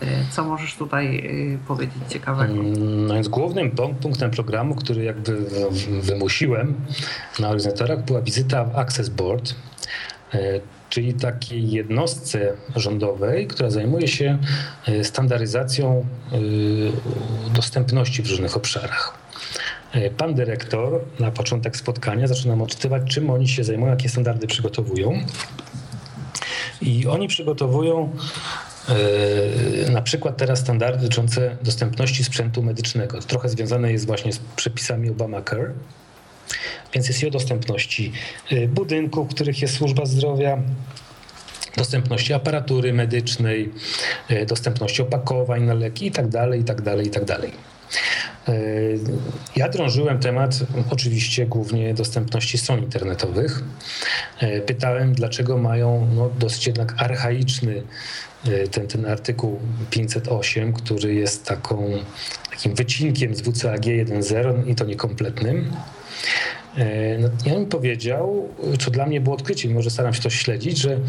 Y, 0.03 0.05
co 0.31 0.43
możesz 0.43 0.75
tutaj 0.75 1.17
y, 1.55 1.67
powiedzieć 1.67 1.97
ciekawego? 2.09 2.53
No 3.07 3.13
więc 3.13 3.27
głównym 3.27 3.71
punktem 4.01 4.31
programu, 4.31 4.75
który 4.75 5.03
jakby 5.03 5.37
wymusiłem 6.01 6.75
na 7.39 7.47
organizatorach 7.47 8.05
była 8.05 8.21
wizyta 8.21 8.65
w 8.65 8.75
Access 8.75 9.09
Board, 9.09 9.55
czyli 10.89 11.13
takiej 11.13 11.71
jednostce 11.71 12.53
rządowej, 12.75 13.47
która 13.47 13.69
zajmuje 13.69 14.07
się 14.07 14.37
standaryzacją 15.03 16.05
dostępności 17.53 18.23
w 18.23 18.29
różnych 18.29 18.57
obszarach. 18.57 19.26
E, 19.97 20.09
pan 20.09 20.35
dyrektor 20.35 21.01
na 21.19 21.31
początek 21.31 21.77
spotkania 21.77 22.27
zaczyna 22.27 22.63
odczytywać, 22.63 23.03
czym 23.13 23.29
oni 23.29 23.47
się 23.47 23.63
zajmują, 23.63 23.91
jakie 23.91 24.09
standardy 24.09 24.47
przygotowują. 24.47 25.21
I 26.81 27.07
oni 27.07 27.27
przygotowują 27.27 28.11
e, 29.87 29.91
na 29.91 30.01
przykład 30.01 30.37
teraz 30.37 30.59
standardy 30.59 31.01
dotyczące 31.03 31.57
dostępności 31.61 32.23
sprzętu 32.23 32.63
medycznego. 32.63 33.19
To 33.19 33.27
trochę 33.27 33.49
związane 33.49 33.91
jest 33.91 34.07
właśnie 34.07 34.33
z 34.33 34.39
przepisami 34.55 35.09
Obamacare. 35.09 35.73
Więc 36.93 37.07
jest 37.07 37.23
i 37.23 37.27
o 37.27 37.31
dostępności 37.31 38.11
e, 38.51 38.67
budynków, 38.67 39.27
w 39.27 39.33
których 39.33 39.61
jest 39.61 39.73
służba 39.73 40.05
zdrowia, 40.05 40.57
dostępności 41.77 42.33
aparatury 42.33 42.93
medycznej, 42.93 43.71
dostępności 44.47 45.01
opakowań 45.01 45.63
na 45.63 45.73
leki 45.73 46.05
itd., 46.05 46.57
itd., 46.57 47.03
itd. 47.03 47.39
E, 48.47 48.53
ja 49.55 49.69
drążyłem 49.69 50.19
temat 50.19 50.59
oczywiście 50.89 51.45
głównie 51.45 51.93
dostępności 51.93 52.57
stron 52.57 52.79
internetowych. 52.79 53.63
E, 54.39 54.61
pytałem, 54.61 55.13
dlaczego 55.13 55.57
mają 55.57 56.07
no, 56.15 56.29
dosyć 56.39 56.67
jednak 56.67 56.93
archaiczny 56.97 57.83
e, 58.47 58.67
ten, 58.67 58.87
ten 58.87 59.05
artykuł 59.05 59.59
508, 59.89 60.73
który 60.73 61.13
jest 61.13 61.45
taką, 61.45 61.89
takim 62.51 62.75
wycinkiem 62.75 63.35
z 63.35 63.41
WCAG 63.41 63.81
1.0 63.81 64.67
i 64.67 64.75
to 64.75 64.85
niekompletnym. 64.85 65.71
E, 66.77 67.17
no, 67.17 67.29
I 67.45 67.59
mi 67.59 67.65
powiedział, 67.65 68.49
co 68.79 68.91
dla 68.91 69.05
mnie 69.05 69.21
było 69.21 69.35
odkryciem, 69.35 69.73
może 69.73 69.89
staram 69.89 70.13
się 70.13 70.21
to 70.21 70.29
śledzić, 70.29 70.77
że 70.77 70.99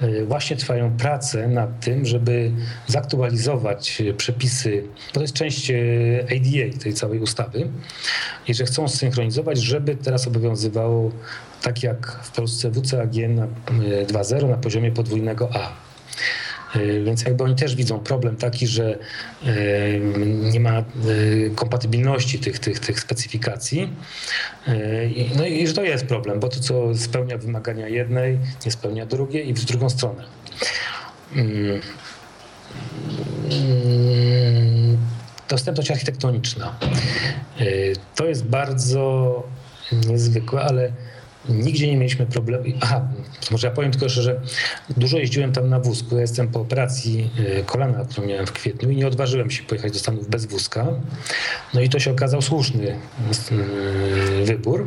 e, 0.00 0.24
właśnie 0.24 0.56
trwają 0.56 0.96
prace 0.96 1.48
nad 1.48 1.80
tym, 1.80 2.06
żeby 2.06 2.50
zaktualizować 2.86 4.02
przepisy, 4.16 4.84
to 5.12 5.20
jest 5.20 5.34
część 5.34 5.70
e, 5.70 5.74
ADA 6.24 6.78
tej 6.82 6.94
całej 6.94 7.20
ustawy, 7.20 7.68
i 8.48 8.54
że 8.54 8.64
chcą 8.64 8.88
synchronizować, 8.88 9.58
żeby 9.58 9.96
teraz 9.96 10.26
obowiązywało 10.26 11.10
tak 11.62 11.82
jak 11.82 12.18
w 12.22 12.30
Polsce 12.30 12.70
WCAG 12.70 13.14
na 13.28 13.46
2.0 13.46 14.48
na 14.48 14.56
poziomie 14.56 14.92
podwójnego 14.92 15.48
A. 15.54 15.85
E, 16.74 17.00
więc 17.00 17.22
jakby 17.22 17.44
oni 17.44 17.54
też 17.54 17.76
widzą 17.76 17.98
problem 17.98 18.36
taki, 18.36 18.66
że 18.66 18.98
e, 19.46 20.00
nie 20.52 20.60
ma 20.60 20.78
e, 20.78 20.84
kompatybilności 21.54 22.38
tych, 22.38 22.58
tych, 22.58 22.80
tych 22.80 23.00
specyfikacji. 23.00 23.92
No 25.36 25.46
i 25.46 25.66
że 25.66 25.74
to 25.74 25.82
jest 25.82 26.06
problem, 26.06 26.40
bo 26.40 26.48
to, 26.48 26.60
co 26.60 26.94
spełnia 26.94 27.38
wymagania 27.38 27.88
jednej, 27.88 28.38
nie 28.66 28.72
spełnia 28.72 29.06
drugiej 29.06 29.48
i 29.48 29.54
w 29.54 29.64
drugą 29.64 29.90
stronę. 29.90 30.24
Mm. 31.36 31.80
Dostępność 35.48 35.90
architektoniczna. 35.90 36.78
To 38.14 38.26
jest 38.26 38.44
bardzo 38.44 39.42
niezwykłe, 40.08 40.60
ale 40.60 40.92
Nigdzie 41.48 41.86
nie 41.86 41.96
mieliśmy 41.96 42.26
problemu. 42.26 42.64
Aha, 42.80 43.08
może 43.50 43.66
ja 43.66 43.74
powiem 43.74 43.90
tylko 43.90 44.06
jeszcze, 44.06 44.22
że 44.22 44.40
dużo 44.96 45.18
jeździłem 45.18 45.52
tam 45.52 45.68
na 45.68 45.80
wózku. 45.80 46.14
Ja 46.14 46.20
jestem 46.20 46.48
po 46.48 46.60
operacji 46.60 47.30
e, 47.38 47.62
kolana, 47.62 48.04
którą 48.04 48.26
miałem 48.26 48.46
w 48.46 48.52
kwietniu 48.52 48.90
i 48.90 48.96
nie 48.96 49.06
odważyłem 49.06 49.50
się 49.50 49.62
pojechać 49.62 49.92
do 49.92 49.98
Stanów 49.98 50.28
bez 50.28 50.46
wózka. 50.46 50.86
No 51.74 51.80
i 51.80 51.88
to 51.88 51.98
się 51.98 52.10
okazał 52.10 52.42
słuszny 52.42 52.90
e, 52.90 54.44
wybór. 54.44 54.86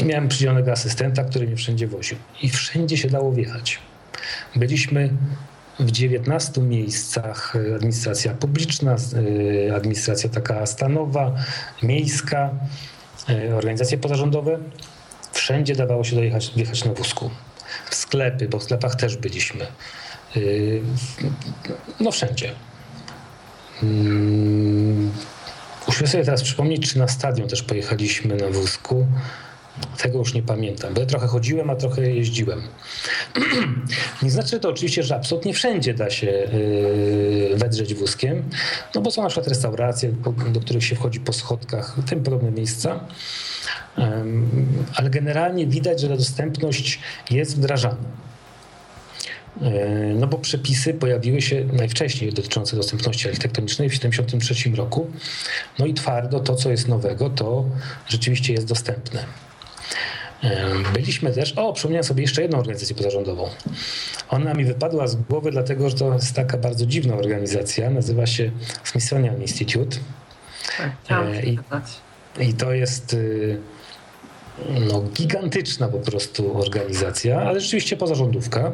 I 0.00 0.04
miałem 0.04 0.28
przydzielonego 0.28 0.72
asystenta, 0.72 1.24
który 1.24 1.46
mnie 1.46 1.56
wszędzie 1.56 1.86
woził. 1.86 2.16
I 2.42 2.48
wszędzie 2.48 2.96
się 2.96 3.08
dało 3.08 3.32
wjechać. 3.32 3.78
Byliśmy 4.56 5.10
w 5.80 5.90
19 5.90 6.60
miejscach 6.60 7.56
e, 7.56 7.74
administracja 7.74 8.34
publiczna, 8.34 8.96
administracja 9.76 10.30
taka 10.30 10.66
stanowa, 10.66 11.34
miejska, 11.82 12.50
organizacje 13.56 13.98
pozarządowe 13.98 14.58
Wszędzie 15.32 15.76
dawało 15.76 16.04
się 16.04 16.16
dojechać, 16.16 16.52
wjechać 16.56 16.84
na 16.84 16.92
wózku. 16.92 17.30
W 17.90 17.94
sklepy, 17.94 18.48
bo 18.48 18.58
w 18.58 18.62
sklepach 18.62 18.94
też 18.94 19.16
byliśmy. 19.16 19.66
Yy, 20.36 20.82
no 22.00 22.10
wszędzie. 22.10 22.54
Muszę 25.86 26.06
sobie 26.06 26.24
teraz 26.24 26.42
przypomnieć, 26.42 26.92
czy 26.92 26.98
na 26.98 27.08
stadion 27.08 27.48
też 27.48 27.62
pojechaliśmy 27.62 28.36
na 28.36 28.48
wózku. 28.48 29.06
Tego 29.98 30.18
już 30.18 30.34
nie 30.34 30.42
pamiętam, 30.42 30.94
bo 30.94 31.00
ja 31.00 31.06
trochę 31.06 31.26
chodziłem, 31.26 31.70
a 31.70 31.76
trochę 31.76 32.10
jeździłem. 32.10 32.62
nie 34.22 34.30
znaczy 34.30 34.60
to 34.60 34.68
oczywiście, 34.68 35.02
że 35.02 35.16
absolutnie 35.16 35.54
wszędzie 35.54 35.94
da 35.94 36.10
się 36.10 36.26
yy, 36.26 37.56
wedrzeć 37.56 37.94
wózkiem, 37.94 38.50
no 38.94 39.00
bo 39.00 39.10
są 39.10 39.22
na 39.22 39.28
przykład 39.28 39.48
restauracje, 39.48 40.12
do 40.52 40.60
których 40.60 40.84
się 40.84 40.96
wchodzi 40.96 41.20
po 41.20 41.32
schodkach, 41.32 41.96
tym 42.08 42.22
podobne 42.22 42.50
miejsca. 42.50 43.00
Ale 44.94 45.10
generalnie 45.10 45.66
widać, 45.66 46.00
że 46.00 46.08
ta 46.08 46.16
dostępność 46.16 47.00
jest 47.30 47.56
wdrażana. 47.56 47.96
E, 49.62 50.14
no 50.14 50.26
bo 50.26 50.38
przepisy 50.38 50.94
pojawiły 50.94 51.42
się 51.42 51.64
najwcześniej 51.72 52.32
dotyczące 52.32 52.76
dostępności 52.76 53.28
architektonicznej 53.28 53.88
w 53.88 53.92
1973 53.92 54.76
roku. 54.76 55.10
No 55.78 55.86
i 55.86 55.94
twardo 55.94 56.40
to, 56.40 56.54
co 56.54 56.70
jest 56.70 56.88
nowego, 56.88 57.30
to 57.30 57.64
rzeczywiście 58.08 58.52
jest 58.52 58.66
dostępne. 58.66 59.24
Byliśmy 60.92 61.32
też, 61.32 61.52
o, 61.52 61.72
przypomniałem 61.72 62.04
sobie 62.04 62.22
jeszcze 62.22 62.42
jedną 62.42 62.58
organizację 62.58 62.96
pozarządową. 62.96 63.48
Ona 64.28 64.54
mi 64.54 64.64
wypadła 64.64 65.06
z 65.06 65.16
głowy, 65.16 65.50
dlatego 65.50 65.90
że 65.90 65.96
to 65.96 66.14
jest 66.14 66.34
taka 66.34 66.58
bardzo 66.58 66.86
dziwna 66.86 67.14
organizacja. 67.14 67.90
Nazywa 67.90 68.26
się 68.26 68.50
Smithsonian 68.84 69.42
Institute. 69.42 69.96
Tak, 70.78 70.92
e, 71.10 71.42
I, 71.42 71.58
I 72.40 72.54
to 72.54 72.72
jest 72.72 73.14
y, 73.14 73.60
no, 74.88 75.02
gigantyczna 75.02 75.88
po 75.88 75.98
prostu 75.98 76.58
organizacja, 76.58 77.40
ale 77.40 77.60
rzeczywiście 77.60 77.96
pozarządówka, 77.96 78.72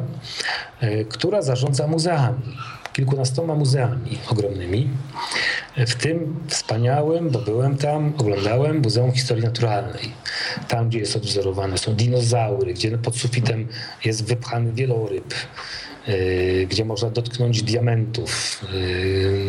e, 0.79 1.05
która 1.05 1.41
zarządza 1.41 1.87
muzeami. 1.87 2.57
Kilkunastoma 2.93 3.55
muzeami 3.55 4.17
ogromnymi, 4.29 4.89
w 5.77 5.95
tym 5.95 6.35
wspaniałym, 6.47 7.29
bo 7.29 7.39
byłem 7.39 7.77
tam, 7.77 8.13
oglądałem 8.17 8.81
Muzeum 8.81 9.11
Historii 9.11 9.43
Naturalnej. 9.43 10.11
Tam, 10.67 10.89
gdzie 10.89 10.99
jest 10.99 11.15
odwzorowane 11.15 11.77
są 11.77 11.95
dinozaury, 11.95 12.73
gdzie 12.73 12.97
pod 12.97 13.17
sufitem 13.17 13.67
jest 14.05 14.25
wypchany 14.25 14.73
wieloryb, 14.73 15.33
e, 16.07 16.65
gdzie 16.65 16.85
można 16.85 17.09
dotknąć 17.09 17.63
diamentów. 17.63 18.61
E, 18.63 18.75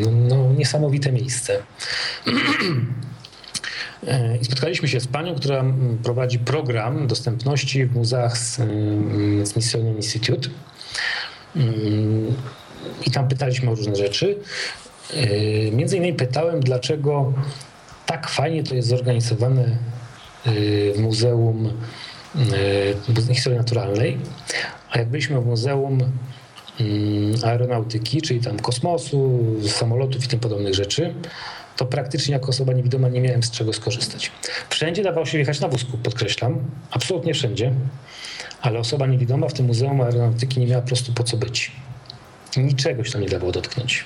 no, 0.05 0.11
no 0.37 0.53
niesamowite 0.53 1.13
miejsce. 1.13 1.63
E, 4.07 4.37
I 4.37 4.45
spotkaliśmy 4.45 4.89
się 4.89 5.01
z 5.01 5.07
panią, 5.07 5.35
która 5.35 5.65
prowadzi 6.03 6.39
program 6.39 7.07
dostępności 7.07 7.87
w 7.87 7.95
muzeach 7.95 8.39
z 8.39 8.61
Smithsonian 9.49 9.97
Institute. 9.97 10.49
I 13.07 13.11
tam 13.11 13.29
pytaliśmy 13.29 13.71
o 13.71 13.75
różne 13.75 13.97
rzeczy. 13.97 14.37
E, 15.15 15.73
między 15.73 15.97
innymi 15.97 16.15
pytałem, 16.15 16.61
dlaczego 16.61 17.33
tak 18.07 18.29
fajnie 18.29 18.63
to 18.63 18.75
jest 18.75 18.89
zorganizowane 18.89 19.63
e, 19.63 20.51
w 20.95 20.99
Muzeum 20.99 21.73
Historii 23.33 23.59
Naturalnej. 23.59 24.19
A 24.91 24.99
jak 24.99 25.09
byliśmy 25.09 25.41
w 25.41 25.47
Muzeum 25.47 25.99
Aeronautyki, 27.45 28.23
czyli 28.23 28.41
tam 28.41 28.59
kosmosu, 28.59 29.41
samolotów 29.69 30.25
i 30.25 30.29
tym 30.29 30.41
podobnych 30.41 30.75
rzeczy, 30.75 31.15
to 31.79 31.87
praktycznie 31.87 32.33
jako 32.33 32.49
osoba 32.49 32.73
niewidoma 32.73 33.09
nie 33.09 33.21
miałem 33.21 33.43
z 33.43 33.51
czego 33.51 33.73
skorzystać. 33.73 34.33
Wszędzie 34.69 35.03
dawało 35.03 35.27
się 35.27 35.39
jechać 35.39 35.61
na 35.61 35.69
wózku, 35.69 35.99
podkreślam, 35.99 36.59
absolutnie 36.91 37.35
wszędzie, 37.35 37.73
ale 38.63 38.79
osoba 38.79 39.07
niewidoma 39.07 39.49
w 39.49 39.53
tym 39.53 39.67
Muzeum 39.67 40.01
Aeronautyki 40.01 40.61
nie 40.61 40.67
miała 40.67 40.83
po 40.83 40.89
prostu 40.89 41.13
po 41.13 41.25
co 41.25 41.37
być. 41.37 41.73
Niczego 42.57 43.05
się 43.05 43.13
tam 43.13 43.23
nie 43.23 43.29
dawało 43.29 43.53
dotknąć. 43.53 44.05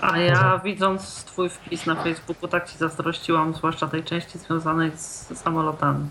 A 0.00 0.18
ja 0.18 0.60
widząc 0.64 1.24
twój 1.24 1.48
wpis 1.48 1.86
na 1.86 2.02
Facebooku 2.02 2.48
tak 2.48 2.70
ci 2.70 2.78
zazdrościłam, 2.78 3.54
zwłaszcza 3.54 3.88
tej 3.88 4.04
części 4.04 4.38
związanej 4.38 4.90
z 4.96 5.38
samolotami. 5.38 6.08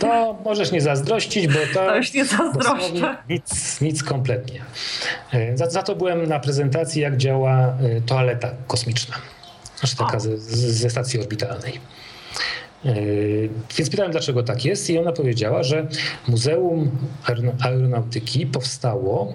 To 0.00 0.38
możesz 0.44 0.72
nie 0.72 0.80
zazdrościć, 0.80 1.46
bo 1.46 1.58
to, 1.74 1.80
to 1.88 1.96
już 1.96 2.12
nie 2.12 2.24
zazdroszczę. 2.24 3.16
Nic, 3.28 3.80
nic 3.80 4.02
kompletnie. 4.02 4.60
E, 5.32 5.56
za, 5.56 5.70
za, 5.70 5.82
to 5.82 5.96
byłem 5.96 6.26
na 6.26 6.40
prezentacji, 6.40 7.02
jak 7.02 7.16
działa 7.16 7.58
e, 7.58 8.00
toaleta 8.06 8.50
kosmiczna 8.66 9.16
znaczy 9.78 9.96
taka 9.96 10.20
ze, 10.20 10.38
ze 10.72 10.90
stacji 10.90 11.20
orbitalnej. 11.20 11.80
E, 12.84 12.94
więc 13.76 13.90
pytałem, 13.90 14.12
dlaczego 14.12 14.42
tak 14.42 14.64
jest, 14.64 14.90
i 14.90 14.98
ona 14.98 15.12
powiedziała, 15.12 15.62
że 15.62 15.86
Muzeum 16.28 16.90
Aeronautyki 17.60 18.46
powstało 18.46 19.34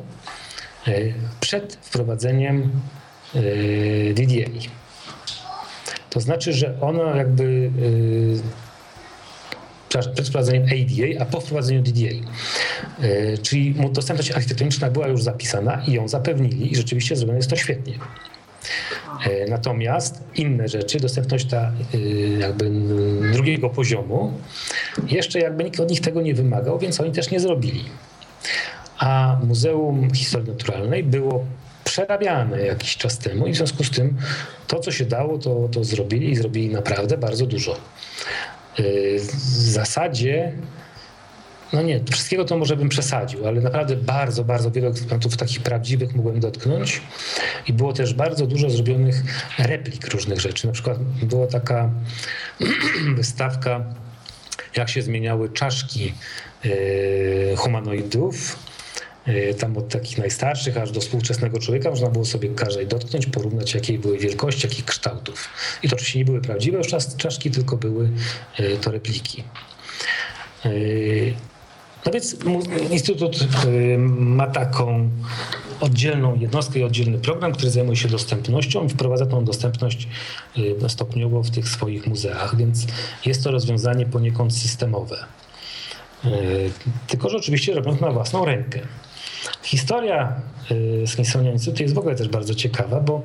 e, 0.87 0.91
przed 1.39 1.77
wprowadzeniem 1.81 2.71
e, 3.35 3.39
DDA. 4.13 4.59
To 6.09 6.19
znaczy, 6.19 6.53
że 6.53 6.81
ono 6.81 7.15
jakby 7.15 7.71
przed 9.89 10.27
wprowadzeniem 10.27 10.63
ADA, 10.63 11.21
a 11.21 11.25
po 11.25 11.41
wprowadzeniu 11.41 11.81
DDA. 11.81 12.31
Czyli 13.41 13.75
dostępność 13.91 14.31
architektoniczna 14.31 14.89
była 14.89 15.07
już 15.07 15.23
zapisana 15.23 15.83
i 15.87 15.91
ją 15.91 16.07
zapewnili 16.07 16.71
i 16.71 16.75
rzeczywiście 16.75 17.15
zrobione 17.15 17.37
jest 17.37 17.49
to 17.49 17.55
świetnie. 17.55 17.93
E, 19.25 19.49
natomiast 19.49 20.23
inne 20.35 20.67
rzeczy, 20.67 20.99
dostępność 20.99 21.45
ta 21.45 21.71
e, 21.93 21.97
jakby 22.39 22.71
drugiego 23.33 23.69
poziomu, 23.69 24.33
jeszcze 25.07 25.39
jakby 25.39 25.63
nikt 25.63 25.79
od 25.79 25.89
nich 25.89 26.01
tego 26.01 26.21
nie 26.21 26.33
wymagał, 26.33 26.79
więc 26.79 27.01
oni 27.01 27.11
też 27.11 27.31
nie 27.31 27.39
zrobili. 27.39 27.83
A 28.97 29.37
Muzeum 29.43 30.13
Historii 30.13 30.49
Naturalnej 30.51 31.03
było 31.03 31.45
przerabiane 31.83 32.61
jakiś 32.61 32.97
czas 32.97 33.17
temu 33.17 33.47
i 33.47 33.53
w 33.53 33.55
związku 33.55 33.83
z 33.83 33.91
tym 33.91 34.17
to, 34.67 34.79
co 34.79 34.91
się 34.91 35.05
dało, 35.05 35.37
to, 35.37 35.69
to 35.71 35.83
zrobili 35.83 36.31
i 36.31 36.35
zrobili 36.35 36.69
naprawdę 36.69 37.17
bardzo 37.17 37.45
dużo. 37.45 37.71
E, 37.71 38.83
w 39.19 39.31
zasadzie 39.71 40.53
no 41.73 41.81
nie, 41.81 42.03
wszystkiego 42.11 42.45
to 42.45 42.57
może 42.57 42.77
bym 42.77 42.89
przesadził, 42.89 43.47
ale 43.47 43.61
naprawdę 43.61 43.95
bardzo, 43.95 44.43
bardzo 44.43 44.71
wiele 44.71 44.87
eksponatów 44.87 45.37
takich 45.37 45.61
prawdziwych 45.61 46.15
mogłem 46.15 46.39
dotknąć 46.39 47.01
i 47.67 47.73
było 47.73 47.93
też 47.93 48.13
bardzo 48.13 48.47
dużo 48.47 48.69
zrobionych 48.69 49.23
replik 49.59 50.07
różnych 50.07 50.39
rzeczy. 50.39 50.67
Na 50.67 50.73
przykład 50.73 50.97
była 51.23 51.47
taka 51.47 51.89
wystawka, 53.17 53.83
jak 54.75 54.89
się 54.89 55.01
zmieniały 55.01 55.49
czaszki 55.49 56.13
e, 56.65 57.55
humanoidów, 57.55 58.59
e, 59.25 59.53
tam 59.53 59.77
od 59.77 59.89
takich 59.89 60.17
najstarszych 60.17 60.77
aż 60.77 60.91
do 60.91 61.01
współczesnego 61.01 61.59
człowieka 61.59 61.89
można 61.89 62.09
było 62.09 62.25
sobie 62.25 62.49
każdej 62.49 62.87
dotknąć, 62.87 63.25
porównać 63.25 63.73
jakiej 63.73 63.99
były 63.99 64.17
wielkości, 64.17 64.67
jakich 64.67 64.85
kształtów. 64.85 65.49
I 65.83 65.89
to 65.89 65.95
oczywiście 65.95 66.19
nie 66.19 66.25
były 66.25 66.41
prawdziwe 66.41 66.77
już 66.77 66.87
czaszki, 67.17 67.51
tylko 67.51 67.77
były 67.77 68.09
e, 68.57 68.77
to 68.77 68.91
repliki. 68.91 69.43
No 72.05 72.11
więc 72.11 72.35
Instytut 72.91 73.47
y, 73.65 73.97
ma 73.97 74.47
taką 74.47 75.09
oddzielną 75.79 76.35
jednostkę 76.39 76.79
i 76.79 76.83
oddzielny 76.83 77.17
program, 77.17 77.51
który 77.51 77.71
zajmuje 77.71 77.95
się 77.95 78.07
dostępnością 78.07 78.85
i 78.85 78.89
wprowadza 78.89 79.25
tą 79.25 79.45
dostępność 79.45 80.07
y, 80.57 80.89
stopniowo 80.89 81.43
w 81.43 81.51
tych 81.51 81.69
swoich 81.69 82.07
muzeach, 82.07 82.55
więc 82.55 82.87
jest 83.25 83.43
to 83.43 83.51
rozwiązanie 83.51 84.05
poniekąd 84.05 84.55
systemowe. 84.55 85.25
Y, 86.25 86.71
tylko, 87.07 87.29
że 87.29 87.37
oczywiście 87.37 87.73
robią 87.73 87.97
to 87.97 88.05
na 88.05 88.11
własną 88.11 88.45
rękę. 88.45 88.81
Historia 89.63 90.41
y, 90.71 91.07
Smithsonian 91.07 91.53
Institute 91.53 91.83
jest 91.83 91.95
w 91.95 91.97
ogóle 91.97 92.15
też 92.15 92.27
bardzo 92.29 92.55
ciekawa, 92.55 92.99
bo 92.99 93.23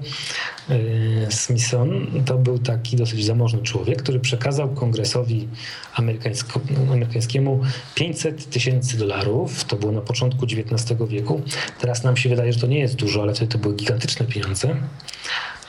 y, 0.70 1.26
Smithson 1.30 2.06
to 2.26 2.38
był 2.38 2.58
taki 2.58 2.96
dosyć 2.96 3.24
zamożny 3.24 3.62
człowiek, 3.62 4.02
który 4.02 4.20
przekazał 4.20 4.68
kongresowi 4.68 5.48
amerykańskiemu 5.94 7.60
500 7.94 8.50
tysięcy 8.50 8.98
dolarów. 8.98 9.64
To 9.64 9.76
było 9.76 9.92
na 9.92 10.00
początku 10.00 10.44
XIX 10.44 11.00
wieku. 11.08 11.42
Teraz 11.80 12.04
nam 12.04 12.16
się 12.16 12.28
wydaje, 12.28 12.52
że 12.52 12.60
to 12.60 12.66
nie 12.66 12.78
jest 12.78 12.96
dużo, 12.96 13.22
ale 13.22 13.34
wtedy 13.34 13.52
to 13.52 13.58
były 13.58 13.74
gigantyczne 13.74 14.26
pieniądze. 14.26 14.76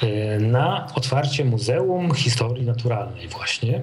Y, 0.04 0.40
na 0.40 0.88
otwarcie 0.96 1.46
Muzeum 1.46 2.14
Historii 2.14 2.66
Naturalnej 2.66 3.28
właśnie, 3.28 3.82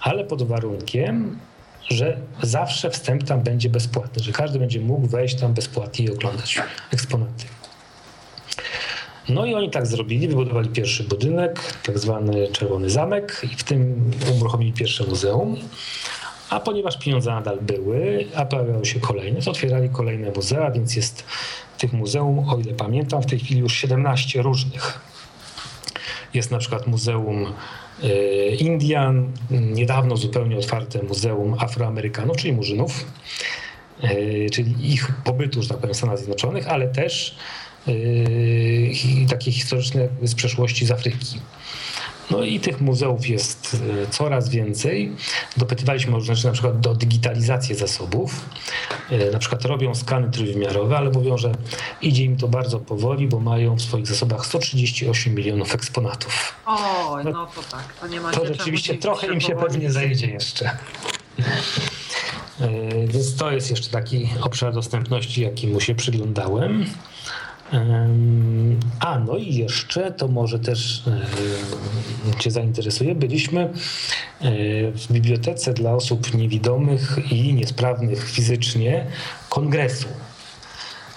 ale 0.00 0.24
pod 0.24 0.42
warunkiem, 0.42 1.38
że 1.88 2.16
zawsze 2.42 2.90
wstęp 2.90 3.24
tam 3.24 3.42
będzie 3.42 3.68
bezpłatny, 3.68 4.22
że 4.22 4.32
każdy 4.32 4.58
będzie 4.58 4.80
mógł 4.80 5.06
wejść 5.06 5.34
tam 5.34 5.54
bezpłatnie 5.54 6.04
i 6.04 6.10
oglądać 6.10 6.62
eksponaty. 6.92 7.44
No 9.28 9.46
i 9.46 9.54
oni 9.54 9.70
tak 9.70 9.86
zrobili, 9.86 10.28
wybudowali 10.28 10.68
pierwszy 10.68 11.04
budynek, 11.04 11.60
tak 11.82 11.98
zwany 11.98 12.48
Czerwony 12.48 12.90
Zamek 12.90 13.40
i 13.52 13.56
w 13.56 13.64
tym 13.64 14.10
uruchomili 14.40 14.72
pierwsze 14.72 15.04
muzeum. 15.04 15.56
A 16.50 16.60
ponieważ 16.60 16.98
pieniądze 16.98 17.30
nadal 17.30 17.58
były, 17.60 18.26
a 18.34 18.44
pojawiały 18.44 18.86
się 18.86 19.00
kolejne, 19.00 19.42
to 19.42 19.50
otwierali 19.50 19.88
kolejne 19.88 20.30
muzea, 20.30 20.70
więc 20.70 20.96
jest 20.96 21.24
tych 21.78 21.92
muzeum, 21.92 22.48
o 22.48 22.58
ile 22.58 22.74
pamiętam, 22.74 23.22
w 23.22 23.26
tej 23.26 23.38
chwili 23.38 23.60
już 23.60 23.74
17 23.74 24.42
różnych. 24.42 25.00
Jest 26.34 26.50
na 26.50 26.58
przykład 26.58 26.86
Muzeum 26.86 27.46
Indian, 28.58 29.32
niedawno 29.50 30.16
zupełnie 30.16 30.56
otwarte 30.56 31.02
Muzeum 31.02 31.56
Afroamerykanów, 31.58 32.36
czyli 32.36 32.52
Murzynów, 32.52 33.04
e, 34.02 34.50
czyli 34.50 34.92
ich 34.92 35.12
pobytu, 35.24 35.62
że 35.62 35.68
tak 35.68 35.78
powiem, 35.78 35.94
w 35.94 35.96
Stanach 35.96 36.18
Zjednoczonych, 36.18 36.68
ale 36.68 36.88
też 36.88 37.36
e, 37.88 37.92
takie 39.28 39.52
historyczne 39.52 40.08
z 40.22 40.34
przeszłości 40.34 40.86
z 40.86 40.90
Afryki. 40.90 41.38
No 42.30 42.42
i 42.42 42.60
tych 42.60 42.80
muzeów 42.80 43.28
jest 43.28 43.76
e, 44.04 44.06
coraz 44.06 44.48
więcej. 44.48 45.12
Dopytywaliśmy 45.56 46.16
o 46.16 46.20
rzeczy, 46.20 46.46
na 46.46 46.52
przykład 46.52 46.80
do 46.80 46.94
digitalizacji 46.94 47.74
zasobów. 47.74 48.40
E, 49.10 49.30
na 49.30 49.38
przykład 49.38 49.64
robią 49.64 49.94
skany 49.94 50.30
trójwymiarowe, 50.30 50.96
ale 50.96 51.10
mówią, 51.10 51.38
że 51.38 51.52
idzie 52.02 52.24
im 52.24 52.36
to 52.36 52.48
bardzo 52.48 52.80
powoli, 52.80 53.28
bo 53.28 53.40
mają 53.40 53.76
w 53.76 53.82
swoich 53.82 54.06
zasobach 54.06 54.46
138 54.46 55.34
milionów 55.34 55.74
eksponatów. 55.74 56.54
Oj, 56.66 57.24
no 57.24 57.46
to 57.46 57.62
tak, 57.70 57.94
to 58.00 58.06
nie 58.06 58.20
ma 58.20 58.30
To 58.30 58.46
rzeczywiście 58.46 58.94
trochę 58.94 59.26
im 59.26 59.40
się 59.40 59.56
pewnie 59.56 59.92
zajdzie 59.92 60.26
jeszcze. 60.26 60.70
E, 62.60 63.06
więc 63.06 63.36
to 63.36 63.50
jest 63.50 63.70
jeszcze 63.70 63.90
taki 63.90 64.28
obszar 64.40 64.74
dostępności, 64.74 65.42
jaki 65.42 65.68
mu 65.68 65.80
się 65.80 65.94
przyglądałem. 65.94 66.86
A, 69.00 69.18
no 69.18 69.36
i 69.36 69.54
jeszcze, 69.54 70.12
to 70.12 70.28
może 70.28 70.58
też 70.58 71.02
Cię 72.38 72.50
zainteresuje, 72.50 73.14
byliśmy 73.14 73.60
e, 73.60 73.70
w 74.92 75.12
bibliotece 75.12 75.74
dla 75.74 75.92
osób 75.92 76.34
niewidomych 76.34 77.32
i 77.32 77.54
niesprawnych 77.54 78.30
fizycznie 78.30 79.06
kongresu. 79.48 80.08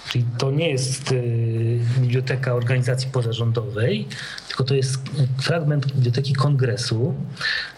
Czyli 0.10 0.26
to 0.38 0.52
nie 0.52 0.70
jest 0.70 1.12
e, 1.12 1.16
biblioteka 2.00 2.54
organizacji 2.54 3.10
pozarządowej, 3.12 4.08
tylko 4.48 4.64
to 4.64 4.76
jest 4.76 4.98
fragment 5.42 5.94
biblioteki 5.94 6.34
kongresu, 6.34 7.14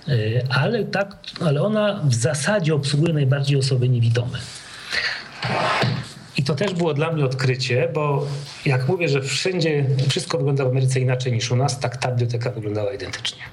e, 0.07 0.13
ale, 0.49 0.85
tak, 0.85 1.17
ale 1.41 1.61
ona 1.61 2.01
w 2.03 2.13
zasadzie 2.13 2.75
obsługuje 2.75 3.13
najbardziej 3.13 3.57
osoby 3.57 3.89
niewidome. 3.89 4.39
I 6.37 6.43
to 6.43 6.55
też 6.55 6.73
było 6.73 6.93
dla 6.93 7.11
mnie 7.11 7.25
odkrycie, 7.25 7.89
bo 7.93 8.27
jak 8.65 8.87
mówię, 8.87 9.09
że 9.09 9.21
wszędzie 9.21 9.85
wszystko 10.09 10.37
wygląda 10.37 10.65
w 10.65 10.67
Ameryce 10.67 10.99
inaczej 10.99 11.33
niż 11.33 11.51
u 11.51 11.55
nas, 11.55 11.79
tak 11.79 11.97
ta 11.97 12.11
biblioteka 12.11 12.51
wyglądała 12.51 12.93
identycznie. 12.93 13.43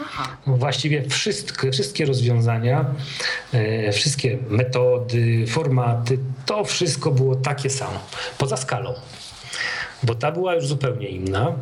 Aha. 0.00 0.36
Właściwie 0.46 1.08
wszystkie, 1.08 1.72
wszystkie 1.72 2.06
rozwiązania, 2.06 2.84
e, 3.52 3.92
wszystkie 3.92 4.38
metody, 4.48 5.46
formaty, 5.46 6.18
to 6.46 6.64
wszystko 6.64 7.10
było 7.10 7.36
takie 7.36 7.70
samo, 7.70 8.00
poza 8.38 8.56
skalą, 8.56 8.94
bo 10.02 10.14
ta 10.14 10.32
była 10.32 10.54
już 10.54 10.66
zupełnie 10.66 11.08
inna. 11.08 11.52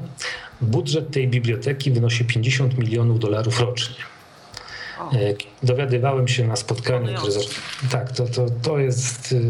Budżet 0.61 1.11
tej 1.11 1.29
biblioteki 1.29 1.91
wynosi 1.91 2.25
50 2.25 2.79
milionów 2.79 3.19
dolarów 3.19 3.61
rocznie. 3.61 4.16
E, 5.01 5.35
dowiadywałem 5.63 6.29
się 6.29 6.47
na 6.47 6.57
spotkaniu, 6.57 7.09
że 7.09 7.41
tak, 7.91 8.13
to, 8.13 8.27
to, 8.27 8.47
to 8.63 8.79
jest 8.79 9.33
y, 9.33 9.41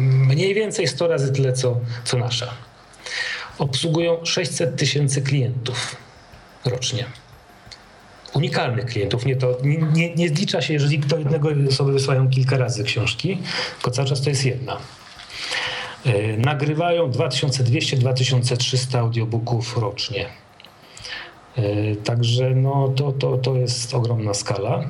mniej 0.00 0.54
więcej 0.54 0.88
100 0.88 1.08
razy 1.08 1.32
tyle, 1.32 1.52
co, 1.52 1.80
co 2.04 2.18
nasza. 2.18 2.54
Obsługują 3.58 4.24
600 4.24 4.76
tysięcy 4.76 5.22
klientów 5.22 5.96
rocznie. 6.64 7.04
Unikalnych 8.34 8.86
klientów. 8.86 9.26
Nie, 9.26 9.36
to, 9.36 9.58
nie, 9.62 9.78
nie, 9.78 10.14
nie 10.14 10.28
zlicza 10.28 10.62
się, 10.62 10.72
jeżeli 10.72 10.98
do 10.98 11.18
jednego 11.18 11.48
osoby 11.68 11.92
wysyłają 11.92 12.30
kilka 12.30 12.58
razy 12.58 12.84
książki, 12.84 13.38
tylko 13.74 13.90
cały 13.90 14.08
czas 14.08 14.22
to 14.22 14.30
jest 14.30 14.44
jedna. 14.44 14.78
E, 16.04 16.36
nagrywają 16.36 17.10
2200-2300 17.10 18.98
audiobooków 18.98 19.76
rocznie 19.76 20.26
także 22.04 22.50
no, 22.50 22.88
to, 22.88 23.12
to, 23.12 23.36
to 23.36 23.56
jest 23.56 23.94
ogromna 23.94 24.34
skala. 24.34 24.84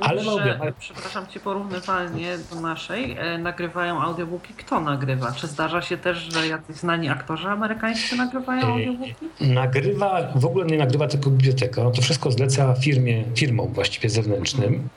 Ale 0.00 0.22
no, 0.22 0.38
że, 0.38 0.72
przepraszam 0.78 1.26
cię, 1.26 1.40
porównywalnie 1.40 2.38
do 2.54 2.60
naszej 2.60 3.16
e, 3.18 3.38
nagrywają 3.38 4.00
audiobooki. 4.00 4.54
Kto 4.54 4.80
nagrywa? 4.80 5.32
Czy 5.32 5.46
zdarza 5.46 5.82
się 5.82 5.96
też, 5.96 6.18
że 6.18 6.48
jacyś 6.48 6.76
znani 6.76 7.08
aktorzy 7.08 7.48
amerykańscy 7.48 8.16
nagrywają 8.16 8.66
e, 8.66 8.70
audiobooki? 8.70 9.14
Nagrywa, 9.40 10.32
w 10.34 10.44
ogóle 10.44 10.66
nie 10.66 10.78
nagrywa 10.78 11.06
tylko 11.06 11.30
biblioteka. 11.30 11.84
No 11.84 11.90
to 11.90 12.02
wszystko 12.02 12.30
zleca 12.30 12.74
firmie, 12.74 13.24
firmom 13.34 13.72
właściwie 13.72 14.10
zewnętrznym, 14.10 14.88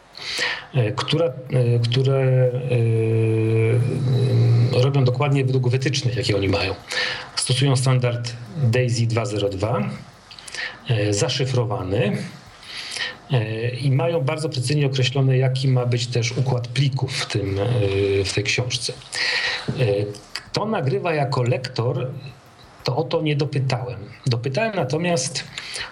która, 0.96 1.26
które 1.84 2.52
robią 4.84 5.04
dokładnie 5.04 5.46
według 5.46 5.70
wytycznych, 5.70 6.16
jakie 6.16 6.36
oni 6.36 6.50
mają. 6.50 6.76
Stosują 7.36 7.76
standard 7.76 8.34
DAISY 8.58 9.08
202 9.08 9.80
E, 9.80 10.13
zaszyfrowany 11.10 12.18
e, 13.32 13.70
i 13.70 13.92
mają 13.92 14.22
bardzo 14.22 14.50
precyzyjnie 14.50 14.86
określone, 14.86 15.38
jaki 15.38 15.68
ma 15.68 15.86
być 15.86 16.08
też 16.08 16.32
układ 16.32 16.68
plików 16.68 17.14
w, 17.14 17.26
tym, 17.26 17.60
e, 17.60 18.24
w 18.24 18.34
tej 18.34 18.44
książce. 18.44 18.94
Kto 20.34 20.66
nagrywa 20.66 21.14
jako 21.14 21.44
lektor, 21.44 22.12
to 22.84 22.96
o 22.96 23.04
to 23.04 23.22
nie 23.22 23.36
dopytałem. 23.36 24.00
Dopytałem 24.28 24.76
natomiast 24.76 25.44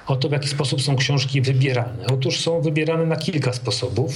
o 0.08 0.16
to, 0.16 0.30
w 0.30 0.32
jaki 0.32 0.48
sposób 0.48 0.82
są 0.82 0.96
książki 0.96 1.42
wybierane. 1.42 2.06
Otóż 2.14 2.40
są 2.40 2.62
wybierane 2.62 3.06
na 3.06 3.16
kilka 3.16 3.54
sposobów. 3.54 4.14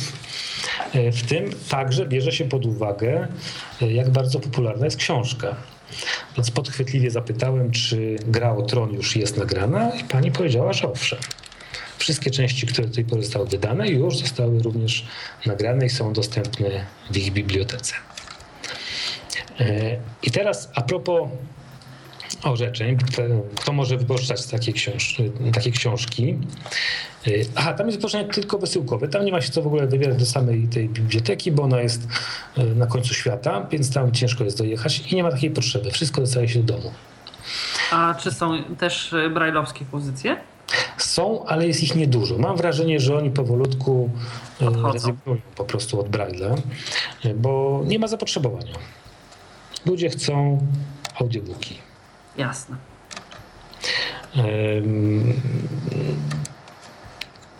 W 0.93 1.27
tym 1.29 1.49
także 1.69 2.05
bierze 2.05 2.31
się 2.31 2.45
pod 2.45 2.65
uwagę, 2.65 3.27
jak 3.81 4.09
bardzo 4.09 4.39
popularna 4.39 4.85
jest 4.85 4.97
książka. 4.97 5.55
Więc 6.37 6.51
podchwytliwie 6.51 7.11
zapytałem, 7.11 7.71
czy 7.71 8.15
gra 8.27 8.55
o 8.55 8.61
tron 8.61 8.93
już 8.93 9.15
jest 9.15 9.37
nagrana 9.37 9.91
i 9.95 10.03
pani 10.03 10.31
powiedziała, 10.31 10.73
że 10.73 10.91
owszem. 10.91 11.19
Wszystkie 11.97 12.31
części, 12.31 12.67
które 12.67 12.87
do 12.87 12.95
tej 12.95 13.05
pory 13.05 13.23
zostały 13.23 13.47
wydane, 13.47 13.87
już 13.87 14.17
zostały 14.17 14.61
również 14.61 15.05
nagrane 15.45 15.85
i 15.85 15.89
są 15.89 16.13
dostępne 16.13 16.85
w 17.11 17.17
ich 17.17 17.33
bibliotece. 17.33 17.93
E, 19.59 19.97
I 20.23 20.31
teraz 20.31 20.69
a 20.75 20.81
propos 20.81 21.29
orzeczeń, 22.51 22.97
kto 23.55 23.73
może 23.73 23.97
wyborczać 23.97 24.47
takie, 24.47 24.73
książ 24.73 25.21
takie 25.53 25.71
książki. 25.71 26.37
Y, 27.27 27.45
aha, 27.55 27.73
tam 27.73 27.87
jest 27.87 27.97
wypożyczenie 27.97 28.33
tylko 28.33 28.57
wysyłkowe. 28.57 29.07
Tam 29.07 29.25
nie 29.25 29.31
ma 29.31 29.41
się 29.41 29.51
co 29.51 29.61
w 29.61 29.67
ogóle 29.67 29.87
wybierać 29.87 30.17
do 30.17 30.25
samej 30.25 30.67
tej 30.67 30.89
biblioteki, 30.89 31.51
bo 31.51 31.63
ona 31.63 31.81
jest 31.81 32.07
y, 32.57 32.75
na 32.75 32.87
końcu 32.87 33.13
świata, 33.13 33.67
więc 33.71 33.93
tam 33.93 34.11
ciężko 34.11 34.43
jest 34.43 34.57
dojechać 34.57 35.11
i 35.11 35.15
nie 35.15 35.23
ma 35.23 35.31
takiej 35.31 35.51
potrzeby. 35.51 35.91
Wszystko 35.91 36.21
dostaje 36.21 36.49
się 36.49 36.63
do 36.63 36.73
domu. 36.73 36.91
A 37.91 38.15
czy 38.19 38.31
są 38.31 38.63
też 38.77 39.13
y, 39.13 39.29
brajlowskie 39.29 39.85
pozycje? 39.85 40.37
Są, 40.97 41.45
ale 41.45 41.67
jest 41.67 41.83
ich 41.83 41.95
niedużo. 41.95 42.37
Mam 42.37 42.57
wrażenie, 42.57 42.99
że 42.99 43.17
oni 43.17 43.31
powolutku 43.31 44.09
rezygnują 44.93 45.41
po 45.55 45.65
prostu 45.65 45.99
od 45.99 46.09
Braille'a, 46.09 46.55
bo 47.35 47.81
nie 47.85 47.99
ma 47.99 48.07
zapotrzebowania. 48.07 48.73
Ludzie 49.85 50.09
chcą 50.09 50.59
audiobooki. 51.19 51.84
Jasne. 52.37 52.77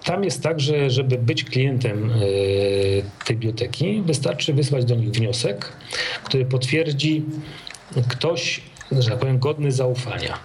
Tam 0.04 0.24
jest 0.24 0.44
tak, 0.44 0.60
że 0.60 0.90
żeby 0.90 1.18
być 1.18 1.44
klientem 1.44 2.12
e, 2.12 2.16
tej 3.26 3.36
biblioteki, 3.36 4.02
wystarczy 4.02 4.54
wysłać 4.54 4.86
do 4.86 4.96
nich 4.96 5.12
wniosek, 5.12 5.72
który 6.24 6.46
potwierdzi 6.46 7.26
ktoś, 8.08 8.62
że 8.92 9.10
tak 9.10 9.20
powiem, 9.20 9.40
godny 9.40 9.72
zaufania. 9.72 10.40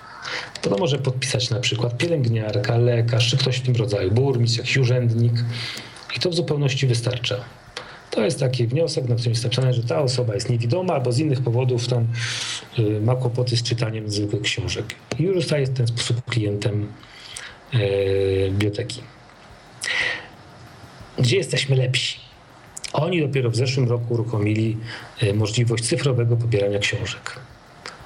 To 0.62 0.78
może 0.78 0.98
podpisać 0.98 1.50
na 1.50 1.60
przykład 1.60 1.96
pielęgniarka, 1.96 2.78
lekarz, 2.78 3.30
czy 3.30 3.36
ktoś 3.36 3.56
w 3.56 3.62
tym 3.62 3.76
rodzaju, 3.76 4.10
burmistrz, 4.10 4.58
jakiś 4.58 4.76
urzędnik. 4.76 5.32
I 6.16 6.20
to 6.20 6.30
w 6.30 6.34
zupełności 6.34 6.86
wystarcza. 6.86 7.36
To 8.10 8.24
jest 8.24 8.40
taki 8.40 8.66
wniosek, 8.66 9.08
na 9.08 9.14
którym 9.14 9.32
jest 9.32 9.44
napisane, 9.44 9.74
że 9.74 9.82
ta 9.82 10.02
osoba 10.02 10.34
jest 10.34 10.50
niewidoma 10.50 10.94
albo 10.94 11.12
z 11.12 11.18
innych 11.18 11.42
powodów 11.42 11.88
tam 11.88 12.06
y, 12.78 13.00
ma 13.00 13.16
kłopoty 13.16 13.56
z 13.56 13.62
czytaniem 13.62 14.10
zwykłych 14.10 14.42
książek. 14.42 14.84
I 15.18 15.22
już 15.22 15.36
zostaje 15.36 15.66
w 15.66 15.70
ten 15.70 15.86
sposób 15.86 16.24
klientem 16.24 16.88
y, 17.74 18.48
biblioteki. 18.50 19.00
Gdzie 21.18 21.36
jesteśmy 21.36 21.76
lepsi? 21.76 22.20
Oni 22.92 23.20
dopiero 23.20 23.50
w 23.50 23.56
zeszłym 23.56 23.88
roku 23.88 24.14
uruchomili 24.14 24.76
y, 25.22 25.34
możliwość 25.34 25.84
cyfrowego 25.84 26.36
pobierania 26.36 26.78
książek. 26.78 27.40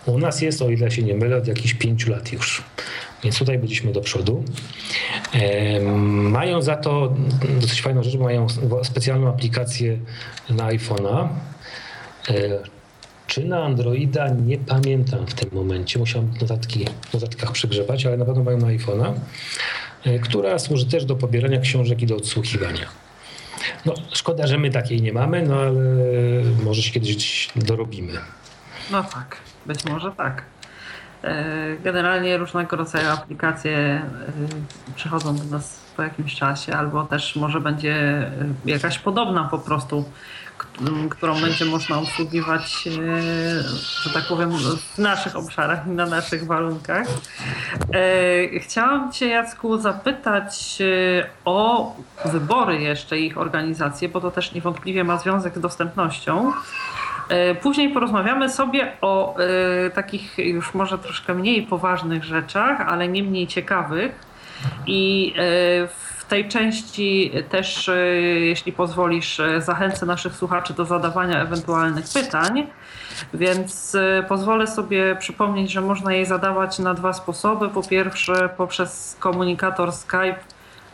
U 0.07 0.19
nas 0.19 0.43
jest, 0.43 0.63
o 0.63 0.71
ile 0.71 0.91
się 0.91 1.03
nie 1.03 1.15
mylę, 1.15 1.37
od 1.37 1.47
jakichś 1.47 1.75
pięciu 1.75 2.11
lat 2.11 2.33
już. 2.33 2.63
Więc 3.25 3.39
tutaj 3.39 3.59
byliśmy 3.59 3.93
do 3.93 4.01
przodu. 4.01 4.45
Mają 6.31 6.63
za 6.63 6.77
to 6.77 7.15
dosyć 7.61 7.83
fajną 7.83 8.03
rzecz, 8.03 8.17
bo 8.17 8.25
mają 8.25 8.47
specjalną 8.83 9.29
aplikację 9.29 9.99
na 10.51 10.69
iPhone'a. 10.69 11.29
E, 12.29 12.35
czy 13.27 13.45
na 13.45 13.65
Androida 13.65 14.29
nie 14.29 14.59
pamiętam 14.59 15.27
w 15.27 15.35
tym 15.35 15.51
momencie, 15.53 15.99
musiałem 15.99 16.35
notatki, 16.41 16.87
w 17.11 17.15
notatkach 17.15 17.53
przegrzebać, 17.53 18.07
ale 18.07 18.17
na 18.17 18.25
pewno 18.25 18.45
mają 18.45 18.59
na 18.59 18.67
iPhone'a, 18.67 19.13
e, 20.05 20.19
która 20.19 20.59
służy 20.59 20.87
też 20.87 21.05
do 21.05 21.17
pobierania 21.17 21.61
książek 21.61 22.03
i 22.03 22.07
do 22.07 22.17
odsłuchiwania. 22.17 22.87
No, 23.85 23.95
szkoda, 24.13 24.47
że 24.47 24.59
my 24.59 24.71
takiej 24.71 25.03
nie 25.03 25.13
mamy, 25.13 25.43
no 25.43 25.57
ale 25.57 25.83
może 26.65 26.83
się 26.83 26.93
kiedyś 26.93 27.49
dorobimy. 27.57 28.13
No 28.91 29.05
tak, 29.05 29.37
być 29.67 29.85
może 29.85 30.13
tak. 30.13 30.54
E, 31.25 31.77
generalnie 31.85 32.39
różnego 32.39 32.77
rodzaju 32.77 33.09
aplikacje 33.11 33.77
e, 33.77 34.03
przychodzą 34.95 35.37
do 35.37 35.45
nas 35.45 35.81
po 35.97 36.03
jakimś 36.03 36.35
czasie, 36.35 36.77
albo 36.77 37.05
też 37.05 37.37
może 37.37 37.61
będzie 37.61 37.95
e, 37.95 38.31
jakaś 38.65 38.99
podobna 38.99 39.45
po 39.45 39.59
prostu, 39.59 40.05
którą 41.11 41.41
będzie 41.41 41.65
można 41.65 41.99
obsługiwać, 41.99 42.89
że 44.03 44.11
tak 44.15 44.25
powiem, 44.29 44.51
w 44.95 44.99
naszych 44.99 45.37
obszarach 45.37 45.87
i 45.87 45.91
na 45.91 46.07
naszych 46.07 46.47
warunkach. 46.47 47.07
Chciałam 48.61 49.13
Cię, 49.13 49.29
Jacku, 49.29 49.79
zapytać 49.79 50.79
o 51.45 51.93
wybory 52.25 52.81
jeszcze, 52.81 53.19
ich 53.19 53.39
organizację, 53.39 54.09
bo 54.09 54.21
to 54.21 54.31
też 54.31 54.53
niewątpliwie 54.53 55.05
ma 55.05 55.19
związek 55.19 55.59
z 55.59 55.61
dostępnością. 55.61 56.53
E, 57.29 57.55
później 57.55 57.91
porozmawiamy 57.91 58.49
sobie 58.49 58.93
o 59.01 59.37
e, 59.39 59.91
takich 59.91 60.39
już 60.39 60.75
może 60.75 60.99
troszkę 60.99 61.35
mniej 61.35 61.63
poważnych 61.63 62.25
rzeczach, 62.25 62.81
ale 62.81 63.09
nie 63.09 63.23
mniej 63.23 63.47
ciekawych. 63.47 64.13
I 64.87 65.35
e, 65.37 65.41
w 66.19 66.25
tej 66.29 66.49
części 66.49 67.33
też, 67.51 67.91
jeśli 68.41 68.73
pozwolisz, 68.73 69.41
zachęcę 69.59 70.07
naszych 70.07 70.37
słuchaczy 70.37 70.75
do 70.75 70.85
zadawania 70.85 71.43
ewentualnych 71.43 72.05
pytań. 72.15 72.67
Więc 73.35 73.97
pozwolę 74.29 74.67
sobie 74.67 75.17
przypomnieć, 75.17 75.73
że 75.73 75.81
można 75.81 76.15
je 76.15 76.27
zadawać 76.27 76.79
na 76.79 76.95
dwa 76.95 77.13
sposoby. 77.13 77.69
Po 77.69 77.83
pierwsze, 77.83 78.49
poprzez 78.57 79.17
komunikator 79.21 79.93
Skype 79.93 80.39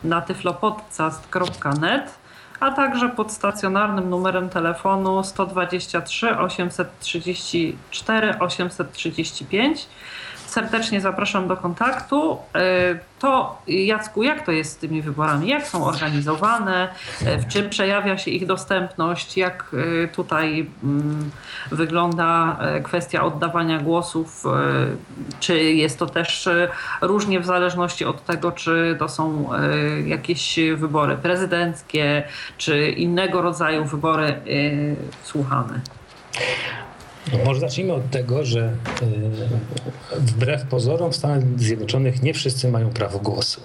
na 0.03 0.21
tyflopodcast.net 0.21 2.20
a 2.61 2.71
także 2.71 3.09
pod 3.09 3.31
stacjonarnym 3.31 4.09
numerem 4.09 4.49
telefonu 4.49 5.23
123 5.23 6.37
834 6.37 8.39
835 8.39 9.87
serdecznie 10.51 11.01
zapraszam 11.01 11.47
do 11.47 11.57
kontaktu. 11.57 12.37
E, 12.55 12.59
to 13.19 13.61
Jacku, 13.67 14.23
jak 14.23 14.45
to 14.45 14.51
jest 14.51 14.71
z 14.71 14.77
tymi 14.77 15.01
wyborami? 15.01 15.47
Jak 15.47 15.67
są 15.67 15.85
organizowane? 15.85 16.89
E, 17.25 17.37
w 17.37 17.47
czym 17.47 17.69
przejawia 17.69 18.17
się 18.17 18.31
ich 18.31 18.45
dostępność? 18.45 19.37
Jak 19.37 19.75
e, 20.03 20.07
tutaj 20.07 20.69
mm, 20.83 21.31
wygląda 21.71 22.57
kwestia 22.83 23.23
oddawania 23.23 23.79
głosów? 23.79 24.43
Czy 25.39 25.63
jest 25.63 25.99
to 25.99 26.05
też 26.05 26.49
różnie 27.01 27.39
w 27.39 27.45
zależności 27.45 28.05
od 28.05 28.25
tego, 28.25 28.51
czy 28.51 28.95
to 28.99 29.09
są 29.09 29.49
jakieś 30.05 30.59
wybory 30.75 31.17
prezydenckie, 31.17 32.23
czy 32.57 32.89
innego 32.89 33.41
rodzaju 33.41 33.85
wybory 33.85 34.41
słuchane? 35.23 35.79
No, 37.33 37.39
może 37.45 37.59
zacznijmy 37.59 37.93
od 37.93 38.09
tego, 38.09 38.45
że 38.45 38.61
e, 38.65 40.19
wbrew 40.19 40.63
pozorom 40.65 41.11
w 41.11 41.15
Stanach 41.15 41.43
Zjednoczonych 41.57 42.21
nie 42.21 42.33
wszyscy 42.33 42.71
mają 42.71 42.89
prawo 42.89 43.19
głosu. 43.19 43.61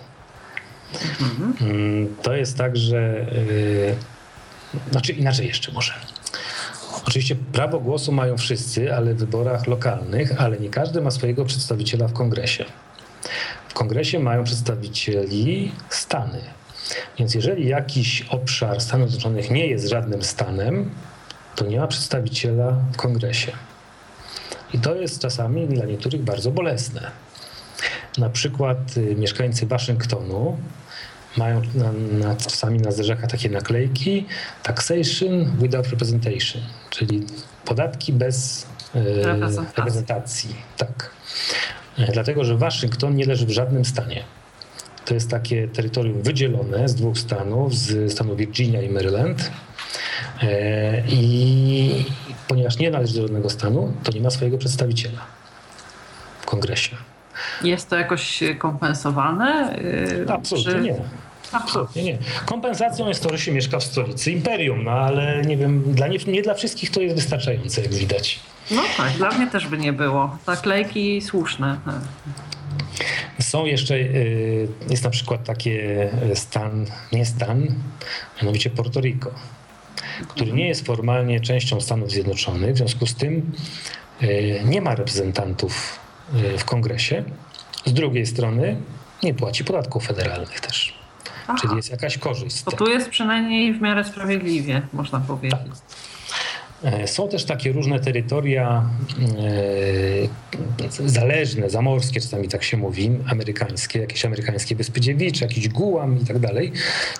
Mhm. 1.21 2.17
To 2.23 2.37
jest 2.37 2.59
tak, 2.59 2.77
że. 2.77 3.27
E, 4.79 4.91
znaczy 4.91 5.13
inaczej 5.13 5.47
jeszcze 5.47 5.73
może. 5.73 5.93
Oczywiście 7.07 7.37
prawo 7.53 7.81
głosu 7.81 8.13
mają 8.13 8.37
wszyscy, 8.37 8.95
ale 8.95 9.15
w 9.15 9.19
wyborach 9.19 9.67
lokalnych, 9.67 10.41
ale 10.41 10.59
nie 10.59 10.69
każdy 10.69 11.01
ma 11.01 11.11
swojego 11.11 11.45
przedstawiciela 11.45 12.09
w 12.09 12.13
kongresie. 12.13 12.65
W 13.69 13.75
kongresie 13.75 14.19
mają 14.19 14.45
przedstawicieli 14.45 15.73
Stany. 15.89 16.41
Więc 17.19 17.35
jeżeli 17.35 17.69
jakiś 17.69 18.23
obszar 18.29 18.81
Stanów 18.81 19.11
Zjednoczonych 19.11 19.51
nie 19.51 19.67
jest 19.67 19.89
żadnym 19.89 20.23
stanem, 20.23 20.91
to 21.57 21.65
nie 21.65 21.79
ma 21.79 21.87
przedstawiciela 21.87 22.77
w 22.93 22.97
kongresie. 22.97 23.53
I 24.75 24.79
to 24.79 24.95
jest 24.95 25.23
czasami 25.23 25.67
dla 25.67 25.85
niektórych 25.85 26.23
bardzo 26.23 26.51
bolesne. 26.51 27.11
Na 28.19 28.31
przykład 28.31 28.97
y, 28.97 29.17
mieszkańcy 29.17 29.67
Waszyngtonu 29.67 30.57
mają 31.37 31.63
na, 31.75 31.93
na, 31.93 32.37
czasami 32.37 32.79
na 32.79 32.91
zderzakach 32.91 33.31
takie 33.31 33.49
naklejki 33.49 34.27
taxation 34.63 35.57
without 35.59 35.87
representation, 35.87 36.63
czyli 36.91 37.27
podatki 37.65 38.13
bez 38.13 38.67
e, 38.95 39.01
reprezentacji. 39.77 40.57
Tak. 40.77 41.11
E, 41.99 42.13
dlatego, 42.13 42.45
że 42.45 42.57
Waszyngton 42.57 43.17
nie 43.17 43.27
leży 43.27 43.47
w 43.47 43.51
żadnym 43.51 43.85
stanie. 43.85 44.25
To 45.05 45.15
jest 45.15 45.31
takie 45.31 45.69
terytorium 45.69 46.23
wydzielone 46.23 46.89
z 46.89 46.95
dwóch 46.95 47.19
stanów, 47.19 47.75
z 47.75 48.13
stanu 48.13 48.37
Virginia 48.37 48.83
i 48.83 48.89
Maryland. 48.89 49.51
E, 50.43 51.03
I 51.09 52.05
ponieważ 52.49 52.79
nie 52.79 52.91
należy 52.91 53.15
do 53.15 53.23
żadnego 53.23 53.51
stanu, 53.51 53.93
to 54.05 54.13
nie 54.13 54.21
ma 54.21 54.31
swojego 54.31 54.59
przedstawiciela 54.59 55.21
w 56.41 56.47
kongresie. 56.47 56.97
Jest 57.63 57.91
to 57.91 57.97
jakoś 57.97 58.43
kompensowane? 58.59 59.79
E, 60.27 60.33
Absolutnie 60.33 60.73
czy... 60.73 60.81
nie. 60.81 60.95
Absolutnie 61.53 62.05
nie. 62.05 62.19
Kompensacją 62.47 63.09
jest 63.09 63.23
to, 63.23 63.31
że 63.31 63.39
się 63.39 63.53
mieszka 63.53 63.79
w 63.79 63.85
stolicy 63.85 64.33
imperium, 64.33 64.85
no 64.85 64.91
ale 64.91 65.43
nie 65.43 65.57
wiem, 65.57 65.95
dla 65.95 66.07
nie, 66.07 66.19
nie 66.27 66.43
dla 66.43 66.55
wszystkich 66.55 66.91
to 66.91 67.01
jest 67.01 67.17
wystarczające, 67.17 67.83
jak 67.83 67.95
widać. 67.95 68.41
No 68.71 68.83
tak, 68.97 69.13
dla 69.13 69.31
mnie 69.31 69.47
też 69.47 69.67
by 69.67 69.79
nie 69.79 69.93
było. 69.93 70.39
Naklejki 70.47 71.23
słuszne. 71.23 71.79
Są 73.41 73.65
jeszcze, 73.65 73.95
y, 73.95 74.69
jest 74.91 75.05
na 75.05 75.11
przykład 75.11 75.45
takie 75.45 76.09
stan, 76.35 76.87
nie 77.13 77.27
stan, 77.27 77.67
mianowicie 78.43 78.71
Porto 78.71 79.01
Rico 79.01 79.31
który 80.29 80.53
nie 80.53 80.69
jest 80.69 80.87
formalnie 80.87 81.41
częścią 81.41 81.81
Stanów 81.81 82.11
Zjednoczonych. 82.11 82.75
W 82.75 82.79
związku 82.79 83.07
z 83.07 83.15
tym 83.15 83.53
e, 84.21 84.65
nie 84.65 84.81
ma 84.81 84.95
reprezentantów 84.95 85.99
e, 86.35 86.59
w 86.59 86.65
kongresie. 86.65 87.25
Z 87.85 87.93
drugiej 87.93 88.27
strony 88.27 88.77
nie 89.23 89.35
płaci 89.35 89.65
podatków 89.65 90.07
federalnych 90.07 90.61
też. 90.61 90.95
Aha. 91.47 91.59
Czyli 91.61 91.77
jest 91.77 91.91
jakaś 91.91 92.19
korzyść. 92.19 92.63
To 92.63 92.71
tu 92.71 92.91
jest 92.91 93.11
przynajmniej 93.11 93.75
w 93.75 93.81
miarę 93.81 94.05
sprawiedliwie, 94.05 94.83
można 94.93 95.21
powiedzieć. 95.21 95.61
Tak. 95.61 96.16
E, 96.85 97.07
są 97.07 97.29
też 97.29 97.45
takie 97.45 97.73
różne 97.73 98.01
terytoria 98.01 98.91
e, 100.89 101.09
zależne, 101.09 101.71
zamorskie, 101.71 102.21
czasami 102.21 102.49
tak 102.49 102.65
się 102.65 102.77
mówi, 102.77 103.11
amerykańskie, 103.29 103.99
jakieś 103.99 104.25
amerykańskie 104.25 104.77
Wyspy 104.77 105.01
Dziewicze, 105.01 105.45
jakiś 105.45 105.69
Guam 105.69 106.23
i 106.23 106.25
tak 106.25 106.39
dalej, 106.39 106.73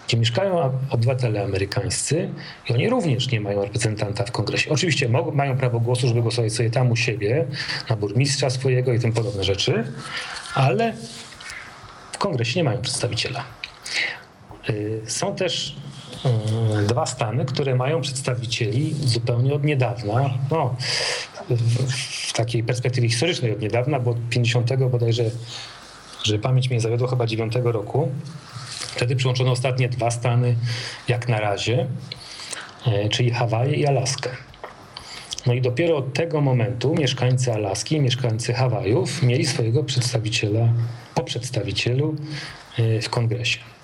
gdzie 0.07 0.17
mieszkają 0.17 0.79
obywatele 0.91 1.45
amerykańscy 1.45 2.29
i 2.71 2.73
oni 2.73 2.89
również 2.89 3.31
nie 3.31 3.41
mają 3.41 3.63
reprezentanta 3.63 4.25
w 4.25 4.33
kongresie. 4.33 4.71
Oczywiście 4.71 5.09
mają 5.33 5.59
prawo 5.59 5.81
głosu, 5.81 6.09
żeby 6.09 6.23
głosować 6.23 6.53
sobie 6.53 6.71
tam 6.71 6.91
u 6.91 6.97
siebie, 6.97 7.47
na 7.91 7.97
burmistrza 7.97 8.51
swojego 8.51 8.93
i 8.93 8.99
tym 8.99 9.13
podobne 9.13 9.45
rzeczy, 9.45 9.85
ale 10.55 10.93
w 12.13 12.19
kongresie 12.19 12.61
nie 12.61 12.65
mają 12.65 12.83
przedstawiciela. 12.83 13.45
E, 14.69 14.73
są 15.11 15.35
też 15.37 15.77
dwa 16.89 17.07
stany, 17.07 17.45
które 17.45 17.75
mają 17.75 18.01
przedstawicieli 18.01 18.95
zupełnie 19.05 19.55
od 19.55 19.65
niedawna, 19.65 20.31
no, 20.51 20.77
w 22.29 22.33
takiej 22.33 22.63
perspektywie 22.63 23.09
historycznej 23.09 23.53
od 23.53 23.61
niedawna, 23.61 24.01
bo 24.01 24.11
od 24.11 24.29
50 24.31 24.77
bodajże, 24.91 25.25
że 26.25 26.39
pamięć 26.39 26.71
mnie 26.71 26.81
zawiodła, 26.81 27.09
chyba 27.09 27.27
9 27.27 27.55
roku. 27.65 28.11
Wtedy 28.97 29.17
przyłączono 29.17 29.53
ostatnie 29.53 29.89
dwa 29.89 30.11
stany, 30.11 30.57
jak 31.09 31.29
na 31.29 31.41
razie, 31.41 31.87
e, 32.87 33.09
czyli 33.09 33.31
Hawaje 33.31 33.75
i 33.75 33.87
Alaskę. 33.87 34.31
No 35.47 35.55
i 35.55 35.61
dopiero 35.61 35.97
od 35.97 36.13
tego 36.13 36.41
momentu 36.41 36.95
mieszkańcy 36.95 37.53
Alaski, 37.53 38.01
mieszkańcy 38.01 38.53
Hawajów 38.53 39.23
mieli 39.23 39.47
swojego 39.47 39.85
przedstawiciela 39.85 40.69
po 41.15 41.23
przedstawicielu 41.23 42.17
e, 42.79 43.01
w 43.01 43.11
kongresie. 43.11 43.76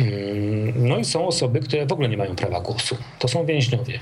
Mm, 0.00 0.88
no 0.88 0.98
i 0.98 1.04
są 1.04 1.26
osoby, 1.26 1.60
które 1.60 1.86
w 1.86 1.92
ogóle 1.92 2.08
nie 2.08 2.16
mają 2.16 2.36
prawa 2.36 2.60
głosu. 2.60 2.96
To 3.18 3.28
są 3.28 3.46
więźniowie. 3.46 4.00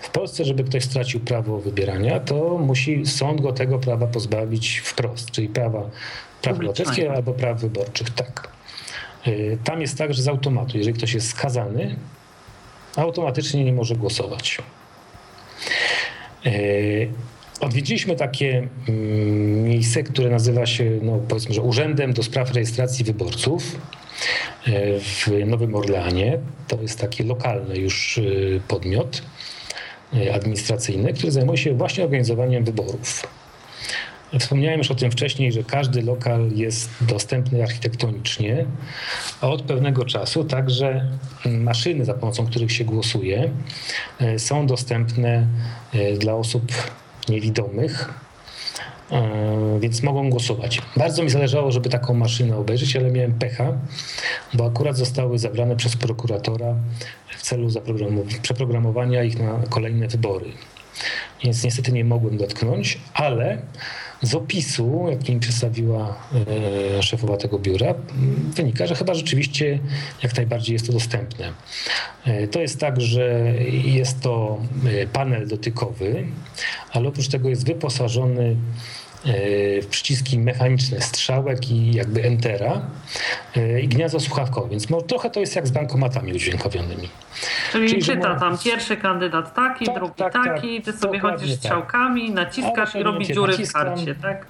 W 0.00 0.10
Polsce, 0.10 0.44
żeby 0.44 0.64
ktoś 0.64 0.84
stracił 0.84 1.20
prawo 1.20 1.58
wybierania, 1.58 2.20
to 2.20 2.58
musi 2.58 3.06
sąd 3.06 3.40
go 3.40 3.52
tego 3.52 3.78
prawa 3.78 4.06
pozbawić 4.06 4.78
wprost, 4.78 5.30
czyli 5.30 5.48
prawa 5.48 5.90
praw 6.42 6.56
obywatelskich 6.56 7.10
albo 7.10 7.32
praw 7.32 7.60
wyborczych. 7.60 8.10
Tak. 8.10 8.48
Y, 9.26 9.58
tam 9.64 9.80
jest 9.80 9.98
tak, 9.98 10.14
że 10.14 10.22
z 10.22 10.28
automatu, 10.28 10.78
jeżeli 10.78 10.96
ktoś 10.96 11.14
jest 11.14 11.28
skazany, 11.28 11.96
automatycznie 12.96 13.64
nie 13.64 13.72
może 13.72 13.96
głosować. 13.96 14.58
Y, 16.46 17.08
odwiedziliśmy 17.60 18.16
takie 18.16 18.68
mm, 18.88 19.62
miejsce, 19.62 20.02
które 20.02 20.30
nazywa 20.30 20.66
się, 20.66 20.98
no 21.02 21.18
powiedzmy, 21.28 21.54
że 21.54 21.62
Urzędem 21.62 22.12
do 22.12 22.22
Spraw 22.22 22.52
Rejestracji 22.52 23.04
Wyborców 23.04 23.76
w 25.00 25.28
Nowym 25.46 25.74
Orleanie. 25.74 26.38
To 26.68 26.82
jest 26.82 27.00
taki 27.00 27.24
lokalny 27.24 27.76
już 27.76 28.18
y, 28.18 28.60
podmiot 28.68 29.22
y, 30.14 30.34
administracyjny, 30.34 31.12
który 31.12 31.32
zajmuje 31.32 31.58
się 31.58 31.74
właśnie 31.74 32.04
organizowaniem 32.04 32.64
wyborów. 32.64 33.22
Wspomniałem 34.38 34.78
już 34.78 34.90
o 34.90 34.94
tym 34.94 35.10
wcześniej, 35.10 35.52
że 35.52 35.64
każdy 35.64 36.02
lokal 36.02 36.50
jest 36.54 36.90
dostępny 37.00 37.62
architektonicznie, 37.62 38.64
a 39.40 39.48
od 39.48 39.62
pewnego 39.62 40.04
czasu 40.04 40.44
także 40.44 41.08
maszyny, 41.44 42.04
za 42.04 42.14
pomocą 42.14 42.46
których 42.46 42.72
się 42.72 42.84
głosuje, 42.84 43.50
y, 44.22 44.38
są 44.38 44.66
dostępne 44.66 45.46
dla 46.18 46.34
osób 46.34 46.72
niewidomych 47.28 48.23
więc 49.80 50.02
mogą 50.02 50.30
głosować. 50.30 50.82
Bardzo 50.96 51.22
mi 51.22 51.30
zależało, 51.30 51.72
żeby 51.72 51.88
taką 51.88 52.14
maszynę 52.14 52.56
obejrzeć, 52.56 52.96
ale 52.96 53.10
miałem 53.10 53.32
pecha, 53.32 53.72
bo 54.54 54.66
akurat 54.66 54.96
zostały 54.96 55.38
zabrane 55.38 55.76
przez 55.76 55.96
prokuratora 55.96 56.74
w 57.36 57.42
celu 57.42 57.68
przeprogramowania 58.42 59.22
ich 59.22 59.38
na 59.38 59.60
kolejne 59.70 60.08
wybory. 60.08 60.46
Więc 61.44 61.64
niestety 61.64 61.92
nie 61.92 62.04
mogłem 62.04 62.36
dotknąć, 62.36 62.98
ale 63.14 63.58
z 64.22 64.34
opisu, 64.34 65.06
jaki 65.10 65.34
mi 65.34 65.40
przedstawiła 65.40 66.16
e, 66.98 67.02
szefowa 67.02 67.36
tego 67.36 67.58
biura, 67.58 67.94
wynika, 68.54 68.86
że 68.86 68.94
chyba 68.94 69.14
rzeczywiście 69.14 69.78
jak 70.22 70.36
najbardziej 70.36 70.72
jest 70.72 70.86
to 70.86 70.92
dostępne. 70.92 71.52
E, 72.24 72.48
to 72.48 72.60
jest 72.60 72.80
tak, 72.80 73.00
że 73.00 73.54
jest 73.84 74.20
to 74.20 74.58
e, 74.86 75.06
panel 75.06 75.48
dotykowy, 75.48 76.26
ale 76.92 77.08
oprócz 77.08 77.28
tego 77.28 77.48
jest 77.48 77.66
wyposażony 77.66 78.56
w 79.82 79.86
przyciski 79.90 80.38
mechaniczne 80.38 81.00
strzałek 81.00 81.70
i 81.70 81.92
jakby 81.94 82.24
entera 82.24 82.80
i 83.82 83.88
gniazdo 83.88 84.20
słuchawkowe, 84.20 84.68
więc 84.68 84.86
trochę 85.06 85.30
to 85.30 85.40
jest 85.40 85.56
jak 85.56 85.66
z 85.66 85.70
bankomatami 85.70 86.32
udźwiękowionymi. 86.32 87.08
Czyli, 87.72 87.88
Czyli 87.88 88.02
czyta 88.02 88.34
tam 88.34 88.58
pierwszy 88.58 88.96
kandydat 88.96 89.54
taki, 89.54 89.86
tak, 89.86 89.94
drugi 89.94 90.14
tak, 90.16 90.32
taki, 90.32 90.82
tak, 90.82 90.94
ty 90.94 91.00
sobie 91.00 91.18
chodzisz 91.18 91.50
tak. 91.50 91.58
strzałkami, 91.58 92.30
naciskasz 92.30 92.94
i 92.94 93.02
robi 93.02 93.26
dziury 93.26 93.52
naciskam. 93.52 93.82
w 93.82 93.94
karcie, 93.94 94.14
tak? 94.14 94.46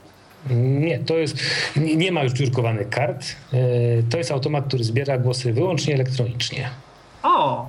Nie, 0.50 0.98
to 0.98 1.16
jest, 1.16 1.36
nie 1.76 2.12
ma 2.12 2.22
już 2.22 2.32
dziurkowanych 2.32 2.88
kart. 2.88 3.24
E, 3.52 3.56
to 4.10 4.18
jest 4.18 4.30
automat, 4.30 4.64
który 4.68 4.84
zbiera 4.84 5.18
głosy 5.18 5.52
wyłącznie 5.52 5.94
elektronicznie. 5.94 6.70
O! 7.22 7.68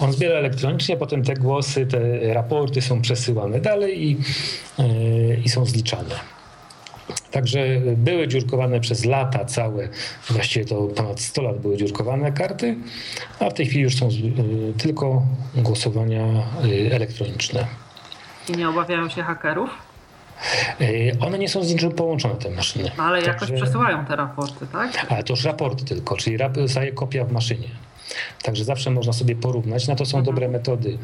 On 0.00 0.12
zbiera 0.12 0.38
elektronicznie, 0.38 0.96
potem 0.96 1.24
te 1.24 1.34
głosy, 1.34 1.86
te 1.86 2.34
raporty 2.34 2.82
są 2.82 3.00
przesyłane 3.00 3.60
dalej 3.60 4.10
i, 4.10 4.16
e, 4.78 5.34
i 5.44 5.48
są 5.48 5.66
zliczane. 5.66 6.14
Także 7.30 7.58
były 7.96 8.28
dziurkowane 8.28 8.80
przez 8.80 9.04
lata 9.04 9.44
całe, 9.44 9.88
właściwie 10.30 10.64
to 10.64 10.82
ponad 10.82 11.20
100 11.20 11.42
lat 11.42 11.58
były 11.58 11.76
dziurkowane 11.76 12.32
karty, 12.32 12.76
a 13.40 13.50
w 13.50 13.54
tej 13.54 13.66
chwili 13.66 13.82
już 13.82 13.96
są 13.96 14.08
y, 14.08 14.72
tylko 14.78 15.22
głosowania 15.54 16.24
y, 16.64 16.94
elektroniczne. 16.94 17.66
I 18.48 18.52
nie 18.52 18.68
obawiają 18.68 19.08
się 19.08 19.22
hakerów? 19.22 19.70
One 21.20 21.38
nie 21.38 21.48
są 21.48 21.62
z 21.62 21.72
niczym 21.72 21.92
połączone, 21.92 22.34
te 22.34 22.50
maszyny. 22.50 22.90
No 22.98 23.04
ale 23.04 23.22
jakoś 23.22 23.48
Także... 23.48 23.64
przesyłają 23.64 24.04
te 24.04 24.16
raporty, 24.16 24.66
tak? 24.72 25.06
Ale 25.08 25.22
to 25.22 25.32
już 25.32 25.44
raporty 25.44 25.84
tylko, 25.84 26.16
czyli 26.16 26.38
zostaje 26.54 26.92
kopia 26.92 27.24
w 27.24 27.32
maszynie. 27.32 27.68
Także 28.42 28.64
zawsze 28.64 28.90
można 28.90 29.12
sobie 29.12 29.36
porównać. 29.36 29.88
Na 29.88 29.96
to 29.96 30.06
są 30.06 30.18
mhm. 30.18 30.34
dobre 30.34 30.48
metody. 30.48 30.98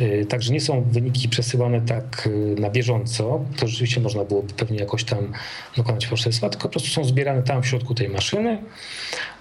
Y, 0.00 0.26
także 0.28 0.52
nie 0.52 0.60
są 0.60 0.82
wyniki 0.90 1.28
przesyłane 1.28 1.80
tak 1.80 2.26
y, 2.26 2.60
na 2.60 2.70
bieżąco. 2.70 3.44
To 3.56 3.68
rzeczywiście 3.68 4.00
można 4.00 4.24
byłoby 4.24 4.54
pewnie 4.54 4.78
jakoś 4.78 5.04
tam 5.04 5.32
dokonać 5.76 6.06
fałszerstwa, 6.06 6.48
tylko 6.48 6.62
po 6.62 6.72
prostu 6.72 6.88
są 6.88 7.04
zbierane 7.04 7.42
tam 7.42 7.62
w 7.62 7.66
środku 7.66 7.94
tej 7.94 8.08
maszyny 8.08 8.58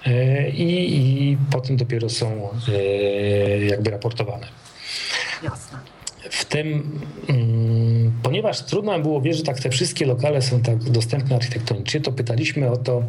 y, 0.08 0.50
i, 0.50 0.98
i 0.98 1.38
potem 1.52 1.78
dopiero 1.78 2.10
są 2.10 2.50
jakby 3.70 3.92
raportowane. 3.92 4.48
Jasne. 5.44 6.01
W 6.32 6.46
tym, 6.46 7.00
mm, 7.30 8.12
ponieważ 8.24 8.66
trudno 8.66 9.00
było 9.00 9.22
wierzyć, 9.22 9.40
że 9.40 9.46
tak 9.46 9.60
te 9.60 9.70
wszystkie 9.70 10.06
lokale 10.06 10.42
są 10.42 10.62
tak 10.62 10.78
dostępne 10.78 11.36
architektonicznie, 11.36 12.02
to 12.02 12.12
pytaliśmy 12.12 12.72
o 12.72 12.78
to 12.78 13.04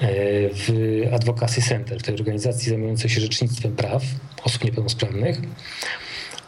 E, 0.00 0.08
w 0.52 0.68
Advocacy 1.14 1.62
Center, 1.62 2.02
tej 2.02 2.14
organizacji 2.14 2.68
zajmującej 2.68 3.10
się 3.10 3.20
rzecznictwem 3.20 3.76
praw 3.76 4.02
osób 4.44 4.64
niepełnosprawnych. 4.64 5.40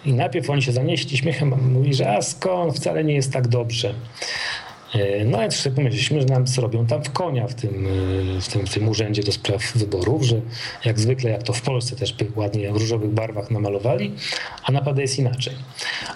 I 0.04 0.12
najpierw 0.12 0.50
oni 0.50 0.62
się 0.62 0.72
zanieśli 0.72 1.16
śmiechem, 1.16 1.72
mówili, 1.72 1.94
że 1.94 2.16
a 2.16 2.22
skąd, 2.22 2.76
wcale 2.76 3.04
nie 3.04 3.14
jest 3.14 3.32
tak 3.32 3.48
dobrze. 3.48 3.94
E, 4.94 5.24
no 5.24 5.39
więc 5.39 5.56
sobie 5.56 5.77
pomyśleliśmy, 5.77 6.20
że 6.20 6.27
nam 6.27 6.44
robią 6.59 6.86
tam 6.86 7.05
w 7.05 7.10
konia 7.10 7.47
w 7.47 7.55
tym, 7.55 7.86
e, 8.36 8.40
w, 8.40 8.48
tym, 8.48 8.66
w 8.66 8.74
tym 8.74 8.89
urzędzie 8.89 9.23
do 9.23 9.32
spraw 9.32 9.73
wyborów, 9.73 10.23
że 10.23 10.40
jak 10.85 11.01
zwykle, 11.01 11.31
jak 11.31 11.43
to 11.43 11.52
w 11.52 11.62
Polsce 11.62 11.97
też 11.97 12.15
ładnie 12.36 12.73
w 12.73 12.77
różowych 12.77 13.10
barwach 13.10 13.51
namalowali, 13.51 14.15
a 14.62 14.73
naprawdę 14.73 15.02
jest 15.02 15.19
inaczej. 15.19 15.55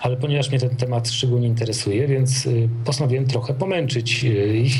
Ale 0.00 0.16
ponieważ 0.16 0.50
mnie 0.50 0.58
ten 0.58 0.76
temat 0.76 1.10
szczególnie 1.10 1.46
interesuje, 1.46 2.08
więc 2.08 2.48
postanowiłem 2.84 3.26
trochę 3.26 3.54
pomęczyć 3.54 4.24
ich, 4.54 4.74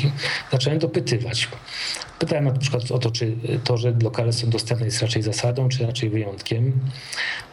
zacząłem 0.51 0.79
dopytywać. 0.79 1.47
Pytałem 2.23 2.45
na 2.45 2.51
przykład 2.51 2.91
o 2.91 2.99
to, 2.99 3.11
czy 3.11 3.35
to, 3.63 3.77
że 3.77 3.93
lokale 4.03 4.33
są 4.33 4.49
dostępne 4.49 4.85
jest 4.85 5.01
raczej 5.01 5.21
zasadą, 5.23 5.69
czy 5.69 5.85
raczej 5.85 6.09
wyjątkiem. 6.09 6.79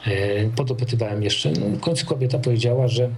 E, 0.07 0.11
Podopytywałem 0.57 1.23
jeszcze. 1.23 1.51
No, 1.53 1.77
w 1.77 1.81
końcu 1.81 2.07
kobieta 2.07 2.39
powiedziała, 2.39 2.89
że 2.89 3.11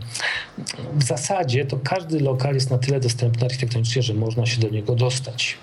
w 0.95 1.03
zasadzie 1.05 1.65
to 1.65 1.79
każdy 1.85 2.21
lokal 2.21 2.55
jest 2.55 2.71
na 2.71 2.79
tyle 2.79 3.01
dostępny 3.01 3.47
architektonicznie, 3.47 4.03
że 4.03 4.15
można 4.15 4.47
się 4.47 4.61
do 4.61 4.69
niego 4.69 4.95
dostać 4.95 5.59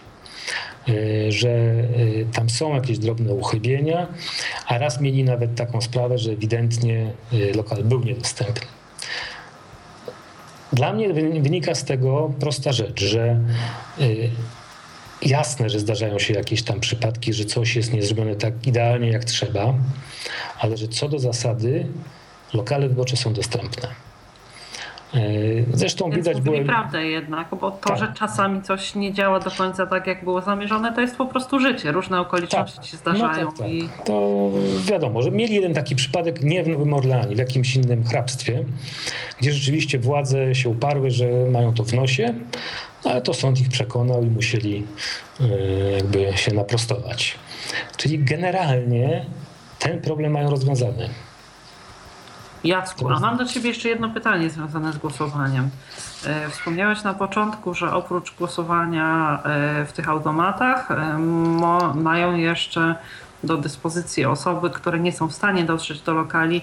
e, 0.87 1.31
że 1.31 1.49
e, 1.49 1.85
tam 2.33 2.49
są 2.49 2.75
jakieś 2.75 2.97
drobne 2.97 3.33
uchybienia, 3.33 4.07
a 4.67 4.77
raz 4.77 5.01
mieli 5.01 5.23
nawet 5.23 5.55
taką 5.55 5.81
sprawę, 5.81 6.17
że 6.17 6.31
ewidentnie 6.31 7.11
lokal 7.55 7.83
był 7.83 8.03
niedostępny. 8.03 8.67
Dla 10.73 10.93
mnie 10.93 11.13
wynika 11.41 11.75
z 11.75 11.83
tego 11.83 12.31
prosta 12.39 12.71
rzecz, 12.71 13.03
że 13.03 13.39
Jasne, 15.21 15.69
że 15.69 15.79
zdarzają 15.79 16.19
się 16.19 16.33
jakieś 16.33 16.63
tam 16.63 16.79
przypadki, 16.79 17.33
że 17.33 17.45
coś 17.45 17.75
jest 17.75 17.93
niezrobione 17.93 18.35
tak 18.35 18.67
idealnie 18.67 19.09
jak 19.09 19.25
trzeba, 19.25 19.73
ale 20.59 20.77
że 20.77 20.87
co 20.87 21.09
do 21.09 21.19
zasady 21.19 21.87
lokale 22.53 22.89
wyborcze 22.89 23.17
są 23.17 23.33
dostępne. 23.33 23.87
E, 25.13 25.19
zresztą 25.73 26.09
Więc 26.09 26.15
widać 26.15 26.41
było. 26.41 26.57
prawdę 26.65 27.05
jednak, 27.05 27.47
bo 27.61 27.71
to, 27.71 27.89
tak. 27.89 27.99
że 27.99 28.13
czasami 28.17 28.61
coś 28.61 28.95
nie 28.95 29.13
działa 29.13 29.39
do 29.39 29.51
końca 29.51 29.87
tak, 29.87 30.07
jak 30.07 30.23
było 30.23 30.41
zamierzone, 30.41 30.93
to 30.93 31.01
jest 31.01 31.15
po 31.15 31.25
prostu 31.25 31.59
życie. 31.59 31.91
Różne 31.91 32.21
okoliczności 32.21 32.77
tak. 32.77 32.85
się 32.85 32.97
zdarzają. 32.97 33.45
No 33.45 33.51
tak, 33.51 33.57
tak. 33.57 33.69
I... 33.69 33.89
To 34.05 34.49
wiadomo, 34.85 35.21
że 35.21 35.31
mieli 35.31 35.55
jeden 35.55 35.73
taki 35.73 35.95
przypadek 35.95 36.41
nie 36.41 36.63
w 36.63 36.67
Nowym 36.67 36.93
Orleanie, 36.93 37.35
w 37.35 37.39
jakimś 37.39 37.75
innym 37.75 38.03
hrabstwie, 38.03 38.65
gdzie 39.39 39.51
rzeczywiście 39.51 39.99
władze 39.99 40.55
się 40.55 40.69
uparły, 40.69 41.11
że 41.11 41.25
mają 41.51 41.73
to 41.73 41.83
w 41.83 41.93
nosie, 41.93 42.33
ale 43.05 43.21
to 43.21 43.33
sąd 43.33 43.61
ich 43.61 43.69
przekonał 43.69 44.23
i 44.23 44.27
musieli 44.27 44.87
e, 45.39 45.91
jakby 45.91 46.37
się 46.37 46.53
naprostować. 46.53 47.35
Czyli 47.97 48.19
generalnie 48.19 49.25
ten 49.79 50.01
problem 50.01 50.31
mają 50.31 50.49
rozwiązany. 50.49 51.09
Jacku, 52.63 53.09
a 53.09 53.19
mam 53.19 53.37
do 53.37 53.45
Ciebie 53.45 53.69
jeszcze 53.69 53.89
jedno 53.89 54.09
pytanie 54.09 54.49
związane 54.49 54.93
z 54.93 54.97
głosowaniem. 54.97 55.69
E, 56.25 56.49
wspomniałeś 56.49 57.03
na 57.03 57.13
początku, 57.13 57.73
że 57.73 57.93
oprócz 57.93 58.35
głosowania 58.35 59.39
e, 59.43 59.85
w 59.85 59.93
tych 59.93 60.09
automatach 60.09 60.89
mają 61.95 62.35
jeszcze 62.35 62.95
do 63.43 63.57
dyspozycji 63.57 64.25
osoby, 64.25 64.69
które 64.69 64.99
nie 64.99 65.11
są 65.11 65.27
w 65.27 65.33
stanie 65.33 65.63
dotrzeć 65.63 66.01
do 66.01 66.13
lokali, 66.13 66.61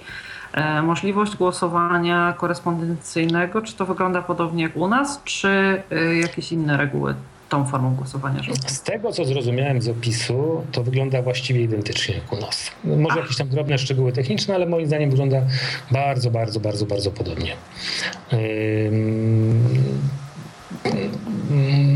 możliwość 0.83 1.37
głosowania 1.37 2.35
korespondencyjnego. 2.39 3.63
Czy 3.63 3.75
to 3.75 3.87
wygląda 3.87 4.23
podobnie 4.23 4.63
jak 4.63 4.77
u 4.77 4.89
nas, 4.89 5.21
czy 5.25 5.83
jakieś 6.23 6.53
inne 6.53 6.77
reguły 6.77 7.15
tą 7.49 7.65
formą 7.65 7.95
głosowania 7.95 8.43
rządu? 8.43 8.61
Z 8.67 8.83
tego, 8.83 9.13
co 9.13 9.25
zrozumiałem 9.25 9.83
z 9.83 9.89
opisu, 9.89 10.63
to 10.73 10.83
wygląda 10.83 11.23
właściwie 11.23 11.63
identycznie 11.63 12.15
jak 12.15 12.33
u 12.33 12.37
nas. 12.37 12.71
Może 12.85 13.21
jakieś 13.21 13.37
tam 13.37 13.49
drobne 13.49 13.79
szczegóły 13.79 14.13
techniczne, 14.13 14.55
ale 14.55 14.67
moim 14.67 14.87
zdaniem 14.87 15.11
wygląda 15.11 15.43
bardzo, 15.91 16.31
bardzo, 16.31 16.61
bardzo, 16.61 16.87
bardzo 16.87 17.11
podobnie. 17.11 17.53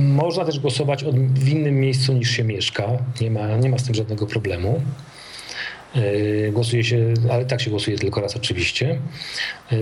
Można 0.08 0.44
też 0.44 0.60
głosować 0.60 1.04
w 1.34 1.48
innym 1.48 1.74
miejscu 1.74 2.12
niż 2.12 2.30
się 2.30 2.44
mieszka. 2.44 2.84
Nie 3.20 3.30
ma, 3.30 3.56
nie 3.56 3.70
ma 3.70 3.78
z 3.78 3.84
tym 3.84 3.94
żadnego 3.94 4.26
problemu. 4.26 4.82
E, 5.94 6.52
głosuje 6.52 6.84
się, 6.84 7.14
ale 7.30 7.44
tak 7.44 7.60
się 7.60 7.70
głosuje 7.70 7.98
tylko 7.98 8.20
raz 8.20 8.36
oczywiście. 8.36 8.98
E, 9.72 9.76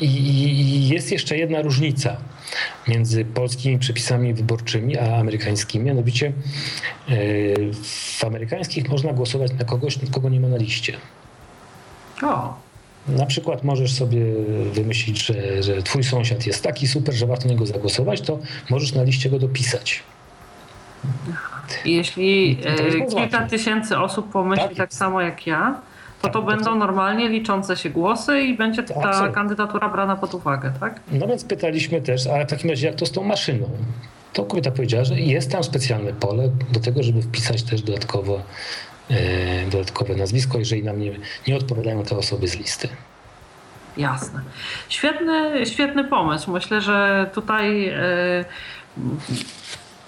I 0.00 0.88
jest 0.88 1.12
jeszcze 1.12 1.36
jedna 1.36 1.62
różnica 1.62 2.16
między 2.88 3.24
polskimi 3.24 3.78
przepisami 3.78 4.34
wyborczymi 4.34 4.98
a 4.98 5.16
amerykańskimi, 5.16 5.84
mianowicie 5.84 6.26
e, 6.26 6.32
w 7.82 8.24
amerykańskich 8.24 8.88
można 8.88 9.12
głosować 9.12 9.52
na 9.52 9.64
kogoś, 9.64 9.98
kogo 10.12 10.28
nie 10.28 10.40
ma 10.40 10.48
na 10.48 10.56
liście. 10.56 10.96
O. 12.22 12.54
Na 13.08 13.26
przykład 13.26 13.64
możesz 13.64 13.92
sobie 13.92 14.24
wymyślić, 14.72 15.26
że, 15.26 15.62
że 15.62 15.82
twój 15.82 16.04
sąsiad 16.04 16.46
jest 16.46 16.62
taki 16.62 16.88
super, 16.88 17.14
że 17.14 17.26
warto 17.26 17.44
na 17.44 17.50
niego 17.50 17.66
zagłosować, 17.66 18.20
to 18.20 18.38
możesz 18.70 18.92
na 18.92 19.02
liście 19.02 19.30
go 19.30 19.38
dopisać. 19.38 20.02
Jeśli 21.84 22.58
e, 22.64 23.06
kilka 23.06 23.46
tysięcy 23.46 23.98
osób 23.98 24.30
pomyśli 24.30 24.68
tak, 24.68 24.76
tak 24.76 24.94
samo 24.94 25.20
jak 25.20 25.46
ja, 25.46 25.80
to 26.18 26.22
tak, 26.22 26.32
to 26.32 26.42
będą 26.42 26.74
normalnie 26.74 27.28
liczące 27.28 27.76
się 27.76 27.90
głosy 27.90 28.40
i 28.40 28.56
będzie 28.56 28.82
ta 28.82 28.94
absolutnie. 28.94 29.34
kandydatura 29.34 29.88
brana 29.88 30.16
pod 30.16 30.34
uwagę, 30.34 30.72
tak? 30.80 31.00
No 31.12 31.26
więc 31.26 31.44
pytaliśmy 31.44 32.00
też, 32.00 32.26
ale 32.26 32.46
w 32.46 32.50
takim 32.50 32.70
razie 32.70 32.86
jak 32.86 32.96
to 32.96 33.06
z 33.06 33.12
tą 33.12 33.24
maszyną? 33.24 33.70
To 34.32 34.44
kobieta 34.44 34.70
powiedziała, 34.70 35.04
że 35.04 35.20
jest 35.20 35.52
tam 35.52 35.64
specjalne 35.64 36.12
pole 36.12 36.50
do 36.72 36.80
tego, 36.80 37.02
żeby 37.02 37.22
wpisać 37.22 37.62
też 37.62 37.82
dodatkowo, 37.82 38.42
e, 39.10 39.66
dodatkowe 39.70 40.14
nazwisko, 40.14 40.58
jeżeli 40.58 40.82
nam 40.82 41.00
nie, 41.00 41.12
nie 41.48 41.56
odpowiadają 41.56 42.02
te 42.02 42.16
osoby 42.16 42.48
z 42.48 42.56
listy. 42.56 42.88
Jasne. 43.96 44.40
Świetny, 44.88 45.66
świetny 45.66 46.04
pomysł. 46.04 46.52
Myślę, 46.52 46.80
że 46.80 47.30
tutaj 47.34 47.92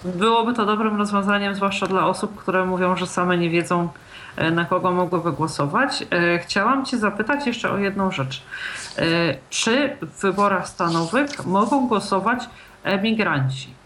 byłoby 0.05 0.53
to 0.53 0.65
dobrym 0.65 0.97
rozwiązaniem, 0.97 1.55
zwłaszcza 1.55 1.87
dla 1.87 2.07
osób, 2.07 2.35
które 2.35 2.65
mówią, 2.65 2.95
że 2.95 3.07
same 3.07 3.37
nie 3.37 3.49
wiedzą, 3.49 3.89
E, 4.35 4.51
na 4.51 4.65
kogo 4.65 4.91
mogłyby 4.91 5.31
głosować. 5.31 6.03
E, 6.11 6.39
chciałam 6.39 6.85
Cię 6.85 6.97
zapytać 6.97 7.47
jeszcze 7.47 7.71
o 7.71 7.77
jedną 7.77 8.11
rzecz. 8.11 8.41
E, 8.97 9.03
czy 9.49 9.97
w 10.01 10.21
wyborach 10.21 10.69
stanowych 10.69 11.45
mogą 11.45 11.87
głosować 11.87 12.43
emigranci 12.83 13.81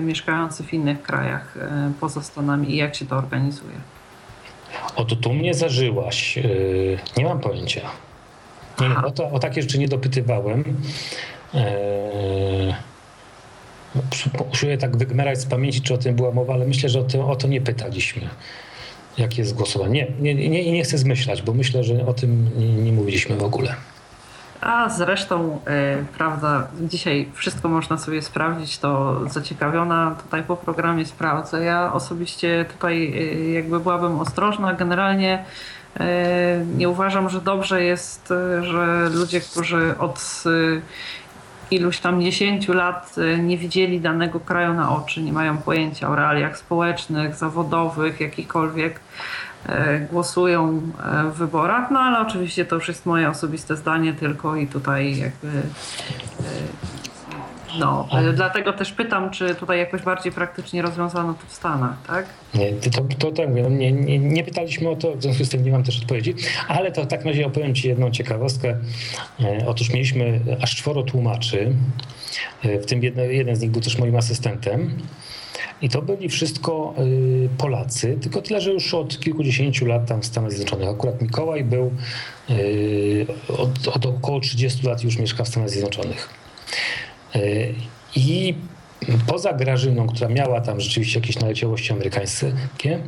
mieszkający 0.00 0.64
w 0.64 0.74
innych 0.74 1.02
krajach 1.02 1.54
poza 2.00 2.22
Stanami 2.22 2.70
i 2.70 2.76
jak 2.76 2.94
się 2.94 3.06
to 3.06 3.16
organizuje? 3.16 3.74
Oto 4.96 5.16
tu 5.16 5.32
mnie 5.32 5.54
zażyłaś. 5.54 6.38
Nie 7.16 7.24
mam 7.24 7.40
pojęcia. 7.40 7.80
Nie, 8.80 8.96
o, 8.96 9.10
to, 9.10 9.30
o 9.30 9.38
takie 9.38 9.62
rzeczy 9.62 9.78
nie 9.78 9.88
dopytywałem. 9.88 10.64
Usiłuję 14.52 14.78
tak 14.78 14.96
wygmerać 14.96 15.40
z 15.40 15.46
pamięci, 15.46 15.80
czy 15.80 15.94
o 15.94 15.98
tym 15.98 16.16
była 16.16 16.30
mowa, 16.30 16.54
ale 16.54 16.66
myślę, 16.66 16.88
że 16.88 17.00
o 17.00 17.04
to, 17.04 17.28
o 17.28 17.36
to 17.36 17.48
nie 17.48 17.60
pytaliśmy 17.60 18.28
jak 19.18 19.38
jest 19.38 19.54
głosowanie. 19.54 20.06
Nie, 20.20 20.34
nie, 20.34 20.48
nie, 20.48 20.72
nie 20.72 20.84
chcę 20.84 20.98
zmyślać, 20.98 21.42
bo 21.42 21.54
myślę, 21.54 21.84
że 21.84 22.06
o 22.06 22.12
tym 22.12 22.50
nie, 22.84 22.92
mówiliśmy 22.92 23.36
w 23.36 23.44
ogóle. 23.44 23.74
A 24.60 24.88
zresztą, 24.88 25.60
yy, 25.66 26.04
prawda, 26.18 26.68
dzisiaj 26.80 27.28
wszystko 27.34 27.68
można 27.68 27.98
sobie 27.98 28.22
sprawdzić, 28.22 28.78
to 28.78 29.20
zaciekawiona 29.30 30.16
tutaj 30.22 30.42
po 30.42 30.56
programie 30.56 31.06
sprawdzę. 31.06 31.64
Ja 31.64 31.92
osobiście 31.92 32.64
tutaj 32.72 33.10
yy, 33.10 33.50
jakby 33.50 33.80
byłabym 33.80 34.20
ostrożna. 34.20 34.74
Generalnie 34.74 35.44
yy, 36.00 36.06
nie 36.76 36.88
uważam, 36.88 37.30
że 37.30 37.40
dobrze 37.40 37.84
jest, 37.84 38.32
że 38.62 39.08
ludzie, 39.12 39.40
którzy 39.40 39.94
od 39.98 40.44
iluś 41.70 41.98
tam 41.98 42.22
dziesięciu 42.22 42.72
lat 42.72 43.14
y, 43.18 43.38
nie 43.38 43.58
widzieli 43.58 44.00
danego 44.00 44.40
kraju 44.40 44.74
na 44.74 44.96
oczy, 44.96 45.22
nie 45.22 45.32
mają 45.32 45.58
pojęcia 45.58 46.08
o 46.08 46.16
realiach 46.16 46.58
społecznych, 46.58 47.34
zawodowych, 47.34 48.20
jakichkolwiek, 48.20 49.00
y, 49.68 49.72
głosują 50.10 50.82
y, 51.26 51.30
w 51.30 51.34
wyborach. 51.34 51.90
No 51.90 52.00
ale 52.00 52.20
oczywiście 52.20 52.64
to 52.64 52.74
już 52.74 52.88
jest 52.88 53.06
moje 53.06 53.30
osobiste 53.30 53.76
zdanie 53.76 54.12
tylko 54.12 54.56
i 54.56 54.66
tutaj 54.66 55.16
jakby 55.16 55.62
no, 57.78 58.08
e, 58.12 58.32
dlatego 58.32 58.72
też 58.72 58.92
pytam, 58.92 59.30
czy 59.30 59.54
tutaj 59.54 59.78
jakoś 59.78 60.02
bardziej 60.02 60.32
praktycznie 60.32 60.82
rozwiązano 60.82 61.34
to 61.34 61.46
w 61.46 61.52
Stanach, 61.52 61.96
tak? 62.06 62.26
Nie, 62.54 62.72
to, 62.72 63.04
to 63.18 63.32
tak 63.32 63.48
mówię, 63.48 63.62
no 63.62 63.68
nie, 63.68 63.92
nie, 63.92 64.18
nie, 64.18 64.44
pytaliśmy 64.44 64.90
o 64.90 64.96
to, 64.96 65.16
w 65.16 65.22
związku 65.22 65.44
z 65.44 65.48
tym 65.48 65.64
nie 65.64 65.72
mam 65.72 65.82
też 65.82 66.00
odpowiedzi, 66.00 66.34
ale 66.68 66.92
to 66.92 67.02
w 67.02 67.06
takim 67.06 67.28
razie 67.28 67.46
opowiem 67.46 67.74
Ci 67.74 67.88
jedną 67.88 68.10
ciekawostkę. 68.10 68.76
E, 69.40 69.66
otóż 69.66 69.90
mieliśmy 69.90 70.40
aż 70.62 70.76
czworo 70.76 71.02
tłumaczy, 71.02 71.72
e, 72.62 72.78
w 72.78 72.86
tym 72.86 73.02
jeden, 73.02 73.30
jeden 73.30 73.56
z 73.56 73.60
nich 73.60 73.70
był 73.70 73.80
też 73.80 73.98
moim 73.98 74.16
asystentem. 74.16 74.98
I 75.82 75.88
to 75.88 76.02
byli 76.02 76.28
wszystko 76.28 76.94
Polacy, 77.58 78.18
tylko 78.22 78.42
tyle, 78.42 78.60
że 78.60 78.70
już 78.72 78.94
od 78.94 79.20
kilkudziesięciu 79.20 79.86
lat 79.86 80.06
tam 80.06 80.22
w 80.22 80.26
Stanach 80.26 80.52
Zjednoczonych. 80.52 80.88
Akurat 80.88 81.22
Mikołaj 81.22 81.64
był 81.64 81.92
od, 83.48 83.88
od 83.88 84.06
około 84.06 84.40
30 84.40 84.86
lat 84.86 85.04
już 85.04 85.18
mieszka 85.18 85.44
w 85.44 85.48
Stanach 85.48 85.70
Zjednoczonych. 85.70 86.28
E, 87.34 87.38
I 88.16 88.54
poza 89.26 89.52
Grażyną, 89.52 90.06
która 90.06 90.28
miała 90.28 90.60
tam 90.60 90.80
rzeczywiście 90.80 91.20
jakieś 91.20 91.38
naleciałości 91.38 91.92
amerykańskie, 91.92 92.98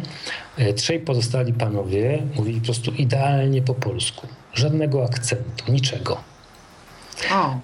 e, 0.57 0.73
trzej 0.73 1.01
pozostali 1.01 1.53
panowie 1.53 2.23
mówili 2.37 2.61
po 2.61 2.65
prostu 2.65 2.91
idealnie 2.91 3.63
po 3.63 3.75
polsku. 3.75 4.27
Żadnego 4.55 5.05
akcentu, 5.05 5.73
niczego. 5.73 6.35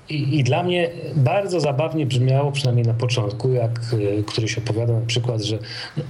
I, 0.08 0.38
I, 0.38 0.44
dla 0.44 0.62
mnie 0.62 0.90
bardzo 1.14 1.60
zabawnie 1.60 2.06
brzmiało, 2.06 2.52
przynajmniej 2.52 2.86
na 2.86 2.94
początku, 2.94 3.52
jak 3.52 3.80
e, 4.18 4.22
któryś 4.22 4.58
opowiadał 4.58 5.00
na 5.00 5.06
przykład, 5.06 5.42
że 5.42 5.58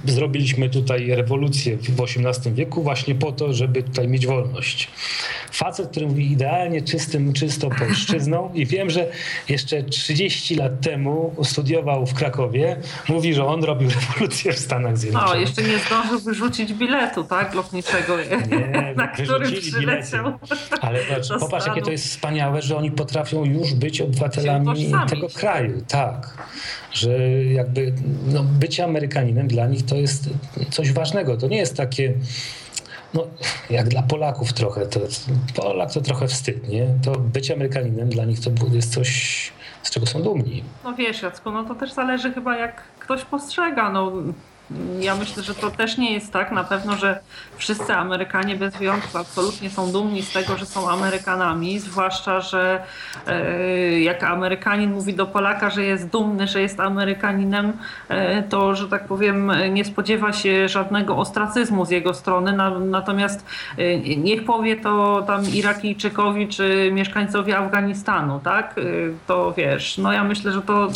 zrobiliśmy 0.05 0.69
tutaj 0.69 1.15
rewolucję 1.15 1.77
w 1.77 2.01
XVIII 2.01 2.55
wieku 2.55 2.83
właśnie 2.83 3.15
po 3.15 3.31
to, 3.31 3.53
żeby 3.53 3.83
tutaj 3.83 4.07
mieć 4.07 4.27
wolność. 4.27 4.87
Facet, 5.51 5.87
który 5.91 6.07
mówi 6.07 6.31
idealnie 6.31 6.81
czystym, 6.81 7.33
czystą 7.33 7.69
polszczyzną 7.69 8.51
i 8.53 8.65
wiem, 8.65 8.89
że 8.89 9.07
jeszcze 9.49 9.83
30 9.83 10.55
lat 10.55 10.81
temu 10.81 11.35
studiował 11.43 12.05
w 12.05 12.13
Krakowie, 12.13 12.77
mówi, 13.09 13.33
że 13.33 13.45
on 13.45 13.63
robił 13.63 13.89
rewolucję 13.89 14.53
w 14.53 14.59
Stanach 14.59 14.97
Zjednoczonych. 14.97 15.35
No, 15.35 15.41
jeszcze 15.41 15.63
nie 15.63 15.79
zdążył 15.79 16.19
wyrzucić 16.19 16.73
biletu, 16.73 17.23
tak, 17.23 17.53
lotniczego, 17.53 18.17
nie, 18.17 18.93
na 18.95 19.07
którym 19.07 19.51
przyleciał. 19.51 20.25
Ale 20.81 20.99
popatrz, 21.39 21.67
jakie 21.67 21.81
to 21.81 21.91
jest 21.91 22.05
wspaniałe, 22.05 22.61
że 22.61 22.77
oni 22.77 22.91
potrafią 22.91 23.45
już 23.45 23.73
być 23.73 24.01
obywatelami 24.01 24.91
tego 25.09 25.27
kraju. 25.29 25.83
Tak. 25.87 26.47
Że 26.91 27.17
jakby 27.43 27.93
no, 28.27 28.43
bycie 28.43 28.83
Amerykaninem 28.83 29.47
dla 29.47 29.67
nich 29.67 29.85
to 29.85 29.95
jest 29.95 30.29
coś 30.69 30.91
ważnego. 30.91 31.37
To 31.37 31.47
nie 31.47 31.57
jest 31.57 31.77
takie 31.77 32.13
no, 33.13 33.27
jak 33.69 33.89
dla 33.89 34.01
Polaków 34.03 34.53
trochę, 34.53 34.85
to 34.87 34.99
Polak 35.55 35.93
to 35.93 36.01
trochę 36.01 36.27
wstyd, 36.27 36.67
nie? 36.69 36.87
To 37.03 37.11
bycie 37.11 37.53
Amerykaninem 37.53 38.09
dla 38.09 38.25
nich 38.25 38.39
to 38.39 38.51
jest 38.71 38.93
coś, 38.93 39.51
z 39.83 39.91
czego 39.91 40.05
są 40.05 40.21
dumni. 40.21 40.63
No 40.83 40.93
wiesz 40.93 41.21
Jacku, 41.21 41.51
no 41.51 41.63
to 41.63 41.75
też 41.75 41.93
zależy 41.93 42.33
chyba 42.33 42.57
jak 42.57 42.83
ktoś 42.99 43.25
postrzega, 43.25 43.91
no 43.91 44.11
ja 44.99 45.15
myślę, 45.15 45.43
że 45.43 45.55
to 45.55 45.71
też 45.71 45.97
nie 45.97 46.13
jest 46.13 46.33
tak 46.33 46.51
na 46.51 46.63
pewno, 46.63 46.95
że 46.95 47.19
wszyscy 47.57 47.93
Amerykanie 47.93 48.55
bez 48.55 48.75
wyjątku 48.77 49.17
absolutnie 49.17 49.69
są 49.69 49.91
dumni 49.91 50.21
z 50.21 50.33
tego, 50.33 50.57
że 50.57 50.65
są 50.65 50.89
Amerykanami, 50.89 51.79
zwłaszcza, 51.79 52.41
że 52.41 52.83
e, 53.27 53.99
jak 53.99 54.23
Amerykanin 54.23 54.91
mówi 54.91 55.13
do 55.13 55.25
Polaka, 55.25 55.69
że 55.69 55.83
jest 55.83 56.07
dumny, 56.07 56.47
że 56.47 56.61
jest 56.61 56.79
Amerykaninem, 56.79 57.73
e, 58.09 58.43
to, 58.43 58.75
że 58.75 58.87
tak 58.87 59.07
powiem, 59.07 59.51
nie 59.71 59.85
spodziewa 59.85 60.33
się 60.33 60.69
żadnego 60.69 61.17
ostracyzmu 61.17 61.85
z 61.85 61.89
jego 61.89 62.13
strony, 62.13 62.53
natomiast 62.79 63.45
e, 63.77 63.97
niech 63.97 64.45
powie 64.45 64.75
to 64.75 65.23
tam 65.27 65.49
Irakijczykowi 65.53 66.47
czy 66.47 66.89
mieszkańcowi 66.93 67.53
Afganistanu, 67.53 68.39
tak? 68.43 68.75
To 69.27 69.53
wiesz, 69.57 69.97
no 69.97 70.13
ja 70.13 70.23
myślę, 70.23 70.51
że 70.51 70.61
to 70.61 70.87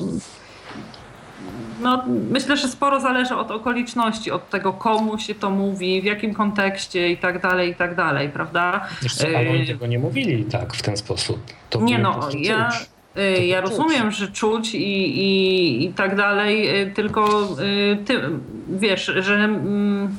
no, 1.81 2.03
myślę, 2.07 2.57
że 2.57 2.68
sporo 2.68 2.99
zależy 2.99 3.35
od 3.35 3.52
okoliczności, 3.52 4.31
od 4.31 4.49
tego, 4.49 4.73
komu 4.73 5.18
się 5.19 5.35
to 5.35 5.49
mówi, 5.49 6.02
w 6.02 6.06
jakim 6.06 6.34
kontekście 6.34 7.11
i 7.11 7.18
tak 7.18 7.41
dalej, 7.41 7.72
i 7.72 7.76
tak 7.76 7.95
dalej, 7.95 8.30
prawda? 8.30 8.88
Jeszcze, 9.03 9.38
ale 9.38 9.49
oni 9.49 9.61
y, 9.61 9.68
tego 9.68 9.88
nie 9.88 9.99
mówili 9.99 10.45
tak 10.45 10.73
w 10.73 10.81
ten 10.81 10.97
sposób. 10.97 11.39
To 11.69 11.81
nie 11.81 11.97
no, 11.97 12.30
ja, 12.39 12.69
y, 13.18 13.45
ja 13.45 13.61
rozumiem, 13.61 14.11
że 14.11 14.27
czuć 14.27 14.76
i, 14.76 15.19
i, 15.19 15.85
i 15.85 15.93
tak 15.93 16.15
dalej, 16.15 16.81
y, 16.81 16.91
tylko 16.91 17.47
ty 18.06 18.22
wiesz, 18.69 19.11
że 19.19 19.35
mm, 19.35 20.18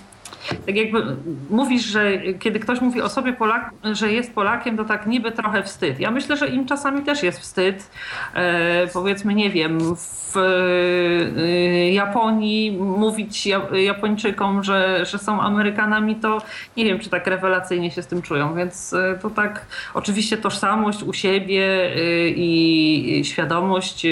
tak 0.67 0.77
jakby 0.77 1.17
mówisz, 1.51 1.85
że 1.85 2.19
kiedy 2.39 2.61
ktoś 2.61 2.81
mówi 2.81 3.03
o 3.03 3.09
sobie, 3.09 3.33
Polak, 3.33 3.71
że 3.93 4.13
jest 4.13 4.35
Polakiem, 4.35 4.77
to 4.77 4.85
tak 4.85 5.07
niby 5.07 5.33
trochę 5.33 5.63
wstyd. 5.63 6.01
Ja 6.01 6.11
myślę, 6.11 6.37
że 6.37 6.49
im 6.49 6.67
czasami 6.67 7.03
też 7.03 7.23
jest 7.23 7.41
wstyd. 7.41 7.91
E, 8.35 8.87
powiedzmy, 8.87 9.35
nie 9.35 9.51
wiem, 9.51 9.79
w 9.97 10.37
e, 10.37 11.93
Japonii 11.93 12.73
mówić 12.73 13.49
Japończykom, 13.85 14.65
że, 14.65 15.07
że 15.07 15.19
są 15.19 15.41
Amerykanami, 15.41 16.17
to 16.17 16.39
nie 16.77 16.85
wiem, 16.85 16.99
czy 16.99 17.11
tak 17.11 17.27
rewelacyjnie 17.27 17.91
się 17.91 18.03
z 18.03 18.07
tym 18.07 18.23
czują. 18.23 18.55
Więc 18.55 18.93
e, 18.93 19.19
to 19.23 19.31
tak, 19.31 19.67
oczywiście 19.95 20.37
tożsamość 20.37 21.03
u 21.03 21.13
siebie 21.13 21.65
e, 21.65 22.29
i 22.29 23.23
świadomość 23.25 24.07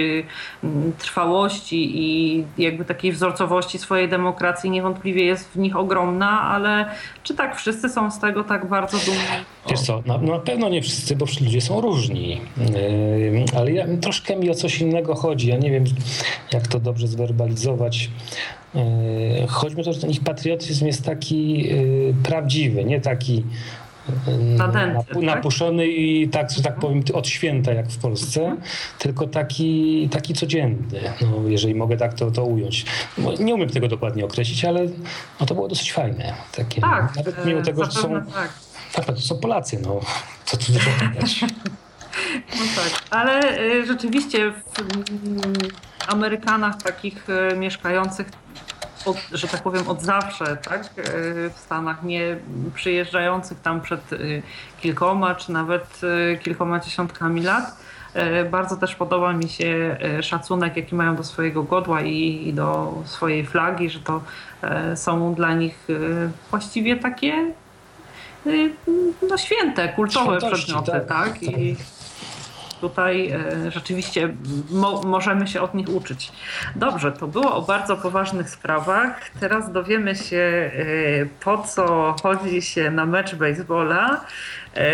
trwałości 0.99 1.93
i 1.95 2.45
jakby 2.59 2.85
takiej 2.85 3.13
wzorcowości 3.13 3.79
swojej 3.79 4.09
demokracji 4.09 4.71
niewątpliwie 4.71 5.25
jest 5.25 5.53
w 5.53 5.57
nich 5.57 5.77
ogromna 5.77 6.24
ale 6.31 6.87
czy 7.23 7.35
tak 7.35 7.57
wszyscy 7.57 7.89
są 7.89 8.11
z 8.11 8.19
tego 8.19 8.45
tak 8.45 8.69
bardzo 8.69 8.99
dumni? 8.99 9.45
Wiesz 9.71 9.81
co, 9.81 10.03
na, 10.07 10.19
na 10.19 10.39
pewno 10.39 10.69
nie 10.69 10.83
wszyscy, 10.83 11.17
bo 11.17 11.27
ludzie 11.41 11.61
są 11.61 11.81
różni, 11.81 12.41
yy, 12.57 13.45
ale 13.57 13.73
ja, 13.73 13.87
troszkę 14.01 14.37
mi 14.37 14.51
o 14.51 14.55
coś 14.55 14.81
innego 14.81 15.15
chodzi. 15.15 15.49
Ja 15.49 15.57
nie 15.57 15.71
wiem, 15.71 15.85
jak 16.53 16.69
to 16.69 16.81
dobrze 16.81 17.07
zwerbalizować. 17.07 18.11
Yy, 18.75 19.47
o 19.81 19.85
to, 19.85 19.93
że 19.93 20.01
ten 20.01 20.11
ich 20.11 20.25
patriotyzm 20.25 20.87
jest 20.87 21.05
taki 21.05 21.59
yy, 21.59 22.15
prawdziwy, 22.23 22.85
nie 22.85 23.01
taki 23.01 23.45
Nadęty, 24.39 25.21
napuszony 25.23 25.83
tak? 25.83 25.93
i 25.97 26.29
tak, 26.29 26.51
że 26.51 26.63
tak 26.63 26.79
powiem, 26.79 27.03
od 27.15 27.29
święta 27.29 27.73
jak 27.73 27.89
w 27.89 27.99
Polsce, 27.99 28.41
mhm. 28.41 28.61
tylko 28.99 29.27
taki, 29.27 30.09
taki 30.13 30.35
codzienny, 30.35 31.01
no, 31.21 31.49
jeżeli 31.49 31.75
mogę 31.75 31.97
tak 31.97 32.15
to, 32.15 32.31
to 32.31 32.45
ująć. 32.45 32.87
No, 33.19 33.33
nie 33.41 33.55
umiem 33.55 33.69
tego 33.69 33.89
dokładnie 33.89 34.25
określić, 34.25 34.65
ale 34.65 34.87
no, 35.41 35.47
to 35.47 35.55
było 35.55 35.69
dosyć 35.69 35.93
fajne. 35.93 36.35
Takie, 36.57 36.81
tak, 36.81 37.17
nawet 37.17 37.47
mimo 37.47 37.63
tego, 37.63 37.85
że 37.85 37.91
są, 37.91 38.23
tak. 38.25 38.53
tak. 38.93 39.07
to 39.07 39.21
są 39.21 39.39
Polacy, 39.39 39.81
no, 39.83 40.01
co 40.45 40.57
tu 40.57 40.73
dużo. 40.73 40.91
No 42.35 42.65
tak, 42.77 43.03
ale 43.11 43.61
y, 43.61 43.87
rzeczywiście 43.87 44.53
w 44.53 44.81
mm, 44.81 45.53
Amerykanach 46.09 46.83
takich 46.83 47.27
y, 47.29 47.57
mieszkających 47.57 48.27
od, 49.07 49.17
że 49.33 49.49
tak 49.49 49.63
powiem, 49.63 49.89
od 49.89 50.03
zawsze, 50.03 50.57
tak, 50.57 50.85
w 51.55 51.59
Stanach, 51.59 52.03
nie 52.03 52.37
przyjeżdżających 52.75 53.61
tam 53.61 53.81
przed 53.81 54.01
kilkoma, 54.81 55.35
czy 55.35 55.53
nawet 55.53 56.01
kilkoma 56.43 56.81
dziesiątkami 56.81 57.43
lat. 57.43 57.77
Bardzo 58.51 58.77
też 58.77 58.95
podoba 58.95 59.33
mi 59.33 59.49
się 59.49 59.97
szacunek, 60.23 60.77
jaki 60.77 60.95
mają 60.95 61.17
do 61.17 61.25
swojego 61.25 61.63
godła 61.63 62.03
i, 62.03 62.49
i 62.49 62.53
do 62.53 62.95
swojej 63.05 63.47
flagi, 63.47 63.91
że 63.91 64.01
to 64.01 64.23
są 64.95 65.35
dla 65.35 65.55
nich 65.55 65.89
właściwie 66.51 66.97
takie 66.97 67.53
no, 69.29 69.37
święte, 69.37 69.89
kultowe 69.89 70.39
przedmioty, 70.39 70.91
tak? 70.93 71.07
tak? 71.07 71.43
I 71.43 71.77
tutaj 72.89 73.31
e, 73.31 73.71
rzeczywiście 73.71 74.35
mo 74.71 75.03
możemy 75.03 75.47
się 75.47 75.61
od 75.61 75.75
nich 75.75 75.89
uczyć. 75.89 76.33
Dobrze, 76.77 77.13
to 77.13 77.27
było 77.27 77.55
o 77.55 77.63
bardzo 77.63 77.97
poważnych 77.97 78.51
sprawach. 78.51 79.31
Teraz 79.41 79.73
dowiemy 79.73 80.15
się, 80.15 80.37
e, 80.37 80.71
po 81.45 81.59
co 81.59 82.17
chodzi 82.23 82.63
się 82.63 82.91
na 82.91 83.07
mecz 83.07 83.35
baseballa, 83.35 84.21
e, 84.77 84.89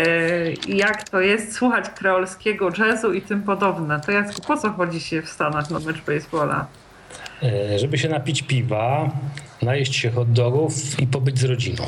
jak 0.67 1.09
to 1.09 1.21
jest 1.21 1.53
słuchać 1.53 1.89
kreolskiego 1.89 2.69
jazzu 2.77 3.13
i 3.13 3.21
tym 3.21 3.43
podobne. 3.43 3.99
To 3.99 4.11
Jacku, 4.11 4.41
po 4.41 4.57
co 4.57 4.71
chodzi 4.71 5.01
się 5.01 5.21
w 5.21 5.29
Stanach 5.29 5.69
na 5.69 5.79
mecz 5.79 6.01
baseballa? 6.01 6.65
Żeby 7.77 7.97
się 7.97 8.09
napić 8.09 8.41
piwa, 8.41 9.09
najeść 9.61 9.95
się 9.95 10.11
hot 10.11 10.31
dogów 10.31 10.99
i 10.99 11.07
pobyć 11.07 11.39
z 11.39 11.43
rodziną. 11.43 11.83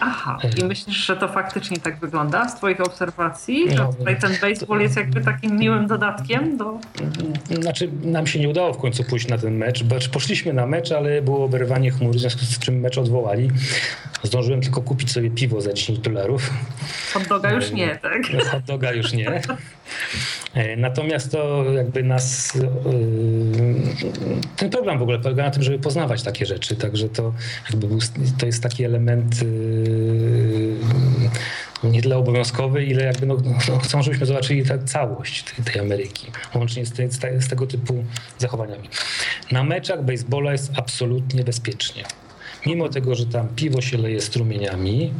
Aha, 0.00 0.38
i 0.62 0.64
myślisz, 0.64 0.96
że 0.96 1.16
to 1.16 1.28
faktycznie 1.28 1.78
tak 1.78 2.00
wygląda 2.00 2.48
z 2.48 2.56
Twoich 2.56 2.80
obserwacji? 2.80 3.70
Że 3.70 3.76
no, 3.76 3.92
tutaj 3.92 4.18
ten 4.20 4.32
baseball 4.40 4.80
jest 4.80 4.96
jakby 4.96 5.20
takim 5.20 5.56
miłym 5.56 5.86
dodatkiem 5.86 6.56
do. 6.56 6.78
Znaczy, 7.60 7.90
nam 8.02 8.26
się 8.26 8.38
nie 8.38 8.48
udało 8.48 8.72
w 8.72 8.78
końcu 8.78 9.04
pójść 9.04 9.28
na 9.28 9.38
ten 9.38 9.56
mecz. 9.56 9.84
Poszliśmy 10.12 10.52
na 10.52 10.66
mecz, 10.66 10.92
ale 10.92 11.22
było 11.22 11.44
oberwanie 11.44 11.90
chmur, 11.90 12.14
w 12.14 12.18
związku 12.18 12.40
z 12.44 12.58
czym 12.58 12.80
mecz 12.80 12.98
odwołali. 12.98 13.50
Zdążyłem 14.22 14.60
tylko 14.60 14.82
kupić 14.82 15.12
sobie 15.12 15.30
piwo 15.30 15.60
za 15.60 15.72
10 15.72 15.98
dolarów. 15.98 16.50
Hot 17.12 17.28
doga 17.28 17.52
już 17.52 17.70
nie, 17.70 17.96
tak? 18.02 18.22
Hot 18.50 18.62
doga 18.62 18.92
już 18.92 19.12
nie. 19.12 19.40
E, 20.54 20.76
natomiast 20.76 21.32
to 21.32 21.64
jakby 21.72 22.02
nas. 22.02 22.56
E, 22.56 22.60
ten 24.56 24.70
program 24.70 24.98
w 24.98 25.02
ogóle 25.02 25.18
polega 25.18 25.44
na 25.44 25.50
tym, 25.50 25.62
żeby 25.62 25.78
poznawać 25.78 26.22
takie 26.22 26.46
rzeczy. 26.46 26.76
Także 26.76 27.08
to 27.08 27.32
jakby 27.70 27.86
był, 27.86 27.98
to 28.38 28.46
jest 28.46 28.62
taki 28.62 28.84
element 28.84 29.34
e, 29.42 29.46
nie 31.88 32.02
tyle 32.02 32.16
obowiązkowy, 32.16 32.84
ile 32.84 33.04
jakby 33.04 33.26
no, 33.26 33.36
no, 33.68 33.78
chcą, 33.78 34.02
żebyśmy 34.02 34.26
zobaczyli 34.26 34.64
ta 34.64 34.78
całość 34.78 35.42
tej, 35.42 35.64
tej 35.64 35.80
Ameryki, 35.80 36.26
łącznie 36.54 36.86
z, 36.86 36.92
te, 36.92 37.10
z, 37.40 37.48
tego 37.48 37.66
typu 37.66 38.04
zachowaniami. 38.38 38.88
Na 39.52 39.64
meczach 39.64 40.04
baseballa 40.04 40.52
jest 40.52 40.72
absolutnie 40.76 41.44
bezpiecznie. 41.44 42.04
Mimo 42.66 42.88
tego, 42.88 43.14
że 43.14 43.26
tam 43.26 43.48
piwo 43.48 43.80
się 43.80 43.98
leje 43.98 44.20
strumieniami, 44.20 45.12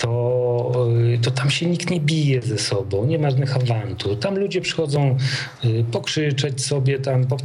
to, 0.00 0.88
y, 1.14 1.18
to 1.18 1.30
tam 1.30 1.50
się 1.50 1.66
nikt 1.66 1.90
nie 1.90 2.00
bije 2.00 2.42
ze 2.42 2.58
sobą, 2.58 3.06
nie 3.06 3.18
ma 3.18 3.30
żadnych 3.30 3.56
awantur. 3.56 4.18
Tam 4.18 4.38
ludzie 4.38 4.60
przychodzą 4.60 5.16
y, 5.64 5.84
pokrzyczeć 5.92 6.64
sobie, 6.64 6.98
tam 6.98 7.26
po, 7.26 7.36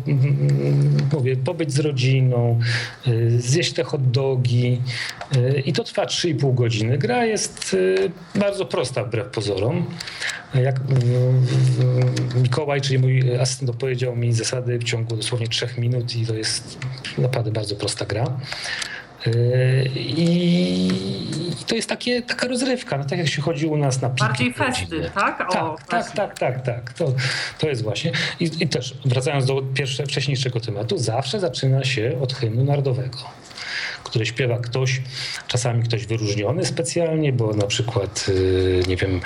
mówię, 1.13 1.35
pobyć 1.35 1.73
z 1.73 1.79
rodziną, 1.79 2.59
y, 3.07 3.41
zjeść 3.41 3.73
te 3.73 3.83
hot 3.83 4.11
dogi 4.11 4.81
i 5.65 5.73
to 5.73 5.83
trwa 5.83 6.05
3,5 6.05 6.53
godziny. 6.53 6.97
Gra 6.97 7.25
jest 7.25 7.75
bardzo 8.35 8.65
prosta 8.65 9.03
wbrew 9.03 9.27
pozorom. 9.27 9.85
Jak 10.53 10.79
Mikołaj, 12.35 12.81
czyli 12.81 12.99
mój 12.99 13.37
asystent 13.37 13.75
powiedział 13.75 14.15
mi 14.15 14.33
zasady 14.33 14.79
w 14.79 14.83
ciągu 14.83 15.15
dosłownie 15.15 15.47
3 15.47 15.67
minut 15.77 16.15
i 16.15 16.25
to 16.25 16.35
jest 16.35 16.77
naprawdę 17.17 17.51
bardzo 17.51 17.75
prosta 17.75 18.05
gra. 18.05 18.37
Yy, 19.25 19.91
I 19.95 20.89
to 21.67 21.75
jest 21.75 21.89
takie, 21.89 22.21
taka 22.21 22.47
rozrywka, 22.47 22.97
no 22.97 23.05
tak 23.05 23.19
jak 23.19 23.27
się 23.27 23.41
chodzi 23.41 23.67
u 23.67 23.77
nas 23.77 24.01
na 24.01 24.09
piki. 24.09 24.27
Bardziej 24.27 24.53
festy, 24.53 25.11
tak? 25.15 25.41
O, 25.49 25.53
tak, 25.53 25.87
tak, 25.87 26.13
tak, 26.13 26.39
tak, 26.39 26.65
tak. 26.65 26.93
To, 26.93 27.13
to 27.59 27.67
jest 27.67 27.83
właśnie. 27.83 28.11
I, 28.39 28.51
I 28.59 28.67
też 28.67 28.95
wracając 29.05 29.45
do 29.45 29.61
pierwsze, 29.73 30.05
wcześniejszego 30.05 30.59
tematu, 30.59 30.97
zawsze 30.97 31.39
zaczyna 31.39 31.83
się 31.83 32.19
od 32.21 32.33
hymnu 32.33 32.63
narodowego 32.63 33.17
które 34.03 34.25
śpiewa 34.25 34.57
ktoś, 34.57 35.01
czasami 35.47 35.83
ktoś 35.83 36.05
wyróżniony 36.05 36.65
specjalnie, 36.65 37.33
bo 37.33 37.53
na 37.53 37.67
przykład, 37.67 38.27
yy, 38.27 38.83
nie 38.87 38.95
wiem, 38.95 39.21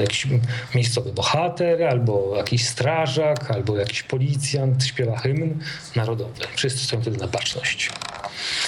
jakiś 0.00 0.26
miejscowy 0.74 1.12
bohater, 1.12 1.82
albo 1.82 2.36
jakiś 2.36 2.68
strażak, 2.68 3.50
albo 3.50 3.76
jakiś 3.76 4.02
policjant 4.02 4.84
śpiewa 4.84 5.18
hymn 5.18 5.58
narodowy. 5.96 6.40
Wszyscy 6.54 6.86
są 6.86 7.00
wtedy 7.00 7.18
na 7.18 7.26
baczność. 7.26 7.90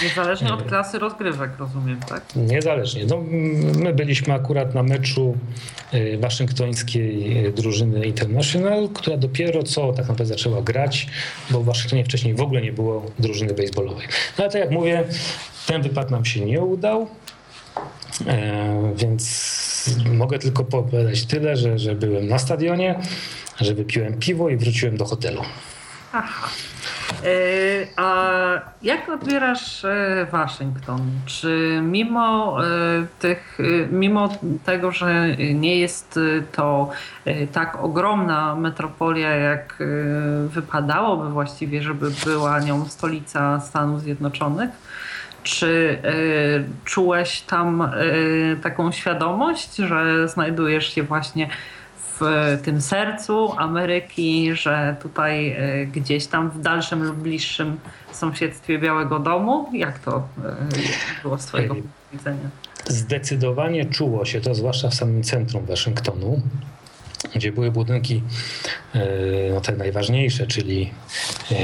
Niezależnie 0.03 0.55
od 0.55 0.63
klasy 0.63 0.99
rozgrywek, 0.99 1.51
rozumiem, 1.59 2.01
tak? 2.09 2.23
Niezależnie. 2.37 3.05
No, 3.07 3.23
my 3.75 3.93
byliśmy 3.93 4.35
akurat 4.35 4.75
na 4.75 4.83
meczu 4.83 5.37
y, 5.95 6.19
waszyngtońskiej 6.21 7.53
drużyny 7.53 8.07
International, 8.07 8.89
która 8.95 9.17
dopiero 9.17 9.63
co 9.63 9.93
tak 9.93 10.09
naprawdę 10.09 10.27
zaczęła 10.27 10.63
grać, 10.63 11.07
bo 11.51 11.61
w 11.61 11.65
Waszyngtonie 11.65 12.05
wcześniej 12.05 12.35
w 12.35 12.41
ogóle 12.41 12.63
nie 12.63 12.73
było 12.73 13.07
drużyny 13.19 13.55
baseballowej. 13.55 14.07
No 14.39 14.45
ale 14.45 14.53
tak 14.53 14.61
jak 14.61 14.71
mówię, 14.71 15.05
ten 15.67 15.83
wypad 15.83 16.11
nam 16.11 16.25
się 16.25 16.41
nie 16.41 16.61
udał, 16.61 17.09
e, 18.27 18.93
więc 18.97 19.55
mogę 20.13 20.39
tylko 20.39 20.65
powiedzieć 20.65 21.27
tyle, 21.27 21.57
że, 21.57 21.79
że 21.79 21.95
byłem 21.95 22.29
na 22.29 22.39
stadionie, 22.39 23.01
że 23.61 23.75
wypiłem 23.75 24.19
piwo 24.19 24.49
i 24.49 24.57
wróciłem 24.57 24.97
do 24.97 25.05
hotelu. 25.05 25.43
Aha. 26.13 26.49
E, 27.25 27.87
a 27.97 28.61
jak 28.83 29.09
odbierasz 29.09 29.85
e, 29.85 30.27
Waszyngton? 30.33 31.01
Czy 31.27 31.81
mimo 31.83 32.59
e, 32.65 32.67
tych, 33.19 33.59
mimo 33.91 34.29
tego, 34.65 34.93
że 34.93 35.37
nie 35.55 35.79
jest 35.79 36.21
to 36.53 36.91
tak 37.53 37.85
ogromna 37.85 38.55
metropolia, 38.57 39.29
jak 39.29 39.83
wypadałoby 40.47 41.31
właściwie, 41.31 41.83
żeby 41.83 42.07
była 42.25 42.61
nią 42.61 42.85
stolica 42.85 43.61
Stanów 43.61 44.03
Zjednoczonych, 44.03 44.71
czy 45.43 45.99
czułeś 46.85 47.41
tam 47.41 47.91
taką 48.63 48.93
świadomość, 48.93 49.77
że 49.77 50.29
znajdujesz 50.29 50.95
się 50.95 51.03
właśnie 51.03 51.49
w 52.21 52.59
tym 52.65 52.81
sercu 52.81 53.53
Ameryki, 53.59 54.55
że 54.55 54.97
tutaj 55.03 55.49
e, 55.49 55.87
gdzieś 55.87 56.27
tam 56.27 56.51
w 56.51 56.61
dalszym 56.61 57.03
lub 57.03 57.17
bliższym 57.17 57.79
sąsiedztwie 58.13 58.79
Białego 58.79 59.19
Domu? 59.19 59.69
Jak 59.73 59.99
to 59.99 60.17
e, 60.17 60.23
było 61.23 61.39
z 61.39 61.47
Twojego 61.47 61.75
punktu 61.75 61.93
widzenia? 62.13 62.51
Zdecydowanie 62.87 63.85
czuło 63.85 64.25
się 64.25 64.41
to, 64.41 64.55
zwłaszcza 64.55 64.89
w 64.89 64.95
samym 64.95 65.23
centrum 65.23 65.67
Waszyngtonu, 65.67 66.43
gdzie 67.35 67.53
były 67.53 67.71
budynki 67.71 68.23
e, 68.95 69.01
no, 69.55 69.61
te 69.61 69.73
najważniejsze, 69.73 70.47
czyli 70.47 70.91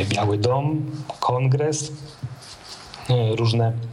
Biały 0.09 0.39
Dom, 0.39 0.91
Kongres, 1.21 1.93
różne 3.39 3.73
E, 3.73 3.90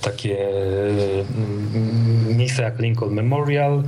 takie 0.00 0.48
e, 0.48 2.34
miejsca 2.34 2.62
jak 2.62 2.78
Lincoln 2.78 3.14
Memorial, 3.14 3.82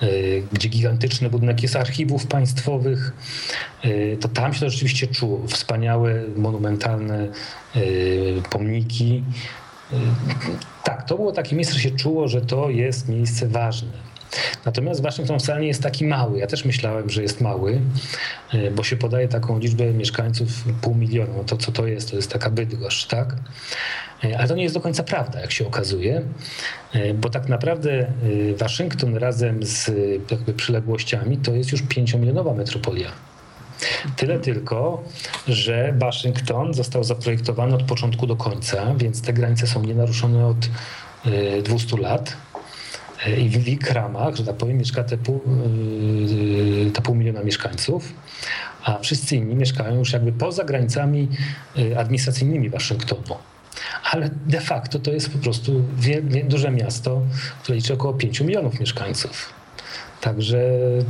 e, 0.00 0.06
gdzie 0.52 0.68
gigantyczny 0.68 1.30
budynek 1.30 1.62
jest 1.62 1.76
archiwów 1.76 2.26
państwowych, 2.26 3.12
to 4.20 4.28
tam 4.28 4.54
się 4.54 4.60
to 4.60 4.70
rzeczywiście 4.70 5.06
czuło. 5.06 5.46
Wspaniałe, 5.46 6.22
monumentalne 6.36 7.28
pomniki. 8.50 9.22
Tak, 10.84 11.08
to 11.08 11.16
było 11.16 11.32
takie 11.32 11.56
miejsce, 11.56 11.74
że 11.74 11.80
się 11.80 11.90
czuło, 11.90 12.28
że 12.28 12.40
to 12.40 12.70
jest 12.70 13.08
miejsce 13.08 13.48
ważne. 13.48 14.03
Natomiast 14.64 15.02
Waszyngton 15.02 15.38
wcale 15.38 15.60
nie 15.60 15.68
jest 15.68 15.82
taki 15.82 16.06
mały. 16.06 16.38
Ja 16.38 16.46
też 16.46 16.64
myślałem, 16.64 17.10
że 17.10 17.22
jest 17.22 17.40
mały, 17.40 17.80
bo 18.76 18.84
się 18.84 18.96
podaje 18.96 19.28
taką 19.28 19.58
liczbę 19.58 19.92
mieszkańców 19.92 20.48
pół 20.80 20.94
miliona. 20.94 21.32
No 21.36 21.44
to 21.44 21.56
co 21.56 21.72
to 21.72 21.86
jest? 21.86 22.10
To 22.10 22.16
jest 22.16 22.32
taka 22.32 22.50
Bydgoszcz, 22.50 23.06
tak? 23.06 23.36
E, 24.24 24.38
ale 24.38 24.48
to 24.48 24.54
nie 24.54 24.62
jest 24.62 24.74
do 24.74 24.80
końca 24.80 25.02
prawda, 25.02 25.40
jak 25.40 25.52
się 25.52 25.66
okazuje, 25.66 26.22
e, 26.92 27.14
bo 27.14 27.30
tak 27.30 27.48
naprawdę 27.48 27.92
e, 27.92 28.06
Waszyngton 28.56 29.16
razem 29.16 29.62
z 29.62 29.90
jakby 30.30 30.54
przyległościami 30.54 31.36
to 31.36 31.54
jest 31.54 31.72
już 31.72 31.82
pięciomilionowa 31.82 32.54
metropolia. 32.54 33.10
Tyle 34.16 34.38
tylko, 34.38 35.02
że 35.48 35.94
Waszyngton 35.98 36.74
został 36.74 37.04
zaprojektowany 37.04 37.74
od 37.74 37.82
początku 37.82 38.26
do 38.26 38.36
końca, 38.36 38.94
więc 38.94 39.22
te 39.22 39.32
granice 39.32 39.66
są 39.66 39.82
nienaruszone 39.82 40.46
od 40.46 40.56
200 41.64 41.96
lat. 41.96 42.36
I 43.38 43.48
w 43.48 43.68
ich 43.68 43.90
ramach, 43.90 44.36
że 44.36 44.44
tak 44.44 44.56
powiem, 44.56 44.78
mieszka 44.78 45.04
te 45.04 45.18
pół, 45.18 45.40
te 46.94 47.02
pół 47.02 47.14
miliona 47.14 47.42
mieszkańców, 47.42 48.12
a 48.84 48.98
wszyscy 48.98 49.36
inni 49.36 49.54
mieszkają 49.54 49.98
już 49.98 50.12
jakby 50.12 50.32
poza 50.32 50.64
granicami 50.64 51.28
administracyjnymi 51.96 52.70
Waszyngtonu 52.70 53.36
ale 54.10 54.30
de 54.46 54.60
facto 54.60 54.98
to 54.98 55.10
jest 55.10 55.30
po 55.30 55.38
prostu 55.38 55.82
duże 56.44 56.70
miasto, 56.70 57.22
które 57.62 57.76
liczy 57.76 57.94
około 57.94 58.14
5 58.14 58.40
milionów 58.40 58.80
mieszkańców. 58.80 59.52
Także 60.20 60.58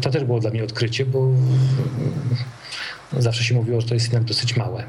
to 0.00 0.10
też 0.10 0.24
było 0.24 0.40
dla 0.40 0.50
mnie 0.50 0.64
odkrycie, 0.64 1.06
bo 1.06 1.28
Zawsze 3.18 3.44
się 3.44 3.54
mówiło, 3.54 3.80
że 3.80 3.86
to 3.86 3.94
jest 3.94 4.06
jednak 4.06 4.24
dosyć 4.24 4.56
małe. 4.56 4.84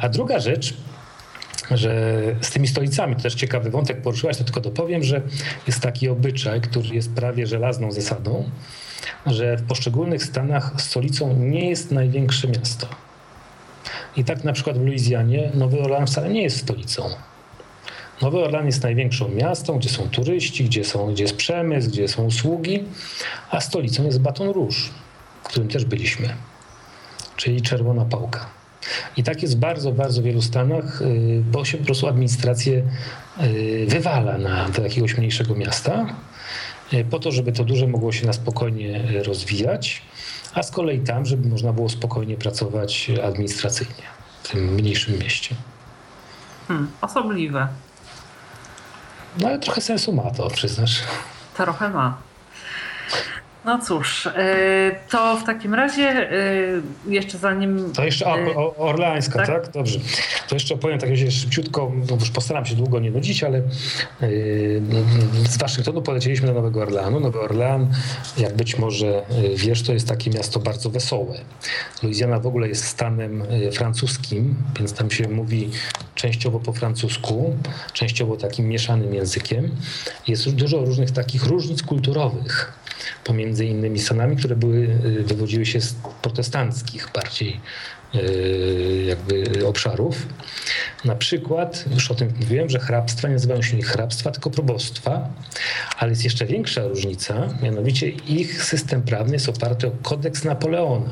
A 0.00 0.08
druga 0.08 0.38
rzecz, 0.38 0.76
że 1.70 2.20
z 2.40 2.50
tymi 2.50 2.68
stolicami, 2.68 3.16
to 3.16 3.22
też 3.22 3.34
ciekawy 3.34 3.70
wątek 3.70 4.02
poruszyłaś, 4.02 4.36
to 4.36 4.44
tylko 4.44 4.60
dopowiem, 4.60 5.02
że 5.02 5.22
jest 5.66 5.80
taki 5.80 6.08
obyczaj, 6.08 6.60
który 6.60 6.88
jest 6.88 7.14
prawie 7.14 7.46
żelazną 7.46 7.92
zasadą, 7.92 8.50
że 9.26 9.56
w 9.56 9.62
poszczególnych 9.62 10.24
stanach 10.24 10.72
stolicą 10.78 11.36
nie 11.36 11.68
jest 11.68 11.90
największe 11.90 12.48
miasto. 12.48 12.86
I 14.16 14.24
tak 14.24 14.44
na 14.44 14.52
przykład 14.52 14.78
w 14.78 14.84
Luizjanie 14.84 15.50
Nowy 15.54 15.80
Orlean 15.80 16.06
wcale 16.06 16.28
nie 16.28 16.42
jest 16.42 16.56
stolicą. 16.56 17.10
Nowy 18.22 18.44
Orlean 18.44 18.66
jest 18.66 18.82
największą 18.82 19.28
miastem, 19.28 19.78
gdzie 19.78 19.88
są 19.88 20.08
turyści, 20.08 20.64
gdzie, 20.64 20.84
są, 20.84 21.12
gdzie 21.12 21.24
jest 21.24 21.36
przemysł, 21.36 21.90
gdzie 21.90 22.08
są 22.08 22.24
usługi, 22.24 22.84
a 23.50 23.60
stolicą 23.60 24.04
jest 24.04 24.20
Baton 24.20 24.48
Rouge, 24.48 24.76
w 25.42 25.48
którym 25.48 25.68
też 25.68 25.84
byliśmy, 25.84 26.28
czyli 27.36 27.62
Czerwona 27.62 28.04
Pałka. 28.04 28.59
I 29.16 29.22
tak 29.22 29.42
jest 29.42 29.56
w 29.56 29.60
bardzo, 29.60 29.92
bardzo 29.92 30.22
wielu 30.22 30.42
stanach, 30.42 31.02
y, 31.02 31.42
bo 31.50 31.64
się 31.64 31.78
po 31.78 31.84
prostu 31.84 32.08
administrację 32.08 32.82
y, 33.42 33.86
wywala 33.88 34.38
na, 34.38 34.68
do 34.68 34.82
jakiegoś 34.82 35.18
mniejszego 35.18 35.54
miasta, 35.54 36.06
y, 36.92 37.04
po 37.04 37.18
to, 37.18 37.32
żeby 37.32 37.52
to 37.52 37.64
duże 37.64 37.86
mogło 37.86 38.12
się 38.12 38.26
na 38.26 38.32
spokojnie 38.32 39.22
rozwijać, 39.22 40.02
a 40.54 40.62
z 40.62 40.70
kolei 40.70 41.00
tam, 41.00 41.26
żeby 41.26 41.48
można 41.48 41.72
było 41.72 41.88
spokojnie 41.88 42.36
pracować 42.36 43.10
administracyjnie 43.24 44.02
w 44.42 44.48
tym 44.48 44.74
mniejszym 44.74 45.18
mieście. 45.18 45.54
Hmm, 46.68 46.90
osobliwe. 47.00 47.68
No 49.38 49.48
ale 49.48 49.58
trochę 49.58 49.80
sensu 49.80 50.12
ma 50.12 50.30
to, 50.30 50.50
przyznasz. 50.50 51.02
Trochę 51.56 51.88
ma. 51.88 52.16
No 53.64 53.78
cóż, 53.78 54.26
e, 54.26 54.32
to 55.10 55.36
w 55.36 55.44
takim 55.44 55.74
razie 55.74 56.02
e, 56.02 56.32
jeszcze 57.06 57.38
zanim... 57.38 57.92
To 57.92 58.04
jeszcze 58.04 58.26
o, 58.26 58.34
o, 58.56 58.76
Orleańska, 58.76 59.46
tak? 59.46 59.46
tak? 59.46 59.72
Dobrze. 59.72 59.98
To 60.48 60.56
jeszcze 60.56 60.74
opowiem 60.74 60.98
tak 60.98 61.10
szybciutko, 61.30 61.92
no 62.10 62.16
już 62.16 62.30
postaram 62.30 62.66
się 62.66 62.74
długo 62.74 63.00
nie 63.00 63.10
nudzić, 63.10 63.44
ale 63.44 63.58
yy, 63.58 64.82
z 65.48 65.58
Waszyngtonu 65.58 66.02
polecieliśmy 66.02 66.46
do 66.46 66.54
Nowego 66.54 66.82
Orleanu. 66.82 67.20
Nowy 67.20 67.40
Orlean, 67.40 67.88
jak 68.38 68.56
być 68.56 68.78
może 68.78 69.22
wiesz, 69.56 69.82
to 69.82 69.92
jest 69.92 70.08
takie 70.08 70.30
miasto 70.30 70.60
bardzo 70.60 70.90
wesołe. 70.90 71.38
Louisiana 72.02 72.40
w 72.40 72.46
ogóle 72.46 72.68
jest 72.68 72.84
stanem 72.84 73.44
francuskim, 73.72 74.54
więc 74.78 74.92
tam 74.92 75.10
się 75.10 75.28
mówi 75.28 75.70
częściowo 76.14 76.60
po 76.60 76.72
francusku, 76.72 77.56
częściowo 77.92 78.36
takim 78.36 78.68
mieszanym 78.68 79.14
językiem. 79.14 79.76
Jest 80.28 80.50
dużo 80.50 80.78
różnych 80.78 81.10
takich 81.10 81.44
różnic 81.44 81.82
kulturowych 81.82 82.80
pomiędzy 83.24 83.66
innymi 83.66 83.98
Stanami, 83.98 84.36
które 84.36 84.56
były, 84.56 84.76
y, 84.76 85.22
wywodziły 85.22 85.66
się 85.66 85.80
z 85.80 85.94
protestanckich 86.22 87.08
bardziej 87.14 87.60
y, 88.14 89.04
jakby 89.06 89.66
obszarów. 89.66 90.26
Na 91.04 91.14
przykład, 91.14 91.84
już 91.94 92.10
o 92.10 92.14
tym 92.14 92.32
mówiłem, 92.40 92.68
że 92.70 92.78
hrabstwa 92.78 93.28
nie 93.28 93.34
nazywają 93.34 93.62
się 93.62 93.76
nie 93.76 93.82
hrabstwa, 93.82 94.30
tylko 94.30 94.50
probostwa, 94.50 95.28
ale 95.98 96.10
jest 96.10 96.24
jeszcze 96.24 96.46
większa 96.46 96.88
różnica, 96.88 97.48
mianowicie 97.62 98.08
ich 98.08 98.64
system 98.64 99.02
prawny 99.02 99.32
jest 99.32 99.48
oparty 99.48 99.86
o 99.86 99.90
kodeks 100.02 100.44
Napoleona. 100.44 101.10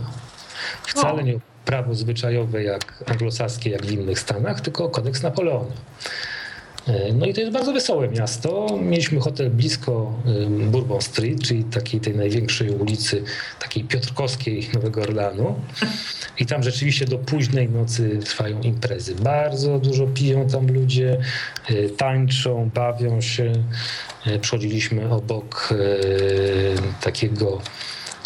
Wcale 0.82 1.24
nie 1.24 1.36
o 1.36 1.40
prawo 1.64 1.94
zwyczajowe 1.94 2.62
jak 2.62 3.04
anglosaskie, 3.06 3.70
jak 3.70 3.86
w 3.86 3.92
innych 3.92 4.18
Stanach, 4.18 4.60
tylko 4.60 4.84
o 4.84 4.88
kodeks 4.88 5.22
Napoleona. 5.22 5.72
E, 6.88 7.12
no 7.12 7.26
i 7.26 7.34
to 7.34 7.40
jest 7.40 7.52
bardzo 7.52 7.72
wesołe 7.72 8.08
miasto. 8.08 8.78
Mieliśmy 8.82 9.20
hotel 9.20 9.50
blisko 9.50 10.14
Bourbon 10.70 11.00
Street, 11.00 11.42
czyli 11.42 11.64
takiej 11.64 12.00
tej 12.00 12.16
największej 12.16 12.70
ulicy, 12.70 13.22
takiej 13.60 13.84
Piotrkowskiej 13.84 14.68
Nowego 14.74 15.02
Orlanu. 15.02 15.54
I 16.38 16.46
tam 16.46 16.62
rzeczywiście 16.62 17.06
do 17.06 17.18
późnej 17.18 17.68
nocy 17.68 18.18
trwają 18.24 18.60
imprezy. 18.60 19.14
Bardzo 19.14 19.78
dużo 19.78 20.06
piją 20.06 20.48
tam 20.48 20.66
ludzie, 20.66 21.18
e, 21.68 21.88
tańczą, 21.88 22.70
bawią 22.74 23.20
się. 23.20 23.52
E, 24.26 24.38
przechodziliśmy 24.38 25.10
obok 25.10 25.74
takiego 27.00 27.60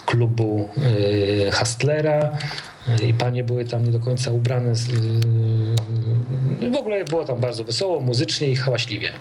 klubu 0.06 0.68
Hustlera 1.52 2.38
i 3.08 3.14
panie 3.14 3.44
były 3.44 3.64
tam 3.64 3.84
nie 3.84 3.90
do 3.90 4.00
końca 4.00 4.30
ubrane. 4.30 4.74
Z, 4.74 4.88
yy, 6.60 6.70
w 6.70 6.76
ogóle 6.76 7.04
było 7.04 7.24
tam 7.24 7.40
bardzo 7.40 7.64
wesoło, 7.64 8.00
muzycznie 8.00 8.48
i 8.48 8.56
hałaśliwie. 8.56 9.12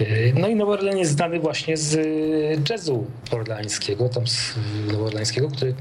Yy, 0.00 0.32
no 0.36 0.48
i 0.48 0.54
Nowy 0.54 0.72
Orlean 0.72 0.98
jest 0.98 1.12
znany 1.12 1.40
właśnie 1.40 1.76
z 1.76 1.92
yy, 1.92 2.62
jazzu 2.70 3.06
orleańskiego, 3.30 4.08
tam 4.08 4.26
z 4.26 4.54
nowoorleańskiego, 4.92 5.48
który 5.48 5.74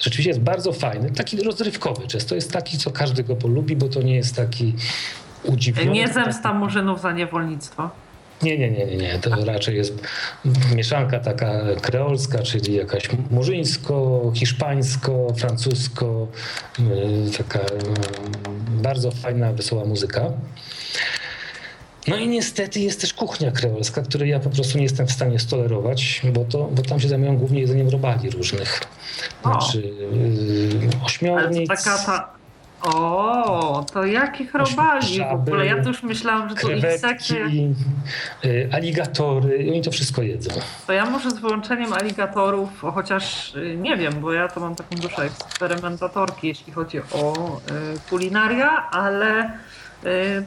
rzeczywiście 0.00 0.30
jest 0.30 0.40
bardzo 0.40 0.72
fajny, 0.72 1.10
taki 1.10 1.42
rozrywkowy 1.42 2.06
jazz. 2.06 2.26
To 2.26 2.34
jest 2.34 2.52
taki, 2.52 2.78
co 2.78 2.90
każdy 2.90 3.24
go 3.24 3.36
polubi, 3.36 3.76
bo 3.76 3.88
to 3.88 4.02
nie 4.02 4.14
jest 4.14 4.36
taki 4.36 4.74
udziwniony. 5.44 5.90
Nie 5.90 6.08
zemsta 6.08 6.54
murzynów 6.54 7.00
za 7.00 7.12
niewolnictwo. 7.12 7.90
Nie, 8.42 8.58
nie, 8.58 8.70
nie, 8.70 8.86
nie, 8.86 8.96
nie. 8.96 9.18
To 9.18 9.44
raczej 9.44 9.76
jest 9.76 9.94
mieszanka 10.74 11.20
taka 11.20 11.60
kreolska, 11.82 12.42
czyli 12.42 12.74
jakaś 12.74 13.08
murzyńsko, 13.30 14.22
hiszpańsko, 14.34 15.34
francusko, 15.38 16.28
y, 16.78 17.38
taka 17.38 17.58
y, 17.58 17.64
bardzo 18.70 19.10
fajna, 19.10 19.52
wesoła 19.52 19.84
muzyka. 19.84 20.32
No 22.08 22.16
i 22.16 22.28
niestety 22.28 22.80
jest 22.80 23.00
też 23.00 23.14
kuchnia 23.14 23.50
kreolska, 23.50 24.02
której 24.02 24.30
ja 24.30 24.40
po 24.40 24.50
prostu 24.50 24.78
nie 24.78 24.84
jestem 24.84 25.06
w 25.06 25.12
stanie 25.12 25.38
stolerować, 25.38 26.22
bo, 26.32 26.44
to, 26.44 26.64
bo 26.64 26.82
tam 26.82 27.00
się 27.00 27.08
zajmują 27.08 27.38
głównie 27.38 27.60
jedzeniem 27.60 27.88
robali 27.88 28.30
różnych. 28.30 28.80
Znaczy 29.42 29.80
yy, 29.80 31.04
ośmiornic. 31.04 31.70
Ale 31.70 31.78
to 31.78 31.84
taka 31.84 31.98
ta 31.98 32.37
o, 32.82 33.84
to 33.92 34.04
jakich 34.06 34.54
robali 34.54 35.18
w 35.30 35.32
ogóle? 35.32 35.66
Ja 35.66 35.82
to 35.82 35.88
już 35.88 36.02
myślałam, 36.02 36.48
że 36.48 36.54
to 36.54 36.70
insekty. 36.70 37.34
Y, 38.44 38.68
aligatory, 38.72 39.66
oni 39.68 39.82
to 39.82 39.90
wszystko 39.90 40.22
jedzą. 40.22 40.50
To 40.86 40.92
ja 40.92 41.10
może 41.10 41.30
z 41.30 41.38
wyłączeniem 41.38 41.92
aligatorów, 41.92 42.68
chociaż 42.80 43.54
y, 43.54 43.76
nie 43.76 43.96
wiem, 43.96 44.12
bo 44.20 44.32
ja 44.32 44.48
to 44.48 44.60
mam 44.60 44.74
taką 44.74 44.96
duszę 44.96 45.22
eksperymentatorki, 45.22 46.48
jeśli 46.48 46.72
chodzi 46.72 46.98
o 47.00 47.34
y, 47.36 48.10
kulinaria, 48.10 48.90
ale 48.90 49.50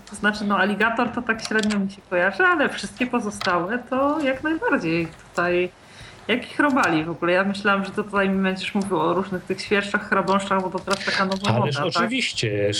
to 0.09 0.15
znaczy, 0.15 0.45
no 0.45 0.57
aligator 0.57 1.09
to 1.09 1.21
tak 1.21 1.47
średnio 1.47 1.79
mi 1.79 1.91
się 1.91 2.01
kojarzy, 2.09 2.43
ale 2.43 2.69
wszystkie 2.69 3.07
pozostałe 3.07 3.79
to 3.89 4.19
jak 4.19 4.43
najbardziej 4.43 5.07
tutaj 5.29 5.69
Jakich 6.31 6.59
robali 6.59 7.03
w 7.03 7.09
ogóle? 7.09 7.33
Ja 7.33 7.43
myślałam, 7.43 7.85
że 7.85 7.91
to 7.91 8.03
tutaj 8.03 8.29
mi 8.29 8.43
będziesz 8.43 8.75
mówił 8.75 8.99
o 8.99 9.13
różnych 9.13 9.43
tych 9.43 9.61
świerszczach, 9.61 10.09
chrabąszczach, 10.09 10.61
bo 10.61 10.69
to 10.69 10.79
teraz 10.79 11.05
taka 11.05 11.25
nowa 11.25 11.61
Ależ 11.61 11.75
moda, 11.75 11.87
oczywiście. 11.87 12.71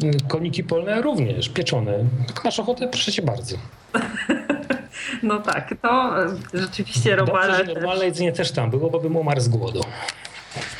Tak? 0.00 0.28
Koniki 0.28 0.64
polne 0.64 1.02
również, 1.02 1.48
pieczone. 1.48 1.92
Jak 2.28 2.44
masz 2.44 2.60
ochotę, 2.60 2.88
proszę 2.88 3.12
cię 3.12 3.22
bardzo. 3.22 3.56
no 5.22 5.38
tak, 5.38 5.74
to 5.82 6.14
rzeczywiście 6.54 7.16
robale... 7.16 7.48
Dobrze, 7.48 7.66
że 7.66 7.80
normalne 7.80 8.04
jedzenie 8.04 8.32
też 8.32 8.52
tam 8.52 8.70
było, 8.70 8.90
bo 8.90 9.00
bym 9.00 9.16
umarł 9.16 9.40
z 9.40 9.48
głodu. 9.48 9.80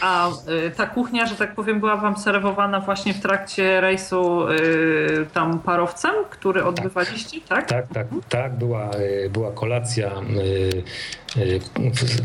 A 0.01 0.29
y, 0.67 0.71
ta 0.71 0.87
kuchnia, 0.87 1.27
że 1.27 1.35
tak 1.35 1.55
powiem, 1.55 1.81
była 1.81 1.97
wam 1.97 2.17
serwowana 2.19 2.81
właśnie 2.81 3.15
w 3.15 3.21
trakcie 3.21 3.81
rejsu 3.81 4.49
y, 4.49 5.27
tam 5.33 5.59
parowcem, 5.59 6.15
który 6.31 6.65
odbywaliście, 6.65 7.41
tak? 7.49 7.69
Tak, 7.69 7.89
tak, 7.89 8.07
mhm. 8.07 8.23
tak. 8.29 8.59
Była, 8.59 8.91
y, 8.97 9.31
była 9.33 9.53
kolacja 9.53 10.11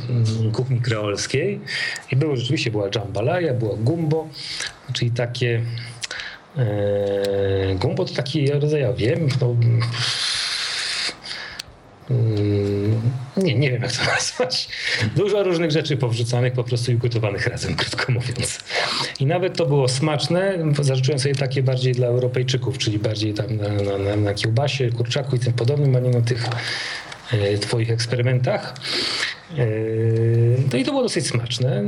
w 0.10 0.52
kuchni 0.52 0.82
kreolskiej 0.82 1.62
i 2.12 2.16
było 2.16 2.36
rzeczywiście, 2.36 2.72
była 2.72 2.88
jambalaya, 2.96 3.54
była 3.54 3.76
gumbo, 3.78 4.28
czyli 4.94 5.12
takie 5.12 5.62
gumbo 7.76 8.06
to 8.06 8.14
taki 8.14 8.52
rodzaj, 8.52 8.82
ja 8.82 8.94
wiem, 8.94 9.28
no, 9.42 9.56
nie, 13.38 13.56
nie 13.56 13.72
wiem 13.72 13.82
jak 13.82 13.92
to 13.92 14.06
nazwać. 14.06 14.70
Dużo 15.16 15.44
różnych 15.44 15.72
rzeczy 15.72 15.98
powrzucanych 15.98 16.54
po 16.54 16.64
prostu 16.64 16.92
i 16.92 16.98
gotowanych 16.98 17.48
razem, 17.48 17.76
krótko 17.82 18.12
mówiąc. 18.12 18.60
I 19.20 19.26
nawet 19.26 19.58
to 19.58 19.66
było 19.66 19.88
smaczne. 19.88 20.58
Zażyczyłem 20.82 21.20
sobie 21.20 21.36
takie 21.36 21.64
bardziej 21.64 21.94
dla 21.94 22.08
Europejczyków, 22.08 22.78
czyli 22.78 23.00
bardziej 23.00 23.34
tam 23.34 23.58
na, 23.58 23.98
na, 23.98 24.16
na, 24.16 24.34
kiełbasie, 24.34 24.90
kurczaku 24.90 25.36
i 25.36 25.40
tym 25.40 25.54
podobnym, 25.54 25.96
a 25.96 26.00
nie 26.00 26.10
na 26.10 26.22
tych 26.22 26.46
twoich 27.62 27.92
eksperymentach. 27.92 28.74
Yy, 29.58 30.58
no 30.72 30.78
i 30.78 30.84
to 30.84 30.92
było 30.92 31.04
dosyć 31.04 31.28
smaczne. 31.28 31.84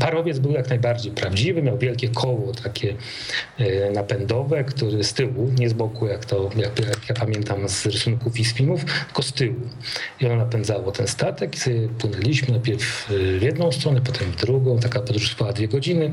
Parowiec 0.00 0.38
był 0.38 0.52
jak 0.52 0.68
najbardziej 0.68 1.12
prawdziwy, 1.12 1.62
miał 1.62 1.78
wielkie 1.78 2.08
koło 2.08 2.52
takie 2.52 2.94
yy, 3.58 3.90
napędowe, 3.94 4.64
który 4.64 5.04
z 5.04 5.14
tyłu, 5.14 5.52
nie 5.58 5.68
z 5.68 5.72
boku, 5.72 6.06
jak 6.06 6.24
to 6.24 6.50
jak, 6.56 6.78
jak 6.78 7.08
ja 7.08 7.14
pamiętam 7.14 7.68
z 7.68 7.86
rysunków 7.86 8.40
i 8.40 8.44
z 8.44 8.54
filmów, 8.54 8.84
tylko 9.06 9.22
z 9.22 9.32
tyłu. 9.32 9.60
I 10.20 10.26
ono 10.26 10.36
napędzało 10.36 10.92
ten 10.92 11.08
statek 11.08 11.54
i 11.54 11.58
sobie 11.58 11.88
płynęliśmy 11.88 12.50
najpierw 12.50 13.08
w 13.38 13.42
jedną 13.42 13.72
stronę, 13.72 14.00
potem 14.00 14.32
w 14.32 14.36
drugą. 14.36 14.78
Taka 14.78 15.00
podróż 15.00 15.30
trwała 15.30 15.52
dwie 15.52 15.68
godziny. 15.68 16.12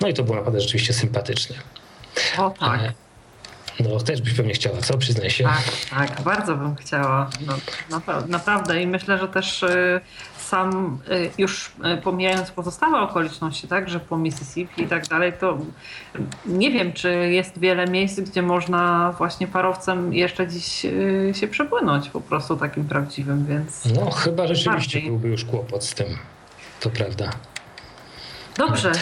No 0.00 0.08
i 0.08 0.14
to 0.14 0.24
było 0.24 0.36
naprawdę 0.36 0.60
rzeczywiście 0.60 0.92
sympatyczne. 0.92 1.56
O 2.38 2.50
tak. 2.50 3.03
No 3.80 4.00
też 4.00 4.22
byś 4.22 4.34
pewnie 4.34 4.54
chciała, 4.54 4.78
co? 4.80 4.98
Przyznaj 4.98 5.30
się. 5.30 5.44
Tak, 5.44 5.64
tak, 5.90 6.22
bardzo 6.22 6.56
bym 6.56 6.76
chciała. 6.76 7.30
No, 7.90 8.00
naprawdę. 8.28 8.82
I 8.82 8.86
myślę, 8.86 9.18
że 9.18 9.28
też 9.28 9.62
y, 9.62 10.00
sam 10.38 10.98
już 11.38 11.72
pomijając 12.02 12.50
pozostałe 12.50 13.00
okoliczności, 13.00 13.68
tak, 13.68 13.88
że 13.88 14.00
po 14.00 14.16
Mississippi 14.16 14.82
i 14.82 14.86
tak 14.86 15.06
dalej, 15.06 15.32
to 15.40 15.58
nie 16.46 16.70
wiem, 16.70 16.92
czy 16.92 17.10
jest 17.30 17.58
wiele 17.58 17.86
miejsc, 17.86 18.20
gdzie 18.20 18.42
można 18.42 19.14
właśnie 19.18 19.46
parowcem 19.46 20.14
jeszcze 20.14 20.48
dziś 20.48 20.86
się 21.32 21.48
przepłynąć 21.48 22.08
po 22.08 22.20
prostu 22.20 22.56
takim 22.56 22.84
prawdziwym, 22.84 23.46
więc... 23.46 23.84
No 23.84 24.10
chyba 24.10 24.46
rzeczywiście 24.46 24.98
bardziej. 24.98 25.02
byłby 25.02 25.28
już 25.28 25.44
kłopot 25.44 25.84
z 25.84 25.94
tym, 25.94 26.06
to 26.80 26.90
prawda. 26.90 27.30
Dobrze. 28.56 28.92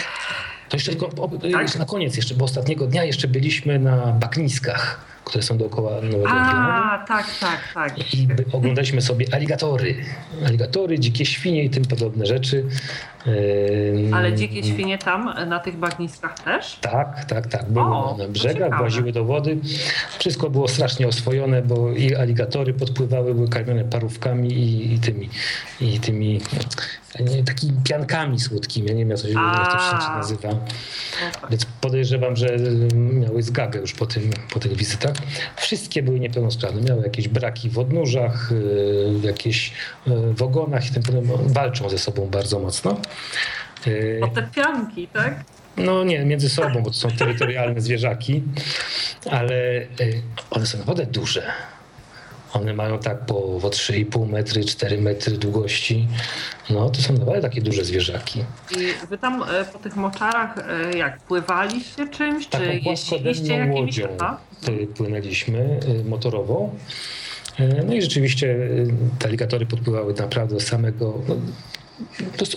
To 0.72 0.76
jeszcze 0.76 0.90
tylko 0.90 1.28
tak? 1.52 1.78
na 1.78 1.84
koniec 1.84 2.16
jeszcze, 2.16 2.34
bo 2.34 2.44
ostatniego 2.44 2.86
dnia 2.86 3.04
jeszcze 3.04 3.28
byliśmy 3.28 3.78
na 3.78 3.96
Bakniskach 4.12 5.11
które 5.24 5.42
są 5.42 5.58
dookoła 5.58 5.90
Nowego 6.02 6.28
A, 6.28 7.04
tak, 7.08 7.26
tak, 7.40 7.60
tak. 7.74 8.14
I 8.14 8.28
oglądaliśmy 8.52 9.02
sobie 9.02 9.26
aligatory. 9.32 9.96
Aligatory, 10.46 10.98
dzikie 10.98 11.26
świnie 11.26 11.64
i 11.64 11.70
tym 11.70 11.84
podobne 11.84 12.26
rzeczy. 12.26 12.64
Ale 14.12 14.32
dzikie 14.32 14.62
świnie 14.62 14.98
tam, 14.98 15.34
na 15.46 15.60
tych 15.60 15.76
bagniskach 15.76 16.38
też? 16.38 16.78
Tak, 16.80 17.24
tak, 17.24 17.46
tak. 17.46 17.70
Były 17.70 17.84
o, 17.84 18.16
na 18.18 18.28
brzegach, 18.28 18.78
właziły 18.78 19.12
do 19.12 19.24
wody. 19.24 19.58
Wszystko 20.18 20.50
było 20.50 20.68
strasznie 20.68 21.08
oswojone, 21.08 21.62
bo 21.62 21.90
i 21.90 22.14
aligatory 22.14 22.74
podpływały, 22.74 23.34
były 23.34 23.48
karmione 23.48 23.84
parówkami 23.84 24.52
i, 24.52 24.94
i 24.94 24.98
tymi, 24.98 25.28
i 25.80 26.00
tymi 26.00 26.40
nie, 27.20 27.44
takimi 27.44 27.72
piankami 27.84 28.40
słodkimi. 28.40 28.88
Ja 28.88 28.94
nie 28.94 29.00
wiem, 29.00 29.10
jak 29.10 29.20
to 29.20 29.28
się, 29.28 29.32
jak 29.32 30.00
to 30.00 30.06
się 30.06 30.12
nazywa. 30.12 30.48
Więc 31.50 31.64
podejrzewam, 31.64 32.36
że 32.36 32.56
miały 32.94 33.42
zgagę 33.42 33.80
już 33.80 33.92
po, 33.92 34.06
tym, 34.06 34.30
po 34.52 34.60
tych 34.60 34.76
wizytach. 34.76 35.11
Wszystkie 35.56 36.02
były 36.02 36.20
niepełnosprawne. 36.20 36.82
Miały 36.82 37.02
jakieś 37.02 37.28
braki 37.28 37.70
w 37.70 37.78
odnóżach, 37.78 38.52
y, 38.52 39.26
jakieś 39.26 39.72
y, 40.06 40.10
w 40.34 40.42
ogonach 40.42 40.90
i 40.90 40.92
tym. 40.92 41.02
Walczą 41.46 41.88
ze 41.88 41.98
sobą 41.98 42.26
bardzo 42.26 42.58
mocno. 42.58 42.96
Y, 43.86 44.20
o 44.22 44.28
te 44.28 44.42
pianki, 44.42 45.08
tak? 45.08 45.44
No 45.76 46.04
nie, 46.04 46.24
między 46.24 46.50
sobą, 46.50 46.82
bo 46.82 46.90
to 46.90 46.96
są 46.96 47.10
terytorialne 47.10 47.80
zwierzaki, 47.80 48.42
ale 49.30 49.86
one 50.50 50.66
są 50.66 50.78
naprawdę 50.78 51.06
duże. 51.06 51.52
One 52.52 52.74
mają 52.74 52.98
tak 52.98 53.26
po, 53.26 53.34
po 53.62 53.68
3,5 53.68 54.28
metry, 54.28 54.64
4 54.64 55.00
metry 55.00 55.38
długości. 55.38 56.08
No 56.70 56.90
to 56.90 57.02
są 57.02 57.12
naprawdę 57.12 57.42
takie 57.42 57.60
duże 57.60 57.84
zwierzaki. 57.84 58.44
I 58.70 59.06
wy 59.08 59.18
tam 59.18 59.42
e, 59.42 59.64
po 59.64 59.78
tych 59.78 59.96
moczarach 59.96 60.58
e, 60.58 60.98
jak 60.98 61.18
pływaliście 61.18 62.08
czymś, 62.08 62.46
Taką 62.46 62.64
czy 62.64 62.74
jeździliście 62.74 63.56
jakimiś 63.56 63.98
łodzią 63.98 64.16
płynęliśmy 64.96 65.80
e, 66.00 66.08
motorowo. 66.08 66.70
No 67.86 67.94
i 67.94 68.02
rzeczywiście 68.02 68.56
te 69.18 69.28
aligatory 69.28 69.66
podpływały 69.66 70.14
naprawdę 70.14 70.54
do 70.54 70.60
samego, 70.60 71.18
no, 71.28 71.36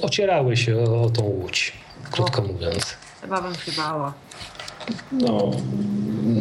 ocierały 0.01 0.57
się 0.57 0.77
o, 0.77 1.01
o 1.01 1.09
tą 1.09 1.23
łódź, 1.23 1.73
krótko 2.11 2.41
o, 2.41 2.45
mówiąc. 2.45 2.95
Chyba 3.21 3.41
bym 3.41 3.55
się 3.55 3.71
bała 3.71 4.13
no, 5.11 5.51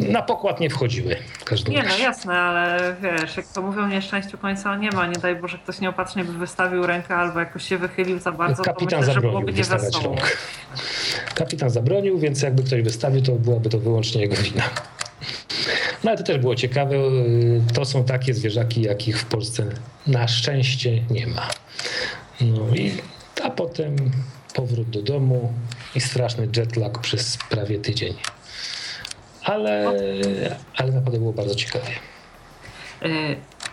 na 0.09 0.21
pokład 0.21 0.59
nie 0.59 0.69
wchodziły. 0.69 1.15
W 1.39 1.43
każdym 1.43 1.73
nie, 1.73 1.83
no 1.83 1.97
jasne, 1.97 2.33
ale 2.33 2.95
wiesz, 3.01 3.37
jak 3.37 3.47
to 3.47 3.61
mówią, 3.61 3.87
nieszczęściu 3.87 4.37
końca 4.37 4.77
nie 4.77 4.91
ma. 4.91 5.07
Nie 5.07 5.19
daj 5.19 5.35
Boże, 5.35 5.57
ktoś 5.57 5.79
nieopatrznie 5.79 6.23
by 6.23 6.33
wystawił 6.33 6.85
rękę 6.87 7.15
albo 7.15 7.39
jakoś 7.39 7.67
się 7.67 7.77
wychylił 7.77 8.19
za 8.19 8.31
bardzo, 8.31 8.63
Kapitan 8.63 8.99
myślę, 8.99 9.13
zabronił 9.13 9.55
wystawiać 9.55 10.03
rąk. 10.03 10.37
Kapitan 11.35 11.69
zabronił, 11.69 12.19
więc 12.19 12.41
jakby 12.41 12.63
ktoś 12.63 12.81
wystawił, 12.81 13.21
to 13.21 13.31
byłaby 13.31 13.69
to 13.69 13.79
wyłącznie 13.79 14.21
jego 14.21 14.35
wina. 14.35 14.63
No 16.03 16.11
ale 16.11 16.17
to 16.17 16.23
też 16.23 16.37
było 16.37 16.55
ciekawe. 16.55 16.95
To 17.73 17.85
są 17.85 18.03
takie 18.03 18.33
zwierzaki, 18.33 18.81
jakich 18.81 19.19
w 19.19 19.25
Polsce 19.25 19.65
na 20.07 20.27
szczęście 20.27 21.01
nie 21.09 21.27
ma. 21.27 21.49
No 22.41 22.75
i 22.75 22.91
a 23.43 23.49
potem 23.49 23.95
powrót 24.53 24.89
do 24.89 25.01
domu 25.01 25.53
i 25.95 26.01
straszny 26.01 26.47
jetlag 26.57 26.99
przez 26.99 27.37
prawie 27.49 27.79
tydzień 27.79 28.13
ale, 29.45 29.91
ale 30.77 30.91
naprawdę 30.91 31.19
było 31.19 31.33
bardzo 31.33 31.55
ciekawie. 31.55 31.91
E, 33.01 33.07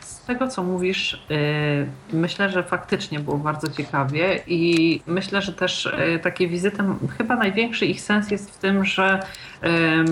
z 0.01 0.25
tego, 0.25 0.49
co 0.49 0.63
mówisz, 0.63 1.27
e, 1.31 2.17
myślę, 2.17 2.51
że 2.51 2.63
faktycznie 2.63 3.21
było 3.21 3.39
bardzo 3.39 3.69
ciekawie 3.69 4.41
i 4.47 5.01
myślę, 5.07 5.43
że 5.43 5.53
też 5.53 5.87
e, 5.87 6.19
takie 6.19 6.49
wizyty, 6.49 6.83
chyba 7.19 7.37
największy 7.37 7.87
ich 7.87 8.01
sens 8.01 8.31
jest 8.31 8.51
w 8.51 8.59
tym, 8.59 8.85
że 8.85 9.21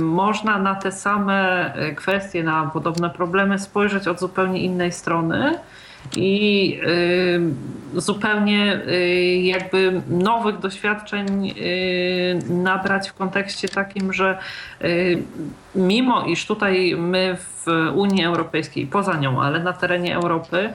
można 0.03 0.59
na 0.59 0.75
te 0.75 0.93
same 0.93 1.73
kwestie, 1.97 2.43
na 2.43 2.71
podobne 2.73 3.11
problemy 3.11 3.59
spojrzeć 3.59 4.09
od 4.09 4.21
zupełnie 4.21 4.61
innej 4.61 4.93
strony 4.93 5.59
i 6.17 6.79
y, 7.95 8.01
zupełnie 8.01 8.81
y, 8.89 9.37
jakby 9.43 10.03
nowych 10.09 10.59
doświadczeń 10.59 11.51
y, 11.51 12.39
nabrać 12.49 13.09
w 13.09 13.15
kontekście 13.15 13.69
takim, 13.69 14.13
że 14.13 14.39
mimo 15.75 16.25
iż 16.25 16.47
tutaj 16.47 16.97
my 16.99 17.37
w 17.37 17.67
Unii 17.95 18.25
Europejskiej, 18.25 18.87
poza 18.87 19.17
nią, 19.17 19.43
ale 19.43 19.61
na 19.61 19.73
terenie 19.73 20.17
Europy 20.17 20.73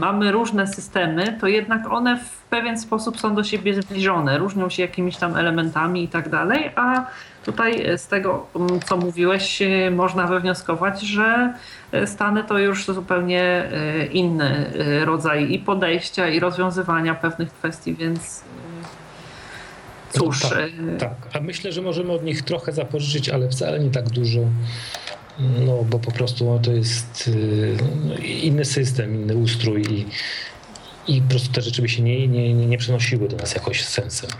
mamy 0.00 0.32
różne 0.32 0.66
systemy, 0.66 1.38
to 1.40 1.46
jednak 1.46 1.92
one 1.92 2.16
w 2.16 2.42
pewien 2.50 2.78
sposób 2.78 3.20
są 3.20 3.34
do 3.34 3.44
siebie 3.44 3.82
zbliżone, 3.82 4.38
różnią 4.38 4.70
się 4.70 4.82
jakimiś 4.82 5.16
tam 5.16 5.36
elementami 5.36 6.04
i 6.04 6.08
tak 6.08 6.28
dalej, 6.28 6.70
a 6.76 7.06
tutaj 7.44 7.98
z 7.98 8.06
tego, 8.06 8.46
mm, 8.56 8.80
co 8.80 8.96
mówiłeś, 8.96 9.62
można 9.90 10.26
wywnioskować, 10.26 11.00
że 11.00 11.54
Stany 12.06 12.44
to 12.44 12.58
już 12.58 12.86
zupełnie 12.86 13.42
e, 13.42 14.06
inny 14.06 14.72
e, 14.78 15.04
rodzaj 15.04 15.52
i 15.52 15.58
podejścia, 15.58 16.28
i 16.28 16.40
rozwiązywania 16.40 17.14
pewnych 17.14 17.52
kwestii, 17.52 17.94
więc 17.94 18.40
e, 20.14 20.18
cóż. 20.18 20.40
Tak, 20.40 20.50
tak, 20.98 21.14
a 21.32 21.40
myślę, 21.40 21.72
że 21.72 21.82
możemy 21.82 22.12
od 22.12 22.24
nich 22.24 22.42
trochę 22.42 22.72
zapożyczyć, 22.72 23.28
ale 23.28 23.48
wcale 23.48 23.80
nie 23.80 23.90
tak 23.90 24.10
dużo. 24.10 24.40
No, 25.66 25.84
bo 25.84 25.98
po 25.98 26.12
prostu 26.12 26.44
no, 26.44 26.58
to 26.58 26.72
jest 26.72 27.30
inny 28.42 28.64
system, 28.64 29.14
inny 29.14 29.36
ustrój 29.36 29.82
i, 29.82 30.06
i 31.16 31.22
po 31.22 31.28
prostu 31.28 31.52
te 31.52 31.62
rzeczy 31.62 31.82
by 31.82 31.88
się 31.88 32.02
nie, 32.02 32.28
nie, 32.28 32.54
nie 32.54 32.78
przenosiły 32.78 33.28
do 33.28 33.36
nas 33.36 33.54
jakoś 33.54 33.84
z 33.84 33.88
sensem. 33.88 34.30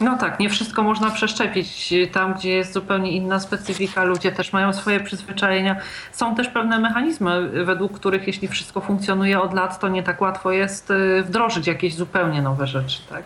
No 0.00 0.18
tak, 0.18 0.40
nie 0.40 0.50
wszystko 0.50 0.82
można 0.82 1.10
przeszczepić. 1.10 1.94
Tam, 2.12 2.34
gdzie 2.34 2.50
jest 2.50 2.72
zupełnie 2.72 3.12
inna 3.12 3.40
specyfika, 3.40 4.04
ludzie 4.04 4.32
też 4.32 4.52
mają 4.52 4.72
swoje 4.72 5.00
przyzwyczajenia. 5.00 5.76
Są 6.12 6.34
też 6.34 6.48
pewne 6.48 6.78
mechanizmy, 6.78 7.64
według 7.64 7.92
których 7.92 8.26
jeśli 8.26 8.48
wszystko 8.48 8.80
funkcjonuje 8.80 9.40
od 9.40 9.54
lat, 9.54 9.80
to 9.80 9.88
nie 9.88 10.02
tak 10.02 10.20
łatwo 10.20 10.52
jest 10.52 10.90
y, 10.90 11.22
wdrożyć 11.22 11.66
jakieś 11.66 11.94
zupełnie 11.94 12.42
nowe 12.42 12.66
rzeczy. 12.66 12.98
Tak? 13.10 13.22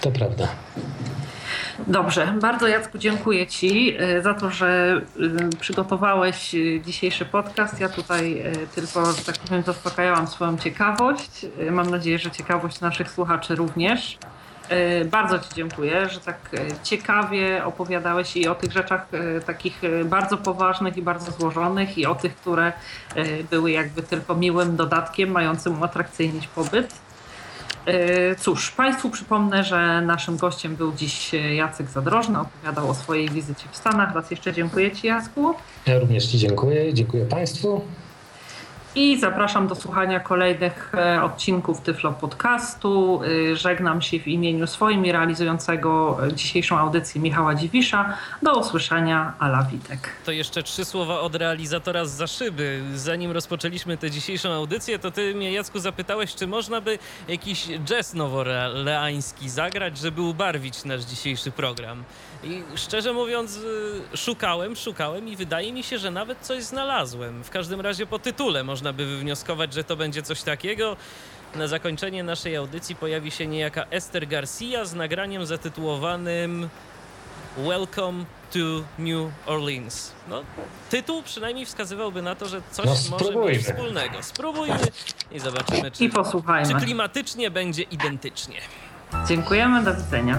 To 0.00 0.10
prawda. 0.10 0.48
Dobrze, 1.86 2.34
bardzo 2.40 2.68
Jacku 2.68 2.98
dziękuję 2.98 3.46
Ci 3.46 3.96
y, 4.00 4.22
za 4.22 4.34
to, 4.34 4.50
że 4.50 5.00
y, 5.52 5.56
przygotowałeś 5.60 6.54
dzisiejszy 6.84 7.24
podcast. 7.24 7.80
Ja 7.80 7.88
tutaj 7.88 8.42
tylko, 8.74 9.12
że 9.12 9.24
tak 9.24 9.38
powiem, 9.38 9.62
zaspokajałam 9.62 10.26
swoją 10.26 10.58
ciekawość. 10.58 11.46
Mam 11.70 11.90
nadzieję, 11.90 12.18
że 12.18 12.30
ciekawość 12.30 12.80
naszych 12.80 13.10
słuchaczy 13.10 13.54
również. 13.54 14.18
E, 14.68 15.04
bardzo 15.04 15.38
Ci 15.38 15.48
dziękuję, 15.54 16.08
że 16.08 16.20
tak 16.20 16.38
e, 16.54 16.58
ciekawie 16.82 17.64
opowiadałeś 17.64 18.36
i 18.36 18.48
o 18.48 18.54
tych 18.54 18.72
rzeczach 18.72 19.06
e, 19.12 19.40
takich 19.40 19.80
bardzo 20.04 20.36
poważnych 20.36 20.96
i 20.96 21.02
bardzo 21.02 21.32
złożonych 21.32 21.98
i 21.98 22.06
o 22.06 22.14
tych, 22.14 22.36
które 22.36 22.72
były 23.50 23.70
jakby 23.70 24.02
tylko 24.02 24.34
miłym 24.34 24.76
dodatkiem 24.76 25.30
mającym 25.30 25.80
uatrakcyjnić 25.80 26.46
pobyt. 26.46 26.94
Cóż, 28.38 28.70
Państwu 28.70 29.10
przypomnę, 29.10 29.64
że 29.64 30.00
naszym 30.00 30.36
gościem 30.36 30.76
był 30.76 30.92
dziś 30.92 31.32
Jacek 31.32 31.88
Zadrożny, 31.88 32.40
opowiadał 32.40 32.90
o 32.90 32.94
swojej 32.94 33.30
wizycie 33.30 33.64
w 33.72 33.76
Stanach. 33.76 34.14
Raz 34.14 34.30
jeszcze 34.30 34.52
dziękuję 34.52 34.92
Ci, 34.92 35.06
Jacku. 35.06 35.54
Ja 35.86 35.98
również 35.98 36.26
Ci 36.26 36.38
dziękuję, 36.38 36.94
dziękuję 36.94 37.26
Państwu. 37.26 37.80
I 38.96 39.18
zapraszam 39.18 39.68
do 39.68 39.74
słuchania 39.74 40.20
kolejnych 40.20 40.92
e, 40.94 41.22
odcinków 41.22 41.80
Tyflo 41.80 42.12
Podcastu. 42.12 43.20
E, 43.52 43.56
żegnam 43.56 44.02
się 44.02 44.20
w 44.20 44.28
imieniu 44.28 44.66
swoim 44.66 45.06
i 45.06 45.12
realizującego 45.12 46.18
e, 46.26 46.32
dzisiejszą 46.32 46.78
audycję 46.78 47.20
Michała 47.20 47.54
Dziwisza. 47.54 48.14
Do 48.42 48.58
usłyszenia, 48.58 49.34
Ala 49.38 49.62
Witek. 49.62 50.10
To 50.24 50.32
jeszcze 50.32 50.62
trzy 50.62 50.84
słowa 50.84 51.20
od 51.20 51.34
realizatora 51.34 52.04
z 52.04 52.10
za 52.10 52.26
szyby. 52.26 52.82
Zanim 52.94 53.30
rozpoczęliśmy 53.30 53.96
tę 53.96 54.10
dzisiejszą 54.10 54.52
audycję, 54.52 54.98
to 54.98 55.10
ty 55.10 55.34
mnie, 55.34 55.52
Jacku, 55.52 55.78
zapytałeś, 55.78 56.34
czy 56.34 56.46
można 56.46 56.80
by 56.80 56.98
jakiś 57.28 57.66
jazz 57.84 58.14
nowoleański 58.14 59.50
zagrać, 59.50 59.98
żeby 59.98 60.22
ubarwić 60.22 60.84
nasz 60.84 61.02
dzisiejszy 61.02 61.50
program. 61.50 62.04
I 62.44 62.62
szczerze 62.74 63.12
mówiąc, 63.12 63.56
y, 64.14 64.16
szukałem, 64.16 64.76
szukałem 64.76 65.28
i 65.28 65.36
wydaje 65.36 65.72
mi 65.72 65.82
się, 65.82 65.98
że 65.98 66.10
nawet 66.10 66.38
coś 66.40 66.62
znalazłem. 66.62 67.44
W 67.44 67.50
każdym 67.50 67.80
razie 67.80 68.06
po 68.06 68.18
tytule 68.18 68.64
można 68.64 68.92
by 68.92 69.06
wywnioskować, 69.06 69.72
że 69.72 69.84
to 69.84 69.96
będzie 69.96 70.22
coś 70.22 70.42
takiego. 70.42 70.96
Na 71.54 71.66
zakończenie 71.68 72.24
naszej 72.24 72.56
audycji 72.56 72.96
pojawi 72.96 73.30
się 73.30 73.46
niejaka 73.46 73.84
Esther 73.90 74.28
Garcia 74.28 74.84
z 74.84 74.94
nagraniem 74.94 75.46
zatytułowanym 75.46 76.68
Welcome 77.58 78.24
to 78.52 78.58
New 78.98 79.32
Orleans. 79.46 80.12
No, 80.28 80.42
tytuł 80.90 81.22
przynajmniej 81.22 81.66
wskazywałby 81.66 82.22
na 82.22 82.34
to, 82.34 82.48
że 82.48 82.62
coś 82.70 82.86
No, 82.86 83.18
może 83.18 83.36
mieć 83.36 83.62
wspólnego. 83.62 84.22
Spróbujmy 84.22 84.78
i 85.32 85.40
zobaczymy, 85.40 85.90
czy, 85.90 86.04
I 86.04 86.10
czy 86.68 86.74
klimatycznie 86.84 87.50
będzie 87.50 87.82
identycznie. 87.82 88.60
Dziękujemy, 89.28 89.82
do 89.82 89.94
widzenia. 89.94 90.38